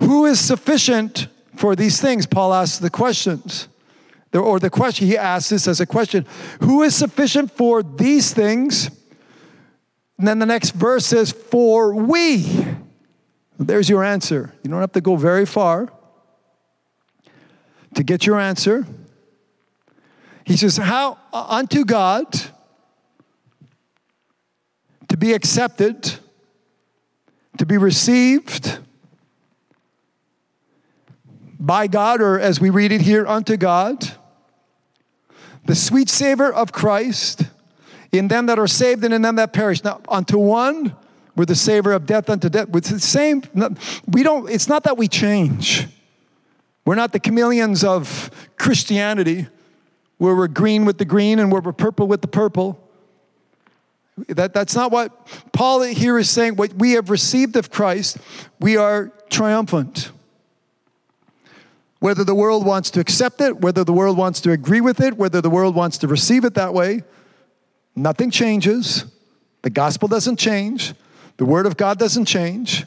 Who 0.00 0.26
is 0.26 0.40
sufficient 0.40 1.28
for 1.56 1.76
these 1.76 2.00
things? 2.00 2.26
Paul 2.26 2.52
asks 2.52 2.78
the 2.78 2.90
questions. 2.90 3.68
Or 4.32 4.58
the 4.58 4.70
question, 4.70 5.06
he 5.06 5.16
asks 5.16 5.50
this 5.50 5.68
as 5.68 5.80
a 5.80 5.86
question 5.86 6.26
Who 6.60 6.82
is 6.82 6.94
sufficient 6.96 7.52
for 7.52 7.82
these 7.82 8.32
things? 8.32 8.90
And 10.18 10.26
then 10.26 10.38
the 10.38 10.46
next 10.46 10.70
verse 10.70 11.06
says, 11.06 11.30
For 11.30 11.94
we. 11.94 12.66
There's 13.58 13.88
your 13.88 14.02
answer. 14.02 14.52
You 14.62 14.70
don't 14.70 14.80
have 14.80 14.92
to 14.92 15.00
go 15.00 15.14
very 15.14 15.46
far 15.46 15.92
to 17.94 18.02
get 18.02 18.26
your 18.26 18.40
answer. 18.40 18.86
He 20.44 20.56
says, 20.56 20.76
How 20.76 21.18
unto 21.32 21.84
God 21.84 22.26
be 25.24 25.32
accepted, 25.32 26.16
to 27.56 27.64
be 27.64 27.78
received 27.78 28.78
by 31.58 31.86
God, 31.86 32.20
or 32.20 32.38
as 32.38 32.60
we 32.60 32.68
read 32.68 32.92
it 32.92 33.00
here, 33.00 33.26
unto 33.26 33.56
God, 33.56 34.18
the 35.64 35.74
sweet 35.74 36.10
savor 36.10 36.52
of 36.52 36.72
Christ 36.72 37.44
in 38.12 38.28
them 38.28 38.44
that 38.46 38.58
are 38.58 38.66
saved 38.66 39.02
and 39.02 39.14
in 39.14 39.22
them 39.22 39.36
that 39.36 39.54
perish. 39.54 39.82
Now, 39.82 40.02
unto 40.10 40.36
one, 40.36 40.94
we're 41.36 41.46
the 41.46 41.54
savor 41.54 41.94
of 41.94 42.04
death 42.04 42.28
unto 42.28 42.50
death. 42.50 42.68
It's 42.74 42.90
the 42.90 43.00
same. 43.00 43.42
We 44.06 44.22
don't, 44.22 44.50
it's 44.50 44.68
not 44.68 44.84
that 44.84 44.98
we 44.98 45.08
change. 45.08 45.88
We're 46.84 46.96
not 46.96 47.14
the 47.14 47.18
chameleons 47.18 47.82
of 47.82 48.30
Christianity 48.58 49.46
where 50.18 50.36
we're 50.36 50.48
green 50.48 50.84
with 50.84 50.98
the 50.98 51.06
green 51.06 51.38
and 51.38 51.50
where 51.50 51.62
we're 51.62 51.72
purple 51.72 52.08
with 52.08 52.20
the 52.20 52.28
purple. 52.28 52.83
That, 54.28 54.54
that's 54.54 54.76
not 54.76 54.92
what 54.92 55.26
Paul 55.52 55.82
here 55.82 56.18
is 56.18 56.30
saying. 56.30 56.56
What 56.56 56.74
we 56.74 56.92
have 56.92 57.10
received 57.10 57.56
of 57.56 57.70
Christ, 57.70 58.18
we 58.60 58.76
are 58.76 59.12
triumphant. 59.28 60.12
Whether 61.98 62.22
the 62.22 62.34
world 62.34 62.64
wants 62.64 62.90
to 62.92 63.00
accept 63.00 63.40
it, 63.40 63.60
whether 63.60 63.82
the 63.82 63.92
world 63.92 64.16
wants 64.16 64.40
to 64.42 64.52
agree 64.52 64.80
with 64.80 65.00
it, 65.00 65.16
whether 65.16 65.40
the 65.40 65.50
world 65.50 65.74
wants 65.74 65.98
to 65.98 66.08
receive 66.08 66.44
it 66.44 66.54
that 66.54 66.74
way, 66.74 67.02
nothing 67.96 68.30
changes. 68.30 69.06
The 69.62 69.70
gospel 69.70 70.06
doesn't 70.06 70.36
change. 70.36 70.94
The 71.38 71.44
word 71.44 71.66
of 71.66 71.76
God 71.76 71.98
doesn't 71.98 72.26
change. 72.26 72.84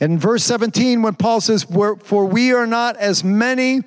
And 0.00 0.14
in 0.14 0.18
verse 0.18 0.42
17, 0.44 1.02
when 1.02 1.14
Paul 1.14 1.40
says, 1.40 1.64
For 1.64 2.24
we 2.24 2.52
are 2.52 2.66
not 2.66 2.96
as 2.96 3.22
many 3.22 3.82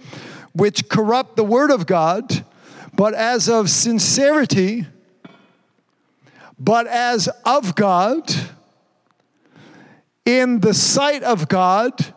which 0.53 0.87
corrupt 0.87 1.35
the 1.35 1.43
word 1.43 1.71
of 1.71 1.87
God, 1.87 2.45
but 2.93 3.15
as 3.15 3.49
of 3.49 3.69
sincerity, 3.69 4.85
but 6.63 6.87
as 6.87 7.27
of 7.43 7.75
God, 7.75 8.31
in 10.25 10.61
the 10.61 10.73
sight 10.73 11.21
of 11.21 11.49
God, 11.49 12.13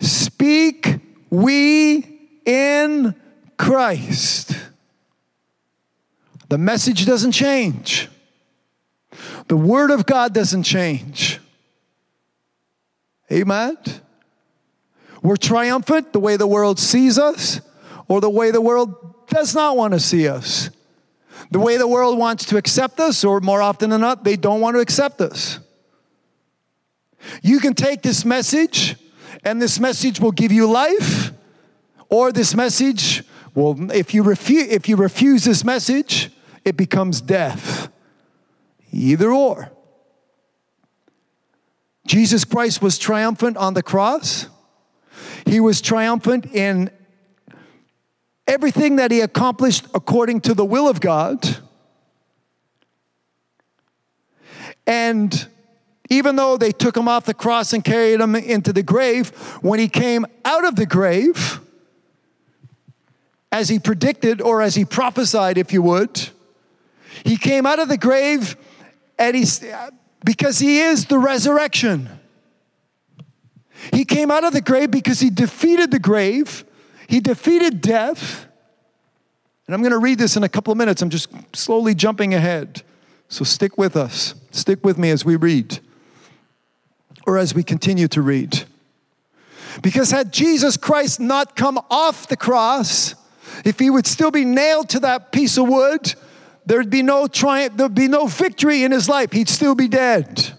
speak 0.00 0.98
we 1.30 2.20
in 2.44 3.14
Christ. 3.56 4.56
The 6.48 6.58
message 6.58 7.06
doesn't 7.06 7.30
change. 7.30 8.08
The 9.46 9.56
Word 9.56 9.92
of 9.92 10.04
God 10.04 10.34
doesn't 10.34 10.64
change. 10.64 11.38
Amen? 13.30 13.76
We're 15.22 15.36
triumphant 15.36 16.12
the 16.12 16.18
way 16.18 16.36
the 16.36 16.48
world 16.48 16.80
sees 16.80 17.20
us 17.20 17.60
or 18.08 18.20
the 18.20 18.30
way 18.30 18.50
the 18.50 18.60
world 18.60 19.28
does 19.28 19.54
not 19.54 19.76
want 19.76 19.94
to 19.94 20.00
see 20.00 20.26
us. 20.26 20.70
The 21.50 21.58
way 21.58 21.76
the 21.76 21.88
world 21.88 22.18
wants 22.18 22.44
to 22.46 22.56
accept 22.56 23.00
us, 23.00 23.24
or 23.24 23.40
more 23.40 23.62
often 23.62 23.90
than 23.90 24.00
not, 24.00 24.24
they 24.24 24.36
don't 24.36 24.60
want 24.60 24.76
to 24.76 24.80
accept 24.80 25.20
us. 25.20 25.60
You 27.42 27.58
can 27.60 27.74
take 27.74 28.02
this 28.02 28.24
message, 28.24 28.96
and 29.44 29.60
this 29.60 29.78
message 29.78 30.20
will 30.20 30.32
give 30.32 30.52
you 30.52 30.70
life, 30.70 31.32
or 32.08 32.32
this 32.32 32.54
message 32.54 33.22
will, 33.54 33.90
if 33.92 34.14
you 34.14 34.22
refuse, 34.22 34.68
if 34.68 34.88
you 34.88 34.96
refuse 34.96 35.44
this 35.44 35.64
message, 35.64 36.30
it 36.64 36.76
becomes 36.76 37.20
death. 37.20 37.88
Either 38.90 39.32
or. 39.32 39.70
Jesus 42.06 42.44
Christ 42.44 42.82
was 42.82 42.98
triumphant 42.98 43.56
on 43.56 43.74
the 43.74 43.82
cross. 43.82 44.48
He 45.46 45.60
was 45.60 45.80
triumphant 45.80 46.46
in 46.46 46.90
everything 48.54 48.96
that 48.96 49.10
he 49.10 49.20
accomplished 49.20 49.84
according 49.94 50.40
to 50.42 50.54
the 50.54 50.64
will 50.64 50.88
of 50.88 51.00
God. 51.00 51.58
And 54.86 55.48
even 56.08 56.36
though 56.36 56.56
they 56.56 56.70
took 56.70 56.96
him 56.96 57.08
off 57.08 57.26
the 57.26 57.34
cross 57.34 57.72
and 57.72 57.84
carried 57.84 58.20
him 58.20 58.36
into 58.36 58.72
the 58.72 58.82
grave, 58.82 59.30
when 59.60 59.80
he 59.80 59.88
came 59.88 60.24
out 60.44 60.64
of 60.64 60.76
the 60.76 60.86
grave, 60.86 61.60
as 63.50 63.68
he 63.68 63.78
predicted 63.78 64.40
or 64.40 64.62
as 64.62 64.74
he 64.74 64.84
prophesied, 64.84 65.58
if 65.58 65.72
you 65.72 65.82
would, 65.82 66.28
he 67.24 67.36
came 67.36 67.66
out 67.66 67.80
of 67.80 67.88
the 67.88 67.98
grave 67.98 68.56
and 69.18 69.36
he's 69.36 69.64
because 70.24 70.58
he 70.58 70.80
is 70.80 71.06
the 71.06 71.18
resurrection. 71.18 72.08
He 73.92 74.04
came 74.04 74.30
out 74.30 74.44
of 74.44 74.52
the 74.52 74.60
grave 74.60 74.90
because 74.90 75.20
he 75.20 75.30
defeated 75.30 75.90
the 75.90 75.98
grave, 75.98 76.64
he 77.08 77.20
defeated 77.20 77.80
death. 77.80 78.46
And 79.66 79.74
I'm 79.74 79.80
going 79.80 79.92
to 79.92 79.98
read 79.98 80.18
this 80.18 80.36
in 80.36 80.42
a 80.44 80.48
couple 80.48 80.72
of 80.72 80.78
minutes. 80.78 81.00
I'm 81.02 81.10
just 81.10 81.28
slowly 81.54 81.94
jumping 81.94 82.34
ahead. 82.34 82.82
So 83.28 83.44
stick 83.44 83.78
with 83.78 83.96
us. 83.96 84.34
Stick 84.50 84.84
with 84.84 84.98
me 84.98 85.10
as 85.10 85.24
we 85.24 85.36
read 85.36 85.80
or 87.26 87.38
as 87.38 87.54
we 87.54 87.62
continue 87.62 88.08
to 88.08 88.22
read. 88.22 88.64
Because 89.82 90.10
had 90.10 90.32
Jesus 90.32 90.76
Christ 90.76 91.18
not 91.18 91.56
come 91.56 91.78
off 91.90 92.28
the 92.28 92.36
cross, 92.36 93.14
if 93.64 93.78
he 93.78 93.90
would 93.90 94.06
still 94.06 94.30
be 94.30 94.44
nailed 94.44 94.88
to 94.90 95.00
that 95.00 95.32
piece 95.32 95.56
of 95.56 95.68
wood, 95.68 96.14
there'd 96.66 96.90
be 96.90 97.02
no 97.02 97.26
triumph, 97.26 97.76
there'd 97.76 97.94
be 97.94 98.08
no 98.08 98.26
victory 98.26 98.84
in 98.84 98.92
his 98.92 99.08
life. 99.08 99.32
He'd 99.32 99.48
still 99.48 99.74
be 99.74 99.88
dead. 99.88 100.52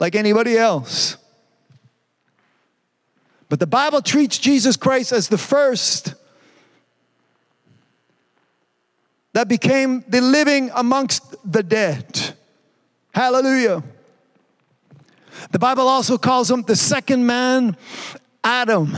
Like 0.00 0.14
anybody 0.14 0.58
else. 0.58 1.16
But 3.54 3.60
the 3.60 3.68
Bible 3.68 4.02
treats 4.02 4.36
Jesus 4.38 4.76
Christ 4.76 5.12
as 5.12 5.28
the 5.28 5.38
first 5.38 6.14
that 9.32 9.46
became 9.46 10.02
the 10.08 10.20
living 10.20 10.72
amongst 10.74 11.36
the 11.48 11.62
dead. 11.62 12.34
Hallelujah. 13.14 13.84
The 15.52 15.60
Bible 15.60 15.86
also 15.86 16.18
calls 16.18 16.50
him 16.50 16.62
the 16.62 16.74
second 16.74 17.26
man, 17.26 17.76
Adam, 18.42 18.96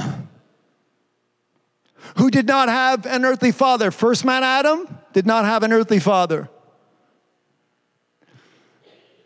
who 2.16 2.31
did 2.31 2.47
not 2.47 2.70
have 2.70 3.05
an 3.05 3.26
earthly 3.26 3.52
father. 3.52 3.90
First 3.90 4.24
man, 4.24 4.43
Adam, 4.43 4.89
did 5.12 5.26
not 5.26 5.44
have 5.44 5.64
an 5.64 5.72
earthly 5.74 6.01
father. 6.01 6.48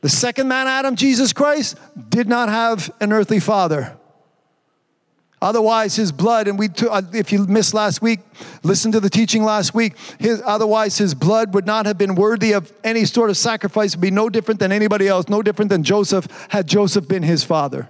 The 0.01 0.09
second 0.09 0.49
man, 0.49 0.67
Adam, 0.67 0.97
Jesus 0.97 1.33
Christ, 1.33 1.79
did 2.09 2.27
not 2.27 2.49
have 2.49 2.93
an 2.99 3.13
earthly 3.13 3.39
father. 3.39 3.97
Otherwise, 5.43 5.97
his 5.97 6.13
blood, 6.13 6.49
and 6.49 6.59
we, 6.59 6.69
uh, 6.89 7.01
if 7.15 7.33
you 7.33 7.47
missed 7.47 7.73
last 7.73 8.03
week, 8.03 8.21
listen 8.63 8.93
to 8.93 9.01
the 9.01 9.09
teaching 9.09 9.43
last 9.43 9.75
week. 9.75 9.97
His, 10.19 10.43
otherwise, 10.45 10.99
his 10.99 11.15
blood 11.15 11.55
would 11.55 11.65
not 11.65 11.87
have 11.87 11.97
been 11.97 12.15
worthy 12.15 12.53
of 12.53 12.71
any 12.85 13.07
sort 13.07 13.31
of 13.31 13.39
sacrifice. 13.39 13.97
Would 13.97 14.03
be 14.03 14.11
no 14.11 14.29
different 14.29 14.61
than 14.61 14.71
anybody 14.71 15.09
else, 15.09 15.31
no 15.31 15.41
different 15.41 15.71
than 15.71 15.83
Joseph 15.83 16.29
had 16.51 16.67
Joseph 16.67 17.09
been 17.09 17.23
his 17.23 17.43
father. 17.43 17.89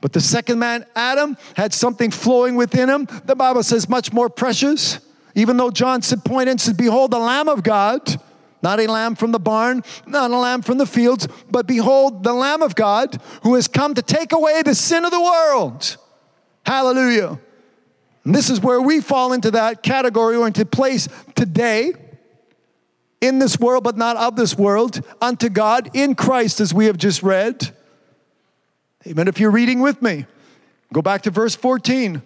But 0.00 0.12
the 0.12 0.20
second 0.20 0.60
man, 0.60 0.86
Adam, 0.94 1.36
had 1.56 1.74
something 1.74 2.12
flowing 2.12 2.54
within 2.54 2.88
him. 2.88 3.08
The 3.24 3.34
Bible 3.34 3.64
says 3.64 3.88
much 3.88 4.12
more 4.12 4.28
precious. 4.28 5.00
Even 5.34 5.56
though 5.56 5.70
John 5.70 6.00
said, 6.00 6.24
point 6.24 6.48
and 6.48 6.60
said, 6.60 6.76
"Behold, 6.76 7.10
the 7.10 7.18
Lamb 7.18 7.48
of 7.48 7.64
God." 7.64 8.20
Not 8.62 8.80
a 8.80 8.86
lamb 8.86 9.14
from 9.14 9.32
the 9.32 9.38
barn, 9.38 9.82
not 10.06 10.30
a 10.30 10.36
lamb 10.36 10.62
from 10.62 10.78
the 10.78 10.86
fields, 10.86 11.28
but 11.50 11.66
behold, 11.66 12.24
the 12.24 12.32
Lamb 12.32 12.62
of 12.62 12.74
God 12.74 13.20
who 13.42 13.54
has 13.54 13.68
come 13.68 13.94
to 13.94 14.02
take 14.02 14.32
away 14.32 14.62
the 14.62 14.74
sin 14.74 15.04
of 15.04 15.10
the 15.10 15.20
world. 15.20 15.96
Hallelujah. 16.64 17.38
And 18.24 18.34
this 18.34 18.50
is 18.50 18.60
where 18.60 18.80
we 18.80 19.00
fall 19.00 19.32
into 19.32 19.52
that 19.52 19.82
category 19.82 20.36
or 20.36 20.46
into 20.46 20.64
place 20.64 21.08
today. 21.34 21.92
in 23.20 23.38
this 23.38 23.58
world, 23.58 23.84
but 23.84 23.96
not 23.96 24.16
of 24.16 24.36
this 24.36 24.56
world, 24.56 25.00
unto 25.20 25.48
God 25.48 25.90
in 25.94 26.14
Christ, 26.14 26.60
as 26.60 26.74
we 26.74 26.86
have 26.86 26.98
just 26.98 27.22
read. 27.22 27.74
Amen. 29.06 29.28
If 29.28 29.40
you're 29.40 29.50
reading 29.50 29.80
with 29.80 30.02
me, 30.02 30.26
go 30.92 31.02
back 31.02 31.22
to 31.22 31.30
verse 31.30 31.54
14. 31.54 32.22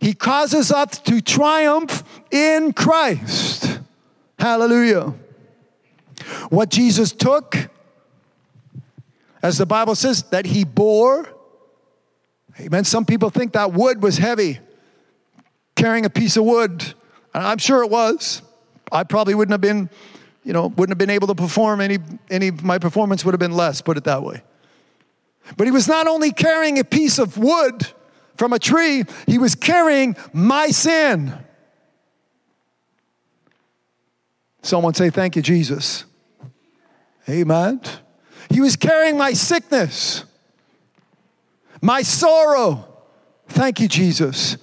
He 0.00 0.14
causes 0.14 0.70
us 0.70 0.98
to 1.00 1.20
triumph 1.20 2.04
in 2.30 2.72
Christ. 2.72 3.80
Hallelujah. 4.38 5.14
What 6.50 6.68
Jesus 6.68 7.12
took, 7.12 7.56
as 9.42 9.58
the 9.58 9.66
Bible 9.66 9.94
says, 9.94 10.24
that 10.24 10.46
he 10.46 10.64
bore. 10.64 11.28
Amen. 12.60 12.84
Some 12.84 13.04
people 13.04 13.30
think 13.30 13.52
that 13.52 13.72
wood 13.72 14.02
was 14.02 14.18
heavy, 14.18 14.58
carrying 15.76 16.04
a 16.04 16.10
piece 16.10 16.36
of 16.36 16.44
wood. 16.44 16.82
And 17.34 17.46
I'm 17.46 17.58
sure 17.58 17.82
it 17.82 17.90
was. 17.90 18.42
I 18.90 19.04
probably 19.04 19.34
wouldn't 19.34 19.52
have 19.52 19.60
been, 19.60 19.90
you 20.44 20.52
know, 20.52 20.66
wouldn't 20.66 20.90
have 20.90 20.98
been 20.98 21.10
able 21.10 21.28
to 21.28 21.34
perform 21.34 21.80
any, 21.80 21.98
any, 22.30 22.50
my 22.50 22.78
performance 22.78 23.24
would 23.24 23.32
have 23.32 23.40
been 23.40 23.52
less, 23.52 23.80
put 23.80 23.96
it 23.96 24.04
that 24.04 24.22
way. 24.22 24.42
But 25.56 25.66
he 25.66 25.70
was 25.70 25.88
not 25.88 26.06
only 26.06 26.32
carrying 26.32 26.78
a 26.78 26.84
piece 26.84 27.18
of 27.18 27.38
wood 27.38 27.86
from 28.36 28.52
a 28.52 28.58
tree, 28.58 29.04
he 29.26 29.38
was 29.38 29.54
carrying 29.54 30.16
my 30.32 30.68
sin. 30.68 31.32
Someone 34.62 34.94
say, 34.94 35.10
Thank 35.10 35.36
you, 35.36 35.42
Jesus. 35.42 36.04
Amen. 37.28 37.80
He 38.50 38.60
was 38.60 38.76
carrying 38.76 39.18
my 39.18 39.32
sickness, 39.32 40.24
my 41.82 42.02
sorrow. 42.02 42.84
Thank 43.48 43.80
you, 43.80 43.88
Jesus. 43.88 44.56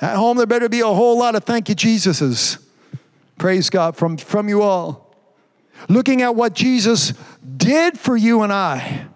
At 0.00 0.16
home, 0.16 0.36
there 0.36 0.46
better 0.46 0.68
be 0.68 0.80
a 0.80 0.86
whole 0.86 1.18
lot 1.18 1.34
of 1.34 1.44
thank 1.44 1.68
you, 1.68 1.74
Jesuses. 1.74 2.62
Praise 3.38 3.70
God 3.70 3.96
from, 3.96 4.16
from 4.16 4.48
you 4.48 4.62
all. 4.62 5.14
Looking 5.88 6.22
at 6.22 6.34
what 6.34 6.54
Jesus 6.54 7.12
did 7.56 7.98
for 7.98 8.16
you 8.16 8.42
and 8.42 8.52
I. 8.52 9.06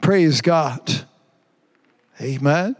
Praise 0.00 0.40
God. 0.40 1.06
Amen. 2.20 2.76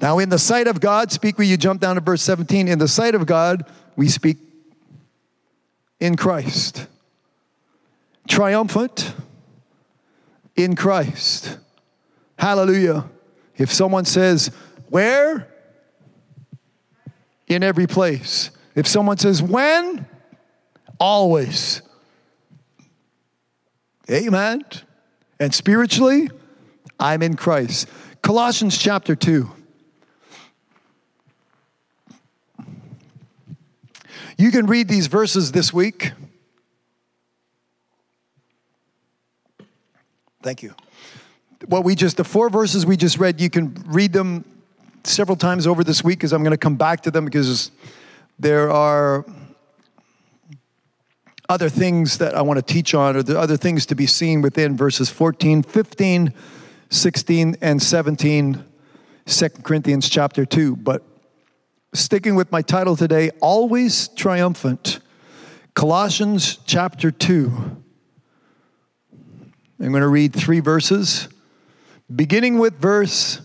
Now, 0.00 0.18
in 0.18 0.28
the 0.28 0.38
sight 0.38 0.66
of 0.66 0.80
God, 0.80 1.10
speak 1.10 1.38
where 1.38 1.46
you 1.46 1.56
jump 1.56 1.80
down 1.80 1.96
to 1.96 2.00
verse 2.00 2.22
17. 2.22 2.68
In 2.68 2.78
the 2.78 2.88
sight 2.88 3.14
of 3.14 3.26
God, 3.26 3.64
we 3.96 4.08
speak 4.08 4.38
in 6.00 6.16
Christ. 6.16 6.86
Triumphant 8.28 9.14
in 10.54 10.76
Christ. 10.76 11.58
Hallelujah. 12.38 13.08
If 13.56 13.72
someone 13.72 14.04
says, 14.04 14.50
Where? 14.88 15.48
In 17.46 17.62
every 17.62 17.86
place. 17.86 18.50
If 18.74 18.86
someone 18.86 19.18
says, 19.18 19.42
When? 19.42 20.06
Always. 21.00 21.82
Amen. 24.10 24.62
And 25.40 25.54
spiritually, 25.54 26.30
I'm 26.98 27.22
in 27.22 27.34
Christ. 27.36 27.88
Colossians 28.22 28.76
chapter 28.76 29.14
2. 29.14 29.50
You 34.36 34.50
can 34.50 34.66
read 34.66 34.88
these 34.88 35.08
verses 35.08 35.52
this 35.52 35.72
week. 35.72 36.12
Thank 40.48 40.62
you. 40.62 40.74
What 41.66 41.84
we 41.84 41.94
just, 41.94 42.16
the 42.16 42.24
four 42.24 42.48
verses 42.48 42.86
we 42.86 42.96
just 42.96 43.18
read, 43.18 43.38
you 43.38 43.50
can 43.50 43.74
read 43.86 44.14
them 44.14 44.46
several 45.04 45.36
times 45.36 45.66
over 45.66 45.84
this 45.84 46.02
week 46.02 46.20
because 46.20 46.32
I'm 46.32 46.42
going 46.42 46.52
to 46.52 46.56
come 46.56 46.76
back 46.76 47.02
to 47.02 47.10
them 47.10 47.26
because 47.26 47.70
there 48.38 48.70
are 48.70 49.26
other 51.50 51.68
things 51.68 52.16
that 52.16 52.34
I 52.34 52.40
want 52.40 52.56
to 52.56 52.62
teach 52.62 52.94
on, 52.94 53.14
or 53.14 53.22
the 53.22 53.38
other 53.38 53.58
things 53.58 53.84
to 53.84 53.94
be 53.94 54.06
seen 54.06 54.40
within 54.40 54.74
verses 54.74 55.10
14, 55.10 55.64
15, 55.64 56.32
16, 56.88 57.56
and 57.60 57.82
17, 57.82 58.64
2 59.26 59.48
Corinthians 59.62 60.08
chapter 60.08 60.46
2. 60.46 60.76
But 60.76 61.02
sticking 61.92 62.36
with 62.36 62.50
my 62.50 62.62
title 62.62 62.96
today, 62.96 63.32
Always 63.42 64.08
Triumphant, 64.08 65.00
Colossians 65.74 66.58
chapter 66.64 67.10
2. 67.10 67.84
I'm 69.80 69.90
going 69.90 70.02
to 70.02 70.08
read 70.08 70.34
three 70.34 70.58
verses, 70.58 71.28
beginning 72.14 72.58
with 72.58 72.74
verse 72.80 73.40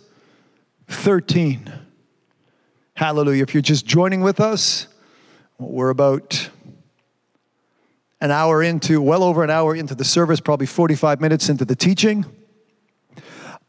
13. 0.87 1.71
Hallelujah. 2.95 3.43
If 3.43 3.53
you're 3.53 3.61
just 3.61 3.85
joining 3.85 4.21
with 4.21 4.39
us, 4.39 4.87
we're 5.59 5.91
about 5.91 6.49
an 8.19 8.31
hour 8.31 8.63
into, 8.63 8.99
well 8.99 9.21
over 9.21 9.43
an 9.43 9.51
hour 9.51 9.75
into 9.75 9.93
the 9.93 10.03
service, 10.03 10.39
probably 10.39 10.65
45 10.65 11.21
minutes 11.21 11.49
into 11.49 11.65
the 11.65 11.75
teaching. 11.75 12.25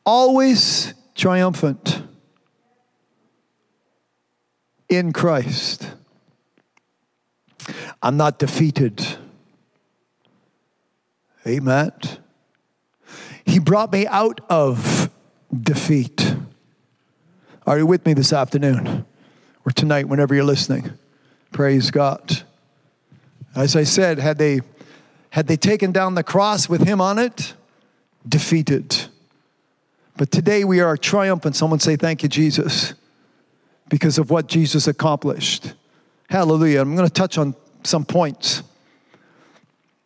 Always 0.07 0.95
triumphant 1.15 2.03
in 4.89 5.13
Christ. 5.13 5.91
I'm 8.03 8.17
not 8.17 8.39
defeated. 8.39 9.07
Amen. 11.47 11.93
He 13.47 13.59
brought 13.59 13.93
me 13.93 14.07
out 14.07 14.41
of 14.49 15.11
defeat. 15.53 16.37
Are 17.67 17.79
you 17.79 17.87
with 17.87 18.05
me 18.05 18.15
this 18.15 18.33
afternoon 18.33 19.07
or 19.65 19.73
tonight, 19.73 20.09
whenever 20.09 20.35
you're 20.35 20.45
listening? 20.45 20.93
Praise 21.53 21.91
God. 21.91 22.43
As 23.55 23.77
I 23.77 23.85
said, 23.85 24.19
had 24.19 24.39
they, 24.39 24.61
had 25.31 25.47
they 25.47 25.57
taken 25.57 25.93
down 25.93 26.15
the 26.15 26.23
cross 26.23 26.69
with 26.69 26.83
him 26.87 27.01
on 27.01 27.19
it, 27.19 27.55
defeated. 28.29 29.07
But 30.17 30.31
today 30.31 30.65
we 30.65 30.81
are 30.81 30.97
triumphant. 30.97 31.57
Someone 31.57 31.81
say, 31.81 31.97
Thank 31.97 32.23
you, 32.23 32.29
Jesus, 32.29 32.95
because 33.89 34.19
of 34.19 34.31
what 34.31 34.47
Jesus 34.47 34.87
accomplished. 34.87 35.75
Hallelujah. 36.29 36.81
I'm 36.81 36.97
going 36.97 37.09
to 37.09 37.13
touch 37.13 37.39
on 37.39 37.55
some 37.85 38.05
points 38.05 38.63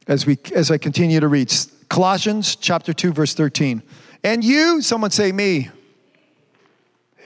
as, 0.06 0.27
we, 0.27 0.39
as 0.55 0.70
I 0.70 0.78
continue 0.78 1.20
to 1.20 1.28
read. 1.28 1.52
Colossians 1.89 2.56
chapter 2.56 2.93
2, 2.93 3.12
verse 3.12 3.35
13. 3.35 3.82
And 4.24 4.44
you, 4.44 4.82
someone 4.82 5.10
say 5.10 5.32
me. 5.32 5.70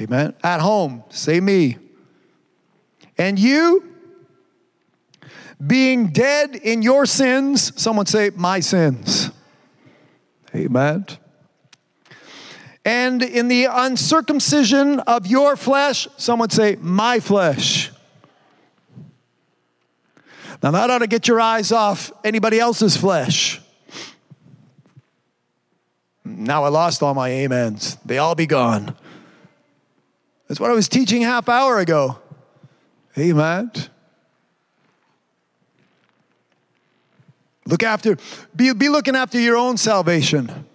Amen. 0.01 0.34
At 0.43 0.60
home, 0.60 1.05
say 1.10 1.40
me. 1.40 1.78
And 3.18 3.39
you, 3.39 3.89
being 5.64 6.09
dead 6.09 6.56
in 6.56 6.82
your 6.82 7.06
sins, 7.06 7.80
someone 7.80 8.06
say, 8.06 8.30
my 8.34 8.60
sins. 8.60 9.30
Amen. 10.55 11.06
And 12.84 13.22
in 13.22 13.48
the 13.48 13.66
uncircumcision 13.70 15.01
of 15.01 15.26
your 15.26 15.56
flesh, 15.56 16.09
someone 16.16 16.51
say, 16.51 16.76
my 16.80 17.20
flesh. 17.20 17.90
Now 20.62 20.72
that 20.72 20.90
ought 20.90 20.98
to 20.98 21.06
get 21.06 21.28
your 21.28 21.40
eyes 21.40 21.72
off 21.72 22.12
anybody 22.24 22.59
else's 22.59 22.97
flesh. 22.97 23.61
Now 26.24 26.65
I 26.65 26.69
lost 26.69 27.03
all 27.03 27.15
my 27.15 27.44
amens. 27.44 27.97
They 28.05 28.19
all 28.19 28.35
be 28.35 28.47
gone. 28.47 28.94
That's 30.49 30.61
what 30.61 30.70
I 30.70 30.74
was 30.74 30.89
teaching 30.89 31.23
half 31.23 31.49
hour 31.49 31.78
ago. 31.78 32.19
Amen. 33.19 33.70
Look 37.66 37.82
after, 37.82 38.16
be, 38.55 38.73
be 38.73 38.89
looking 38.89 39.16
after 39.16 39.39
your 39.39 39.57
own 39.57 39.77
salvation. 39.77 40.66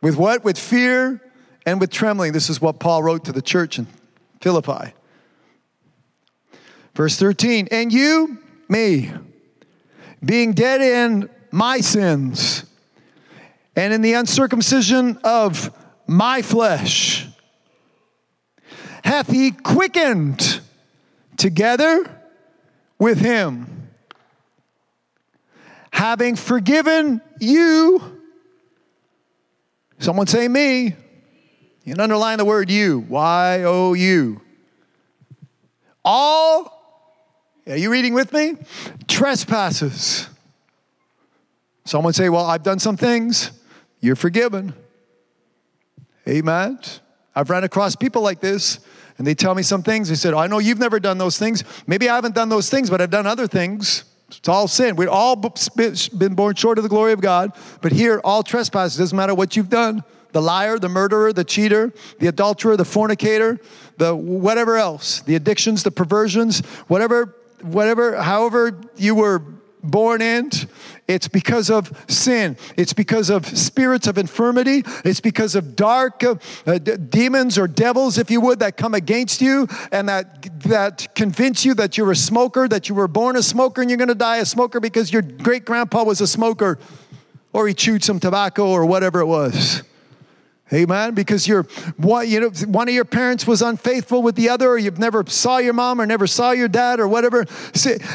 With 0.00 0.16
what? 0.16 0.44
With 0.44 0.58
fear 0.58 1.20
and 1.64 1.80
with 1.80 1.90
trembling. 1.90 2.32
This 2.32 2.50
is 2.50 2.60
what 2.60 2.78
Paul 2.78 3.02
wrote 3.02 3.24
to 3.26 3.32
the 3.32 3.42
church 3.42 3.78
in 3.78 3.86
Philippi. 4.40 4.92
Verse 6.94 7.16
13, 7.16 7.68
and 7.70 7.92
you, 7.92 8.38
me, 8.68 9.12
being 10.24 10.52
dead 10.52 10.82
in 10.82 11.30
my 11.50 11.80
sins 11.80 12.64
and 13.74 13.92
in 13.92 14.02
the 14.02 14.14
uncircumcision 14.14 15.18
of 15.24 15.70
my 16.06 16.42
flesh, 16.42 17.26
hath 19.04 19.28
he 19.28 19.50
quickened 19.50 20.60
together 21.36 22.04
with 22.98 23.18
him, 23.18 23.88
having 25.92 26.36
forgiven 26.36 27.20
you. 27.40 28.00
Someone 29.98 30.26
say 30.26 30.48
me. 30.48 30.96
You 31.84 31.94
can 31.94 32.00
underline 32.00 32.38
the 32.38 32.44
word 32.44 32.70
you. 32.70 33.00
Y 33.08 33.62
O 33.64 33.94
U. 33.94 34.40
All, 36.04 36.82
are 37.66 37.76
you 37.76 37.90
reading 37.90 38.14
with 38.14 38.32
me? 38.32 38.56
Trespasses. 39.08 40.28
Someone 41.84 42.12
say, 42.12 42.28
Well, 42.28 42.44
I've 42.44 42.62
done 42.62 42.78
some 42.78 42.96
things. 42.96 43.50
You're 44.02 44.16
forgiven. 44.16 44.74
Amen. 46.28 46.78
I've 47.34 47.48
run 47.48 47.64
across 47.64 47.96
people 47.96 48.20
like 48.20 48.40
this. 48.40 48.80
and 49.16 49.26
they 49.26 49.34
tell 49.34 49.54
me 49.54 49.62
some 49.62 49.82
things. 49.82 50.08
They 50.08 50.16
said, 50.16 50.34
oh, 50.34 50.38
I 50.38 50.48
know 50.48 50.58
you've 50.58 50.78
never 50.78 50.98
done 50.98 51.16
those 51.16 51.38
things. 51.38 51.64
Maybe 51.86 52.08
I 52.08 52.14
haven't 52.16 52.34
done 52.34 52.48
those 52.48 52.68
things, 52.68 52.90
but 52.90 53.00
I've 53.00 53.10
done 53.10 53.26
other 53.26 53.46
things. 53.46 54.04
It's 54.28 54.48
all 54.48 54.66
sin. 54.66 54.96
We've 54.96 55.08
all 55.08 55.36
been 55.36 56.34
born 56.34 56.54
short 56.56 56.78
of 56.78 56.82
the 56.82 56.88
glory 56.88 57.12
of 57.12 57.20
God. 57.20 57.52
But 57.80 57.92
here, 57.92 58.20
all 58.24 58.42
trespasses, 58.42 58.98
doesn't 58.98 59.16
matter 59.16 59.34
what 59.34 59.56
you've 59.56 59.70
done 59.70 60.02
the 60.32 60.40
liar, 60.40 60.78
the 60.78 60.88
murderer, 60.88 61.30
the 61.30 61.44
cheater, 61.44 61.92
the 62.18 62.26
adulterer, 62.26 62.74
the 62.74 62.86
fornicator, 62.86 63.60
the 63.98 64.16
whatever 64.16 64.78
else, 64.78 65.20
the 65.20 65.34
addictions, 65.34 65.82
the 65.82 65.90
perversions, 65.90 66.60
whatever, 66.88 67.36
whatever, 67.60 68.16
however 68.16 68.80
you 68.96 69.14
were 69.14 69.42
born 69.82 70.22
in, 70.22 70.50
it's 71.08 71.28
because 71.28 71.70
of 71.70 71.92
sin. 72.08 72.56
It's 72.76 72.92
because 72.92 73.30
of 73.30 73.46
spirits 73.46 74.06
of 74.06 74.18
infirmity. 74.18 74.84
It's 75.04 75.20
because 75.20 75.54
of 75.54 75.76
dark 75.76 76.22
uh, 76.22 76.36
uh, 76.66 76.78
d- 76.78 76.96
demons 76.96 77.58
or 77.58 77.66
devils, 77.66 78.18
if 78.18 78.30
you 78.30 78.40
would, 78.40 78.60
that 78.60 78.76
come 78.76 78.94
against 78.94 79.40
you 79.40 79.66
and 79.90 80.08
that, 80.08 80.60
that 80.62 81.14
convince 81.14 81.64
you 81.64 81.74
that 81.74 81.98
you're 81.98 82.12
a 82.12 82.16
smoker, 82.16 82.68
that 82.68 82.88
you 82.88 82.94
were 82.94 83.08
born 83.08 83.36
a 83.36 83.42
smoker 83.42 83.80
and 83.80 83.90
you're 83.90 83.98
going 83.98 84.08
to 84.08 84.14
die 84.14 84.38
a 84.38 84.46
smoker 84.46 84.80
because 84.80 85.12
your 85.12 85.22
great 85.22 85.64
grandpa 85.64 86.04
was 86.04 86.20
a 86.20 86.26
smoker 86.26 86.78
or 87.52 87.68
he 87.68 87.74
chewed 87.74 88.02
some 88.02 88.20
tobacco 88.20 88.68
or 88.68 88.86
whatever 88.86 89.20
it 89.20 89.26
was. 89.26 89.82
Amen. 90.72 91.14
Because 91.14 91.46
you're 91.46 91.64
one, 91.96 92.28
you 92.28 92.40
know, 92.40 92.50
one 92.66 92.88
of 92.88 92.94
your 92.94 93.04
parents 93.04 93.46
was 93.46 93.60
unfaithful 93.60 94.22
with 94.22 94.36
the 94.36 94.48
other, 94.48 94.70
or 94.70 94.78
you've 94.78 94.98
never 94.98 95.24
saw 95.26 95.58
your 95.58 95.74
mom 95.74 96.00
or 96.00 96.06
never 96.06 96.26
saw 96.26 96.52
your 96.52 96.68
dad 96.68 96.98
or 96.98 97.06
whatever. 97.06 97.44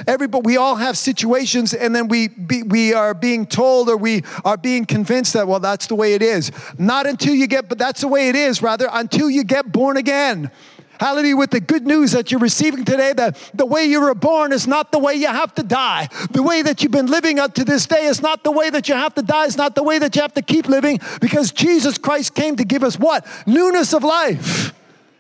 Everybody, 0.08 0.42
we 0.44 0.58
all 0.58 0.76
have 0.76 0.98
situations, 0.98 1.74
and 1.74 1.96
then 1.96 2.08
we 2.08 2.30
be, 2.30 2.64
we 2.64 2.94
are 2.94 3.14
being 3.14 3.46
told 3.46 3.90
or 3.90 3.98
we 3.98 4.24
are 4.44 4.58
being 4.58 4.86
convinced 4.86 5.34
that 5.34 5.48
well, 5.48 5.60
that's 5.60 5.88
the 5.88 5.96
way 5.96 6.14
it 6.14 6.22
is. 6.22 6.52
Not 6.78 7.06
until 7.06 7.36
you 7.36 7.48
get, 7.48 7.70
but 7.70 7.78
that's 7.78 8.02
the 8.02 8.08
way 8.08 8.30
it 8.30 8.36
is. 8.36 8.62
Rather, 8.62 8.88
until 8.92 9.30
you 9.30 9.44
get 9.44 9.72
born 9.72 9.98
again. 9.98 10.52
Hallelujah, 11.00 11.38
with 11.38 11.52
the 11.52 11.60
good 11.60 11.86
news 11.86 12.12
that 12.14 12.32
you're 12.32 12.40
receiving 12.40 12.84
today 12.84 13.14
that 13.14 13.38
the 13.54 13.66
way 13.66 13.86
you 13.86 14.02
were 14.02 14.16
born 14.16 14.52
is 14.52 14.68
not 14.68 14.92
the 14.92 15.00
way 15.00 15.14
you 15.14 15.28
have 15.28 15.54
to 15.56 15.64
die. 15.64 16.10
The 16.32 16.42
way 16.42 16.64
that 16.64 16.82
you've 16.82 16.92
been 16.92 17.06
living 17.06 17.40
up 17.40 17.54
to 17.56 17.64
this 17.64 17.86
day 17.86 18.06
is 18.06 18.22
not 18.22 18.44
the 18.44 18.52
way 18.52 18.70
that 18.70 18.90
you 18.90 18.96
have 18.96 19.14
to 19.16 19.22
die, 19.22 19.46
it's 19.46 19.58
not 19.58 19.76
the 19.76 19.84
way 19.84 20.00
that 20.00 20.16
you 20.16 20.22
have 20.22 20.34
to 20.34 20.42
keep 20.42 20.68
living 20.68 21.00
because 21.22 21.52
Jesus 21.52 21.98
Christ 21.98 22.34
came 22.34 22.56
to 22.56 22.64
give 22.64 22.84
us 22.84 22.98
what? 22.98 23.28
Newness 23.46 23.94
of 23.94 24.04
life. 24.04 24.74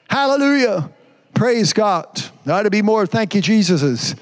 Hallelujah. 0.09 0.89
Praise 1.33 1.73
God. 1.73 2.23
Ought 2.47 2.63
to 2.63 2.71
be 2.71 2.81
more 2.81 3.05
thank 3.05 3.35
you, 3.35 3.41
Jesus's. 3.41 4.15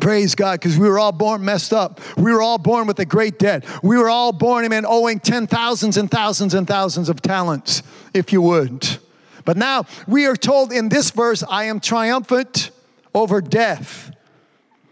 Praise 0.00 0.34
God, 0.34 0.58
because 0.60 0.78
we 0.78 0.88
were 0.88 0.98
all 0.98 1.12
born 1.12 1.44
messed 1.44 1.72
up. 1.72 2.00
We 2.16 2.32
were 2.32 2.42
all 2.42 2.58
born 2.58 2.86
with 2.86 2.98
a 2.98 3.04
great 3.04 3.38
debt. 3.38 3.64
We 3.82 3.96
were 3.96 4.08
all 4.08 4.32
born, 4.32 4.64
amen, 4.64 4.86
owing 4.86 5.20
ten 5.20 5.46
thousands 5.46 5.96
and 5.96 6.10
thousands 6.10 6.54
and 6.54 6.66
thousands 6.66 7.08
of 7.08 7.22
talents, 7.22 7.82
if 8.14 8.32
you 8.32 8.42
would. 8.42 8.98
But 9.44 9.56
now 9.56 9.84
we 10.06 10.26
are 10.26 10.36
told 10.36 10.72
in 10.72 10.88
this 10.88 11.10
verse, 11.10 11.42
I 11.48 11.64
am 11.64 11.80
triumphant 11.80 12.70
over 13.14 13.40
death. 13.40 14.12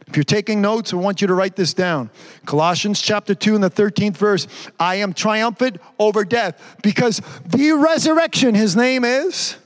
If 0.08 0.16
you're 0.16 0.24
taking 0.24 0.62
notes, 0.62 0.92
I 0.94 0.96
want 0.96 1.20
you 1.20 1.26
to 1.26 1.34
write 1.34 1.54
this 1.54 1.74
down. 1.74 2.10
Colossians 2.46 3.00
chapter 3.02 3.34
2 3.34 3.54
and 3.54 3.62
the 3.62 3.70
13th 3.70 4.16
verse, 4.16 4.46
I 4.80 4.96
am 4.96 5.12
triumphant 5.12 5.76
over 5.98 6.24
death 6.24 6.78
because 6.82 7.20
the 7.44 7.72
resurrection, 7.72 8.54
his 8.54 8.74
name 8.74 9.04
is, 9.04 9.56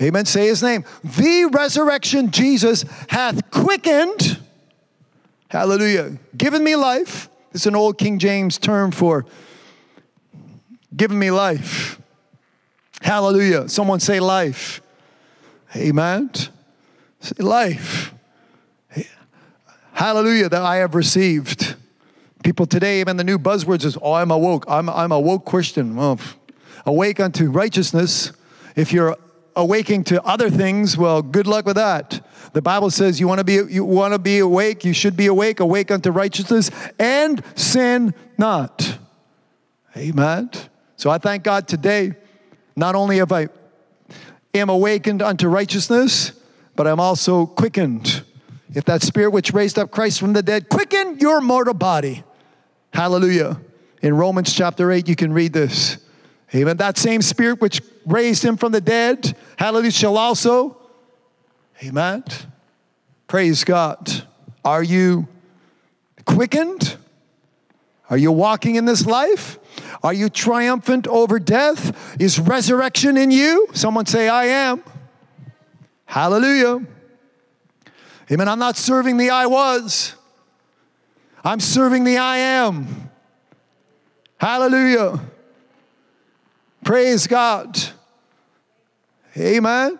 amen, 0.00 0.26
say 0.26 0.46
his 0.46 0.62
name, 0.62 0.84
the 1.02 1.50
resurrection 1.52 2.30
Jesus 2.30 2.84
hath 3.08 3.50
quickened, 3.50 4.38
hallelujah, 5.50 6.18
given 6.36 6.62
me 6.62 6.76
life. 6.76 7.28
It's 7.52 7.66
an 7.66 7.74
old 7.74 7.98
King 7.98 8.20
James 8.20 8.58
term 8.58 8.92
for 8.92 9.26
given 10.94 11.18
me 11.18 11.32
life. 11.32 12.00
Hallelujah. 13.00 13.68
Someone 13.68 14.00
say 14.00 14.20
life. 14.20 14.80
Amen. 15.76 16.30
Say 17.20 17.42
life. 17.42 18.14
Hallelujah 19.92 20.48
that 20.48 20.62
I 20.62 20.76
have 20.76 20.94
received. 20.94 21.74
People 22.44 22.66
today, 22.66 23.00
even 23.00 23.16
the 23.16 23.24
new 23.24 23.38
buzzwords 23.38 23.84
is, 23.84 23.98
oh, 24.00 24.12
I'm 24.12 24.30
awoke. 24.30 24.64
I'm, 24.68 24.88
I'm 24.88 25.10
a 25.10 25.18
woke 25.18 25.44
Christian. 25.44 25.96
Well, 25.96 26.20
awake 26.86 27.18
unto 27.18 27.50
righteousness. 27.50 28.32
If 28.76 28.92
you're 28.92 29.16
awaking 29.56 30.04
to 30.04 30.22
other 30.22 30.50
things, 30.50 30.96
well, 30.96 31.20
good 31.20 31.48
luck 31.48 31.66
with 31.66 31.76
that. 31.76 32.24
The 32.52 32.62
Bible 32.62 32.90
says 32.90 33.18
you 33.18 33.26
want 33.26 33.38
to 33.38 33.44
be 33.44 33.54
you 33.54 33.84
want 33.84 34.14
to 34.14 34.18
be 34.18 34.38
awake, 34.38 34.84
you 34.84 34.92
should 34.92 35.16
be 35.16 35.26
awake, 35.26 35.60
awake 35.60 35.90
unto 35.90 36.10
righteousness, 36.10 36.70
and 36.98 37.42
sin 37.56 38.14
not. 38.38 38.98
Amen. 39.96 40.50
So 40.96 41.10
I 41.10 41.18
thank 41.18 41.42
God 41.42 41.66
today 41.66 42.14
not 42.78 42.94
only 42.94 43.18
have 43.18 43.32
I 43.32 43.48
am 44.54 44.68
awakened 44.70 45.20
unto 45.20 45.48
righteousness, 45.48 46.32
but 46.76 46.86
I'm 46.86 47.00
also 47.00 47.44
quickened. 47.44 48.24
If 48.74 48.84
that 48.84 49.02
spirit 49.02 49.30
which 49.30 49.52
raised 49.52 49.78
up 49.78 49.90
Christ 49.90 50.20
from 50.20 50.32
the 50.32 50.42
dead, 50.42 50.68
quicken 50.68 51.18
your 51.18 51.40
mortal 51.40 51.74
body. 51.74 52.22
Hallelujah. 52.92 53.60
In 54.00 54.14
Romans 54.14 54.52
chapter 54.54 54.92
8, 54.92 55.08
you 55.08 55.16
can 55.16 55.32
read 55.32 55.52
this. 55.52 55.98
Amen. 56.54 56.76
That 56.76 56.96
same 56.96 57.20
spirit 57.20 57.60
which 57.60 57.82
raised 58.06 58.44
him 58.44 58.56
from 58.56 58.72
the 58.72 58.80
dead, 58.80 59.36
hallelujah, 59.58 59.90
shall 59.90 60.16
also. 60.16 60.76
Amen. 61.82 62.24
Praise 63.26 63.64
God. 63.64 64.26
Are 64.64 64.82
you 64.82 65.28
quickened? 66.24 66.96
Are 68.08 68.16
you 68.16 68.32
walking 68.32 68.76
in 68.76 68.84
this 68.84 69.04
life? 69.04 69.58
Are 70.02 70.12
you 70.12 70.28
triumphant 70.28 71.06
over 71.06 71.38
death? 71.38 72.16
Is 72.20 72.38
resurrection 72.38 73.16
in 73.16 73.30
you? 73.30 73.68
Someone 73.72 74.06
say, 74.06 74.28
I 74.28 74.44
am. 74.46 74.82
Hallelujah. 76.06 76.86
Amen. 78.30 78.48
I'm 78.48 78.58
not 78.58 78.76
serving 78.76 79.16
the 79.16 79.30
I 79.30 79.46
was, 79.46 80.14
I'm 81.44 81.60
serving 81.60 82.04
the 82.04 82.18
I 82.18 82.38
am. 82.38 83.10
Hallelujah. 84.38 85.20
Praise 86.84 87.26
God. 87.26 87.78
Amen. 89.36 89.98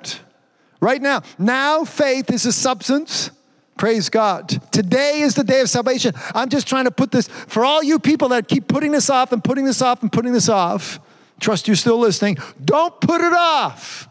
Right 0.80 1.02
now, 1.02 1.22
now 1.38 1.84
faith 1.84 2.30
is 2.30 2.46
a 2.46 2.52
substance 2.52 3.30
Praise 3.78 4.08
God. 4.10 4.48
Today 4.72 5.20
is 5.20 5.36
the 5.36 5.44
day 5.44 5.60
of 5.60 5.70
salvation. 5.70 6.12
I'm 6.34 6.48
just 6.48 6.66
trying 6.66 6.84
to 6.84 6.90
put 6.90 7.12
this 7.12 7.28
for 7.28 7.64
all 7.64 7.80
you 7.82 8.00
people 8.00 8.28
that 8.30 8.48
keep 8.48 8.66
putting 8.66 8.90
this 8.90 9.08
off 9.08 9.32
and 9.32 9.42
putting 9.42 9.64
this 9.64 9.80
off 9.80 10.02
and 10.02 10.12
putting 10.12 10.32
this 10.32 10.48
off. 10.48 10.98
Trust 11.40 11.68
you're 11.68 11.76
still 11.76 11.98
listening. 11.98 12.38
Don't 12.62 13.00
put 13.00 13.20
it 13.20 13.32
off. 13.32 14.08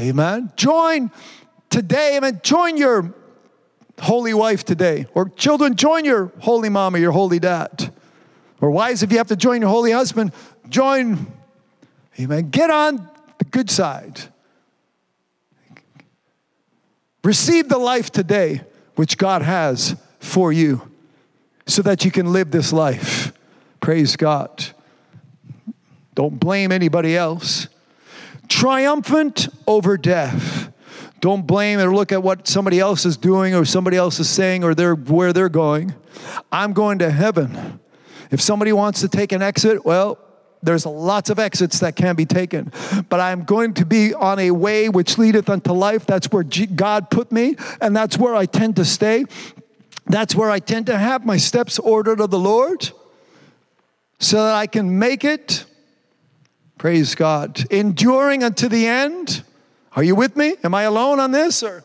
Amen. 0.00 0.50
Join 0.56 1.10
today. 1.68 2.16
Amen. 2.16 2.40
Join 2.42 2.78
your 2.78 3.14
holy 4.00 4.32
wife 4.32 4.64
today. 4.64 5.06
Or 5.14 5.28
children, 5.28 5.76
join 5.76 6.06
your 6.06 6.32
holy 6.40 6.70
mom 6.70 6.94
or 6.94 6.98
your 6.98 7.12
holy 7.12 7.38
dad. 7.38 7.92
Or 8.62 8.70
wives, 8.70 9.02
if 9.02 9.12
you 9.12 9.18
have 9.18 9.28
to 9.28 9.36
join 9.36 9.60
your 9.60 9.70
holy 9.70 9.90
husband, 9.90 10.32
join. 10.70 11.26
Amen. 12.18 12.48
Get 12.48 12.70
on 12.70 13.06
the 13.36 13.44
good 13.44 13.68
side. 13.68 14.22
Receive 17.24 17.68
the 17.68 17.78
life 17.78 18.12
today 18.12 18.60
which 18.94 19.18
God 19.18 19.42
has 19.42 19.96
for 20.20 20.52
you 20.52 20.92
so 21.66 21.82
that 21.82 22.04
you 22.04 22.10
can 22.10 22.32
live 22.32 22.50
this 22.50 22.72
life. 22.72 23.32
Praise 23.80 24.14
God. 24.14 24.66
Don't 26.14 26.38
blame 26.38 26.70
anybody 26.70 27.16
else. 27.16 27.68
Triumphant 28.48 29.48
over 29.66 29.96
death. 29.96 30.70
Don't 31.20 31.46
blame 31.46 31.80
or 31.80 31.94
look 31.94 32.12
at 32.12 32.22
what 32.22 32.46
somebody 32.46 32.78
else 32.78 33.06
is 33.06 33.16
doing 33.16 33.54
or 33.54 33.64
somebody 33.64 33.96
else 33.96 34.20
is 34.20 34.28
saying 34.28 34.62
or 34.62 34.74
they're, 34.74 34.94
where 34.94 35.32
they're 35.32 35.48
going. 35.48 35.94
I'm 36.52 36.74
going 36.74 36.98
to 36.98 37.10
heaven. 37.10 37.80
If 38.30 38.42
somebody 38.42 38.72
wants 38.72 39.00
to 39.00 39.08
take 39.08 39.32
an 39.32 39.40
exit, 39.40 39.84
well, 39.86 40.18
there's 40.64 40.86
lots 40.86 41.30
of 41.30 41.38
exits 41.38 41.80
that 41.80 41.96
can 41.96 42.16
be 42.16 42.26
taken. 42.26 42.72
But 43.08 43.20
I'm 43.20 43.44
going 43.44 43.74
to 43.74 43.86
be 43.86 44.14
on 44.14 44.38
a 44.38 44.50
way 44.50 44.88
which 44.88 45.18
leadeth 45.18 45.48
unto 45.48 45.72
life. 45.72 46.06
That's 46.06 46.30
where 46.30 46.42
God 46.42 47.10
put 47.10 47.30
me, 47.30 47.56
and 47.80 47.94
that's 47.96 48.18
where 48.18 48.34
I 48.34 48.46
tend 48.46 48.76
to 48.76 48.84
stay. 48.84 49.24
That's 50.06 50.34
where 50.34 50.50
I 50.50 50.58
tend 50.58 50.86
to 50.86 50.98
have 50.98 51.24
my 51.24 51.36
steps 51.36 51.78
ordered 51.78 52.20
of 52.20 52.30
the 52.30 52.38
Lord 52.38 52.90
so 54.18 54.44
that 54.44 54.54
I 54.54 54.66
can 54.66 54.98
make 54.98 55.24
it. 55.24 55.64
Praise 56.78 57.14
God. 57.14 57.64
Enduring 57.70 58.42
unto 58.42 58.68
the 58.68 58.86
end. 58.86 59.42
Are 59.96 60.02
you 60.02 60.14
with 60.14 60.36
me? 60.36 60.56
Am 60.64 60.74
I 60.74 60.82
alone 60.82 61.20
on 61.20 61.30
this 61.30 61.62
or? 61.62 61.84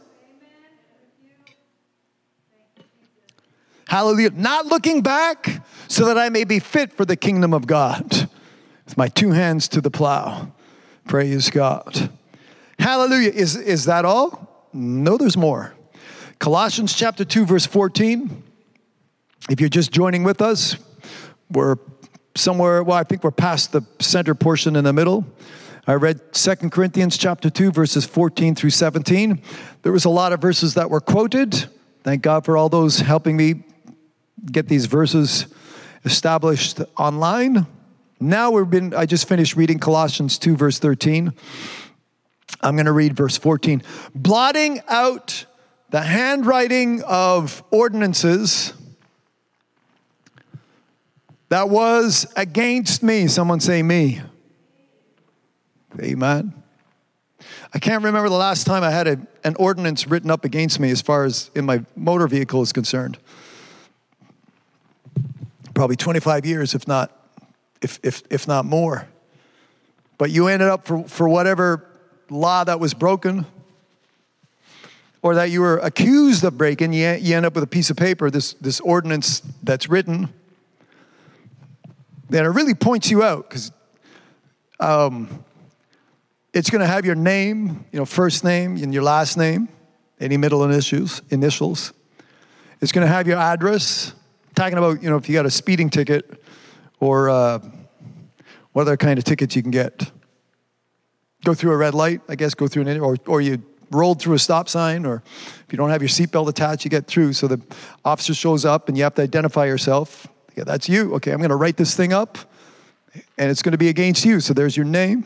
Hallelujah. 3.88 4.32
Not 4.32 4.68
looking 4.68 5.02
back 5.02 5.64
so 5.88 6.06
that 6.06 6.18
I 6.18 6.30
may 6.30 6.44
be 6.44 6.60
fit 6.60 6.94
for 6.94 7.06
the 7.06 7.16
kingdom 7.16 7.54
of 7.54 7.66
God 7.66 8.30
with 8.90 8.98
my 8.98 9.08
two 9.08 9.30
hands 9.30 9.68
to 9.68 9.82
the 9.82 9.92
plow. 9.92 10.52
Praise 11.08 11.52
God. 11.52 12.10
Hallelujah. 12.80 13.30
Is, 13.30 13.56
is 13.56 13.86
that 13.86 14.04
all? 14.04 14.68
No, 14.74 15.16
there's 15.16 15.38
more. 15.38 15.76
Colossians 16.40 16.96
chapter 16.96 17.24
2, 17.24 17.46
verse 17.46 17.68
14. 17.68 18.44
If 19.48 19.60
you're 19.60 19.70
just 19.70 19.92
joining 19.92 20.24
with 20.24 20.42
us, 20.42 20.76
we're 21.52 21.76
somewhere, 22.36 22.82
well, 22.82 22.98
I 22.98 23.04
think 23.04 23.24
we're 23.24 23.30
past 23.30 23.74
the 23.74 23.84
center 24.00 24.34
portion 24.34 24.76
in 24.76 24.86
the 24.86 24.94
middle. 24.94 25.24
I 25.86 25.94
read 25.94 26.34
2 26.34 26.56
Corinthians 26.72 27.16
chapter 27.16 27.52
2 27.52 27.72
verses 27.72 28.06
14 28.06 28.56
through 28.56 28.72
17. 28.72 29.40
There 29.84 29.92
was 29.92 30.06
a 30.06 30.10
lot 30.10 30.34
of 30.34 30.42
verses 30.42 30.74
that 30.74 30.90
were 30.90 31.02
quoted. 31.02 31.66
Thank 32.04 32.24
God 32.24 32.44
for 32.44 32.58
all 32.58 32.70
those 32.70 33.02
helping 33.02 33.38
me 33.38 33.64
get 34.52 34.68
these 34.68 34.88
verses 34.88 35.46
established 36.06 36.82
online. 36.98 37.68
Now 38.20 38.52
we've 38.52 38.70
been 38.70 38.94
I 38.94 39.06
just 39.06 39.28
finished 39.30 39.56
reading 39.56 39.80
Colossians 39.80 40.38
2 40.38 40.58
verse 40.58 40.78
13. 40.78 41.34
I'm 42.62 42.76
going 42.76 42.88
to 42.88 42.92
read 42.92 43.16
verse 43.16 43.38
14. 43.38 43.82
Blotting 44.14 44.82
out 44.90 45.46
the 45.92 46.02
handwriting 46.02 47.02
of 47.04 47.64
ordinances 47.72 48.74
that 51.48 51.70
was 51.70 52.32
against 52.36 53.02
me. 53.02 53.28
Someone 53.28 53.62
say 53.62 53.82
me. 53.82 54.22
Amen. 56.02 56.54
I 57.74 57.80
can't 57.80 58.04
remember 58.04 58.28
the 58.28 58.36
last 58.36 58.68
time 58.68 58.84
I 58.84 58.92
had 58.92 59.08
a, 59.08 59.20
an 59.46 59.56
ordinance 59.58 60.08
written 60.08 60.30
up 60.30 60.44
against 60.44 60.80
me 60.80 60.92
as 60.92 61.02
far 61.02 61.24
as 61.24 61.50
in 61.56 61.66
my 61.66 61.86
motor 61.96 62.28
vehicle 62.28 62.62
is 62.62 62.74
concerned. 62.74 63.18
Probably 65.74 65.96
25 65.96 66.46
years, 66.46 66.76
if 66.76 66.88
not, 66.88 67.19
if, 67.82 68.00
if, 68.04 68.24
if 68.30 68.48
not 68.48 68.66
more. 68.66 69.08
But 70.18 70.32
you 70.32 70.48
ended 70.48 70.68
up 70.68 70.86
for, 70.86 71.04
for 71.08 71.30
whatever 71.30 71.86
law 72.30 72.64
that 72.64 72.80
was 72.80 72.94
broken 72.94 73.46
or 75.22 75.36
that 75.36 75.50
you 75.50 75.62
were 75.62 75.78
accused 75.78 76.44
of 76.44 76.58
breaking, 76.58 76.94
you, 76.94 77.12
you 77.20 77.36
end 77.36 77.46
up 77.46 77.56
with 77.56 77.64
a 77.64 77.68
piece 77.68 77.90
of 77.90 77.98
paper, 77.98 78.30
this, 78.30 78.54
this 78.54 78.80
ordinance 78.80 79.42
that's 79.64 79.90
written. 79.90 80.34
And 82.30 82.46
it 82.46 82.50
really 82.50 82.74
points 82.74 83.10
you 83.10 83.24
out 83.24 83.50
because 83.50 83.72
um, 84.80 85.44
it's 86.54 86.70
going 86.70 86.82
to 86.82 86.88
have 86.88 87.06
your 87.06 87.16
name, 87.16 87.86
you 87.92 88.00
know, 88.00 88.06
first 88.06 88.44
name 88.44 88.78
and 88.78 88.94
your 88.94 89.04
last 89.04 89.38
name, 89.38 89.70
any 90.20 90.38
middle 90.38 90.64
initials. 90.64 91.22
initials. 91.30 91.94
It's 92.82 92.92
going 92.92 93.06
to 93.06 93.12
have 93.12 93.28
your 93.28 93.38
address. 93.38 94.14
Talking 94.56 94.78
about, 94.78 95.02
you 95.02 95.10
know, 95.10 95.18
if 95.18 95.30
you 95.30 95.36
got 95.36 95.46
a 95.46 95.52
speeding 95.52 95.90
ticket 95.90 96.39
or 97.00 97.30
uh, 97.30 97.60
what 98.74 98.84
other 98.84 98.98
kind 98.98 99.18
of 99.18 99.26
tickets 99.26 99.56
you 99.56 99.62
can 99.62 99.72
get. 99.72 100.12
Go 101.44 101.54
through 101.54 101.72
a 101.72 101.78
red 101.78 101.94
light, 101.94 102.22
I 102.28 102.36
guess, 102.36 102.54
go 102.54 102.68
through 102.68 102.88
an, 102.88 103.00
or, 103.00 103.18
or 103.26 103.42
you 103.42 103.62
rolled 103.92 104.22
through 104.22 104.36
a 104.36 104.40
stop 104.40 104.70
sign, 104.70 105.06
or 105.06 105.24
if 105.66 105.66
you 105.72 105.78
don't 105.78 105.90
have 105.90 106.02
your 106.02 106.10
seatbelt 106.10 106.48
attached, 106.50 106.84
you 106.84 106.92
get 106.92 107.08
through. 107.08 107.34
So 107.34 107.48
the 107.48 107.62
officer 108.04 108.34
shows 108.34 108.66
up 108.66 108.88
and 108.88 108.98
you 108.98 109.04
have 109.04 109.16
to 109.16 109.22
identify 109.22 109.66
yourself. 109.66 110.28
Yeah, 110.56 110.66
that's 110.66 110.90
you. 110.90 111.16
Okay, 111.16 111.32
I'm 111.32 111.38
going 111.38 111.50
to 111.50 111.56
write 111.56 111.78
this 111.78 111.96
thing 111.96 112.14
up 112.14 112.38
and 113.38 113.50
it's 113.50 113.62
going 113.62 113.72
to 113.72 113.78
be 113.78 113.90
against 113.90 114.26
you. 114.26 114.40
So 114.40 114.54
there's 114.54 114.76
your 114.76 114.86
name. 114.86 115.26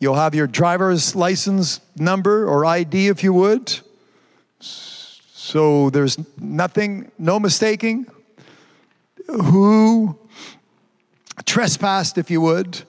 You'll 0.00 0.16
have 0.16 0.34
your 0.34 0.48
driver's 0.48 1.14
license 1.14 1.80
number 1.96 2.46
or 2.48 2.64
ID 2.64 3.06
if 3.06 3.22
you 3.22 3.32
would. 3.32 3.78
So 4.58 5.90
there's 5.90 6.18
nothing, 6.38 7.12
no 7.18 7.38
mistaking 7.38 8.06
who 9.26 10.18
trespassed, 11.44 12.18
if 12.18 12.30
you 12.30 12.40
would, 12.40 12.82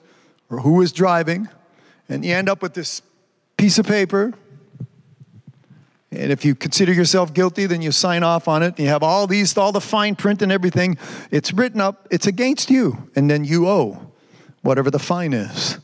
or 0.49 0.59
who 0.59 0.73
was 0.73 0.91
driving. 0.91 1.47
And 2.09 2.23
you 2.25 2.33
end 2.33 2.49
up 2.49 2.61
with 2.61 2.73
this 2.73 3.01
piece 3.57 3.79
of 3.79 3.87
paper. 3.87 4.33
And 6.11 6.31
if 6.31 6.45
you 6.45 6.53
consider 6.53 6.93
yourself 6.93 7.33
guilty, 7.33 7.65
then 7.65 7.81
you 7.81 7.91
sign 7.91 8.23
off 8.23 8.47
on 8.47 8.61
it. 8.61 8.79
You 8.79 8.87
have 8.87 9.01
all 9.03 9.25
these, 9.25 9.57
all 9.57 9.71
the 9.71 9.81
fine 9.81 10.15
print 10.15 10.41
and 10.41 10.51
everything. 10.51 10.97
It's 11.31 11.53
written 11.53 11.81
up, 11.81 12.07
it's 12.11 12.27
against 12.27 12.69
you. 12.69 13.09
And 13.15 13.29
then 13.29 13.45
you 13.45 13.67
owe 13.67 14.11
whatever 14.61 14.91
the 14.91 14.99
fine 14.99 15.33
is. 15.33 15.79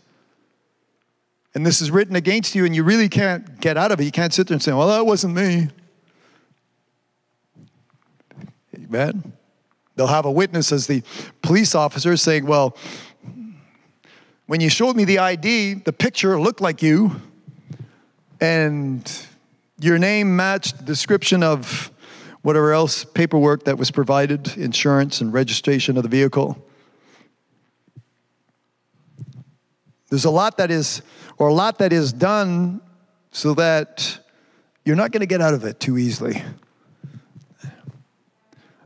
And 1.56 1.66
this 1.66 1.82
is 1.82 1.90
written 1.90 2.16
against 2.16 2.54
you, 2.54 2.64
and 2.66 2.76
you 2.76 2.84
really 2.84 3.10
can't 3.10 3.60
get 3.60 3.76
out 3.76 3.92
of 3.92 4.00
it. 4.00 4.04
You 4.04 4.12
can't 4.12 4.34
sit 4.34 4.48
there 4.48 4.56
and 4.56 4.62
say, 4.62 4.72
Well, 4.72 4.88
that 4.88 5.06
wasn't 5.06 5.34
me. 5.34 5.70
Amen. 8.76 9.34
They'll 10.00 10.08
have 10.08 10.24
a 10.24 10.32
witness 10.32 10.72
as 10.72 10.88
the 10.88 11.04
police 11.42 11.76
officer 11.76 12.16
saying, 12.16 12.46
Well, 12.46 12.78
when 14.46 14.62
you 14.62 14.70
showed 14.70 14.96
me 14.96 15.04
the 15.04 15.20
ID, 15.20 15.74
the 15.74 15.92
picture 15.92 16.40
looked 16.40 16.62
like 16.62 16.82
you, 16.82 17.20
and 18.40 19.28
your 19.78 19.98
name 19.98 20.38
matched 20.38 20.78
the 20.78 20.84
description 20.86 21.44
of 21.44 21.92
whatever 22.44 22.72
else 22.72 23.04
paperwork 23.04 23.66
that 23.66 23.78
was 23.78 23.92
provided, 23.92 24.56
insurance 24.56 25.20
and 25.20 25.34
registration 25.34 25.98
of 25.98 26.04
the 26.04 26.10
vehicle. 26.10 26.66
There's 30.08 30.24
a 30.24 30.32
lot 30.32 30.56
that 30.60 30.72
is, 30.72 31.02
or 31.38 31.50
a 31.50 31.54
lot 31.54 31.80
that 31.80 31.92
is 31.92 32.14
done 32.14 32.80
so 33.32 33.54
that 33.56 34.18
you're 34.86 34.96
not 34.96 35.12
going 35.12 35.20
to 35.20 35.28
get 35.28 35.42
out 35.42 35.54
of 35.54 35.66
it 35.66 35.82
too 35.82 35.98
easily. 35.98 36.42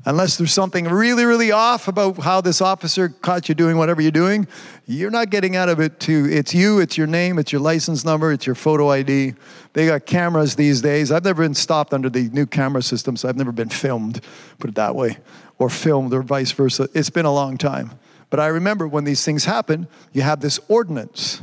Unless 0.06 0.38
there's 0.38 0.52
something 0.52 0.86
really, 0.86 1.24
really 1.24 1.52
off 1.52 1.88
about 1.88 2.18
how 2.18 2.42
this 2.42 2.62
officer 2.62 3.08
caught 3.08 3.48
you 3.48 3.56
doing 3.56 3.78
whatever 3.78 4.02
you're 4.02 4.12
doing, 4.12 4.48
you're 4.86 5.10
not 5.10 5.30
getting 5.30 5.56
out 5.56 5.70
of 5.70 5.80
it 5.80 6.00
too. 6.00 6.28
It's 6.30 6.54
you, 6.54 6.80
it's 6.80 6.98
your 6.98 7.08
name, 7.08 7.40
it's 7.40 7.54
your 7.54 7.62
license 7.62 8.04
number, 8.04 8.34
it's 8.34 8.46
your 8.46 8.56
photo 8.56 8.92
ID. 8.92 9.34
They 9.72 9.86
got 9.86 10.06
cameras 10.06 10.56
these 10.56 10.82
days. 10.82 11.10
I've 11.10 11.24
never 11.24 11.44
been 11.44 11.54
stopped 11.54 11.94
under 11.94 12.10
the 12.10 12.30
new 12.30 12.46
camera 12.46 12.82
system, 12.82 13.16
so 13.16 13.30
I've 13.30 13.38
never 13.38 13.54
been 13.54 13.70
filmed, 13.70 14.20
put 14.60 14.70
it 14.70 14.76
that 14.76 14.94
way, 14.94 15.18
or 15.58 15.70
filmed 15.70 16.14
or 16.14 16.22
vice 16.22 16.52
versa. 16.52 16.90
It's 16.94 17.10
been 17.10 17.26
a 17.26 17.34
long 17.34 17.58
time. 17.58 17.92
But 18.30 18.42
I 18.42 18.48
remember 18.48 18.88
when 18.88 19.06
these 19.06 19.24
things 19.24 19.46
happen, 19.46 19.88
you 20.12 20.22
have 20.24 20.42
this 20.42 20.60
ordinance. 20.68 21.42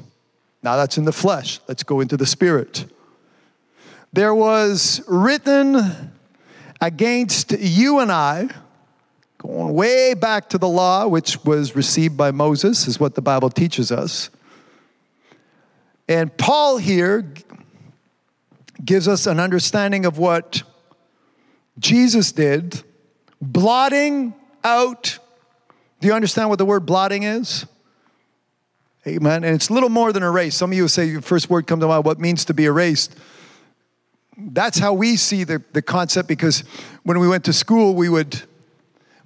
Now 0.62 0.77
that's 0.77 0.99
in 0.99 1.07
the 1.07 1.12
flesh. 1.12 1.61
Let's 1.66 1.82
go 1.82 2.01
into 2.01 2.19
the 2.19 2.27
spirit. 2.27 2.85
There 4.12 4.35
was 4.35 5.01
written 5.07 6.12
against 6.81 7.52
you 7.52 8.01
and 8.01 8.11
I, 8.11 8.48
going 9.39 9.73
way 9.73 10.15
back 10.15 10.48
to 10.51 10.59
the 10.59 10.69
law, 10.69 11.07
which 11.07 11.43
was 11.44 11.74
received 11.74 12.16
by 12.16 12.31
Moses, 12.31 12.86
is 12.86 12.98
what 12.98 13.15
the 13.15 13.23
Bible 13.23 13.51
teaches 13.51 13.90
us. 13.90 14.31
And 16.09 16.36
Paul 16.36 16.78
here 16.78 17.32
gives 18.85 19.07
us 19.09 19.27
an 19.27 19.39
understanding 19.39 20.07
of 20.07 20.19
what 20.19 20.62
Jesus 21.78 22.32
did, 22.32 22.82
blotting 23.40 24.35
out. 24.65 25.19
Do 26.01 26.09
you 26.09 26.15
understand 26.15 26.48
what 26.48 26.59
the 26.59 26.65
word 26.65 26.86
blotting 26.86 27.23
is? 27.23 27.66
Amen. 29.07 29.44
And 29.44 29.55
it's 29.55 29.70
little 29.70 29.89
more 29.89 30.12
than 30.12 30.23
erase. 30.23 30.57
Some 30.57 30.73
of 30.73 30.77
you 30.77 30.86
say 30.89 31.07
your 31.07 31.23
first 31.23 31.48
word 31.48 31.66
come 31.66 31.81
to 31.81 31.86
mind, 31.86 32.05
what 32.05 32.19
means 32.19 32.44
to 32.47 32.55
be 32.55 32.66
erased? 32.66 33.16
That's 34.53 34.79
how 34.79 34.93
we 34.93 35.17
see 35.17 35.45
the, 35.45 35.62
the 35.73 35.83
concept 35.83 36.29
because 36.29 36.61
when 37.03 37.19
we 37.19 37.29
went 37.29 37.45
to 37.45 37.53
school, 37.53 37.95
we 37.95 38.09
would 38.09 38.43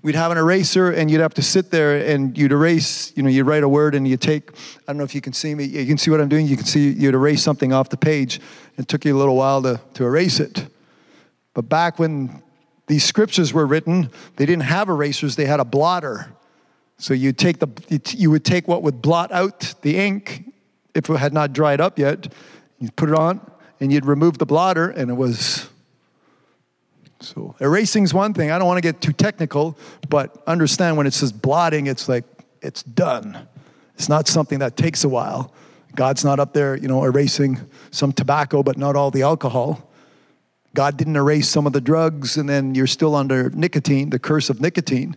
we'd 0.02 0.14
have 0.14 0.30
an 0.30 0.36
eraser 0.36 0.90
and 0.90 1.10
you'd 1.10 1.22
have 1.22 1.32
to 1.32 1.42
sit 1.42 1.70
there 1.70 1.96
and 2.06 2.36
you'd 2.36 2.52
erase, 2.52 3.10
you 3.16 3.22
know, 3.22 3.30
you'd 3.30 3.46
write 3.46 3.62
a 3.62 3.68
word 3.68 3.94
and 3.94 4.06
you 4.06 4.18
take, 4.18 4.50
I 4.52 4.56
don't 4.88 4.98
know 4.98 5.04
if 5.04 5.14
you 5.14 5.22
can 5.22 5.32
see 5.32 5.54
me, 5.54 5.64
you 5.64 5.86
can 5.86 5.96
see 5.96 6.10
what 6.10 6.20
I'm 6.20 6.28
doing, 6.28 6.46
you 6.46 6.56
can 6.56 6.66
see 6.66 6.90
you'd 6.90 7.14
erase 7.14 7.42
something 7.42 7.72
off 7.72 7.88
the 7.88 7.96
page. 7.96 8.38
It 8.76 8.86
took 8.86 9.06
you 9.06 9.16
a 9.16 9.18
little 9.18 9.34
while 9.34 9.62
to, 9.62 9.80
to 9.94 10.04
erase 10.04 10.40
it. 10.40 10.66
But 11.54 11.70
back 11.70 11.98
when 11.98 12.42
these 12.86 13.02
scriptures 13.02 13.54
were 13.54 13.66
written, 13.66 14.10
they 14.36 14.44
didn't 14.44 14.64
have 14.64 14.90
erasers, 14.90 15.36
they 15.36 15.46
had 15.46 15.58
a 15.58 15.64
blotter. 15.64 16.34
So 16.98 17.14
you 17.14 17.32
take 17.32 17.58
the 17.58 18.14
you 18.14 18.30
would 18.30 18.44
take 18.44 18.68
what 18.68 18.82
would 18.82 19.00
blot 19.00 19.32
out 19.32 19.74
the 19.80 19.96
ink 19.96 20.52
if 20.94 21.08
it 21.08 21.16
had 21.16 21.32
not 21.32 21.52
dried 21.52 21.80
up 21.80 21.98
yet, 21.98 22.32
you 22.78 22.90
put 22.92 23.08
it 23.08 23.14
on, 23.14 23.40
and 23.84 23.92
you'd 23.92 24.06
remove 24.06 24.38
the 24.38 24.46
blotter, 24.46 24.88
and 24.88 25.10
it 25.10 25.14
was. 25.14 25.68
So 27.20 27.54
erasing's 27.60 28.12
one 28.12 28.34
thing. 28.34 28.50
I 28.50 28.58
don't 28.58 28.66
want 28.66 28.78
to 28.78 28.82
get 28.82 29.00
too 29.00 29.12
technical, 29.12 29.78
but 30.08 30.42
understand 30.46 30.96
when 30.96 31.06
it 31.06 31.12
says 31.12 31.32
blotting, 31.32 31.86
it's 31.86 32.08
like 32.08 32.24
it's 32.60 32.82
done. 32.82 33.46
It's 33.94 34.08
not 34.08 34.26
something 34.26 34.58
that 34.58 34.76
takes 34.76 35.04
a 35.04 35.08
while. 35.08 35.52
God's 35.94 36.24
not 36.24 36.40
up 36.40 36.54
there, 36.54 36.76
you 36.76 36.88
know, 36.88 37.04
erasing 37.04 37.60
some 37.90 38.12
tobacco, 38.12 38.62
but 38.62 38.76
not 38.76 38.96
all 38.96 39.10
the 39.10 39.22
alcohol. 39.22 39.88
God 40.74 40.96
didn't 40.96 41.16
erase 41.16 41.48
some 41.48 41.66
of 41.66 41.72
the 41.72 41.80
drugs, 41.80 42.36
and 42.36 42.48
then 42.48 42.74
you're 42.74 42.86
still 42.86 43.14
under 43.14 43.50
nicotine, 43.50 44.10
the 44.10 44.18
curse 44.18 44.50
of 44.50 44.60
nicotine, 44.60 45.16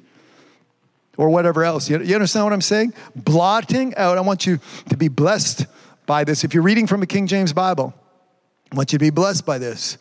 or 1.18 1.30
whatever 1.30 1.64
else. 1.64 1.90
You, 1.90 2.02
you 2.04 2.14
understand 2.14 2.46
what 2.46 2.54
I'm 2.54 2.62
saying? 2.62 2.94
Blotting 3.16 3.96
out. 3.96 4.18
I 4.18 4.22
want 4.22 4.46
you 4.46 4.60
to 4.90 4.98
be 4.98 5.08
blessed 5.08 5.66
by 6.06 6.24
this. 6.24 6.44
If 6.44 6.54
you're 6.54 6.64
reading 6.64 6.86
from 6.86 7.02
a 7.02 7.08
King 7.08 7.28
James 7.28 7.54
Bible, 7.54 7.94
I 8.72 8.76
want 8.76 8.92
you 8.92 9.00
to 9.00 9.06
be 9.06 9.10
blessed 9.10 9.46
by 9.46 9.58
this. 9.58 9.98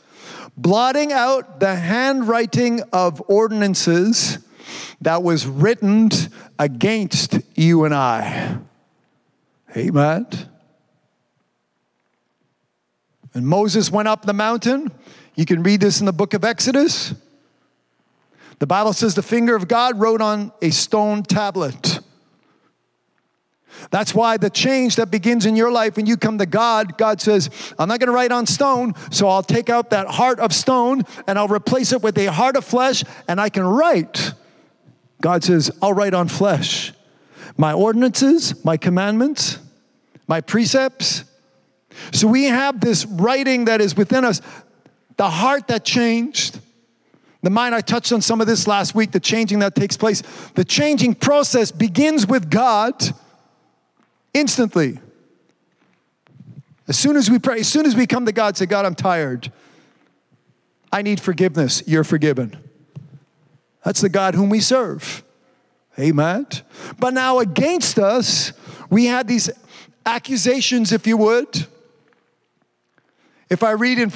Blotting 0.56 1.12
out 1.12 1.60
the 1.60 1.74
handwriting 1.74 2.82
of 2.92 3.22
ordinances 3.28 4.38
that 5.00 5.22
was 5.22 5.46
written 5.46 6.10
against 6.58 7.38
you 7.54 7.84
and 7.84 7.94
I. 7.94 8.58
Amen. 9.76 10.26
And 13.34 13.46
Moses 13.46 13.90
went 13.90 14.08
up 14.08 14.24
the 14.24 14.32
mountain. 14.32 14.90
You 15.34 15.44
can 15.44 15.62
read 15.62 15.80
this 15.80 16.00
in 16.00 16.06
the 16.06 16.12
book 16.12 16.32
of 16.32 16.42
Exodus. 16.42 17.14
The 18.58 18.66
Bible 18.66 18.94
says 18.94 19.14
the 19.14 19.22
finger 19.22 19.54
of 19.54 19.68
God 19.68 20.00
wrote 20.00 20.22
on 20.22 20.50
a 20.62 20.70
stone 20.70 21.22
tablet. 21.22 22.00
That's 23.90 24.14
why 24.14 24.36
the 24.36 24.50
change 24.50 24.96
that 24.96 25.10
begins 25.10 25.46
in 25.46 25.56
your 25.56 25.70
life 25.70 25.96
when 25.96 26.06
you 26.06 26.16
come 26.16 26.38
to 26.38 26.46
God, 26.46 26.98
God 26.98 27.20
says, 27.20 27.50
I'm 27.78 27.88
not 27.88 28.00
going 28.00 28.08
to 28.08 28.12
write 28.12 28.32
on 28.32 28.46
stone, 28.46 28.94
so 29.10 29.28
I'll 29.28 29.42
take 29.42 29.70
out 29.70 29.90
that 29.90 30.08
heart 30.08 30.40
of 30.40 30.52
stone 30.52 31.02
and 31.26 31.38
I'll 31.38 31.48
replace 31.48 31.92
it 31.92 32.02
with 32.02 32.18
a 32.18 32.26
heart 32.26 32.56
of 32.56 32.64
flesh 32.64 33.04
and 33.28 33.40
I 33.40 33.48
can 33.48 33.64
write. 33.64 34.32
God 35.20 35.44
says, 35.44 35.70
I'll 35.80 35.92
write 35.92 36.14
on 36.14 36.28
flesh. 36.28 36.92
My 37.56 37.72
ordinances, 37.72 38.64
my 38.64 38.76
commandments, 38.76 39.58
my 40.26 40.40
precepts. 40.40 41.24
So 42.12 42.26
we 42.26 42.44
have 42.44 42.80
this 42.80 43.06
writing 43.06 43.66
that 43.66 43.80
is 43.80 43.96
within 43.96 44.24
us, 44.24 44.42
the 45.16 45.30
heart 45.30 45.68
that 45.68 45.84
changed. 45.84 46.60
The 47.42 47.50
mind, 47.50 47.74
I 47.74 47.80
touched 47.80 48.12
on 48.12 48.20
some 48.20 48.40
of 48.40 48.46
this 48.46 48.66
last 48.66 48.94
week, 48.94 49.12
the 49.12 49.20
changing 49.20 49.60
that 49.60 49.74
takes 49.74 49.96
place. 49.96 50.22
The 50.54 50.64
changing 50.64 51.14
process 51.14 51.70
begins 51.70 52.26
with 52.26 52.50
God 52.50 53.00
instantly. 54.36 55.00
As 56.88 56.98
soon 56.98 57.16
as 57.16 57.30
we 57.30 57.38
pray, 57.38 57.60
as 57.60 57.68
soon 57.68 57.86
as 57.86 57.96
we 57.96 58.06
come 58.06 58.26
to 58.26 58.32
God, 58.32 58.56
say, 58.56 58.66
God, 58.66 58.84
I'm 58.84 58.94
tired. 58.94 59.50
I 60.92 61.02
need 61.02 61.20
forgiveness. 61.20 61.82
You're 61.86 62.04
forgiven. 62.04 62.56
That's 63.84 64.00
the 64.00 64.08
God 64.08 64.34
whom 64.34 64.50
we 64.50 64.60
serve. 64.60 65.24
Amen. 65.98 66.46
But 66.98 67.14
now 67.14 67.38
against 67.38 67.98
us, 67.98 68.52
we 68.90 69.06
had 69.06 69.26
these 69.26 69.50
accusations, 70.04 70.92
if 70.92 71.06
you 71.06 71.16
would. 71.16 71.66
If 73.48 73.62
I 73.62 73.72
read 73.72 73.98
in 73.98 74.12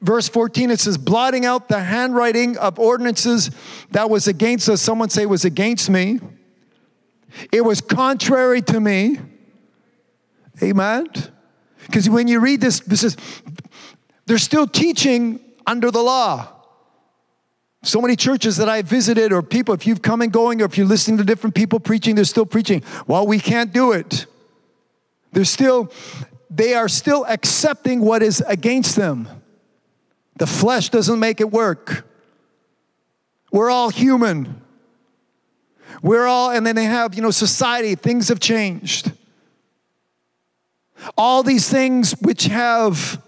verse 0.00 0.28
14, 0.28 0.70
it 0.70 0.80
says, 0.80 0.98
blotting 0.98 1.44
out 1.44 1.68
the 1.68 1.80
handwriting 1.80 2.56
of 2.58 2.78
ordinances 2.78 3.50
that 3.90 4.10
was 4.10 4.28
against 4.28 4.68
us. 4.68 4.80
Someone 4.80 5.08
say 5.08 5.26
was 5.26 5.44
against 5.44 5.88
me. 5.88 6.20
It 7.50 7.62
was 7.62 7.80
contrary 7.80 8.60
to 8.62 8.80
me. 8.80 9.18
Amen. 10.62 11.08
Because 11.86 12.08
when 12.08 12.28
you 12.28 12.40
read 12.40 12.60
this, 12.60 12.80
this 12.80 13.02
is 13.02 13.16
they're 14.26 14.38
still 14.38 14.66
teaching 14.66 15.40
under 15.66 15.90
the 15.90 16.02
law. 16.02 16.48
So 17.82 18.00
many 18.00 18.14
churches 18.14 18.58
that 18.58 18.68
I 18.68 18.82
visited, 18.82 19.32
or 19.32 19.42
people, 19.42 19.74
if 19.74 19.86
you've 19.88 20.02
come 20.02 20.22
and 20.22 20.32
going, 20.32 20.62
or 20.62 20.66
if 20.66 20.78
you're 20.78 20.86
listening 20.86 21.18
to 21.18 21.24
different 21.24 21.56
people 21.56 21.80
preaching, 21.80 22.14
they're 22.14 22.24
still 22.24 22.46
preaching. 22.46 22.84
Well, 23.08 23.26
we 23.26 23.40
can't 23.40 23.72
do 23.72 23.90
it. 23.90 24.26
They're 25.32 25.44
still, 25.44 25.90
they 26.48 26.74
are 26.74 26.88
still 26.88 27.26
accepting 27.26 28.00
what 28.00 28.22
is 28.22 28.40
against 28.46 28.94
them. 28.94 29.28
The 30.36 30.46
flesh 30.46 30.90
doesn't 30.90 31.18
make 31.18 31.40
it 31.40 31.50
work. 31.50 32.06
We're 33.50 33.70
all 33.70 33.90
human. 33.90 34.62
We're 36.02 36.26
all, 36.26 36.52
and 36.52 36.64
then 36.64 36.76
they 36.76 36.84
have, 36.84 37.14
you 37.14 37.22
know, 37.22 37.32
society, 37.32 37.96
things 37.96 38.28
have 38.28 38.38
changed. 38.38 39.10
All 41.16 41.42
these 41.42 41.68
things 41.68 42.12
which 42.20 42.44
have, 42.44 43.22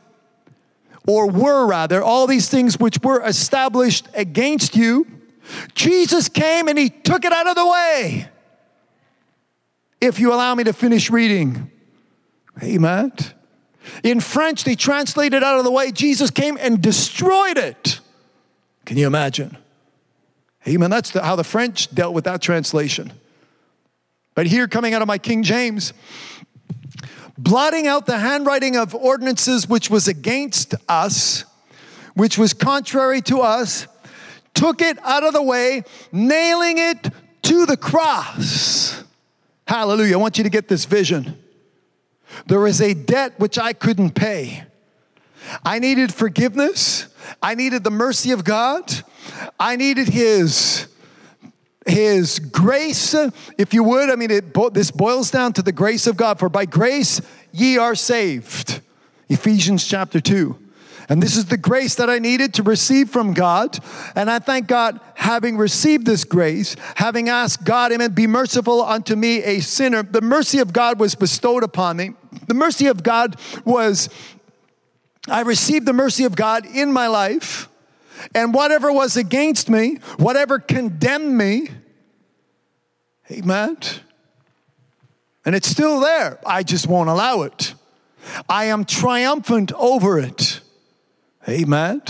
or 1.07 1.31
were 1.31 1.67
rather, 1.67 2.03
all 2.03 2.27
these 2.27 2.49
things 2.49 2.79
which 2.79 2.99
were 3.03 3.23
established 3.25 4.09
against 4.15 4.77
you, 4.77 5.07
Jesus 5.75 6.29
came 6.29 6.69
and 6.69 6.79
he 6.79 6.89
took 6.91 7.25
it 7.25 7.33
out 7.33 7.47
of 7.47 7.57
the 7.57 7.67
way. 7.67 8.29
If 10.01 10.19
you 10.19 10.33
allow 10.33 10.55
me 10.55 10.65
to 10.65 10.73
finish 10.73 11.11
reading. 11.11 11.71
Amen. 12.63 13.13
In 14.03 14.21
French, 14.21 14.65
they 14.65 14.75
translated 14.75 15.43
out 15.43 15.59
of 15.59 15.65
the 15.65 15.71
way. 15.71 15.93
Jesus 15.93 16.31
came 16.31 16.57
and 16.59 16.81
destroyed 16.81 17.59
it. 17.59 18.01
Can 18.85 18.97
you 18.97 19.07
imagine? 19.07 19.57
Amen. 20.67 20.91
That's 20.91 21.11
the, 21.11 21.23
how 21.23 21.37
the 21.37 21.45
French 21.45 21.95
dealt 21.95 22.15
with 22.15 22.25
that 22.25 22.41
translation. 22.41 23.13
But 24.35 24.47
here, 24.47 24.67
coming 24.67 24.95
out 24.95 25.03
of 25.03 25.09
my 25.09 25.19
King 25.19 25.43
James, 25.43 25.93
blotting 27.37 27.87
out 27.87 28.07
the 28.07 28.19
handwriting 28.19 28.77
of 28.77 28.95
ordinances 28.95 29.69
which 29.69 29.91
was 29.91 30.09
against 30.09 30.75
us, 30.89 31.45
which 32.15 32.39
was 32.39 32.53
contrary 32.53 33.21
to 33.23 33.41
us, 33.41 33.87
took 34.55 34.81
it 34.81 34.99
out 35.03 35.25
of 35.25 35.33
the 35.33 35.43
way, 35.43 35.83
nailing 36.13 36.79
it 36.79 37.11
to 37.43 37.67
the 37.67 37.77
cross. 37.77 39.03
Hallelujah. 39.67 40.15
I 40.15 40.19
want 40.19 40.39
you 40.39 40.45
to 40.45 40.51
get 40.51 40.69
this 40.69 40.85
vision. 40.85 41.39
There 42.47 42.67
is 42.67 42.81
a 42.81 42.95
debt 42.95 43.39
which 43.39 43.59
I 43.59 43.73
couldn't 43.73 44.11
pay. 44.11 44.65
I 45.65 45.79
needed 45.79 46.13
forgiveness. 46.13 47.07
I 47.43 47.55
needed 47.55 47.85
the 47.85 47.91
mercy 47.91 48.31
of 48.31 48.45
God. 48.45 48.93
I 49.59 49.77
needed 49.77 50.09
His 50.09 50.87
his 51.87 52.39
grace, 52.39 53.15
if 53.59 53.75
you 53.75 53.85
would. 53.85 54.11
I 54.11 54.17
mean, 54.17 54.31
it, 54.31 54.55
this 54.73 54.91
boils 54.91 55.31
down 55.31 55.53
to 55.55 55.63
the 55.63 55.73
grace 55.73 56.07
of 56.07 56.17
God. 56.17 56.39
For 56.39 56.49
by 56.49 56.65
grace 56.65 57.21
ye 57.53 57.79
are 57.79 57.95
saved. 57.95 58.81
Ephesians 59.29 59.87
chapter 59.87 60.21
2. 60.21 60.59
And 61.09 61.23
this 61.23 61.37
is 61.37 61.47
the 61.47 61.59
grace 61.59 61.97
that 61.97 62.09
I 62.09 62.19
needed 62.19 62.55
to 62.55 62.63
receive 62.63 63.11
from 63.11 63.35
God. 63.35 63.79
And 64.15 64.31
I 64.31 64.39
thank 64.39 64.67
God, 64.67 65.01
having 65.15 65.59
received 65.59 66.07
this 66.07 66.25
grace, 66.25 66.77
having 66.95 67.29
asked 67.29 67.65
God, 67.65 67.93
Amen, 67.93 68.13
be 68.13 68.27
merciful 68.27 68.83
unto 68.83 69.15
me, 69.15 69.43
a 69.43 69.61
sinner. 69.61 70.03
The 70.03 70.23
mercy 70.23 70.61
of 70.61 70.73
God 70.73 70.99
was 70.99 71.15
bestowed 71.15 71.63
upon 71.63 71.99
me. 71.99 72.15
The 72.47 72.55
mercy 72.55 72.87
of 72.87 73.03
God 73.03 73.37
was, 73.65 74.09
I 75.29 75.43
received 75.43 75.85
the 75.85 75.93
mercy 75.93 76.25
of 76.25 76.37
God 76.37 76.65
in 76.65 76.93
my 76.93 77.07
life. 77.07 77.69
And 78.35 78.55
whatever 78.55 78.93
was 78.93 79.17
against 79.17 79.69
me, 79.69 79.99
whatever 80.19 80.59
condemned 80.59 81.37
me, 81.37 81.69
amen. 83.31 83.79
And 85.45 85.55
it's 85.55 85.69
still 85.69 86.01
there. 86.01 86.39
I 86.47 86.63
just 86.63 86.87
won't 86.87 87.11
allow 87.11 87.43
it. 87.43 87.75
I 88.49 88.67
am 88.67 88.85
triumphant 88.85 89.73
over 89.73 90.19
it. 90.19 90.61
Amen. 91.47 92.01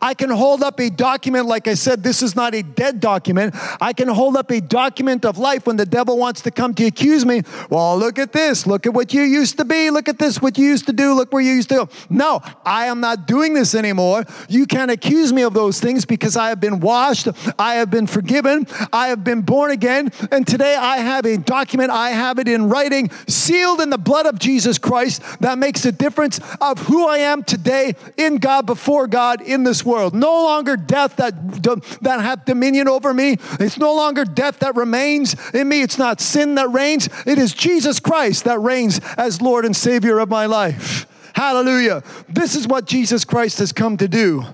I 0.00 0.14
can 0.14 0.30
hold 0.30 0.62
up 0.62 0.80
a 0.80 0.88
document, 0.88 1.44
like 1.44 1.68
I 1.68 1.74
said, 1.74 2.02
this 2.02 2.22
is 2.22 2.34
not 2.34 2.54
a 2.54 2.62
dead 2.62 2.98
document. 2.98 3.54
I 3.78 3.92
can 3.92 4.08
hold 4.08 4.36
up 4.36 4.50
a 4.50 4.60
document 4.60 5.26
of 5.26 5.36
life 5.36 5.66
when 5.66 5.76
the 5.76 5.84
devil 5.84 6.16
wants 6.16 6.40
to 6.42 6.50
come 6.50 6.72
to 6.74 6.86
accuse 6.86 7.26
me. 7.26 7.42
Well, 7.68 7.98
look 7.98 8.18
at 8.18 8.32
this. 8.32 8.66
Look 8.66 8.86
at 8.86 8.94
what 8.94 9.12
you 9.12 9.22
used 9.22 9.58
to 9.58 9.66
be. 9.66 9.90
Look 9.90 10.08
at 10.08 10.18
this, 10.18 10.40
what 10.40 10.56
you 10.56 10.66
used 10.66 10.86
to 10.86 10.94
do. 10.94 11.12
Look 11.12 11.30
where 11.30 11.42
you 11.42 11.52
used 11.52 11.68
to 11.68 11.74
go. 11.74 11.88
No, 12.08 12.40
I 12.64 12.86
am 12.86 13.00
not 13.00 13.26
doing 13.26 13.52
this 13.52 13.74
anymore. 13.74 14.24
You 14.48 14.66
can't 14.66 14.90
accuse 14.90 15.30
me 15.30 15.42
of 15.42 15.52
those 15.52 15.78
things 15.78 16.06
because 16.06 16.36
I 16.36 16.48
have 16.48 16.60
been 16.60 16.80
washed. 16.80 17.28
I 17.58 17.74
have 17.74 17.90
been 17.90 18.06
forgiven. 18.06 18.66
I 18.94 19.08
have 19.08 19.22
been 19.24 19.42
born 19.42 19.72
again. 19.72 20.10
And 20.32 20.46
today 20.46 20.74
I 20.74 20.98
have 20.98 21.26
a 21.26 21.36
document. 21.36 21.90
I 21.90 22.10
have 22.10 22.38
it 22.38 22.48
in 22.48 22.70
writing, 22.70 23.10
sealed 23.28 23.82
in 23.82 23.90
the 23.90 23.98
blood 23.98 24.24
of 24.24 24.38
Jesus 24.38 24.78
Christ 24.78 25.22
that 25.40 25.58
makes 25.58 25.84
a 25.84 25.92
difference 25.92 26.40
of 26.62 26.78
who 26.78 27.06
I 27.06 27.18
am 27.18 27.44
today 27.44 27.94
in 28.16 28.38
God 28.38 28.69
before 28.70 29.08
God 29.08 29.42
in 29.42 29.64
this 29.64 29.84
world. 29.84 30.14
No 30.14 30.44
longer 30.44 30.76
death 30.76 31.16
that, 31.16 31.34
that 32.02 32.20
hath 32.20 32.44
dominion 32.44 32.86
over 32.86 33.12
me. 33.12 33.36
It's 33.58 33.78
no 33.78 33.96
longer 33.96 34.24
death 34.24 34.60
that 34.60 34.76
remains 34.76 35.34
in 35.50 35.68
me. 35.68 35.82
It's 35.82 35.98
not 35.98 36.20
sin 36.20 36.54
that 36.54 36.70
reigns. 36.70 37.08
It 37.26 37.36
is 37.36 37.52
Jesus 37.52 37.98
Christ 37.98 38.44
that 38.44 38.60
reigns 38.60 39.00
as 39.16 39.42
Lord 39.42 39.64
and 39.64 39.74
Savior 39.74 40.20
of 40.20 40.28
my 40.28 40.46
life. 40.46 41.08
Hallelujah. 41.34 42.04
This 42.28 42.54
is 42.54 42.68
what 42.68 42.84
Jesus 42.84 43.24
Christ 43.24 43.58
has 43.58 43.72
come 43.72 43.96
to 43.96 44.06
do. 44.06 44.44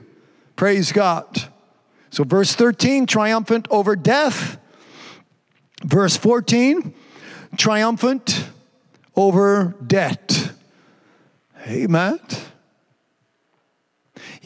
Praise 0.56 0.93
God. 0.93 1.26
So, 2.09 2.24
verse 2.24 2.55
13, 2.55 3.05
triumphant 3.05 3.68
over 3.70 3.97
death. 3.97 4.56
Verse 5.84 6.16
14, 6.16 6.94
triumphant 7.59 8.48
over 9.14 9.74
debt. 9.86 10.52
Amen. 11.66 12.18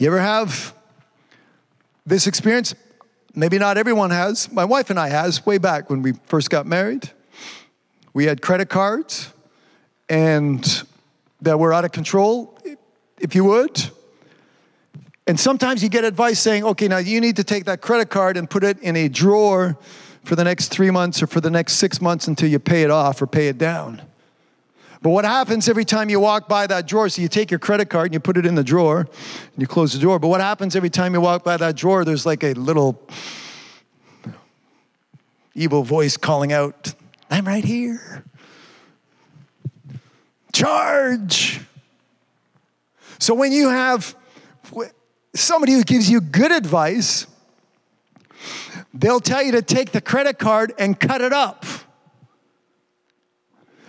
You 0.01 0.07
ever 0.07 0.19
have 0.19 0.73
this 2.07 2.25
experience? 2.25 2.73
Maybe 3.35 3.59
not 3.59 3.77
everyone 3.77 4.09
has. 4.09 4.51
My 4.51 4.65
wife 4.65 4.89
and 4.89 4.99
I 4.99 5.09
has 5.09 5.45
way 5.45 5.59
back 5.59 5.91
when 5.91 6.01
we 6.01 6.13
first 6.25 6.49
got 6.49 6.65
married. 6.65 7.11
We 8.11 8.25
had 8.25 8.41
credit 8.41 8.67
cards 8.67 9.31
and 10.09 10.65
that 11.41 11.59
were 11.59 11.71
out 11.71 11.85
of 11.85 11.91
control, 11.91 12.57
if 13.19 13.35
you 13.35 13.43
would. 13.43 13.79
And 15.27 15.39
sometimes 15.39 15.83
you 15.83 15.89
get 15.89 16.03
advice 16.03 16.39
saying, 16.39 16.63
okay, 16.63 16.87
now 16.87 16.97
you 16.97 17.21
need 17.21 17.35
to 17.35 17.43
take 17.43 17.65
that 17.65 17.81
credit 17.81 18.09
card 18.09 18.37
and 18.37 18.49
put 18.49 18.63
it 18.63 18.79
in 18.79 18.95
a 18.95 19.07
drawer 19.07 19.77
for 20.23 20.35
the 20.35 20.43
next 20.43 20.69
three 20.69 20.89
months 20.89 21.21
or 21.21 21.27
for 21.27 21.41
the 21.41 21.51
next 21.51 21.73
six 21.73 22.01
months 22.01 22.27
until 22.27 22.49
you 22.49 22.57
pay 22.57 22.81
it 22.81 22.89
off 22.89 23.21
or 23.21 23.27
pay 23.27 23.49
it 23.49 23.59
down. 23.59 24.01
But 25.01 25.09
what 25.09 25.25
happens 25.25 25.67
every 25.67 25.83
time 25.83 26.09
you 26.09 26.19
walk 26.19 26.47
by 26.47 26.67
that 26.67 26.87
drawer? 26.87 27.09
So 27.09 27.23
you 27.23 27.27
take 27.27 27.49
your 27.49 27.59
credit 27.59 27.89
card 27.89 28.07
and 28.07 28.13
you 28.13 28.19
put 28.19 28.37
it 28.37 28.45
in 28.45 28.53
the 28.53 28.63
drawer 28.63 28.99
and 28.99 29.09
you 29.57 29.65
close 29.65 29.93
the 29.93 29.99
drawer. 29.99 30.19
But 30.19 30.27
what 30.27 30.41
happens 30.41 30.75
every 30.75 30.91
time 30.91 31.15
you 31.15 31.21
walk 31.21 31.43
by 31.43 31.57
that 31.57 31.75
drawer? 31.75 32.05
There's 32.05 32.25
like 32.25 32.43
a 32.43 32.53
little 32.53 33.01
evil 35.55 35.83
voice 35.83 36.17
calling 36.17 36.53
out, 36.53 36.93
I'm 37.31 37.47
right 37.47 37.65
here. 37.65 38.23
Charge. 40.53 41.61
So 43.17 43.33
when 43.33 43.51
you 43.51 43.69
have 43.69 44.15
somebody 45.33 45.73
who 45.73 45.83
gives 45.83 46.11
you 46.11 46.21
good 46.21 46.51
advice, 46.51 47.25
they'll 48.93 49.19
tell 49.19 49.41
you 49.41 49.53
to 49.53 49.63
take 49.63 49.93
the 49.93 50.01
credit 50.01 50.37
card 50.37 50.73
and 50.77 50.99
cut 50.99 51.21
it 51.21 51.33
up. 51.33 51.65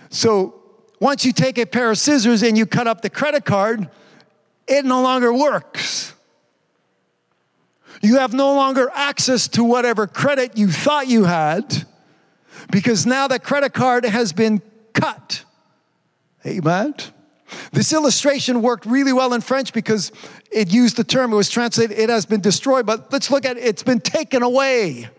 So 0.09 0.62
once 1.03 1.25
you 1.25 1.33
take 1.33 1.57
a 1.57 1.65
pair 1.65 1.91
of 1.91 1.97
scissors 1.97 2.41
and 2.43 2.57
you 2.57 2.65
cut 2.65 2.87
up 2.87 3.01
the 3.01 3.09
credit 3.09 3.43
card, 3.43 3.89
it 4.69 4.85
no 4.85 5.01
longer 5.01 5.33
works. 5.33 6.13
You 8.01 8.19
have 8.19 8.33
no 8.33 8.55
longer 8.55 8.89
access 8.93 9.49
to 9.49 9.65
whatever 9.65 10.07
credit 10.07 10.57
you 10.57 10.69
thought 10.69 11.07
you 11.07 11.25
had 11.25 11.85
because 12.71 13.05
now 13.05 13.27
the 13.27 13.37
credit 13.37 13.73
card 13.73 14.05
has 14.05 14.31
been 14.31 14.61
cut. 14.93 15.43
Amen. 16.45 16.95
This 17.73 17.91
illustration 17.91 18.61
worked 18.61 18.85
really 18.85 19.11
well 19.11 19.33
in 19.33 19.41
French 19.41 19.73
because 19.73 20.13
it 20.53 20.71
used 20.71 20.95
the 20.95 21.03
term, 21.03 21.33
it 21.33 21.35
was 21.35 21.49
translated, 21.49 21.99
it 21.99 22.09
has 22.09 22.25
been 22.25 22.39
destroyed, 22.39 22.85
but 22.85 23.11
let's 23.11 23.29
look 23.29 23.43
at 23.43 23.57
it, 23.57 23.65
it's 23.65 23.83
been 23.83 23.99
taken 23.99 24.41
away. 24.41 25.09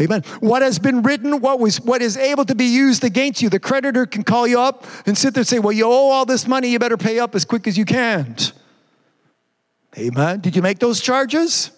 Amen. 0.00 0.22
What 0.40 0.62
has 0.62 0.78
been 0.78 1.02
written, 1.02 1.40
what 1.40 1.58
was 1.58 1.80
what 1.80 2.02
is 2.02 2.16
able 2.16 2.44
to 2.44 2.54
be 2.54 2.66
used 2.66 3.02
against 3.02 3.42
you. 3.42 3.48
The 3.48 3.58
creditor 3.58 4.06
can 4.06 4.22
call 4.22 4.46
you 4.46 4.60
up 4.60 4.86
and 5.06 5.18
sit 5.18 5.34
there 5.34 5.40
and 5.40 5.48
say, 5.48 5.58
Well, 5.58 5.72
you 5.72 5.86
owe 5.86 6.10
all 6.10 6.24
this 6.24 6.46
money, 6.46 6.68
you 6.68 6.78
better 6.78 6.96
pay 6.96 7.18
up 7.18 7.34
as 7.34 7.44
quick 7.44 7.66
as 7.66 7.76
you 7.76 7.84
can. 7.84 8.36
Amen. 9.96 10.40
Did 10.40 10.54
you 10.54 10.62
make 10.62 10.78
those 10.78 11.00
charges? 11.00 11.72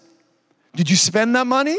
Did 0.75 0.89
you 0.89 0.95
spend 0.95 1.35
that 1.35 1.47
money? 1.47 1.77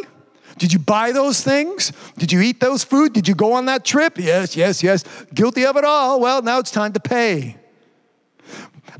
Did 0.58 0.72
you 0.72 0.78
buy 0.78 1.12
those 1.12 1.42
things? 1.42 1.92
Did 2.18 2.32
you 2.32 2.40
eat 2.40 2.60
those 2.60 2.84
food? 2.84 3.12
Did 3.12 3.28
you 3.28 3.34
go 3.34 3.52
on 3.52 3.66
that 3.66 3.84
trip? 3.84 4.18
Yes, 4.18 4.56
yes, 4.56 4.82
yes. 4.82 5.04
Guilty 5.32 5.64
of 5.64 5.76
it 5.76 5.84
all. 5.84 6.20
Well, 6.20 6.42
now 6.42 6.58
it's 6.58 6.70
time 6.70 6.92
to 6.92 7.00
pay. 7.00 7.56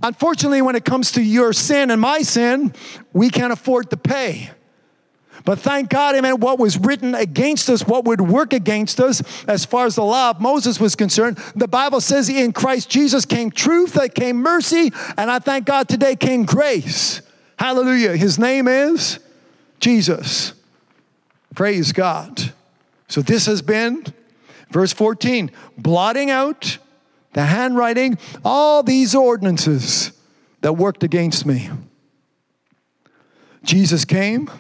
Unfortunately, 0.03 0.63
when 0.63 0.77
it 0.77 0.85
comes 0.85 1.13
to 1.13 1.23
your 1.23 1.53
sin 1.53 1.91
and 1.91 2.01
my 2.01 2.23
sin, 2.23 2.73
we 3.13 3.31
can't 3.31 3.53
afford 3.53 3.91
to 3.91 3.97
pay. 3.97 4.51
But 5.45 5.59
thank 5.59 5.91
God, 5.91 6.15
amen, 6.15 6.41
what 6.41 6.59
was 6.59 6.79
written 6.79 7.15
against 7.15 7.69
us, 7.69 7.87
what 7.87 8.05
would 8.05 8.21
work 8.21 8.53
against 8.53 9.01
us, 9.01 9.23
as 9.47 9.65
far 9.65 9.87
as 9.87 9.97
the 9.97 10.05
law 10.05 10.31
of 10.31 10.41
Moses 10.41 10.79
was 10.79 10.95
concerned, 10.95 11.39
the 11.57 11.69
Bible 11.69 12.01
says 12.01 12.29
in 12.29 12.53
Christ 12.53 12.89
Jesus 12.89 13.25
came 13.25 13.51
truth, 13.51 13.95
that 13.95 14.15
came 14.15 14.37
mercy, 14.37 14.93
and 15.17 15.31
I 15.31 15.39
thank 15.41 15.67
God 15.67 15.89
today 15.89 16.15
came 16.15 16.45
grace. 16.45 17.23
Hallelujah. 17.59 18.17
His 18.17 18.39
name 18.39 18.69
is 18.69 19.19
Jesus. 19.81 20.55
Praise 21.55 21.93
God. 21.93 22.53
So 23.09 23.21
this 23.21 23.47
has 23.47 23.63
been, 23.63 24.05
verse 24.71 24.93
14, 24.93 25.51
blotting 25.77 26.31
out 26.31 26.79
the 27.35 27.43
handwriting, 27.45 28.19
all 28.45 28.83
these 28.83 29.15
ordinances 29.15 30.13
that 30.61 30.75
worked 30.75 31.03
against 31.03 31.45
me. 31.45 31.69
Jesus 33.65 34.05
came 34.05 34.51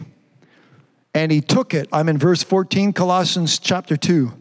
and 1.14 1.30
he 1.30 1.40
took 1.40 1.74
it. 1.74 1.88
I'm 1.92 2.08
in 2.08 2.18
verse 2.18 2.42
14, 2.42 2.92
Colossians 2.92 3.58
chapter 3.58 3.96
2. 3.96 4.32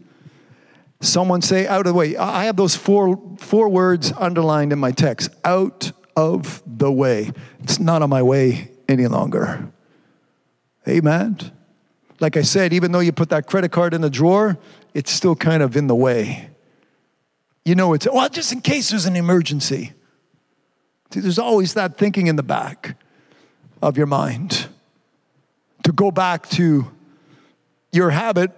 Someone 1.01 1.41
say, 1.41 1.67
out 1.67 1.81
of 1.81 1.85
the 1.87 1.93
way. 1.93 2.15
I 2.15 2.45
have 2.45 2.55
those 2.55 2.75
four, 2.75 3.19
four 3.37 3.69
words 3.69 4.13
underlined 4.17 4.71
in 4.71 4.79
my 4.79 4.91
text 4.91 5.31
out 5.43 5.91
of 6.15 6.61
the 6.65 6.91
way. 6.91 7.31
It's 7.63 7.79
not 7.79 8.01
on 8.01 8.09
my 8.09 8.21
way 8.21 8.71
any 8.87 9.07
longer. 9.07 9.71
Amen. 10.87 11.39
Like 12.19 12.37
I 12.37 12.43
said, 12.43 12.71
even 12.71 12.91
though 12.91 12.99
you 12.99 13.11
put 13.11 13.29
that 13.29 13.47
credit 13.47 13.71
card 13.71 13.93
in 13.93 14.01
the 14.01 14.09
drawer, 14.09 14.59
it's 14.93 15.11
still 15.11 15.35
kind 15.35 15.63
of 15.63 15.75
in 15.75 15.87
the 15.87 15.95
way. 15.95 16.49
You 17.65 17.75
know, 17.75 17.93
it's, 17.93 18.07
well, 18.11 18.29
just 18.29 18.51
in 18.51 18.61
case 18.61 18.91
there's 18.91 19.05
an 19.05 19.15
emergency. 19.15 19.93
See, 21.11 21.19
there's 21.19 21.39
always 21.39 21.73
that 21.73 21.97
thinking 21.97 22.27
in 22.27 22.35
the 22.35 22.43
back 22.43 22.95
of 23.81 23.97
your 23.97 24.07
mind 24.07 24.67
to 25.83 25.91
go 25.91 26.11
back 26.11 26.47
to 26.49 26.89
your 27.91 28.09
habit 28.09 28.51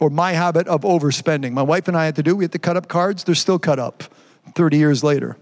or 0.00 0.10
my 0.10 0.32
habit 0.32 0.68
of 0.68 0.82
overspending. 0.82 1.52
My 1.52 1.62
wife 1.62 1.88
and 1.88 1.96
I 1.96 2.04
had 2.04 2.16
to 2.16 2.22
do, 2.22 2.36
we 2.36 2.44
had 2.44 2.52
to 2.52 2.58
cut 2.58 2.76
up 2.76 2.88
cards. 2.88 3.24
They're 3.24 3.34
still 3.34 3.58
cut 3.58 3.78
up 3.78 4.04
30 4.54 4.76
years 4.76 5.02
later. 5.02 5.36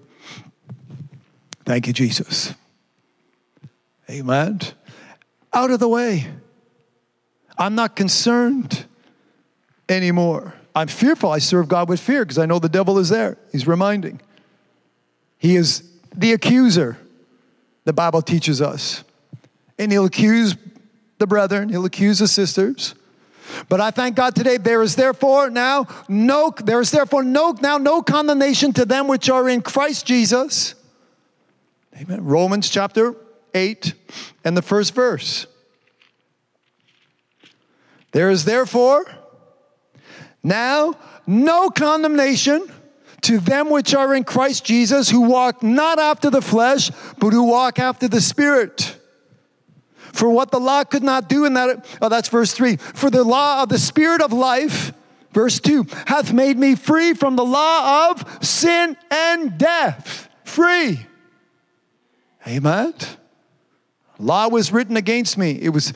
Thank 1.64 1.86
you, 1.86 1.92
Jesus. 1.92 2.54
Amen. 4.08 4.60
Out 5.52 5.70
of 5.70 5.80
the 5.80 5.88
way. 5.88 6.26
I'm 7.56 7.74
not 7.74 7.96
concerned 7.96 8.86
anymore. 9.88 10.54
I'm 10.74 10.88
fearful. 10.88 11.30
I 11.30 11.38
serve 11.38 11.68
God 11.68 11.88
with 11.88 12.00
fear 12.00 12.24
because 12.24 12.38
I 12.38 12.46
know 12.46 12.58
the 12.58 12.68
devil 12.68 12.98
is 12.98 13.08
there. 13.08 13.38
He's 13.52 13.66
reminding. 13.66 14.20
He 15.38 15.56
is 15.56 15.88
the 16.14 16.32
accuser, 16.32 16.96
the 17.84 17.92
Bible 17.92 18.22
teaches 18.22 18.60
us. 18.60 19.04
And 19.78 19.90
he'll 19.90 20.04
accuse 20.04 20.56
the 21.24 21.28
brethren, 21.28 21.70
he'll 21.70 21.86
accuse 21.86 22.18
the 22.18 22.28
sisters. 22.28 22.94
But 23.70 23.80
I 23.80 23.90
thank 23.90 24.14
God 24.14 24.34
today 24.34 24.58
there 24.58 24.82
is 24.82 24.94
therefore 24.94 25.48
now 25.48 25.86
no 26.06 26.52
there 26.64 26.80
is 26.80 26.90
therefore 26.90 27.22
no 27.22 27.56
now 27.62 27.78
no 27.78 28.02
condemnation 28.02 28.72
to 28.74 28.84
them 28.84 29.08
which 29.08 29.30
are 29.30 29.48
in 29.48 29.62
Christ 29.62 30.06
Jesus. 30.06 30.74
Amen. 31.96 32.24
Romans 32.24 32.68
chapter 32.68 33.14
8 33.54 33.94
and 34.44 34.56
the 34.56 34.62
first 34.62 34.94
verse. 34.94 35.46
There 38.12 38.30
is 38.30 38.44
therefore 38.44 39.06
now 40.42 40.94
no 41.26 41.70
condemnation 41.70 42.70
to 43.22 43.38
them 43.38 43.70
which 43.70 43.94
are 43.94 44.14
in 44.14 44.24
Christ 44.24 44.66
Jesus, 44.66 45.08
who 45.08 45.22
walk 45.22 45.62
not 45.62 45.98
after 45.98 46.28
the 46.28 46.42
flesh, 46.42 46.90
but 47.18 47.32
who 47.32 47.44
walk 47.44 47.78
after 47.78 48.08
the 48.08 48.20
Spirit. 48.20 48.93
For 50.14 50.30
what 50.30 50.52
the 50.52 50.60
law 50.60 50.84
could 50.84 51.02
not 51.02 51.28
do, 51.28 51.44
in 51.44 51.54
that, 51.54 51.84
oh, 52.00 52.08
that's 52.08 52.28
verse 52.28 52.52
three. 52.52 52.76
For 52.76 53.10
the 53.10 53.24
law 53.24 53.64
of 53.64 53.68
the 53.68 53.80
Spirit 53.80 54.22
of 54.22 54.32
life, 54.32 54.92
verse 55.32 55.58
two, 55.58 55.86
hath 56.06 56.32
made 56.32 56.56
me 56.56 56.76
free 56.76 57.14
from 57.14 57.34
the 57.34 57.44
law 57.44 58.12
of 58.12 58.38
sin 58.40 58.96
and 59.10 59.58
death. 59.58 60.28
Free. 60.44 61.04
Amen. 62.46 62.94
Law 64.20 64.48
was 64.48 64.72
written 64.72 64.96
against 64.96 65.36
me. 65.36 65.58
It 65.60 65.70
was, 65.70 65.92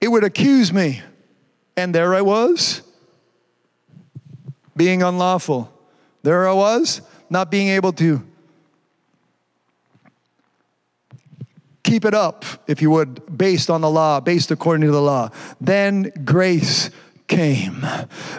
it 0.00 0.08
would 0.08 0.24
accuse 0.24 0.72
me. 0.72 1.02
And 1.76 1.94
there 1.94 2.14
I 2.14 2.22
was, 2.22 2.80
being 4.74 5.02
unlawful. 5.02 5.70
There 6.22 6.48
I 6.48 6.54
was, 6.54 7.02
not 7.28 7.50
being 7.50 7.68
able 7.68 7.92
to 7.92 8.26
keep 11.92 12.06
it 12.06 12.14
up, 12.14 12.46
if 12.66 12.80
you 12.80 12.90
would, 12.90 13.36
based 13.36 13.68
on 13.68 13.82
the 13.82 13.90
law, 13.90 14.18
based 14.18 14.50
according 14.50 14.80
to 14.80 14.90
the 14.90 15.02
law. 15.02 15.28
Then 15.60 16.10
grace 16.24 16.88
came. 17.28 17.86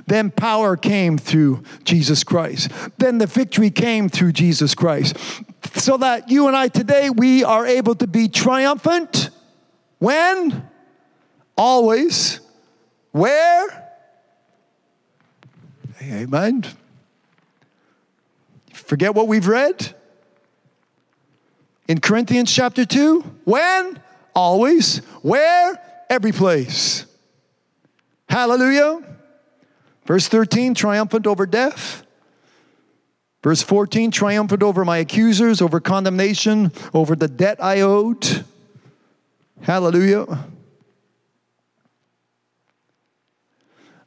Then 0.08 0.32
power 0.32 0.76
came 0.76 1.20
through 1.20 1.62
Jesus 1.84 2.24
Christ. 2.24 2.72
Then 2.98 3.20
the 3.20 3.28
victory 3.28 3.70
came 3.70 4.10
through 4.10 4.32
Jesus 4.32 4.74
Christ. 4.74 5.16
So 5.76 5.98
that 5.98 6.32
you 6.32 6.48
and 6.48 6.58
I 6.58 6.68
today, 6.68 7.12
we 7.12 7.44
are 7.44 7.68
able 7.68 7.94
to 7.94 8.08
be 8.08 8.28
triumphant. 8.28 9.30
When? 10.00 10.68
Always. 11.56 12.40
Where? 13.12 13.94
Amen. 16.02 16.66
Forget 18.74 19.14
what 19.14 19.28
we've 19.28 19.46
read? 19.46 19.94
In 21.88 22.00
Corinthians 22.00 22.52
chapter 22.52 22.86
2, 22.86 23.22
when? 23.44 24.02
Always. 24.34 24.98
Where? 25.22 26.06
Every 26.10 26.32
place. 26.32 27.06
Hallelujah. 28.30 29.02
Verse 30.06 30.28
13, 30.28 30.74
triumphant 30.74 31.28
over 31.28 31.46
death. 31.46 32.04
Verse 33.44 33.62
14, 33.62 34.12
triumphant 34.12 34.64
over 34.64 34.86
my 34.86 34.98
accusers, 35.00 35.62
over 35.62 35.82
condemnation, 35.82 36.72
over 36.94 37.16
the 37.16 37.28
debt 37.28 37.62
I 37.62 37.82
owed. 37.82 38.46
Hallelujah. 39.62 40.46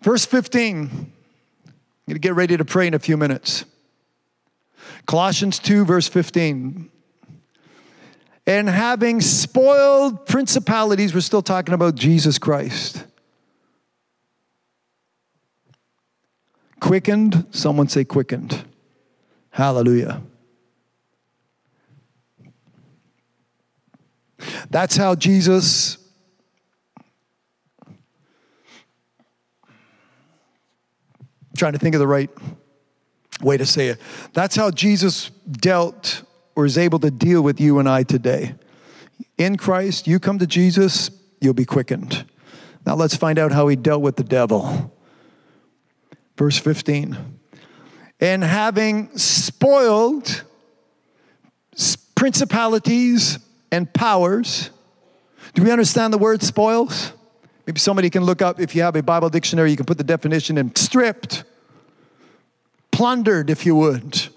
Verse 0.00 0.24
15, 0.24 0.78
I'm 0.78 1.12
going 2.08 2.14
to 2.14 2.18
get 2.18 2.34
ready 2.34 2.56
to 2.56 2.64
pray 2.64 2.86
in 2.86 2.94
a 2.94 2.98
few 2.98 3.16
minutes. 3.16 3.64
Colossians 5.06 5.58
2, 5.58 5.84
verse 5.84 6.08
15 6.08 6.90
and 8.46 8.68
having 8.68 9.20
spoiled 9.20 10.26
principalities, 10.26 11.12
we're 11.14 11.20
still 11.20 11.42
talking 11.42 11.74
about 11.74 11.96
Jesus 11.96 12.38
Christ. 12.38 13.04
Quickened, 16.80 17.46
someone 17.50 17.88
say 17.88 18.04
quickened. 18.04 18.64
Hallelujah. 19.50 20.22
That's 24.70 24.96
how 24.96 25.14
Jesus 25.14 25.98
trying 31.56 31.72
to 31.72 31.78
think 31.78 31.94
of 31.94 32.00
the 32.00 32.06
right 32.06 32.30
way 33.40 33.56
to 33.56 33.66
say 33.66 33.88
it. 33.88 34.00
That's 34.34 34.54
how 34.54 34.70
Jesus 34.70 35.30
dealt 35.50 36.22
or 36.56 36.64
is 36.64 36.76
able 36.76 36.98
to 36.98 37.10
deal 37.10 37.42
with 37.42 37.60
you 37.60 37.78
and 37.78 37.88
I 37.88 38.02
today. 38.02 38.54
In 39.38 39.56
Christ, 39.56 40.06
you 40.06 40.18
come 40.18 40.38
to 40.40 40.46
Jesus, 40.46 41.10
you'll 41.40 41.54
be 41.54 41.64
quickened. 41.64 42.24
Now 42.84 42.96
let's 42.96 43.14
find 43.14 43.38
out 43.38 43.52
how 43.52 43.68
he 43.68 43.76
dealt 43.76 44.02
with 44.02 44.16
the 44.16 44.24
devil. 44.24 44.92
Verse 46.36 46.58
15 46.58 47.16
and 48.18 48.42
having 48.42 49.16
spoiled 49.18 50.42
principalities 52.14 53.38
and 53.70 53.92
powers. 53.92 54.70
Do 55.54 55.62
we 55.62 55.70
understand 55.70 56.12
the 56.12 56.18
word 56.18 56.42
spoils? 56.42 57.12
Maybe 57.66 57.78
somebody 57.78 58.10
can 58.10 58.24
look 58.24 58.42
up, 58.42 58.60
if 58.60 58.74
you 58.74 58.82
have 58.82 58.96
a 58.96 59.02
Bible 59.02 59.28
dictionary, 59.28 59.70
you 59.70 59.76
can 59.76 59.86
put 59.86 59.98
the 59.98 60.04
definition 60.04 60.56
in 60.56 60.74
stripped, 60.76 61.44
plundered, 62.90 63.50
if 63.50 63.66
you 63.66 63.74
would. 63.74 64.28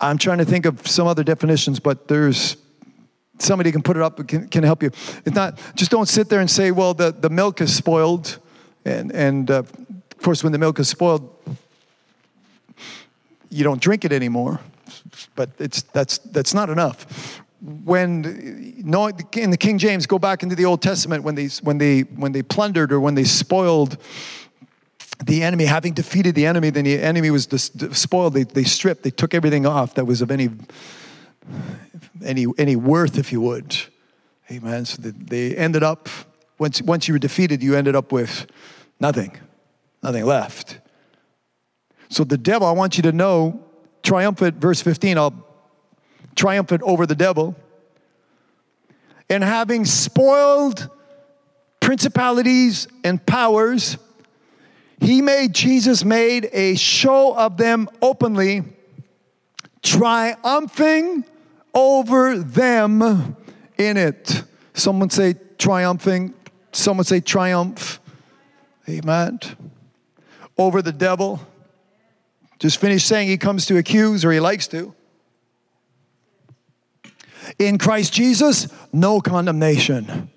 I'm 0.00 0.18
trying 0.18 0.38
to 0.38 0.44
think 0.44 0.66
of 0.66 0.86
some 0.86 1.06
other 1.06 1.22
definitions, 1.22 1.78
but 1.78 2.08
there's 2.08 2.56
somebody 3.38 3.72
can 3.72 3.82
put 3.82 3.96
it 3.96 4.02
up 4.02 4.26
can, 4.26 4.48
can 4.48 4.62
help 4.62 4.82
you. 4.82 4.90
It's 5.24 5.34
not 5.34 5.58
just 5.74 5.90
don't 5.90 6.08
sit 6.08 6.28
there 6.28 6.40
and 6.40 6.50
say, 6.50 6.70
well, 6.70 6.94
the, 6.94 7.12
the 7.12 7.30
milk 7.30 7.60
is 7.60 7.74
spoiled, 7.74 8.38
and 8.84 9.12
and 9.12 9.50
uh, 9.50 9.58
of 9.58 10.18
course 10.22 10.42
when 10.42 10.52
the 10.52 10.58
milk 10.58 10.78
is 10.78 10.88
spoiled, 10.88 11.28
you 13.50 13.64
don't 13.64 13.80
drink 13.80 14.04
it 14.04 14.12
anymore. 14.12 14.60
But 15.34 15.50
it's 15.58 15.82
that's 15.82 16.18
that's 16.18 16.54
not 16.54 16.70
enough. 16.70 17.42
When 17.60 18.74
no, 18.78 19.08
in 19.08 19.50
the 19.50 19.56
King 19.58 19.76
James, 19.78 20.06
go 20.06 20.18
back 20.18 20.42
into 20.42 20.54
the 20.54 20.64
Old 20.64 20.80
Testament 20.80 21.24
when 21.24 21.34
they 21.34 21.48
when 21.62 21.78
they 21.78 22.00
when 22.00 22.32
they 22.32 22.42
plundered 22.42 22.90
or 22.90 23.00
when 23.00 23.14
they 23.14 23.24
spoiled 23.24 23.98
the 25.24 25.42
enemy, 25.42 25.64
having 25.66 25.92
defeated 25.92 26.34
the 26.34 26.46
enemy, 26.46 26.70
then 26.70 26.84
the 26.84 27.00
enemy 27.00 27.30
was 27.30 27.46
dis- 27.46 27.70
spoiled. 27.92 28.34
They, 28.34 28.44
they 28.44 28.64
stripped, 28.64 29.02
they 29.02 29.10
took 29.10 29.34
everything 29.34 29.66
off 29.66 29.94
that 29.94 30.06
was 30.06 30.22
of 30.22 30.30
any 30.30 30.50
any 32.24 32.46
any 32.58 32.76
worth, 32.76 33.18
if 33.18 33.32
you 33.32 33.40
would. 33.40 33.76
Amen. 34.50 34.84
So 34.84 35.02
they 35.02 35.56
ended 35.56 35.82
up 35.82 36.08
once 36.58 36.80
once 36.82 37.08
you 37.08 37.14
were 37.14 37.18
defeated, 37.18 37.62
you 37.62 37.76
ended 37.76 37.94
up 37.94 38.12
with 38.12 38.46
nothing, 38.98 39.36
nothing 40.02 40.24
left. 40.24 40.78
So 42.08 42.24
the 42.24 42.38
devil, 42.38 42.66
I 42.66 42.72
want 42.72 42.96
you 42.96 43.02
to 43.04 43.12
know, 43.12 43.64
triumphant, 44.02 44.56
verse 44.56 44.80
15, 44.80 45.16
I'll 45.16 45.46
triumphant 46.34 46.82
over 46.82 47.06
the 47.06 47.14
devil. 47.14 47.56
And 49.28 49.44
having 49.44 49.84
spoiled 49.84 50.88
principalities 51.78 52.88
and 53.04 53.24
powers, 53.24 53.96
he 55.00 55.22
made, 55.22 55.54
Jesus 55.54 56.04
made 56.04 56.48
a 56.52 56.74
show 56.76 57.34
of 57.34 57.56
them 57.56 57.88
openly, 58.02 58.64
triumphing 59.82 61.24
over 61.74 62.38
them 62.38 63.36
in 63.78 63.96
it. 63.96 64.42
Someone 64.74 65.10
say 65.10 65.34
triumphing, 65.58 66.34
someone 66.72 67.04
say 67.04 67.20
triumph. 67.20 67.98
Amen. 68.88 69.40
Over 70.58 70.82
the 70.82 70.92
devil. 70.92 71.40
Just 72.58 72.78
finished 72.78 73.06
saying 73.06 73.28
he 73.28 73.38
comes 73.38 73.64
to 73.66 73.78
accuse, 73.78 74.22
or 74.24 74.32
he 74.32 74.40
likes 74.40 74.66
to. 74.68 74.94
In 77.58 77.78
Christ 77.78 78.12
Jesus, 78.12 78.68
no 78.92 79.20
condemnation. 79.20 80.30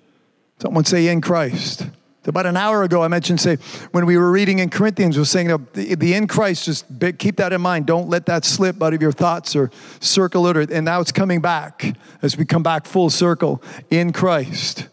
Someone 0.58 0.84
say, 0.84 1.08
in 1.08 1.20
Christ. 1.20 1.86
About 2.26 2.46
an 2.46 2.56
hour 2.56 2.82
ago, 2.82 3.02
I 3.02 3.08
mentioned, 3.08 3.40
say, 3.40 3.56
when 3.92 4.06
we 4.06 4.16
were 4.16 4.30
reading 4.30 4.58
in 4.58 4.70
Corinthians, 4.70 5.18
was 5.18 5.30
saying 5.30 5.48
the, 5.48 5.94
the 5.94 6.14
in 6.14 6.26
Christ, 6.26 6.64
just 6.64 6.98
be, 6.98 7.12
keep 7.12 7.36
that 7.36 7.52
in 7.52 7.60
mind. 7.60 7.86
Don't 7.86 8.08
let 8.08 8.26
that 8.26 8.44
slip 8.44 8.82
out 8.82 8.94
of 8.94 9.02
your 9.02 9.12
thoughts 9.12 9.54
or 9.54 9.70
circle 10.00 10.46
it. 10.46 10.56
Or, 10.56 10.60
and 10.62 10.84
now 10.84 11.00
it's 11.00 11.12
coming 11.12 11.40
back 11.40 11.96
as 12.22 12.36
we 12.36 12.44
come 12.44 12.62
back 12.62 12.86
full 12.86 13.10
circle 13.10 13.62
in 13.90 14.12
Christ. 14.12 14.88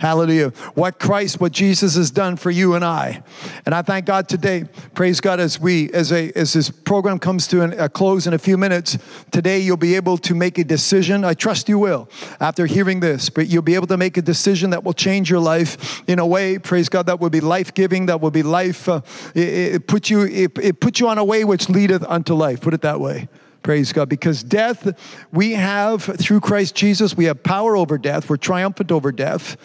Hallelujah. 0.00 0.48
What 0.74 0.98
Christ, 0.98 1.42
what 1.42 1.52
Jesus 1.52 1.94
has 1.96 2.10
done 2.10 2.36
for 2.36 2.50
you 2.50 2.74
and 2.74 2.82
I. 2.82 3.22
And 3.66 3.74
I 3.74 3.82
thank 3.82 4.06
God 4.06 4.30
today. 4.30 4.64
Praise 4.94 5.20
God 5.20 5.40
as 5.40 5.60
we, 5.60 5.92
as 5.92 6.10
a, 6.10 6.32
as 6.32 6.54
this 6.54 6.70
program 6.70 7.18
comes 7.18 7.46
to 7.48 7.60
an, 7.60 7.78
a 7.78 7.86
close 7.86 8.26
in 8.26 8.32
a 8.32 8.38
few 8.38 8.56
minutes, 8.56 8.96
today 9.30 9.58
you'll 9.58 9.76
be 9.76 9.96
able 9.96 10.16
to 10.16 10.34
make 10.34 10.56
a 10.56 10.64
decision. 10.64 11.22
I 11.22 11.34
trust 11.34 11.68
you 11.68 11.78
will 11.78 12.08
after 12.40 12.64
hearing 12.64 13.00
this, 13.00 13.28
but 13.28 13.48
you'll 13.48 13.60
be 13.60 13.74
able 13.74 13.88
to 13.88 13.98
make 13.98 14.16
a 14.16 14.22
decision 14.22 14.70
that 14.70 14.84
will 14.84 14.94
change 14.94 15.28
your 15.28 15.40
life 15.40 16.02
in 16.08 16.18
a 16.18 16.26
way, 16.26 16.58
praise 16.58 16.88
God, 16.88 17.04
that 17.04 17.20
will 17.20 17.28
be 17.28 17.40
life 17.40 17.74
giving, 17.74 18.06
that 18.06 18.22
will 18.22 18.30
be 18.30 18.42
life, 18.42 18.88
uh, 18.88 19.02
it, 19.34 19.74
it 19.74 19.86
put 19.86 20.08
you, 20.08 20.22
it, 20.22 20.58
it 20.58 20.80
put 20.80 20.98
you 20.98 21.08
on 21.08 21.18
a 21.18 21.24
way 21.24 21.44
which 21.44 21.68
leadeth 21.68 22.04
unto 22.04 22.32
life. 22.32 22.62
Put 22.62 22.72
it 22.72 22.80
that 22.80 23.00
way. 23.00 23.28
Praise 23.62 23.92
God. 23.92 24.08
Because 24.08 24.42
death, 24.42 24.96
we 25.32 25.52
have 25.52 26.02
through 26.02 26.40
Christ 26.40 26.74
Jesus, 26.74 27.16
we 27.16 27.26
have 27.26 27.42
power 27.42 27.76
over 27.76 27.98
death. 27.98 28.30
We're 28.30 28.36
triumphant 28.36 28.90
over 28.90 29.12
death. 29.12 29.56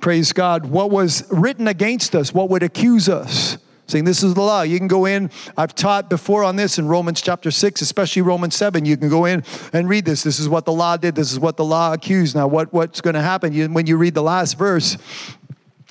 Praise 0.00 0.32
God. 0.32 0.66
What 0.66 0.90
was 0.90 1.24
written 1.30 1.66
against 1.66 2.14
us, 2.14 2.32
what 2.32 2.50
would 2.50 2.62
accuse 2.62 3.08
us? 3.08 3.58
Saying 3.86 4.04
this 4.04 4.22
is 4.22 4.34
the 4.34 4.42
law. 4.42 4.60
You 4.60 4.76
can 4.76 4.86
go 4.86 5.06
in. 5.06 5.30
I've 5.56 5.74
taught 5.74 6.10
before 6.10 6.44
on 6.44 6.56
this 6.56 6.78
in 6.78 6.86
Romans 6.86 7.22
chapter 7.22 7.50
6, 7.50 7.80
especially 7.80 8.20
Romans 8.20 8.54
7. 8.54 8.84
You 8.84 8.98
can 8.98 9.08
go 9.08 9.24
in 9.24 9.42
and 9.72 9.88
read 9.88 10.04
this. 10.04 10.22
This 10.22 10.38
is 10.38 10.46
what 10.46 10.66
the 10.66 10.72
law 10.72 10.98
did. 10.98 11.14
This 11.14 11.32
is 11.32 11.40
what 11.40 11.56
the 11.56 11.64
law 11.64 11.94
accused. 11.94 12.36
Now, 12.36 12.48
what, 12.48 12.70
what's 12.70 13.00
going 13.00 13.14
to 13.14 13.22
happen? 13.22 13.72
When 13.72 13.86
you 13.86 13.96
read 13.96 14.12
the 14.12 14.22
last 14.22 14.58
verse, 14.58 14.98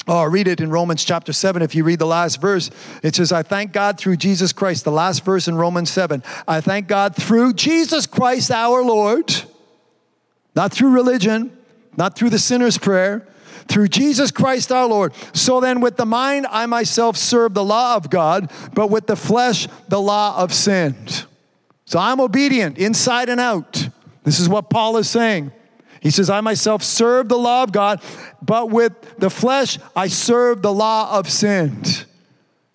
Oh, 0.06 0.24
read 0.24 0.48
it 0.48 0.62
in 0.62 0.70
Romans 0.70 1.04
chapter 1.04 1.34
7. 1.34 1.62
If 1.62 1.76
you 1.76 1.84
read 1.84 2.00
the 2.00 2.06
last 2.06 2.40
verse, 2.40 2.70
it 3.04 3.16
says, 3.16 3.32
I 3.32 3.44
thank 3.44 3.74
God 3.74 3.98
through 3.98 4.18
Jesus 4.18 4.54
Christ. 4.54 4.84
The 4.84 4.92
last 4.92 5.26
verse 5.26 5.48
in 5.48 5.56
Romans 5.56 5.90
7. 5.90 6.24
I 6.48 6.62
thank 6.62 6.88
God 6.88 7.16
through 7.16 7.54
Jesus 7.54 8.06
Christ 8.06 8.52
our 8.52 8.84
Lord, 8.84 9.34
not 10.56 10.72
through 10.72 10.92
religion, 10.92 11.58
not 11.98 12.16
through 12.16 12.30
the 12.30 12.40
sinner's 12.40 12.78
prayer, 12.78 13.28
through 13.68 13.90
Jesus 13.90 14.32
Christ 14.32 14.72
our 14.72 14.88
Lord. 14.88 15.14
So 15.34 15.60
then, 15.60 15.82
with 15.82 15.98
the 15.98 16.06
mind, 16.06 16.48
I 16.50 16.68
myself 16.68 17.18
serve 17.18 17.54
the 17.54 17.64
law 17.64 17.96
of 17.96 18.10
God, 18.10 18.52
but 18.74 18.90
with 18.90 19.08
the 19.08 19.16
flesh, 19.16 19.68
the 19.90 20.00
law 20.00 20.38
of 20.38 20.54
sin. 20.54 20.96
So 21.86 22.00
I'm 22.00 22.22
obedient 22.22 22.78
inside 22.78 23.30
and 23.30 23.42
out. 23.42 23.90
This 24.24 24.40
is 24.40 24.48
what 24.48 24.70
Paul 24.70 24.98
is 24.98 25.10
saying. 25.10 25.52
He 26.08 26.12
says, 26.12 26.30
I 26.30 26.40
myself 26.40 26.84
serve 26.84 27.28
the 27.28 27.38
law 27.38 27.64
of 27.64 27.74
God, 27.74 28.02
but 28.42 28.70
with 28.70 28.94
the 29.18 29.30
flesh 29.30 29.78
I 29.94 30.08
serve 30.08 30.62
the 30.62 30.72
law 30.72 31.20
of 31.20 31.30
sin. 31.30 31.84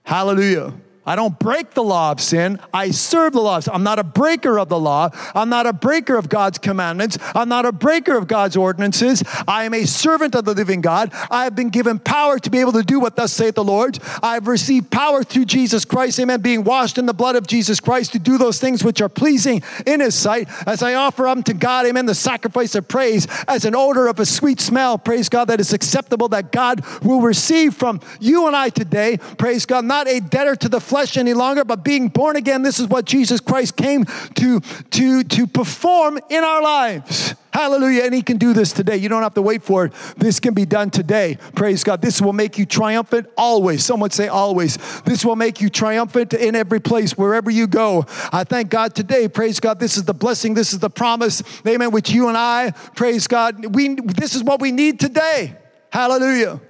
Hallelujah. 0.02 0.74
I 1.04 1.16
don't 1.16 1.36
break 1.38 1.72
the 1.72 1.82
law 1.82 2.12
of 2.12 2.20
sin. 2.20 2.60
I 2.72 2.92
serve 2.92 3.32
the 3.32 3.40
law. 3.40 3.60
I'm 3.72 3.82
not 3.82 3.98
a 3.98 4.04
breaker 4.04 4.58
of 4.58 4.68
the 4.68 4.78
law. 4.78 5.10
I'm 5.34 5.48
not 5.48 5.66
a 5.66 5.72
breaker 5.72 6.16
of 6.16 6.28
God's 6.28 6.58
commandments. 6.58 7.18
I'm 7.34 7.48
not 7.48 7.66
a 7.66 7.72
breaker 7.72 8.16
of 8.16 8.28
God's 8.28 8.56
ordinances. 8.56 9.22
I 9.48 9.64
am 9.64 9.74
a 9.74 9.84
servant 9.84 10.34
of 10.34 10.44
the 10.44 10.54
living 10.54 10.80
God. 10.80 11.10
I 11.30 11.44
have 11.44 11.56
been 11.56 11.70
given 11.70 11.98
power 11.98 12.38
to 12.38 12.50
be 12.50 12.60
able 12.60 12.72
to 12.72 12.82
do 12.82 13.00
what 13.00 13.16
thus 13.16 13.32
saith 13.32 13.56
the 13.56 13.64
Lord. 13.64 13.98
I 14.22 14.34
have 14.34 14.46
received 14.46 14.90
power 14.90 15.24
through 15.24 15.46
Jesus 15.46 15.84
Christ, 15.84 16.20
amen, 16.20 16.40
being 16.40 16.62
washed 16.62 16.98
in 16.98 17.06
the 17.06 17.14
blood 17.14 17.34
of 17.36 17.46
Jesus 17.46 17.80
Christ 17.80 18.12
to 18.12 18.18
do 18.18 18.38
those 18.38 18.60
things 18.60 18.84
which 18.84 19.00
are 19.00 19.08
pleasing 19.08 19.62
in 19.86 20.00
his 20.00 20.14
sight 20.14 20.48
as 20.66 20.82
I 20.82 20.94
offer 20.94 21.26
unto 21.26 21.52
God, 21.52 21.86
amen, 21.86 22.06
the 22.06 22.14
sacrifice 22.14 22.74
of 22.74 22.86
praise 22.86 23.26
as 23.48 23.64
an 23.64 23.74
odor 23.74 24.06
of 24.06 24.20
a 24.20 24.26
sweet 24.26 24.60
smell, 24.60 24.98
praise 24.98 25.28
God, 25.28 25.46
that 25.46 25.60
is 25.60 25.72
acceptable 25.72 26.28
that 26.28 26.52
God 26.52 26.84
will 27.02 27.20
receive 27.20 27.74
from 27.74 28.00
you 28.20 28.46
and 28.46 28.54
I 28.54 28.68
today, 28.68 29.18
praise 29.38 29.66
God, 29.66 29.84
not 29.84 30.06
a 30.08 30.20
debtor 30.20 30.56
to 30.56 30.68
the 30.68 30.80
flesh 30.92 31.16
any 31.16 31.32
longer, 31.32 31.64
but 31.64 31.82
being 31.82 32.08
born 32.08 32.36
again. 32.36 32.60
This 32.60 32.78
is 32.78 32.86
what 32.86 33.06
Jesus 33.06 33.40
Christ 33.40 33.78
came 33.78 34.04
to, 34.34 34.60
to, 34.60 35.24
to 35.24 35.46
perform 35.46 36.18
in 36.28 36.44
our 36.44 36.62
lives. 36.62 37.34
Hallelujah. 37.50 38.02
And 38.02 38.12
he 38.12 38.20
can 38.20 38.36
do 38.36 38.52
this 38.52 38.74
today. 38.74 38.98
You 38.98 39.08
don't 39.08 39.22
have 39.22 39.32
to 39.34 39.40
wait 39.40 39.62
for 39.62 39.86
it. 39.86 39.94
This 40.18 40.38
can 40.38 40.52
be 40.52 40.66
done 40.66 40.90
today. 40.90 41.38
Praise 41.54 41.82
God. 41.82 42.02
This 42.02 42.20
will 42.20 42.34
make 42.34 42.58
you 42.58 42.66
triumphant 42.66 43.26
always. 43.38 43.82
Someone 43.82 44.10
say 44.10 44.28
always. 44.28 44.76
This 45.04 45.24
will 45.24 45.34
make 45.34 45.62
you 45.62 45.70
triumphant 45.70 46.34
in 46.34 46.54
every 46.54 46.78
place, 46.78 47.16
wherever 47.16 47.50
you 47.50 47.66
go. 47.66 48.04
I 48.30 48.44
thank 48.44 48.68
God 48.68 48.94
today. 48.94 49.28
Praise 49.28 49.60
God. 49.60 49.80
This 49.80 49.96
is 49.96 50.04
the 50.04 50.12
blessing. 50.12 50.52
This 50.52 50.74
is 50.74 50.78
the 50.78 50.90
promise. 50.90 51.42
Amen. 51.66 51.90
Which 51.90 52.10
you 52.10 52.28
and 52.28 52.36
I, 52.36 52.72
praise 52.94 53.26
God. 53.26 53.74
We, 53.74 53.94
this 53.94 54.34
is 54.34 54.44
what 54.44 54.60
we 54.60 54.72
need 54.72 55.00
today. 55.00 55.56
Hallelujah. 55.90 56.60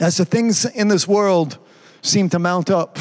As 0.00 0.16
the 0.16 0.24
things 0.24 0.64
in 0.64 0.88
this 0.88 1.06
world 1.06 1.58
seem 2.00 2.30
to 2.30 2.38
mount 2.38 2.70
up 2.70 2.98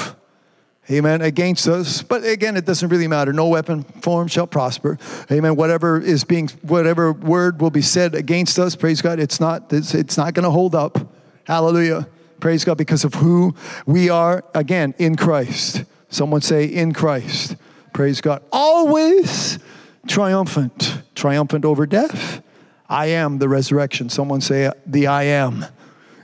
amen, 0.89 1.21
against 1.21 1.67
us. 1.67 2.03
But 2.03 2.23
again, 2.23 2.57
it 2.57 2.65
doesn't 2.65 2.89
really 2.89 3.07
matter. 3.07 3.33
No 3.33 3.47
weapon 3.47 3.83
formed 3.83 4.31
shall 4.31 4.47
prosper. 4.47 4.97
Amen. 5.31 5.55
Whatever 5.55 5.99
is 5.99 6.23
being, 6.23 6.49
whatever 6.61 7.11
word 7.11 7.61
will 7.61 7.71
be 7.71 7.81
said 7.81 8.15
against 8.15 8.59
us, 8.59 8.75
praise 8.75 9.01
God, 9.01 9.19
it's 9.19 9.39
not, 9.39 9.71
it's, 9.73 9.93
it's 9.93 10.17
not 10.17 10.33
going 10.33 10.43
to 10.43 10.51
hold 10.51 10.75
up. 10.75 10.97
Hallelujah. 11.45 12.07
Praise 12.39 12.65
God 12.65 12.77
because 12.77 13.03
of 13.03 13.15
who 13.15 13.55
we 13.85 14.09
are, 14.09 14.43
again, 14.53 14.93
in 14.97 15.15
Christ. 15.15 15.83
Someone 16.09 16.41
say, 16.41 16.65
in 16.65 16.93
Christ. 16.93 17.55
Praise 17.93 18.21
God. 18.21 18.43
Always 18.51 19.59
triumphant. 20.07 21.01
Triumphant 21.15 21.65
over 21.65 21.85
death. 21.85 22.41
I 22.87 23.07
am 23.07 23.39
the 23.39 23.49
resurrection. 23.49 24.09
Someone 24.09 24.41
say, 24.41 24.69
the 24.85 25.07
I 25.07 25.23
am 25.23 25.65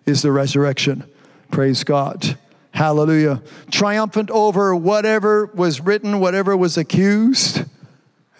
is 0.05 0.21
the 0.21 0.31
resurrection. 0.31 1.03
Praise 1.49 1.83
God. 1.83 2.37
Hallelujah. 2.71 3.41
Triumphant 3.69 4.31
over 4.31 4.75
whatever 4.75 5.47
was 5.53 5.81
written, 5.81 6.19
whatever 6.19 6.55
was 6.55 6.77
accused. 6.77 7.65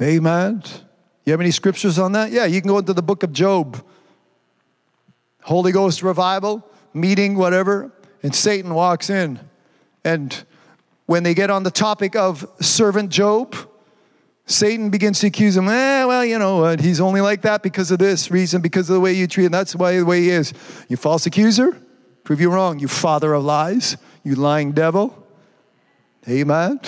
Amen. 0.02 0.64
You 1.26 1.32
have 1.32 1.42
any 1.42 1.52
scriptures 1.52 2.00
on 2.00 2.14
that? 2.14 2.32
Yeah, 2.32 2.46
you 2.46 2.62
can 2.62 2.70
go 2.70 2.78
into 2.78 2.94
the 2.94 3.04
book 3.04 3.24
of 3.24 3.34
Job. 3.34 3.84
Holy 5.44 5.72
Ghost 5.72 6.02
revival, 6.02 6.66
meeting, 6.94 7.36
whatever, 7.36 7.92
and 8.24 8.34
Satan 8.34 8.74
walks 8.74 9.10
in. 9.10 9.40
And 10.04 10.44
when 11.06 11.24
they 11.24 11.34
get 11.34 11.50
on 11.50 11.64
the 11.64 11.72
topic 11.72 12.16
of 12.16 12.48
servant 12.60 13.10
Job, 13.10 13.56
Satan 14.46 14.90
begins 14.90 15.20
to 15.20 15.28
accuse 15.28 15.56
him, 15.56 15.68
eh, 15.68 16.06
well, 16.06 16.26
you 16.26 16.40
know 16.40 16.58
what, 16.58 16.80
he's 16.80 17.00
only 17.00 17.22
like 17.22 17.44
that 17.44 17.64
because 17.64 17.92
of 17.92 18.00
this 18.00 18.32
reason, 18.32 18.62
because 18.62 18.90
of 18.90 18.96
the 18.96 19.00
way 19.00 19.14
you 19.14 19.28
treat 19.28 19.46
him. 19.46 19.52
That's 19.52 19.76
why 19.76 19.98
the 19.98 20.06
way 20.06 20.22
he 20.22 20.30
is. 20.30 20.54
You 20.90 20.98
false 20.98 21.26
accuser, 21.26 21.78
prove 22.24 22.42
you 22.42 22.52
wrong. 22.52 22.80
You 22.80 22.88
father 22.88 23.34
of 23.34 23.44
lies, 23.44 23.98
you 24.24 24.36
lying 24.36 24.72
devil. 24.72 25.28
Amen. 26.28 26.80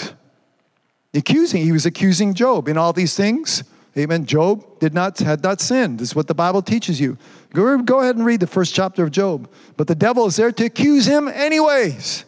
Accusing, 1.13 1.63
he 1.63 1.71
was 1.71 1.85
accusing 1.85 2.33
Job 2.33 2.67
in 2.67 2.77
all 2.77 2.93
these 2.93 3.15
things. 3.15 3.63
Amen. 3.97 4.25
Job 4.25 4.79
did 4.79 4.93
not 4.93 5.19
had 5.19 5.43
not 5.43 5.61
sinned. 5.61 5.99
This 5.99 6.09
is 6.09 6.15
what 6.15 6.27
the 6.27 6.33
Bible 6.33 6.63
teaches 6.63 6.99
you. 6.99 7.17
Go, 7.53 7.77
go 7.79 7.99
ahead 7.99 8.15
and 8.15 8.25
read 8.25 8.39
the 8.39 8.47
first 8.47 8.73
chapter 8.73 9.03
of 9.03 9.11
Job. 9.11 9.47
But 9.77 9.87
the 9.87 9.95
devil 9.95 10.25
is 10.25 10.35
there 10.35 10.51
to 10.51 10.65
accuse 10.65 11.05
him 11.05 11.27
anyways. 11.27 12.25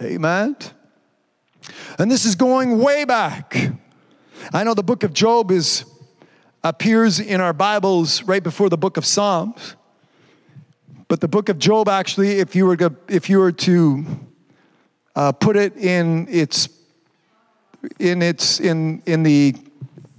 Amen. 0.00 0.56
And 1.98 2.10
this 2.10 2.24
is 2.24 2.34
going 2.34 2.78
way 2.78 3.04
back. 3.04 3.56
I 4.52 4.64
know 4.64 4.74
the 4.74 4.82
book 4.82 5.04
of 5.04 5.12
Job 5.12 5.52
is 5.52 5.84
appears 6.64 7.20
in 7.20 7.40
our 7.40 7.52
Bibles 7.52 8.22
right 8.22 8.42
before 8.42 8.68
the 8.68 8.78
book 8.78 8.96
of 8.96 9.04
Psalms. 9.04 9.76
But 11.12 11.20
the 11.20 11.28
book 11.28 11.50
of 11.50 11.58
Job 11.58 11.90
actually, 11.90 12.38
if 12.38 12.56
you 12.56 12.64
were 12.64 12.78
to, 12.78 12.96
if 13.06 13.28
you 13.28 13.38
were 13.38 13.52
to 13.52 14.06
uh, 15.14 15.32
put 15.32 15.56
it 15.56 15.76
in 15.76 16.26
its 16.30 16.70
in 17.98 18.22
its 18.22 18.60
in 18.60 19.02
in 19.04 19.22
the 19.22 19.54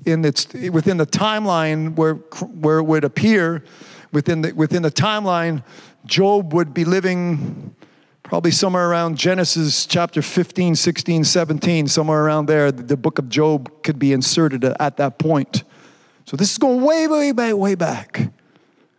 in 0.05 0.23
its 0.23 0.53
within 0.53 0.97
the 0.97 1.07
timeline 1.07 1.95
where 1.95 2.13
where 2.13 2.77
it 2.77 2.83
would 2.83 3.03
appear 3.05 3.63
within 4.11 4.43
the 4.43 4.51
within 4.51 4.83
the 4.83 4.91
timeline, 4.91 5.63
Job 6.05 6.53
would 6.53 6.75
be 6.75 6.85
living 6.85 7.73
probably 8.21 8.51
somewhere 8.51 8.87
around 8.87 9.17
Genesis 9.17 9.87
chapter 9.87 10.21
15, 10.21 10.75
16, 10.75 11.23
17, 11.23 11.87
somewhere 11.87 12.23
around 12.23 12.45
there. 12.45 12.71
The, 12.71 12.83
the 12.83 12.97
book 12.97 13.17
of 13.17 13.29
Job 13.29 13.81
could 13.81 13.97
be 13.97 14.13
inserted 14.13 14.63
at 14.63 14.97
that 14.97 15.17
point. 15.17 15.63
So 16.27 16.37
this 16.37 16.51
is 16.51 16.59
going 16.59 16.83
way, 16.83 17.07
way, 17.07 17.31
way, 17.31 17.53
way 17.53 17.73
back, 17.73 18.31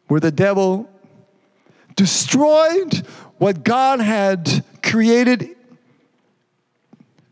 where 0.09 0.19
the 0.19 0.33
devil 0.33 0.91
destroyed 1.97 3.07
what 3.39 3.65
God 3.65 4.01
had 4.01 4.65
created 4.83 5.57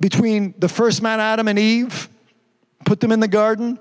between 0.01 0.55
the 0.59 0.69
first 0.69 1.03
man, 1.03 1.21
Adam 1.21 1.49
and 1.49 1.59
Eve, 1.59 2.09
put 2.85 3.01
them 3.01 3.13
in 3.13 3.21
the 3.21 3.29
garden. 3.29 3.79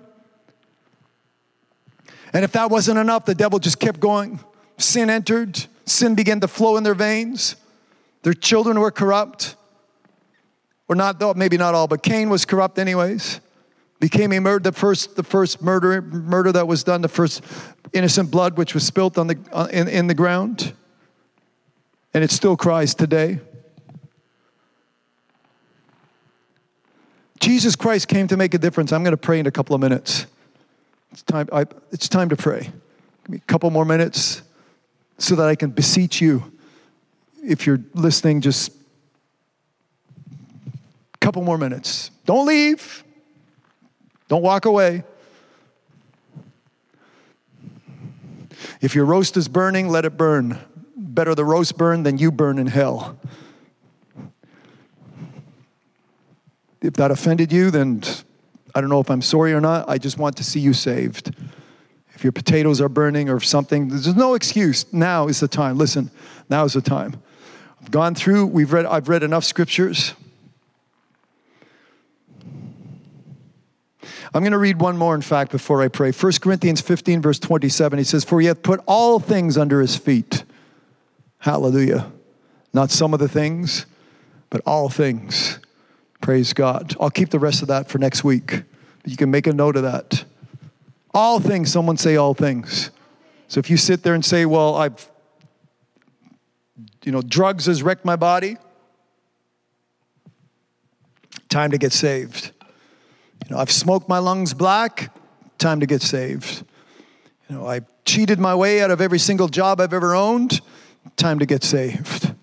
And 2.34 2.46
if 2.46 2.52
that 2.54 2.70
wasn't 2.70 3.00
enough, 3.00 3.26
the 3.26 3.36
devil 3.36 3.60
just 3.60 3.80
kept 3.80 4.00
going. 4.00 4.40
Sin 4.78 5.10
entered, 5.10 5.66
sin 5.86 6.16
began 6.16 6.40
to 6.40 6.48
flow 6.48 6.78
in 6.78 6.84
their 6.84 6.96
veins. 6.96 7.56
Their 8.24 8.34
children 8.34 8.80
were 8.80 8.92
corrupt. 8.92 9.56
Or 10.88 10.96
not, 10.96 11.38
maybe 11.38 11.58
not 11.58 11.74
all, 11.74 11.88
but 11.88 12.04
Cain 12.04 12.30
was 12.30 12.46
corrupt 12.46 12.78
anyways. 12.78 13.40
Became 14.02 14.34
a 14.34 14.40
murder, 14.40 14.72
the 14.72 14.76
first, 14.76 15.16
the 15.16 15.22
first 15.22 15.62
murder, 15.62 16.02
murder 16.02 16.52
that 16.52 16.68
was 16.68 16.84
done, 16.84 17.02
the 17.02 17.08
first 17.08 17.44
innocent 17.94 18.32
blood 18.32 18.58
which 18.58 18.74
was 18.74 18.84
spilt 18.84 19.16
on 19.20 19.28
the, 19.28 19.70
in, 19.72 19.88
in 19.88 20.08
the 20.08 20.16
ground. 20.16 20.74
And 22.12 22.24
it 22.24 22.32
still 22.32 22.58
cries 22.58 22.96
today. 22.96 23.40
Jesus 27.40 27.76
Christ 27.76 28.08
came 28.08 28.28
to 28.30 28.38
make 28.38 28.56
a 28.56 28.58
difference. 28.58 28.92
I'm 28.92 29.04
going 29.04 29.12
to 29.12 29.18
pray 29.18 29.40
in 29.40 29.46
a 29.46 29.52
couple 29.52 29.76
of 29.76 29.82
minutes. 29.82 30.26
It's 31.12 31.22
time, 31.22 31.48
I, 31.54 31.68
it's 31.92 32.10
time 32.10 32.30
to 32.30 32.36
pray. 32.36 32.62
Give 32.62 33.30
me 33.30 33.38
a 33.38 33.42
couple 33.52 33.70
more 33.70 33.86
minutes 33.86 34.42
so 35.20 35.36
that 35.36 35.48
I 35.48 35.54
can 35.54 35.70
beseech 35.70 36.22
you. 36.22 36.52
If 37.44 37.68
you're 37.68 37.82
listening, 37.94 38.42
just 38.42 38.72
a 41.14 41.18
couple 41.20 41.44
more 41.44 41.60
minutes. 41.60 42.10
Don't 42.26 42.48
leave. 42.48 43.04
Don't 44.32 44.44
walk 44.44 44.64
away. 44.64 45.04
If 48.80 48.96
your 48.96 49.04
roast 49.04 49.36
is 49.36 49.50
burning, 49.50 49.90
let 49.90 50.06
it 50.06 50.16
burn. 50.16 50.58
Better 50.96 51.36
the 51.36 51.44
roast 51.44 51.78
burn 51.78 52.04
than 52.04 52.18
you 52.18 52.32
burn 52.32 52.58
in 52.58 52.68
hell. 52.68 53.20
If 56.82 56.94
that 56.94 57.12
offended 57.12 57.52
you, 57.52 57.72
then 57.72 58.04
I 58.74 58.80
don't 58.80 58.90
know 58.90 59.02
if 59.02 59.12
I'm 59.12 59.22
sorry 59.22 59.52
or 59.52 59.60
not. 59.60 59.90
I 59.90 59.98
just 59.98 60.18
want 60.18 60.38
to 60.38 60.46
see 60.46 60.62
you 60.62 60.72
saved. 60.72 61.36
If 62.16 62.24
your 62.24 62.32
potatoes 62.32 62.80
are 62.80 62.88
burning 62.88 63.30
or 63.30 63.42
something, 63.42 63.90
there's 63.90 64.16
no 64.16 64.36
excuse. 64.36 64.94
Now 64.94 65.28
is 65.28 65.42
the 65.42 65.50
time. 65.50 65.78
Listen, 65.78 66.10
now 66.50 66.64
is 66.64 66.72
the 66.72 66.82
time. 66.82 67.22
I've 67.82 67.92
gone 67.92 68.16
through, 68.16 68.46
we've 68.46 68.72
read, 68.72 68.86
I've 68.86 69.10
read 69.10 69.24
enough 69.24 69.44
scriptures. 69.44 70.14
I'm 74.34 74.44
going 74.44 74.54
to 74.54 74.58
read 74.58 74.80
one 74.80 74.98
more, 74.98 75.14
in 75.14 75.22
fact, 75.22 75.52
before 75.52 75.82
I 75.82 75.90
pray. 75.90 76.12
1 76.12 76.34
Corinthians 76.42 76.80
15, 76.80 77.22
verse 77.22 77.38
27, 77.38 78.00
he 78.00 78.06
says, 78.06 78.24
For 78.24 78.40
he 78.40 78.48
hath 78.48 78.64
put 78.64 78.80
all 78.86 79.20
things 79.20 79.58
under 79.58 79.82
his 79.82 79.98
feet. 79.98 80.46
Hallelujah. 81.40 82.12
Not 82.74 82.92
some 82.92 83.14
of 83.14 83.20
the 83.20 83.28
things, 83.28 83.86
but 84.50 84.62
all 84.66 84.88
things. 84.88 85.60
Praise 86.22 86.54
God. 86.54 86.96
I'll 87.00 87.10
keep 87.10 87.30
the 87.30 87.40
rest 87.40 87.62
of 87.62 87.68
that 87.68 87.90
for 87.90 87.98
next 87.98 88.24
week. 88.24 88.64
You 89.06 89.18
can 89.18 89.32
make 89.32 89.48
a 89.48 89.54
note 89.54 89.76
of 89.76 89.84
that. 89.84 90.24
All 91.14 91.42
things, 91.42 91.72
someone 91.72 91.98
say 91.98 92.16
all 92.16 92.34
things. 92.34 92.92
So 93.50 93.60
if 93.60 93.70
you 93.70 93.76
sit 93.76 94.04
there 94.04 94.14
and 94.14 94.24
say, 94.24 94.46
Well, 94.46 94.76
I've, 94.76 95.10
you 97.04 97.12
know, 97.12 97.22
drugs 97.22 97.66
has 97.66 97.84
wrecked 97.84 98.06
my 98.06 98.16
body, 98.16 98.56
time 101.50 101.72
to 101.72 101.78
get 101.78 101.92
saved. 101.92 102.52
Know, 103.52 103.58
I've 103.58 103.72
smoked 103.72 104.08
my 104.08 104.18
lungs 104.18 104.54
black, 104.54 105.14
time 105.58 105.82
to 105.82 105.86
get 105.86 106.02
saved. 106.02 106.64
You 107.50 107.58
know, 107.58 107.68
I 107.68 107.82
cheated 108.06 108.40
my 108.40 108.56
way 108.56 108.82
out 108.82 108.92
of 108.92 109.02
every 109.02 109.20
single 109.20 109.50
job 109.50 109.82
I've 109.82 109.94
ever 109.94 110.16
owned, 110.16 110.62
time 111.18 111.40
to 111.40 111.46
get 111.46 111.62
saved. 111.62 112.34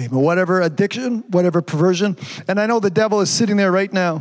Amen. 0.00 0.10
Whatever 0.10 0.60
addiction, 0.60 1.20
whatever 1.28 1.62
perversion. 1.62 2.16
And 2.48 2.58
I 2.58 2.66
know 2.66 2.80
the 2.80 2.90
devil 2.90 3.20
is 3.20 3.30
sitting 3.30 3.56
there 3.56 3.70
right 3.70 3.92
now, 3.92 4.20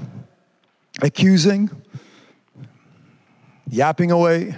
accusing, 1.02 1.72
yapping 3.68 4.12
away. 4.12 4.56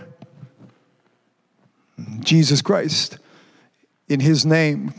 Jesus 2.20 2.62
Christ, 2.62 3.20
in 4.10 4.20
his 4.20 4.46
name, 4.46 4.94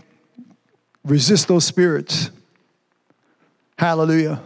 resist 1.05 1.47
those 1.47 1.67
spirits. 1.67 2.31
Hallelujah. 3.77 4.41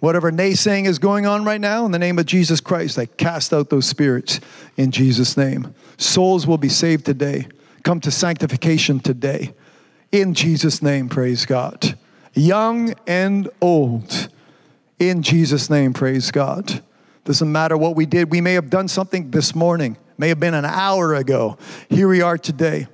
Whatever 0.00 0.32
naysaying 0.32 0.86
is 0.86 0.98
going 0.98 1.26
on 1.26 1.44
right 1.44 1.60
now, 1.60 1.84
in 1.84 1.92
the 1.92 1.98
name 1.98 2.18
of 2.18 2.24
Jesus 2.24 2.60
Christ, 2.60 2.98
I 2.98 3.04
cast 3.06 3.52
out 3.52 3.68
those 3.68 3.86
spirits 3.86 4.40
in 4.76 4.90
Jesus' 4.90 5.36
name. 5.36 5.74
Souls 5.98 6.46
will 6.46 6.58
be 6.58 6.70
saved 6.70 7.04
today. 7.04 7.46
Come 7.82 8.00
to 8.00 8.10
sanctification 8.10 9.00
today. 9.00 9.54
In 10.10 10.32
Jesus' 10.32 10.80
name, 10.82 11.10
praise 11.10 11.44
God. 11.44 11.98
Young 12.32 12.94
and 13.06 13.50
old. 13.60 14.28
In 14.98 15.22
Jesus' 15.22 15.68
name, 15.68 15.92
praise 15.92 16.30
God. 16.30 16.82
Doesn't 17.24 17.52
matter 17.52 17.76
what 17.76 17.94
we 17.94 18.06
did. 18.06 18.30
We 18.30 18.40
may 18.40 18.54
have 18.54 18.70
done 18.70 18.88
something 18.88 19.30
this 19.30 19.54
morning, 19.54 19.98
may 20.16 20.28
have 20.28 20.40
been 20.40 20.54
an 20.54 20.64
hour 20.64 21.14
ago. 21.14 21.58
Here 21.90 22.08
we 22.08 22.22
are 22.22 22.38
today, 22.38 22.86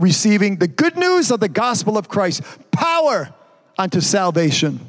receiving 0.00 0.56
the 0.56 0.68
good 0.68 0.96
news 0.96 1.30
of 1.30 1.38
the 1.38 1.48
gospel 1.48 1.96
of 1.96 2.08
Christ, 2.08 2.42
power 2.72 3.32
unto 3.78 4.00
salvation. 4.00 4.87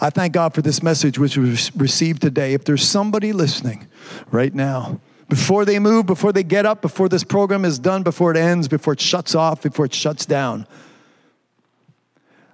I 0.00 0.10
thank 0.10 0.32
God 0.32 0.54
for 0.54 0.62
this 0.62 0.82
message 0.82 1.18
which 1.18 1.36
was 1.36 1.74
received 1.76 2.22
today. 2.22 2.54
If 2.54 2.64
there's 2.64 2.86
somebody 2.86 3.32
listening 3.32 3.86
right 4.30 4.54
now, 4.54 5.00
before 5.28 5.64
they 5.64 5.78
move, 5.78 6.06
before 6.06 6.32
they 6.32 6.42
get 6.42 6.66
up, 6.66 6.82
before 6.82 7.08
this 7.08 7.24
program 7.24 7.64
is 7.64 7.78
done, 7.78 8.02
before 8.02 8.32
it 8.32 8.36
ends, 8.36 8.68
before 8.68 8.92
it 8.92 9.00
shuts 9.00 9.34
off, 9.34 9.62
before 9.62 9.86
it 9.86 9.94
shuts 9.94 10.26
down, 10.26 10.66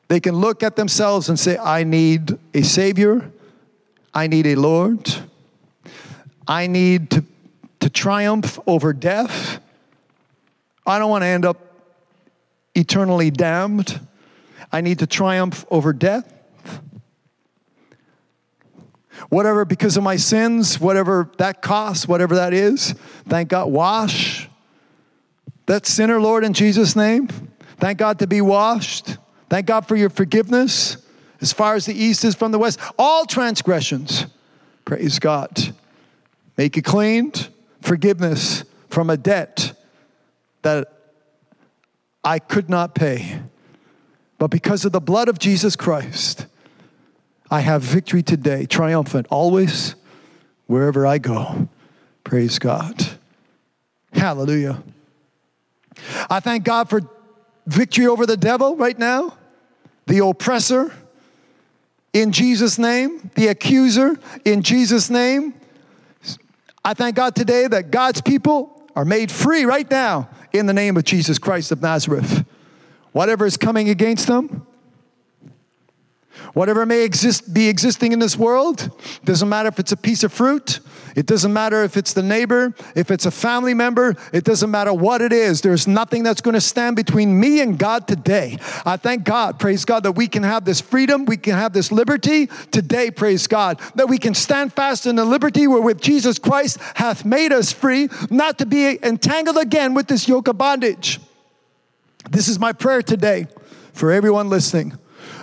they 0.09 0.21
can 0.21 0.37
look 0.37 0.63
at 0.63 0.77
themselves 0.77 1.29
and 1.29 1.39
say, 1.39 1.59
I 1.59 1.85
need 1.85 2.39
a 2.55 2.63
Savior, 2.63 3.31
I 4.15 4.27
need 4.27 4.47
a 4.47 4.55
Lord, 4.55 5.13
I 6.47 6.67
need 6.67 7.11
to, 7.11 7.25
to 7.81 7.91
triumph 7.91 8.59
over 8.67 8.93
death. 8.93 9.61
I 10.87 10.99
don't 10.99 11.11
want 11.11 11.23
to 11.23 11.27
end 11.27 11.45
up 11.45 11.59
eternally 12.75 13.31
damned. 13.31 14.01
I 14.73 14.81
need 14.81 15.01
to 15.01 15.07
triumph 15.07 15.67
over 15.71 15.93
death 15.93 16.38
whatever 19.29 19.65
because 19.65 19.97
of 19.97 20.03
my 20.03 20.17
sins, 20.17 20.81
whatever 20.81 21.31
that 21.39 21.63
costs, 21.63 22.07
whatever 22.09 22.37
that 22.37 22.53
is. 22.53 22.95
Thank 23.29 23.51
God, 23.51 23.71
wash 23.71 24.49
that 25.69 25.87
sinner, 25.87 26.21
Lord, 26.21 26.45
in 26.45 26.55
Jesus' 26.55 26.97
name. 26.97 27.29
Thank 27.77 27.99
God 27.99 28.19
to 28.21 28.27
be 28.27 28.41
washed. 28.41 29.19
Thank 29.51 29.67
God 29.67 29.87
for 29.87 29.97
your 29.97 30.11
forgiveness 30.11 30.97
as 31.41 31.53
far 31.53 31.75
as 31.75 31.87
the 31.87 31.95
east 31.95 32.25
is 32.25 32.35
from 32.35 32.53
the 32.53 32.59
west. 32.59 32.81
All 32.99 33.27
transgressions, 33.27 34.27
praise 34.85 35.19
God. 35.19 35.75
Make 36.57 36.75
you 36.75 36.83
cleaned, 36.83 37.51
forgiveness 37.83 38.65
from 38.89 39.11
a 39.11 39.17
debt 39.17 39.75
that 40.63 40.89
I 42.25 42.39
could 42.39 42.69
not 42.69 42.95
pay. 42.95 43.41
But 44.39 44.49
because 44.49 44.85
of 44.85 44.93
the 44.93 45.01
blood 45.01 45.29
of 45.29 45.39
Jesus 45.39 45.77
Christ, 45.77 46.47
I 47.51 47.61
have 47.61 47.83
victory 47.83 48.23
today, 48.23 48.67
triumphant 48.67 49.27
always, 49.31 49.95
wherever 50.67 51.07
I 51.07 51.19
go. 51.19 51.69
Praise 52.25 52.59
God. 52.59 53.07
Hallelujah. 54.13 54.83
I 56.29 56.41
thank 56.41 56.65
God 56.65 56.91
for 56.91 57.01
victory 57.67 58.07
over 58.07 58.27
the 58.27 58.37
devil 58.37 58.77
right 58.77 58.99
now, 58.99 59.37
the 60.07 60.25
oppressor 60.25 60.93
in 62.13 62.33
Jesus' 62.33 62.79
name, 62.79 63.31
the 63.35 63.49
accuser 63.49 64.19
in 64.45 64.63
Jesus' 64.63 65.11
name. 65.11 65.55
I 66.85 66.95
thank 66.95 67.17
God 67.17 67.35
today 67.35 67.67
that 67.67 67.91
God's 67.91 68.21
people 68.21 68.83
are 68.97 69.05
made 69.05 69.31
free 69.31 69.65
right 69.65 69.89
now 69.91 70.29
in 70.53 70.67
the 70.67 70.73
name 70.73 70.97
of 70.97 71.05
Jesus 71.05 71.39
Christ 71.39 71.73
of 71.73 71.83
Nazareth. 71.83 72.45
Whatever 73.13 73.47
is 73.47 73.57
coming 73.57 73.89
against 73.89 74.27
them, 74.27 74.67
whatever 76.55 76.87
may 76.87 77.05
exist, 77.05 77.53
be 77.53 77.69
existing 77.69 78.13
in 78.13 78.19
this 78.19 78.37
world, 78.37 78.91
doesn't 79.25 79.49
matter 79.49 79.69
if 79.69 79.79
it's 79.79 79.93
a 79.93 79.97
piece 79.97 80.25
of 80.25 80.33
fruit, 80.33 80.81
it 81.17 81.27
doesn't 81.27 81.53
matter 81.53 81.83
if 81.83 81.97
it's 81.97 82.13
the 82.13 82.23
neighbor, 82.23 82.75
if 82.95 83.11
it's 83.11 83.27
a 83.27 83.31
family 83.31 83.75
member, 83.75 84.17
it 84.33 84.45
doesn't 84.45 84.71
matter 84.71 84.93
what 84.93 85.21
it 85.21 85.33
is. 85.33 85.61
There's 85.61 85.87
nothing 85.87 86.23
that's 86.23 86.41
going 86.41 86.55
to 86.55 86.61
stand 86.61 86.97
between 86.97 87.39
me 87.39 87.61
and 87.61 87.79
God 87.79 88.07
today. 88.07 88.59
I 88.85 88.97
thank 88.97 89.25
God, 89.25 89.59
praise 89.59 89.85
God, 89.85 90.05
that 90.05 90.13
we 90.13 90.29
can 90.29 90.43
have 90.43 90.65
this 90.65 90.81
freedom, 90.81 91.25
we 91.25 91.37
can 91.37 91.55
have 91.55 91.73
this 91.73 91.91
liberty 91.91 92.47
today, 92.71 93.11
praise 93.11 93.47
God, 93.47 93.81
that 93.97 94.09
we 94.09 94.19
can 94.19 94.35
stand 94.35 94.73
fast 94.73 95.07
in 95.07 95.17
the 95.17 95.25
liberty 95.25 95.67
wherewith 95.67 96.01
Jesus 96.01 96.39
Christ 96.39 96.79
hath 96.95 97.25
made 97.25 97.53
us 97.53 97.73
free, 97.73 98.09
not 98.31 98.59
to 98.59 98.67
be 98.67 98.99
entangled 99.03 99.59
again 99.59 99.95
with 99.95 100.07
this 100.07 100.29
yoke 100.29 100.49
of 100.49 100.59
bondage. 100.59 101.21
This 102.31 102.49
is 102.49 102.59
my 102.59 102.73
prayer 102.73 103.03
today 103.03 103.47
for 103.93 104.13
everyone 104.13 104.49
listening. 104.49 104.99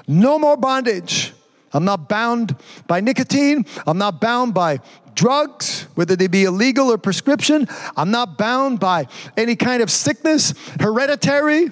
No 0.07 0.40
more 0.40 0.57
bondage. 0.57 1.34
I'm 1.73 1.86
not 1.86 2.07
bound 2.07 2.56
by 2.88 3.02
nicotine. 3.02 3.65
I'm 3.86 3.98
not 3.98 4.22
bound 4.22 4.53
by 4.53 4.80
drugs, 5.14 5.88
whether 5.95 6.15
they 6.15 6.27
be 6.27 6.44
illegal 6.44 6.91
or 6.91 6.98
prescription. 6.98 7.68
I'm 7.98 8.11
not 8.11 8.38
bound 8.38 8.80
by 8.80 9.07
any 9.36 9.56
kind 9.56 9.82
of 9.82 9.90
sickness, 9.90 10.53
hereditary, 10.80 11.72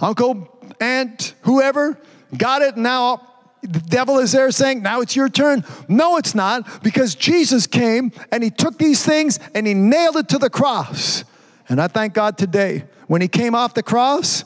uncle, 0.00 0.48
aunt, 0.80 1.34
whoever. 1.42 1.98
Got 2.36 2.62
it 2.62 2.76
now. 2.76 3.26
The 3.62 3.80
devil 3.80 4.18
is 4.18 4.32
there 4.32 4.50
saying, 4.52 4.82
Now 4.82 5.00
it's 5.00 5.16
your 5.16 5.28
turn. 5.28 5.64
No, 5.88 6.18
it's 6.18 6.34
not, 6.34 6.82
because 6.84 7.14
Jesus 7.14 7.66
came 7.66 8.12
and 8.30 8.44
he 8.44 8.50
took 8.50 8.78
these 8.78 9.04
things 9.04 9.40
and 9.54 9.66
he 9.66 9.74
nailed 9.74 10.16
it 10.16 10.28
to 10.28 10.38
the 10.38 10.50
cross. 10.50 11.24
And 11.68 11.80
I 11.80 11.88
thank 11.88 12.14
God 12.14 12.38
today, 12.38 12.84
when 13.08 13.22
he 13.22 13.28
came 13.28 13.54
off 13.54 13.74
the 13.74 13.82
cross, 13.82 14.44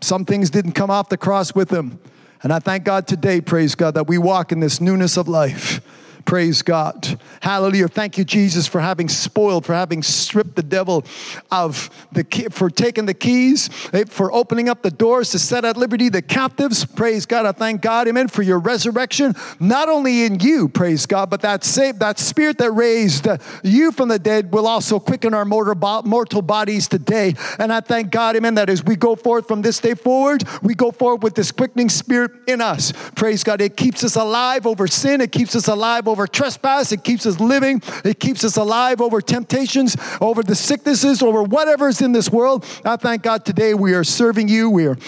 some 0.00 0.24
things 0.24 0.50
didn't 0.50 0.72
come 0.72 0.90
off 0.90 1.08
the 1.08 1.16
cross 1.16 1.52
with 1.52 1.70
him. 1.70 1.98
And 2.42 2.52
I 2.52 2.58
thank 2.58 2.84
God 2.84 3.06
today, 3.06 3.40
praise 3.40 3.74
God, 3.74 3.94
that 3.94 4.08
we 4.08 4.16
walk 4.16 4.50
in 4.52 4.60
this 4.60 4.80
newness 4.80 5.16
of 5.16 5.28
life. 5.28 5.80
Praise 6.24 6.62
God. 6.62 7.18
Hallelujah. 7.40 7.88
Thank 7.88 8.18
you, 8.18 8.24
Jesus, 8.24 8.66
for 8.66 8.80
having 8.80 9.08
spoiled, 9.08 9.64
for 9.66 9.74
having 9.74 10.02
stripped 10.02 10.56
the 10.56 10.62
devil 10.62 11.04
of 11.50 11.90
the 12.12 12.24
key, 12.24 12.48
for 12.50 12.70
taking 12.70 13.06
the 13.06 13.14
keys, 13.14 13.70
eh, 13.92 14.04
for 14.06 14.32
opening 14.32 14.68
up 14.68 14.82
the 14.82 14.90
doors 14.90 15.30
to 15.30 15.38
set 15.38 15.64
at 15.64 15.76
liberty 15.76 16.08
the 16.08 16.22
captives. 16.22 16.84
Praise 16.84 17.26
God. 17.26 17.46
I 17.46 17.52
thank 17.52 17.80
God, 17.80 18.08
amen, 18.08 18.28
for 18.28 18.42
your 18.42 18.58
resurrection, 18.58 19.34
not 19.58 19.88
only 19.88 20.24
in 20.24 20.40
you, 20.40 20.68
praise 20.68 21.06
God, 21.06 21.30
but 21.30 21.40
that 21.42 21.64
same, 21.64 21.98
that 21.98 22.18
spirit 22.18 22.58
that 22.58 22.70
raised 22.72 23.26
uh, 23.26 23.38
you 23.62 23.92
from 23.92 24.08
the 24.08 24.18
dead 24.18 24.52
will 24.52 24.66
also 24.66 25.00
quicken 25.00 25.34
our 25.34 25.44
mortal, 25.44 26.02
mortal 26.04 26.42
bodies 26.42 26.88
today. 26.88 27.34
And 27.58 27.72
I 27.72 27.80
thank 27.80 28.10
God, 28.10 28.36
amen, 28.36 28.54
that 28.54 28.68
as 28.68 28.84
we 28.84 28.96
go 28.96 29.16
forth 29.16 29.48
from 29.48 29.62
this 29.62 29.78
day 29.78 29.94
forward, 29.94 30.44
we 30.62 30.74
go 30.74 30.90
forward 30.90 31.22
with 31.22 31.34
this 31.34 31.50
quickening 31.50 31.88
spirit 31.88 32.32
in 32.46 32.60
us. 32.60 32.92
Praise 33.14 33.42
God. 33.42 33.60
It 33.60 33.76
keeps 33.76 34.04
us 34.04 34.16
alive 34.16 34.66
over 34.66 34.86
sin. 34.86 35.20
It 35.20 35.32
keeps 35.32 35.56
us 35.56 35.68
alive 35.68 36.08
over 36.10 36.26
trespass. 36.26 36.92
It 36.92 37.04
keeps 37.04 37.24
us 37.24 37.40
living. 37.40 37.82
It 38.04 38.20
keeps 38.20 38.44
us 38.44 38.56
alive 38.56 39.00
over 39.00 39.20
temptations, 39.20 39.96
over 40.20 40.42
the 40.42 40.54
sicknesses, 40.54 41.22
over 41.22 41.42
whatever's 41.42 42.00
in 42.00 42.12
this 42.12 42.30
world. 42.30 42.66
I 42.84 42.96
thank 42.96 43.22
God 43.22 43.44
today 43.44 43.74
we 43.74 43.94
are 43.94 44.04
serving 44.04 44.48
you. 44.48 44.68
We 44.68 44.86
are 44.86 44.98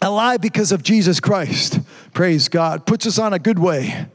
alive 0.00 0.40
because 0.40 0.72
of 0.72 0.82
Jesus 0.82 1.20
Christ. 1.20 1.80
Praise 2.12 2.48
God. 2.48 2.86
Puts 2.86 3.06
us 3.06 3.18
on 3.18 3.32
a 3.32 3.38
good 3.38 3.58
way. 3.58 4.06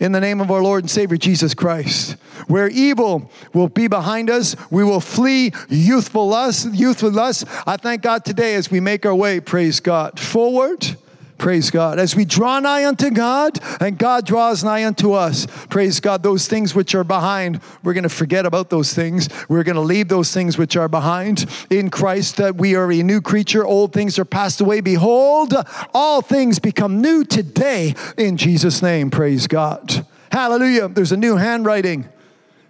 In 0.00 0.12
the 0.12 0.20
name 0.20 0.40
of 0.40 0.50
our 0.50 0.62
Lord 0.62 0.82
and 0.82 0.90
Savior 0.90 1.16
Jesus 1.16 1.54
Christ. 1.54 2.16
Where 2.48 2.68
evil 2.68 3.30
will 3.52 3.68
be 3.68 3.86
behind 3.86 4.30
us, 4.30 4.56
we 4.70 4.82
will 4.82 5.00
flee 5.00 5.52
youthful 5.68 6.28
lust, 6.28 6.72
youthful 6.72 7.12
lust. 7.12 7.44
I 7.66 7.76
thank 7.76 8.02
God 8.02 8.24
today 8.24 8.56
as 8.56 8.70
we 8.70 8.80
make 8.80 9.06
our 9.06 9.14
way, 9.14 9.38
praise 9.38 9.80
God, 9.80 10.18
forward 10.18 10.96
Praise 11.42 11.72
God. 11.72 11.98
As 11.98 12.14
we 12.14 12.24
draw 12.24 12.60
nigh 12.60 12.86
unto 12.86 13.10
God 13.10 13.58
and 13.80 13.98
God 13.98 14.24
draws 14.24 14.62
nigh 14.62 14.84
unto 14.84 15.14
us, 15.14 15.48
praise 15.70 15.98
God, 15.98 16.22
those 16.22 16.46
things 16.46 16.72
which 16.72 16.94
are 16.94 17.02
behind, 17.02 17.60
we're 17.82 17.94
going 17.94 18.04
to 18.04 18.08
forget 18.08 18.46
about 18.46 18.70
those 18.70 18.94
things. 18.94 19.28
We're 19.48 19.64
going 19.64 19.74
to 19.74 19.80
leave 19.80 20.06
those 20.06 20.32
things 20.32 20.56
which 20.56 20.76
are 20.76 20.86
behind. 20.86 21.50
In 21.68 21.90
Christ, 21.90 22.36
that 22.36 22.54
we 22.54 22.76
are 22.76 22.92
a 22.92 23.02
new 23.02 23.20
creature. 23.20 23.66
Old 23.66 23.92
things 23.92 24.20
are 24.20 24.24
passed 24.24 24.60
away. 24.60 24.82
Behold, 24.82 25.52
all 25.92 26.22
things 26.22 26.60
become 26.60 27.00
new 27.00 27.24
today 27.24 27.96
in 28.16 28.36
Jesus' 28.36 28.80
name. 28.80 29.10
Praise 29.10 29.48
God. 29.48 30.06
Hallelujah. 30.30 30.86
There's 30.86 31.10
a 31.10 31.16
new 31.16 31.34
handwriting. 31.34 32.08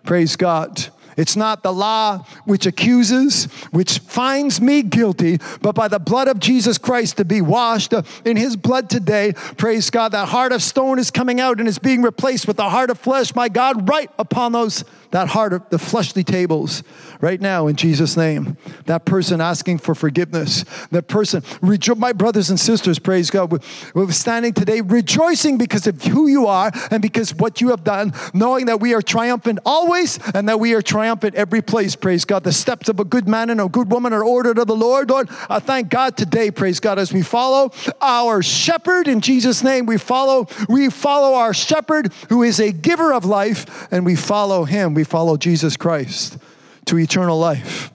Praise 0.03 0.35
God. 0.35 0.89
It's 1.16 1.36
not 1.36 1.62
the 1.62 1.72
law 1.72 2.24
which 2.44 2.66
accuses, 2.66 3.44
which 3.70 3.98
finds 3.98 4.60
me 4.60 4.82
guilty, 4.82 5.39
but 5.60 5.74
by 5.74 5.89
the 5.89 5.98
blood 5.98 6.28
of 6.28 6.39
Jesus 6.39 6.78
Christ 6.78 7.16
to 7.18 7.24
be 7.24 7.40
washed 7.40 7.93
in 8.24 8.36
his 8.36 8.56
blood 8.56 8.90
today. 8.90 9.32
Praise 9.56 9.90
God. 9.90 10.12
That 10.12 10.28
heart 10.28 10.52
of 10.52 10.62
stone 10.62 10.98
is 10.98 11.10
coming 11.10 11.40
out 11.40 11.59
and 11.59 11.68
is 11.68 11.78
being 11.78 12.02
replaced 12.02 12.47
with 12.47 12.56
the 12.56 12.68
heart 12.68 12.90
of 12.90 12.98
flesh, 12.98 13.34
my 13.34 13.48
God, 13.48 13.89
right 13.89 14.10
upon 14.18 14.52
those, 14.52 14.84
that 15.10 15.28
heart 15.28 15.52
of 15.52 15.68
the 15.70 15.78
fleshly 15.78 16.24
tables 16.24 16.82
right 17.20 17.40
now 17.40 17.66
in 17.68 17.76
Jesus' 17.76 18.16
name. 18.16 18.56
That 18.86 19.05
person 19.05 19.40
asking 19.40 19.78
for 19.78 19.94
forgiveness, 19.94 20.64
that 20.90 21.09
person, 21.09 21.43
rejo- 21.62 21.97
my 21.97 22.12
brothers 22.12 22.51
and 22.51 22.59
sisters, 22.59 22.98
praise 22.98 23.30
God, 23.30 23.52
we're, 23.94 24.12
standing 24.12 24.52
today 24.52 24.82
rejoicing 24.82 25.56
because 25.56 25.86
of 25.86 26.02
who 26.02 26.26
you 26.26 26.47
are 26.47 26.70
and 26.90 27.01
because 27.01 27.34
what 27.34 27.60
you 27.60 27.70
have 27.70 27.82
done, 27.82 28.12
knowing 28.34 28.66
that 28.66 28.80
we 28.80 28.93
are 28.94 29.01
triumphant 29.01 29.59
always 29.64 30.18
and 30.34 30.48
that 30.48 30.60
we 30.60 30.74
are 30.74 30.82
triumphant 30.82 31.02
every 31.22 31.62
place, 31.62 31.97
praise 31.97 32.24
God. 32.24 32.44
The 32.44 32.52
steps 32.52 32.89
of 32.89 33.01
a 33.01 33.05
good 33.05 33.28
man 33.28 33.51
and 33.51 33.60
a 33.60 33.68
good 33.68 33.90
woman 33.90 34.12
are 34.12 34.24
ordered 34.24 34.59
of 34.59 34.66
the 34.66 34.76
Lord. 34.76 35.10
Lord, 35.10 35.28
I 35.48 35.59
thank 35.59 35.89
God 35.89 36.16
today, 36.16 36.51
praise 36.51 36.80
God, 36.80 36.98
as 36.98 37.12
we 37.12 37.22
follow 37.22 37.72
our 38.01 38.43
shepherd 38.43 39.09
in 39.09 39.20
Jesus' 39.20 39.62
name. 39.62 39.86
We 39.86 39.98
follow, 39.98 40.48
we 40.68 40.90
follow 40.90 41.34
our 41.34 41.55
shepherd 41.55 42.12
who 42.28 42.43
is 42.43 42.60
a 42.60 42.72
giver 42.72 43.12
of 43.12 43.24
life, 43.24 43.89
and 43.93 44.05
we 44.05 44.16
follow 44.16 44.64
him. 44.64 44.94
We 44.94 45.05
follow 45.05 45.36
Jesus 45.36 45.76
Christ 45.76 46.39
to 46.86 46.98
eternal 46.98 47.39
life. 47.39 47.90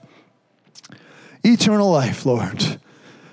Eternal 1.44 1.90
life, 1.90 2.26
Lord. 2.26 2.78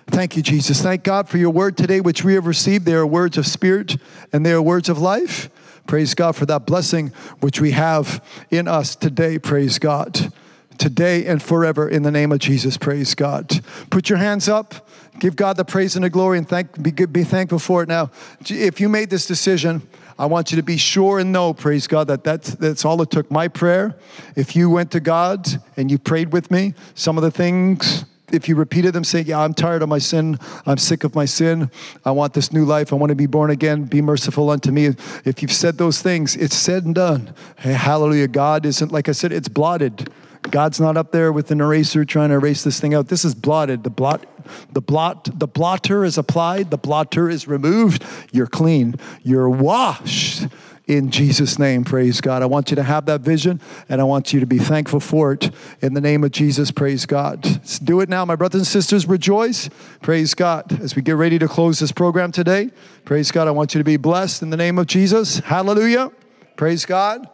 Thank 0.08 0.38
you, 0.38 0.44
Jesus. 0.44 0.82
Thank 0.82 1.04
God 1.04 1.28
for 1.28 1.38
your 1.38 1.50
word 1.50 1.78
today, 1.78 2.00
which 2.00 2.24
we 2.24 2.36
have 2.36 2.46
received. 2.46 2.86
They 2.86 2.94
are 2.94 3.06
words 3.06 3.38
of 3.38 3.48
spirit 3.48 3.98
and 4.32 4.46
they 4.46 4.52
are 4.52 4.62
words 4.62 4.88
of 4.88 5.00
life. 5.00 5.50
Praise 5.88 6.14
God 6.14 6.36
for 6.36 6.46
that 6.48 6.66
blessing 6.66 7.10
which 7.40 7.62
we 7.62 7.72
have 7.72 8.24
in 8.50 8.68
us 8.68 8.96
today. 8.96 9.38
Praise 9.38 9.80
God. 9.80 10.34
Today 10.78 11.26
and 11.26 11.42
forever 11.42 11.88
in 11.88 12.04
the 12.04 12.12
name 12.12 12.32
of 12.32 12.40
Jesus. 12.40 12.76
Praise 12.76 13.16
God. 13.16 13.62
Put 13.90 14.10
your 14.10 14.18
hands 14.18 14.50
up. 14.50 14.90
Give 15.20 15.36
God 15.36 15.56
the 15.56 15.64
praise 15.64 15.96
and 15.96 16.04
the 16.04 16.10
glory 16.10 16.38
and 16.38 16.48
thank, 16.48 16.82
be, 16.82 16.92
be 16.92 17.24
thankful 17.24 17.60
for 17.60 17.82
it. 17.84 17.88
Now, 17.88 18.12
if 18.48 18.82
you 18.82 18.90
made 18.90 19.10
this 19.10 19.26
decision, 19.26 19.82
I 20.20 20.26
want 20.26 20.52
you 20.52 20.58
to 20.58 20.64
be 20.64 20.78
sure 20.78 21.20
and 21.20 21.32
know, 21.32 21.54
praise 21.54 21.88
God, 21.88 22.08
that 22.08 22.24
that's, 22.24 22.56
that's 22.56 22.84
all 22.84 23.02
it 23.02 23.12
took. 23.12 23.30
My 23.32 23.48
prayer, 23.48 23.96
if 24.36 24.56
you 24.56 24.70
went 24.70 24.92
to 24.92 25.00
God 25.00 25.48
and 25.78 25.90
you 25.90 25.98
prayed 25.98 26.34
with 26.34 26.52
me, 26.52 26.74
some 26.94 27.18
of 27.18 27.24
the 27.24 27.32
things, 27.32 28.06
if 28.36 28.48
you 28.48 28.56
repeated 28.56 28.94
them, 28.94 29.04
say, 29.04 29.22
Yeah, 29.22 29.40
I'm 29.40 29.54
tired 29.54 29.82
of 29.82 29.90
my 29.90 29.98
sin. 29.98 30.38
I'm 30.66 30.78
sick 30.78 31.04
of 31.04 31.16
my 31.16 31.26
sin. 31.26 31.72
I 32.04 32.12
want 32.12 32.34
this 32.34 32.52
new 32.52 32.66
life. 32.66 32.94
I 32.94 32.96
want 32.96 33.10
to 33.10 33.16
be 33.16 33.26
born 33.26 33.50
again. 33.50 33.84
Be 33.84 34.02
merciful 34.02 34.50
unto 34.50 34.72
me. 34.72 34.96
If 35.24 35.42
you've 35.42 35.52
said 35.52 35.78
those 35.78 36.02
things, 36.02 36.36
it's 36.36 36.56
said 36.56 36.86
and 36.86 36.96
done. 36.96 37.34
Hey, 37.58 37.74
hallelujah. 37.74 38.28
God 38.28 38.66
isn't, 38.66 38.92
like 38.92 39.10
I 39.10 39.14
said, 39.14 39.32
it's 39.32 39.48
blotted. 39.48 40.10
God's 40.52 40.80
not 40.80 40.98
up 40.98 41.12
there 41.12 41.32
with 41.32 41.52
an 41.52 41.60
eraser 41.60 42.06
trying 42.06 42.30
to 42.30 42.36
erase 42.36 42.64
this 42.64 42.80
thing 42.80 42.94
out. 42.94 43.08
This 43.08 43.26
is 43.26 43.34
blotted. 43.34 43.84
The 43.84 43.90
blot, 43.90 44.26
the 44.72 44.82
blot, 44.82 45.28
the 45.40 45.48
blotter 45.48 46.06
is 46.06 46.18
applied. 46.18 46.72
The 46.72 46.78
blotter 46.78 47.30
is 47.30 47.48
removed. 47.48 48.04
You're 48.32 48.48
clean. 48.48 48.96
You're 49.24 49.50
washed 49.50 50.48
in 50.88 51.12
Jesus' 51.12 51.58
name. 51.58 51.84
Praise 51.84 52.22
God. 52.22 52.42
I 52.42 52.46
want 52.46 52.70
you 52.70 52.76
to 52.76 52.84
have 52.84 53.06
that 53.08 53.22
vision 53.22 53.60
and 53.90 54.00
I 54.00 54.04
want 54.04 54.34
you 54.34 54.40
to 54.40 54.46
be 54.46 54.58
thankful 54.58 55.00
for 55.00 55.34
it 55.34 55.52
in 55.82 55.94
the 55.94 56.02
name 56.02 56.24
of 56.24 56.32
Jesus. 56.32 56.72
Praise 56.72 57.06
God. 57.06 57.46
Let's 57.46 57.80
do 57.80 58.02
it 58.02 58.10
now, 58.10 58.26
my 58.26 58.36
brothers 58.36 58.62
and 58.62 58.68
sisters. 58.68 59.08
Rejoice. 59.08 59.70
Praise 60.02 60.34
God. 60.34 60.80
As 60.82 60.96
we 60.96 61.02
get 61.02 61.16
ready 61.16 61.40
to 61.40 61.48
close 61.48 61.80
this 61.80 61.92
program 61.92 62.32
today, 62.32 62.72
praise 63.04 63.32
God. 63.32 63.48
I 63.48 63.52
want 63.52 63.74
you 63.74 63.80
to 63.80 63.86
be 63.86 63.98
blessed 63.98 64.42
in 64.42 64.50
the 64.50 64.58
name 64.58 64.78
of 64.78 64.88
Jesus. 64.88 65.40
Hallelujah. 65.40 66.12
Praise 66.56 66.86
God. 66.86 67.28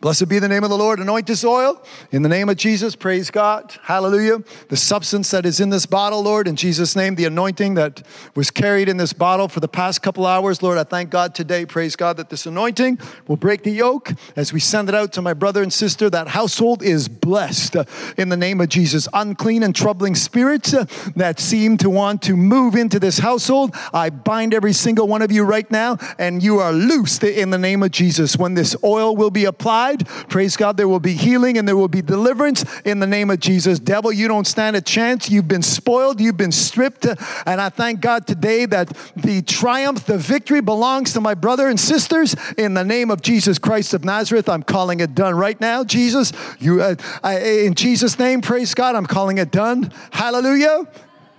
Blessed 0.00 0.28
be 0.28 0.38
the 0.38 0.46
name 0.46 0.62
of 0.62 0.70
the 0.70 0.78
Lord. 0.78 1.00
Anoint 1.00 1.26
this 1.26 1.42
oil 1.42 1.82
in 2.12 2.22
the 2.22 2.28
name 2.28 2.48
of 2.48 2.56
Jesus. 2.56 2.94
Praise 2.94 3.32
God. 3.32 3.76
Hallelujah. 3.82 4.44
The 4.68 4.76
substance 4.76 5.32
that 5.32 5.44
is 5.44 5.58
in 5.58 5.70
this 5.70 5.86
bottle, 5.86 6.22
Lord, 6.22 6.46
in 6.46 6.54
Jesus' 6.54 6.94
name, 6.94 7.16
the 7.16 7.24
anointing 7.24 7.74
that 7.74 8.06
was 8.36 8.52
carried 8.52 8.88
in 8.88 8.96
this 8.96 9.12
bottle 9.12 9.48
for 9.48 9.58
the 9.58 9.66
past 9.66 10.00
couple 10.00 10.24
hours, 10.24 10.62
Lord, 10.62 10.78
I 10.78 10.84
thank 10.84 11.10
God 11.10 11.34
today, 11.34 11.66
praise 11.66 11.96
God, 11.96 12.16
that 12.18 12.30
this 12.30 12.46
anointing 12.46 13.00
will 13.26 13.36
break 13.36 13.64
the 13.64 13.72
yoke 13.72 14.12
as 14.36 14.52
we 14.52 14.60
send 14.60 14.88
it 14.88 14.94
out 14.94 15.12
to 15.14 15.22
my 15.22 15.34
brother 15.34 15.64
and 15.64 15.72
sister. 15.72 16.08
That 16.08 16.28
household 16.28 16.80
is 16.80 17.08
blessed 17.08 17.74
in 18.16 18.28
the 18.28 18.36
name 18.36 18.60
of 18.60 18.68
Jesus. 18.68 19.08
Unclean 19.12 19.64
and 19.64 19.74
troubling 19.74 20.14
spirits 20.14 20.76
that 21.16 21.40
seem 21.40 21.76
to 21.78 21.90
want 21.90 22.22
to 22.22 22.36
move 22.36 22.76
into 22.76 23.00
this 23.00 23.18
household, 23.18 23.74
I 23.92 24.10
bind 24.10 24.54
every 24.54 24.74
single 24.74 25.08
one 25.08 25.22
of 25.22 25.32
you 25.32 25.42
right 25.42 25.68
now, 25.72 25.98
and 26.20 26.40
you 26.40 26.60
are 26.60 26.72
loosed 26.72 27.24
in 27.24 27.50
the 27.50 27.58
name 27.58 27.82
of 27.82 27.90
Jesus. 27.90 28.36
When 28.36 28.54
this 28.54 28.76
oil 28.84 29.16
will 29.16 29.30
be 29.30 29.44
applied, 29.44 29.87
praise 29.96 30.56
God, 30.56 30.76
there 30.76 30.88
will 30.88 31.00
be 31.00 31.14
healing 31.14 31.58
and 31.58 31.66
there 31.66 31.76
will 31.76 31.88
be 31.88 32.02
deliverance 32.02 32.64
in 32.84 33.00
the 33.00 33.06
name 33.06 33.30
of 33.30 33.40
Jesus. 33.40 33.78
Devil, 33.78 34.12
you 34.12 34.28
don't 34.28 34.46
stand 34.46 34.76
a 34.76 34.80
chance. 34.80 35.30
You've 35.30 35.48
been 35.48 35.62
spoiled, 35.62 36.20
you've 36.20 36.36
been 36.36 36.52
stripped. 36.52 37.06
And 37.46 37.60
I 37.60 37.68
thank 37.68 38.00
God 38.00 38.26
today 38.26 38.66
that 38.66 38.88
the 39.16 39.42
triumph, 39.42 40.06
the 40.06 40.18
victory 40.18 40.60
belongs 40.60 41.12
to 41.14 41.20
my 41.20 41.34
brother 41.34 41.68
and 41.68 41.78
sisters 41.78 42.34
in 42.56 42.74
the 42.74 42.84
name 42.84 43.10
of 43.10 43.22
Jesus 43.22 43.58
Christ 43.58 43.94
of 43.94 44.04
Nazareth. 44.04 44.48
I'm 44.48 44.62
calling 44.62 45.00
it 45.00 45.14
done 45.14 45.34
right 45.34 45.60
now. 45.60 45.84
Jesus, 45.84 46.32
you 46.58 46.80
uh, 46.80 46.94
I, 47.22 47.38
in 47.38 47.74
Jesus' 47.74 48.18
name, 48.18 48.40
praise 48.40 48.74
God, 48.74 48.94
I'm 48.94 49.06
calling 49.06 49.38
it 49.38 49.50
done. 49.50 49.92
Hallelujah. 50.10 50.86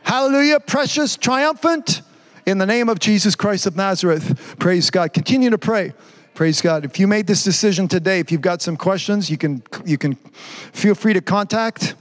Hallelujah. 0.03 0.59
Precious, 0.59 1.17
triumphant 1.17 2.01
in 2.45 2.57
the 2.57 2.65
name 2.65 2.89
of 2.89 2.99
Jesus 2.99 3.35
Christ 3.35 3.65
of 3.67 3.75
Nazareth. 3.75 4.55
Praise 4.59 4.89
God. 4.89 5.13
Continue 5.13 5.51
to 5.51 5.57
pray. 5.57 5.93
Praise 6.39 6.61
God. 6.61 6.85
If 6.85 7.01
you 7.01 7.05
made 7.05 7.27
this 7.27 7.43
decision 7.43 7.89
today, 7.89 8.19
if 8.21 8.31
you've 8.31 8.39
got 8.39 8.61
some 8.61 8.77
questions, 8.77 9.29
you 9.29 9.37
can 9.37 9.61
you 9.83 9.97
can 9.97 10.15
feel 10.71 10.95
free 10.95 11.11
to 11.11 11.19
contact 11.19 11.95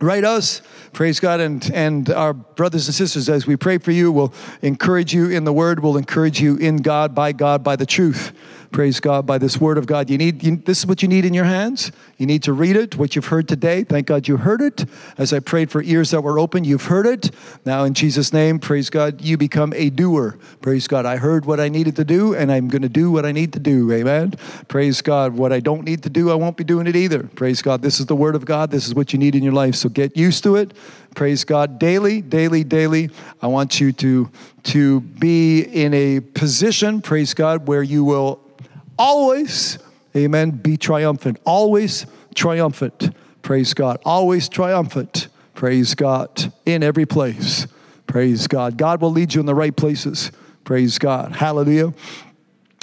write 0.00 0.24
us. 0.24 0.62
Praise 0.94 1.20
god. 1.20 1.38
And 1.38 1.70
and 1.74 2.08
our 2.08 2.32
brothers 2.32 2.88
and 2.88 2.94
sisters 2.94 3.28
as 3.28 3.46
we 3.46 3.56
pray 3.56 3.76
for 3.76 3.90
you 3.90 4.10
will 4.10 4.32
encourage 4.62 5.12
you 5.12 5.28
in 5.28 5.44
the 5.44 5.52
word. 5.52 5.80
Will 5.80 5.98
encourage 5.98 6.40
you 6.40 6.56
in 6.56 6.78
god 6.78 7.14
by 7.14 7.32
god 7.32 7.62
by 7.62 7.76
the 7.76 7.84
truth 7.84 8.32
praise 8.72 8.98
god. 9.00 9.26
By 9.26 9.38
this 9.38 9.60
word 9.60 9.78
of 9.78 9.86
god 9.86 10.10
you 10.10 10.18
need 10.18 10.42
you, 10.42 10.56
this 10.56 10.78
is 10.78 10.86
what 10.86 11.02
you 11.02 11.08
need 11.08 11.24
in 11.24 11.34
your 11.34 11.44
hands. 11.44 11.92
You 12.18 12.26
need 12.26 12.42
to 12.44 12.52
read 12.52 12.76
it 12.76 12.96
what 12.96 13.14
you've 13.14 13.26
heard 13.26 13.46
today. 13.46 13.84
Thank 13.84 14.06
god 14.06 14.26
you 14.26 14.38
heard 14.38 14.60
it. 14.60 14.84
As 15.18 15.32
i 15.32 15.38
prayed 15.38 15.70
for 15.70 15.82
ears 15.82 16.10
that 16.10 16.22
were 16.22 16.38
open 16.38 16.64
you've 16.64 16.86
heard 16.86 17.06
it. 17.06 17.30
Now 17.64 17.84
in 17.84 17.94
jesus 17.94 18.32
name 18.32 18.58
praise 18.58 18.90
god 18.90 19.20
you 19.20 19.36
become 19.36 19.72
a 19.74 19.90
doer. 19.90 20.38
Praise 20.60 20.88
god. 20.88 21.06
I 21.06 21.16
heard 21.16 21.44
what 21.44 21.60
i 21.60 21.68
needed 21.68 21.96
to 21.96 22.04
do 22.04 22.34
and 22.34 22.50
i'm 22.50 22.68
going 22.68 22.82
to 22.82 22.88
do 22.88 23.10
what 23.10 23.26
i 23.26 23.32
need 23.32 23.52
to 23.52 23.60
do. 23.60 23.92
Amen. 23.92 24.32
Praise 24.68 25.02
god. 25.02 25.34
What 25.34 25.52
i 25.52 25.60
don't 25.60 25.84
need 25.84 26.02
to 26.04 26.10
do 26.10 26.30
i 26.30 26.34
won't 26.34 26.56
be 26.56 26.64
doing 26.64 26.86
it 26.86 26.96
either. 26.96 27.24
Praise 27.24 27.62
god. 27.62 27.82
This 27.82 28.00
is 28.00 28.06
the 28.06 28.16
word 28.16 28.34
of 28.34 28.44
god. 28.44 28.70
This 28.70 28.86
is 28.86 28.94
what 28.94 29.12
you 29.12 29.18
need 29.18 29.34
in 29.34 29.42
your 29.42 29.52
life. 29.52 29.74
So 29.74 29.88
get 29.88 30.16
used 30.16 30.42
to 30.44 30.56
it. 30.56 30.72
Praise 31.14 31.44
god. 31.44 31.78
Daily 31.78 32.22
daily 32.22 32.64
daily 32.64 33.10
i 33.42 33.46
want 33.46 33.80
you 33.80 33.92
to 33.92 34.30
to 34.62 35.00
be 35.00 35.60
in 35.60 35.92
a 35.92 36.20
position 36.20 37.02
praise 37.02 37.34
god 37.34 37.68
where 37.68 37.82
you 37.82 38.04
will 38.04 38.41
always 38.98 39.78
amen 40.16 40.50
be 40.50 40.76
triumphant 40.76 41.38
always 41.44 42.06
triumphant 42.34 43.14
praise 43.42 43.74
god 43.74 43.98
always 44.04 44.48
triumphant 44.48 45.28
praise 45.54 45.94
god 45.94 46.52
in 46.66 46.82
every 46.82 47.06
place 47.06 47.66
praise 48.06 48.46
god 48.46 48.76
god 48.76 49.00
will 49.00 49.10
lead 49.10 49.34
you 49.34 49.40
in 49.40 49.46
the 49.46 49.54
right 49.54 49.76
places 49.76 50.30
praise 50.64 50.98
god 50.98 51.36
hallelujah 51.36 51.92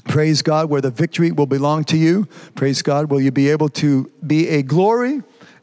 Praise 0.05 0.41
God, 0.41 0.71
where 0.71 0.81
the 0.81 0.89
victory 0.89 1.31
will 1.31 1.45
belong 1.45 1.83
to 1.83 1.97
you. 1.97 2.25
Praise 2.55 2.81
God, 2.81 3.11
will 3.11 3.21
you 3.21 3.31
be 3.31 3.49
able 3.49 3.69
to 3.69 4.09
be 4.25 4.47
a 4.47 4.63
glory 4.63 5.21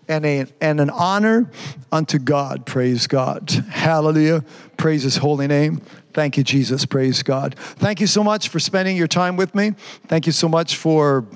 and, 0.09 0.25
a, 0.25 0.47
and 0.61 0.81
an 0.81 0.91
honor 0.91 1.51
unto 1.91 2.19
God. 2.19 2.65
Praise 2.65 3.09
God. 3.09 3.51
Hallelujah. 3.51 4.45
Praise 4.77 5.03
his 5.03 5.17
holy 5.17 5.47
name. 5.47 5.83
Thank 6.17 6.39
you, 6.39 6.43
Jesus. 6.43 6.87
Praise 6.87 7.23
God. 7.23 7.57
Thank 7.59 8.01
you 8.01 8.07
so 8.07 8.25
much 8.25 8.49
for 8.49 8.59
spending 8.59 8.97
your 8.97 9.07
time 9.07 9.37
with 9.37 9.55
me. 9.55 9.73
Thank 10.07 10.25
you 10.25 10.33
so 10.33 10.49
much 10.49 10.77
for 10.77 11.27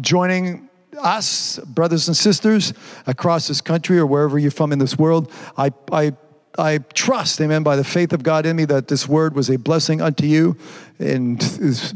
joining 0.00 0.68
us, 1.00 1.60
brothers 1.60 2.08
and 2.08 2.16
sisters, 2.16 2.72
across 3.06 3.46
this 3.46 3.60
country 3.60 3.96
or 3.96 4.06
wherever 4.06 4.36
you're 4.36 4.50
from 4.50 4.72
in 4.72 4.80
this 4.80 4.98
world. 4.98 5.30
I, 5.56 5.70
I 5.92 6.14
I 6.56 6.78
trust, 6.78 7.40
amen, 7.40 7.62
by 7.64 7.76
the 7.76 7.84
faith 7.84 8.12
of 8.12 8.22
God 8.22 8.46
in 8.46 8.56
me, 8.56 8.64
that 8.66 8.86
this 8.86 9.08
word 9.08 9.34
was 9.34 9.50
a 9.50 9.56
blessing 9.56 10.00
unto 10.00 10.24
you 10.24 10.56
and 11.04 11.40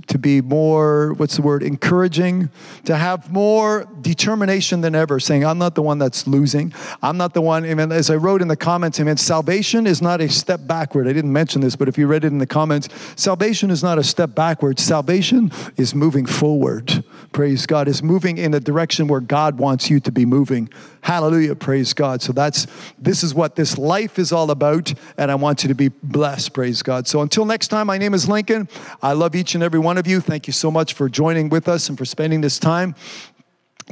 to 0.09 0.18
be 0.18 0.40
more, 0.40 1.14
what's 1.14 1.36
the 1.36 1.43
word, 1.43 1.62
encouraging, 1.62 2.51
to 2.85 2.97
have 2.97 3.32
more 3.32 3.89
determination 4.01 4.80
than 4.80 4.94
ever, 4.94 5.18
saying, 5.18 5.44
I'm 5.44 5.59
not 5.59 5.74
the 5.74 5.82
one 5.82 5.98
that's 5.98 6.26
losing. 6.26 6.72
I'm 7.02 7.16
not 7.16 7.35
the 7.35 7.40
one, 7.40 7.64
amen. 7.64 7.90
As 7.90 8.10
I 8.10 8.16
wrote 8.16 8.43
in 8.43 8.48
the 8.48 8.56
comments, 8.56 9.01
amen, 9.01 9.16
salvation 9.16 9.86
is 9.86 10.02
not 10.02 10.20
a 10.20 10.28
step 10.28 10.60
backward. 10.66 11.09
I 11.09 11.12
didn't 11.12 11.32
mention 11.32 11.60
this, 11.60 11.74
but 11.74 11.89
if 11.89 11.97
you 11.97 12.06
read 12.06 12.24
it 12.24 12.28
in 12.28 12.39
the 12.39 12.47
comments, 12.47 12.89
salvation 13.16 13.70
is 13.70 13.82
not 13.82 13.98
a 13.98 14.05
step 14.05 14.35
backward. 14.35 14.78
Salvation 14.78 15.51
is 15.76 15.94
moving 15.94 16.26
forward. 16.26 17.02
Praise 17.32 17.66
God, 17.66 17.89
is 17.89 18.02
moving 18.02 18.39
in 18.39 18.55
a 18.55 18.60
direction 18.60 19.09
where 19.09 19.20
God 19.20 19.59
wants 19.59 19.90
you 19.90 20.01
to 20.01 20.12
be 20.12 20.24
moving. 20.24 20.68
Hallelujah, 21.01 21.55
praise 21.55 21.94
God. 21.94 22.20
So 22.22 22.32
that's, 22.32 22.66
this 22.98 23.22
is 23.22 23.35
what 23.35 23.56
this 23.56 23.78
life 23.78 24.18
is 24.18 24.32
all 24.32 24.51
about, 24.51 24.93
and 25.16 25.30
I 25.30 25.35
want 25.36 25.62
you 25.62 25.68
to 25.68 25.74
be 25.74 25.89
blessed, 25.89 26.52
praise 26.52 26.82
God. 26.82 27.06
So 27.06 27.22
until 27.22 27.44
next 27.44 27.68
time, 27.68 27.86
my 27.86 27.98
name 27.98 28.14
is 28.14 28.28
Lincoln. 28.28 28.68
I 29.02 29.12
love 29.12 29.34
each 29.34 29.54
and 29.54 29.62
every 29.62 29.78
one 29.78 29.98
of 29.98 30.06
you. 30.06 30.20
Thank 30.20 30.46
you 30.46 30.52
so 30.52 30.70
much 30.70 30.94
for 30.94 31.08
joining 31.08 31.48
with 31.48 31.68
us 31.68 31.88
and 31.88 31.96
for 31.96 32.04
spending 32.04 32.40
this 32.40 32.58
time 32.58 32.94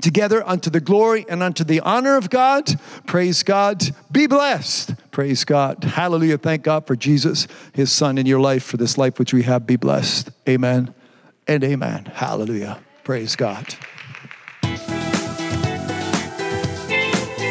together 0.00 0.46
unto 0.46 0.70
the 0.70 0.80
glory 0.80 1.24
and 1.28 1.42
unto 1.42 1.64
the 1.64 1.80
honor 1.80 2.16
of 2.16 2.30
God. 2.30 2.78
Praise 3.06 3.42
God. 3.42 3.82
Be 4.10 4.26
blessed. 4.26 4.94
Praise 5.10 5.44
God. 5.44 5.84
Hallelujah. 5.84 6.38
Thank 6.38 6.62
God 6.62 6.86
for 6.86 6.96
Jesus, 6.96 7.46
his 7.72 7.90
son 7.90 8.18
in 8.18 8.26
your 8.26 8.40
life, 8.40 8.64
for 8.64 8.76
this 8.76 8.98
life 8.98 9.18
which 9.18 9.32
we 9.32 9.42
have. 9.44 9.66
Be 9.66 9.76
blessed. 9.76 10.30
Amen 10.48 10.94
and 11.46 11.64
amen. 11.64 12.06
Hallelujah. 12.14 12.78
Praise 13.04 13.36
God. 13.36 13.74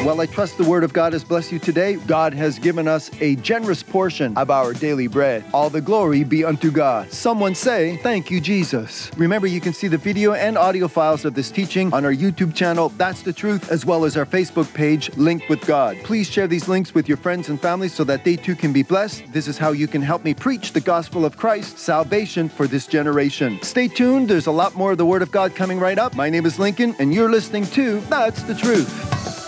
Well, 0.05 0.21
I 0.21 0.27
trust 0.27 0.59
the 0.59 0.63
word 0.63 0.83
of 0.83 0.93
God 0.93 1.13
has 1.13 1.23
blessed 1.23 1.51
you 1.51 1.57
today. 1.57 1.95
God 1.95 2.31
has 2.35 2.59
given 2.59 2.87
us 2.87 3.09
a 3.21 3.37
generous 3.37 3.81
portion 3.81 4.37
of 4.37 4.51
our 4.51 4.71
daily 4.71 5.07
bread. 5.07 5.43
All 5.51 5.71
the 5.71 5.81
glory 5.81 6.23
be 6.23 6.43
unto 6.43 6.69
God. 6.69 7.11
Someone 7.11 7.55
say, 7.55 7.97
Thank 7.97 8.29
you, 8.29 8.39
Jesus. 8.39 9.09
Remember, 9.17 9.47
you 9.47 9.59
can 9.59 9.73
see 9.73 9.87
the 9.87 9.97
video 9.97 10.33
and 10.33 10.59
audio 10.59 10.87
files 10.87 11.25
of 11.25 11.33
this 11.33 11.49
teaching 11.49 11.91
on 11.91 12.05
our 12.05 12.13
YouTube 12.13 12.53
channel, 12.53 12.89
That's 12.89 13.23
the 13.23 13.33
Truth, 13.33 13.71
as 13.71 13.83
well 13.83 14.05
as 14.05 14.15
our 14.15 14.27
Facebook 14.27 14.71
page, 14.75 15.09
Linked 15.17 15.49
with 15.49 15.65
God. 15.65 15.97
Please 16.03 16.29
share 16.29 16.47
these 16.47 16.67
links 16.67 16.93
with 16.93 17.07
your 17.07 17.17
friends 17.17 17.49
and 17.49 17.59
family 17.59 17.87
so 17.87 18.03
that 18.03 18.23
they 18.23 18.35
too 18.35 18.53
can 18.53 18.71
be 18.71 18.83
blessed. 18.83 19.23
This 19.33 19.47
is 19.47 19.57
how 19.57 19.71
you 19.71 19.87
can 19.87 20.03
help 20.03 20.23
me 20.23 20.35
preach 20.35 20.73
the 20.73 20.81
gospel 20.81 21.25
of 21.25 21.35
Christ, 21.35 21.79
salvation 21.79 22.47
for 22.47 22.67
this 22.67 22.85
generation. 22.85 23.57
Stay 23.63 23.87
tuned, 23.87 24.27
there's 24.27 24.45
a 24.45 24.51
lot 24.51 24.75
more 24.75 24.91
of 24.91 24.99
the 24.99 25.05
Word 25.07 25.23
of 25.23 25.31
God 25.31 25.55
coming 25.55 25.79
right 25.79 25.97
up. 25.97 26.15
My 26.15 26.29
name 26.29 26.45
is 26.45 26.59
Lincoln, 26.59 26.95
and 26.99 27.11
you're 27.11 27.31
listening 27.31 27.65
to 27.69 28.01
That's 28.01 28.43
the 28.43 28.53
Truth. 28.53 29.44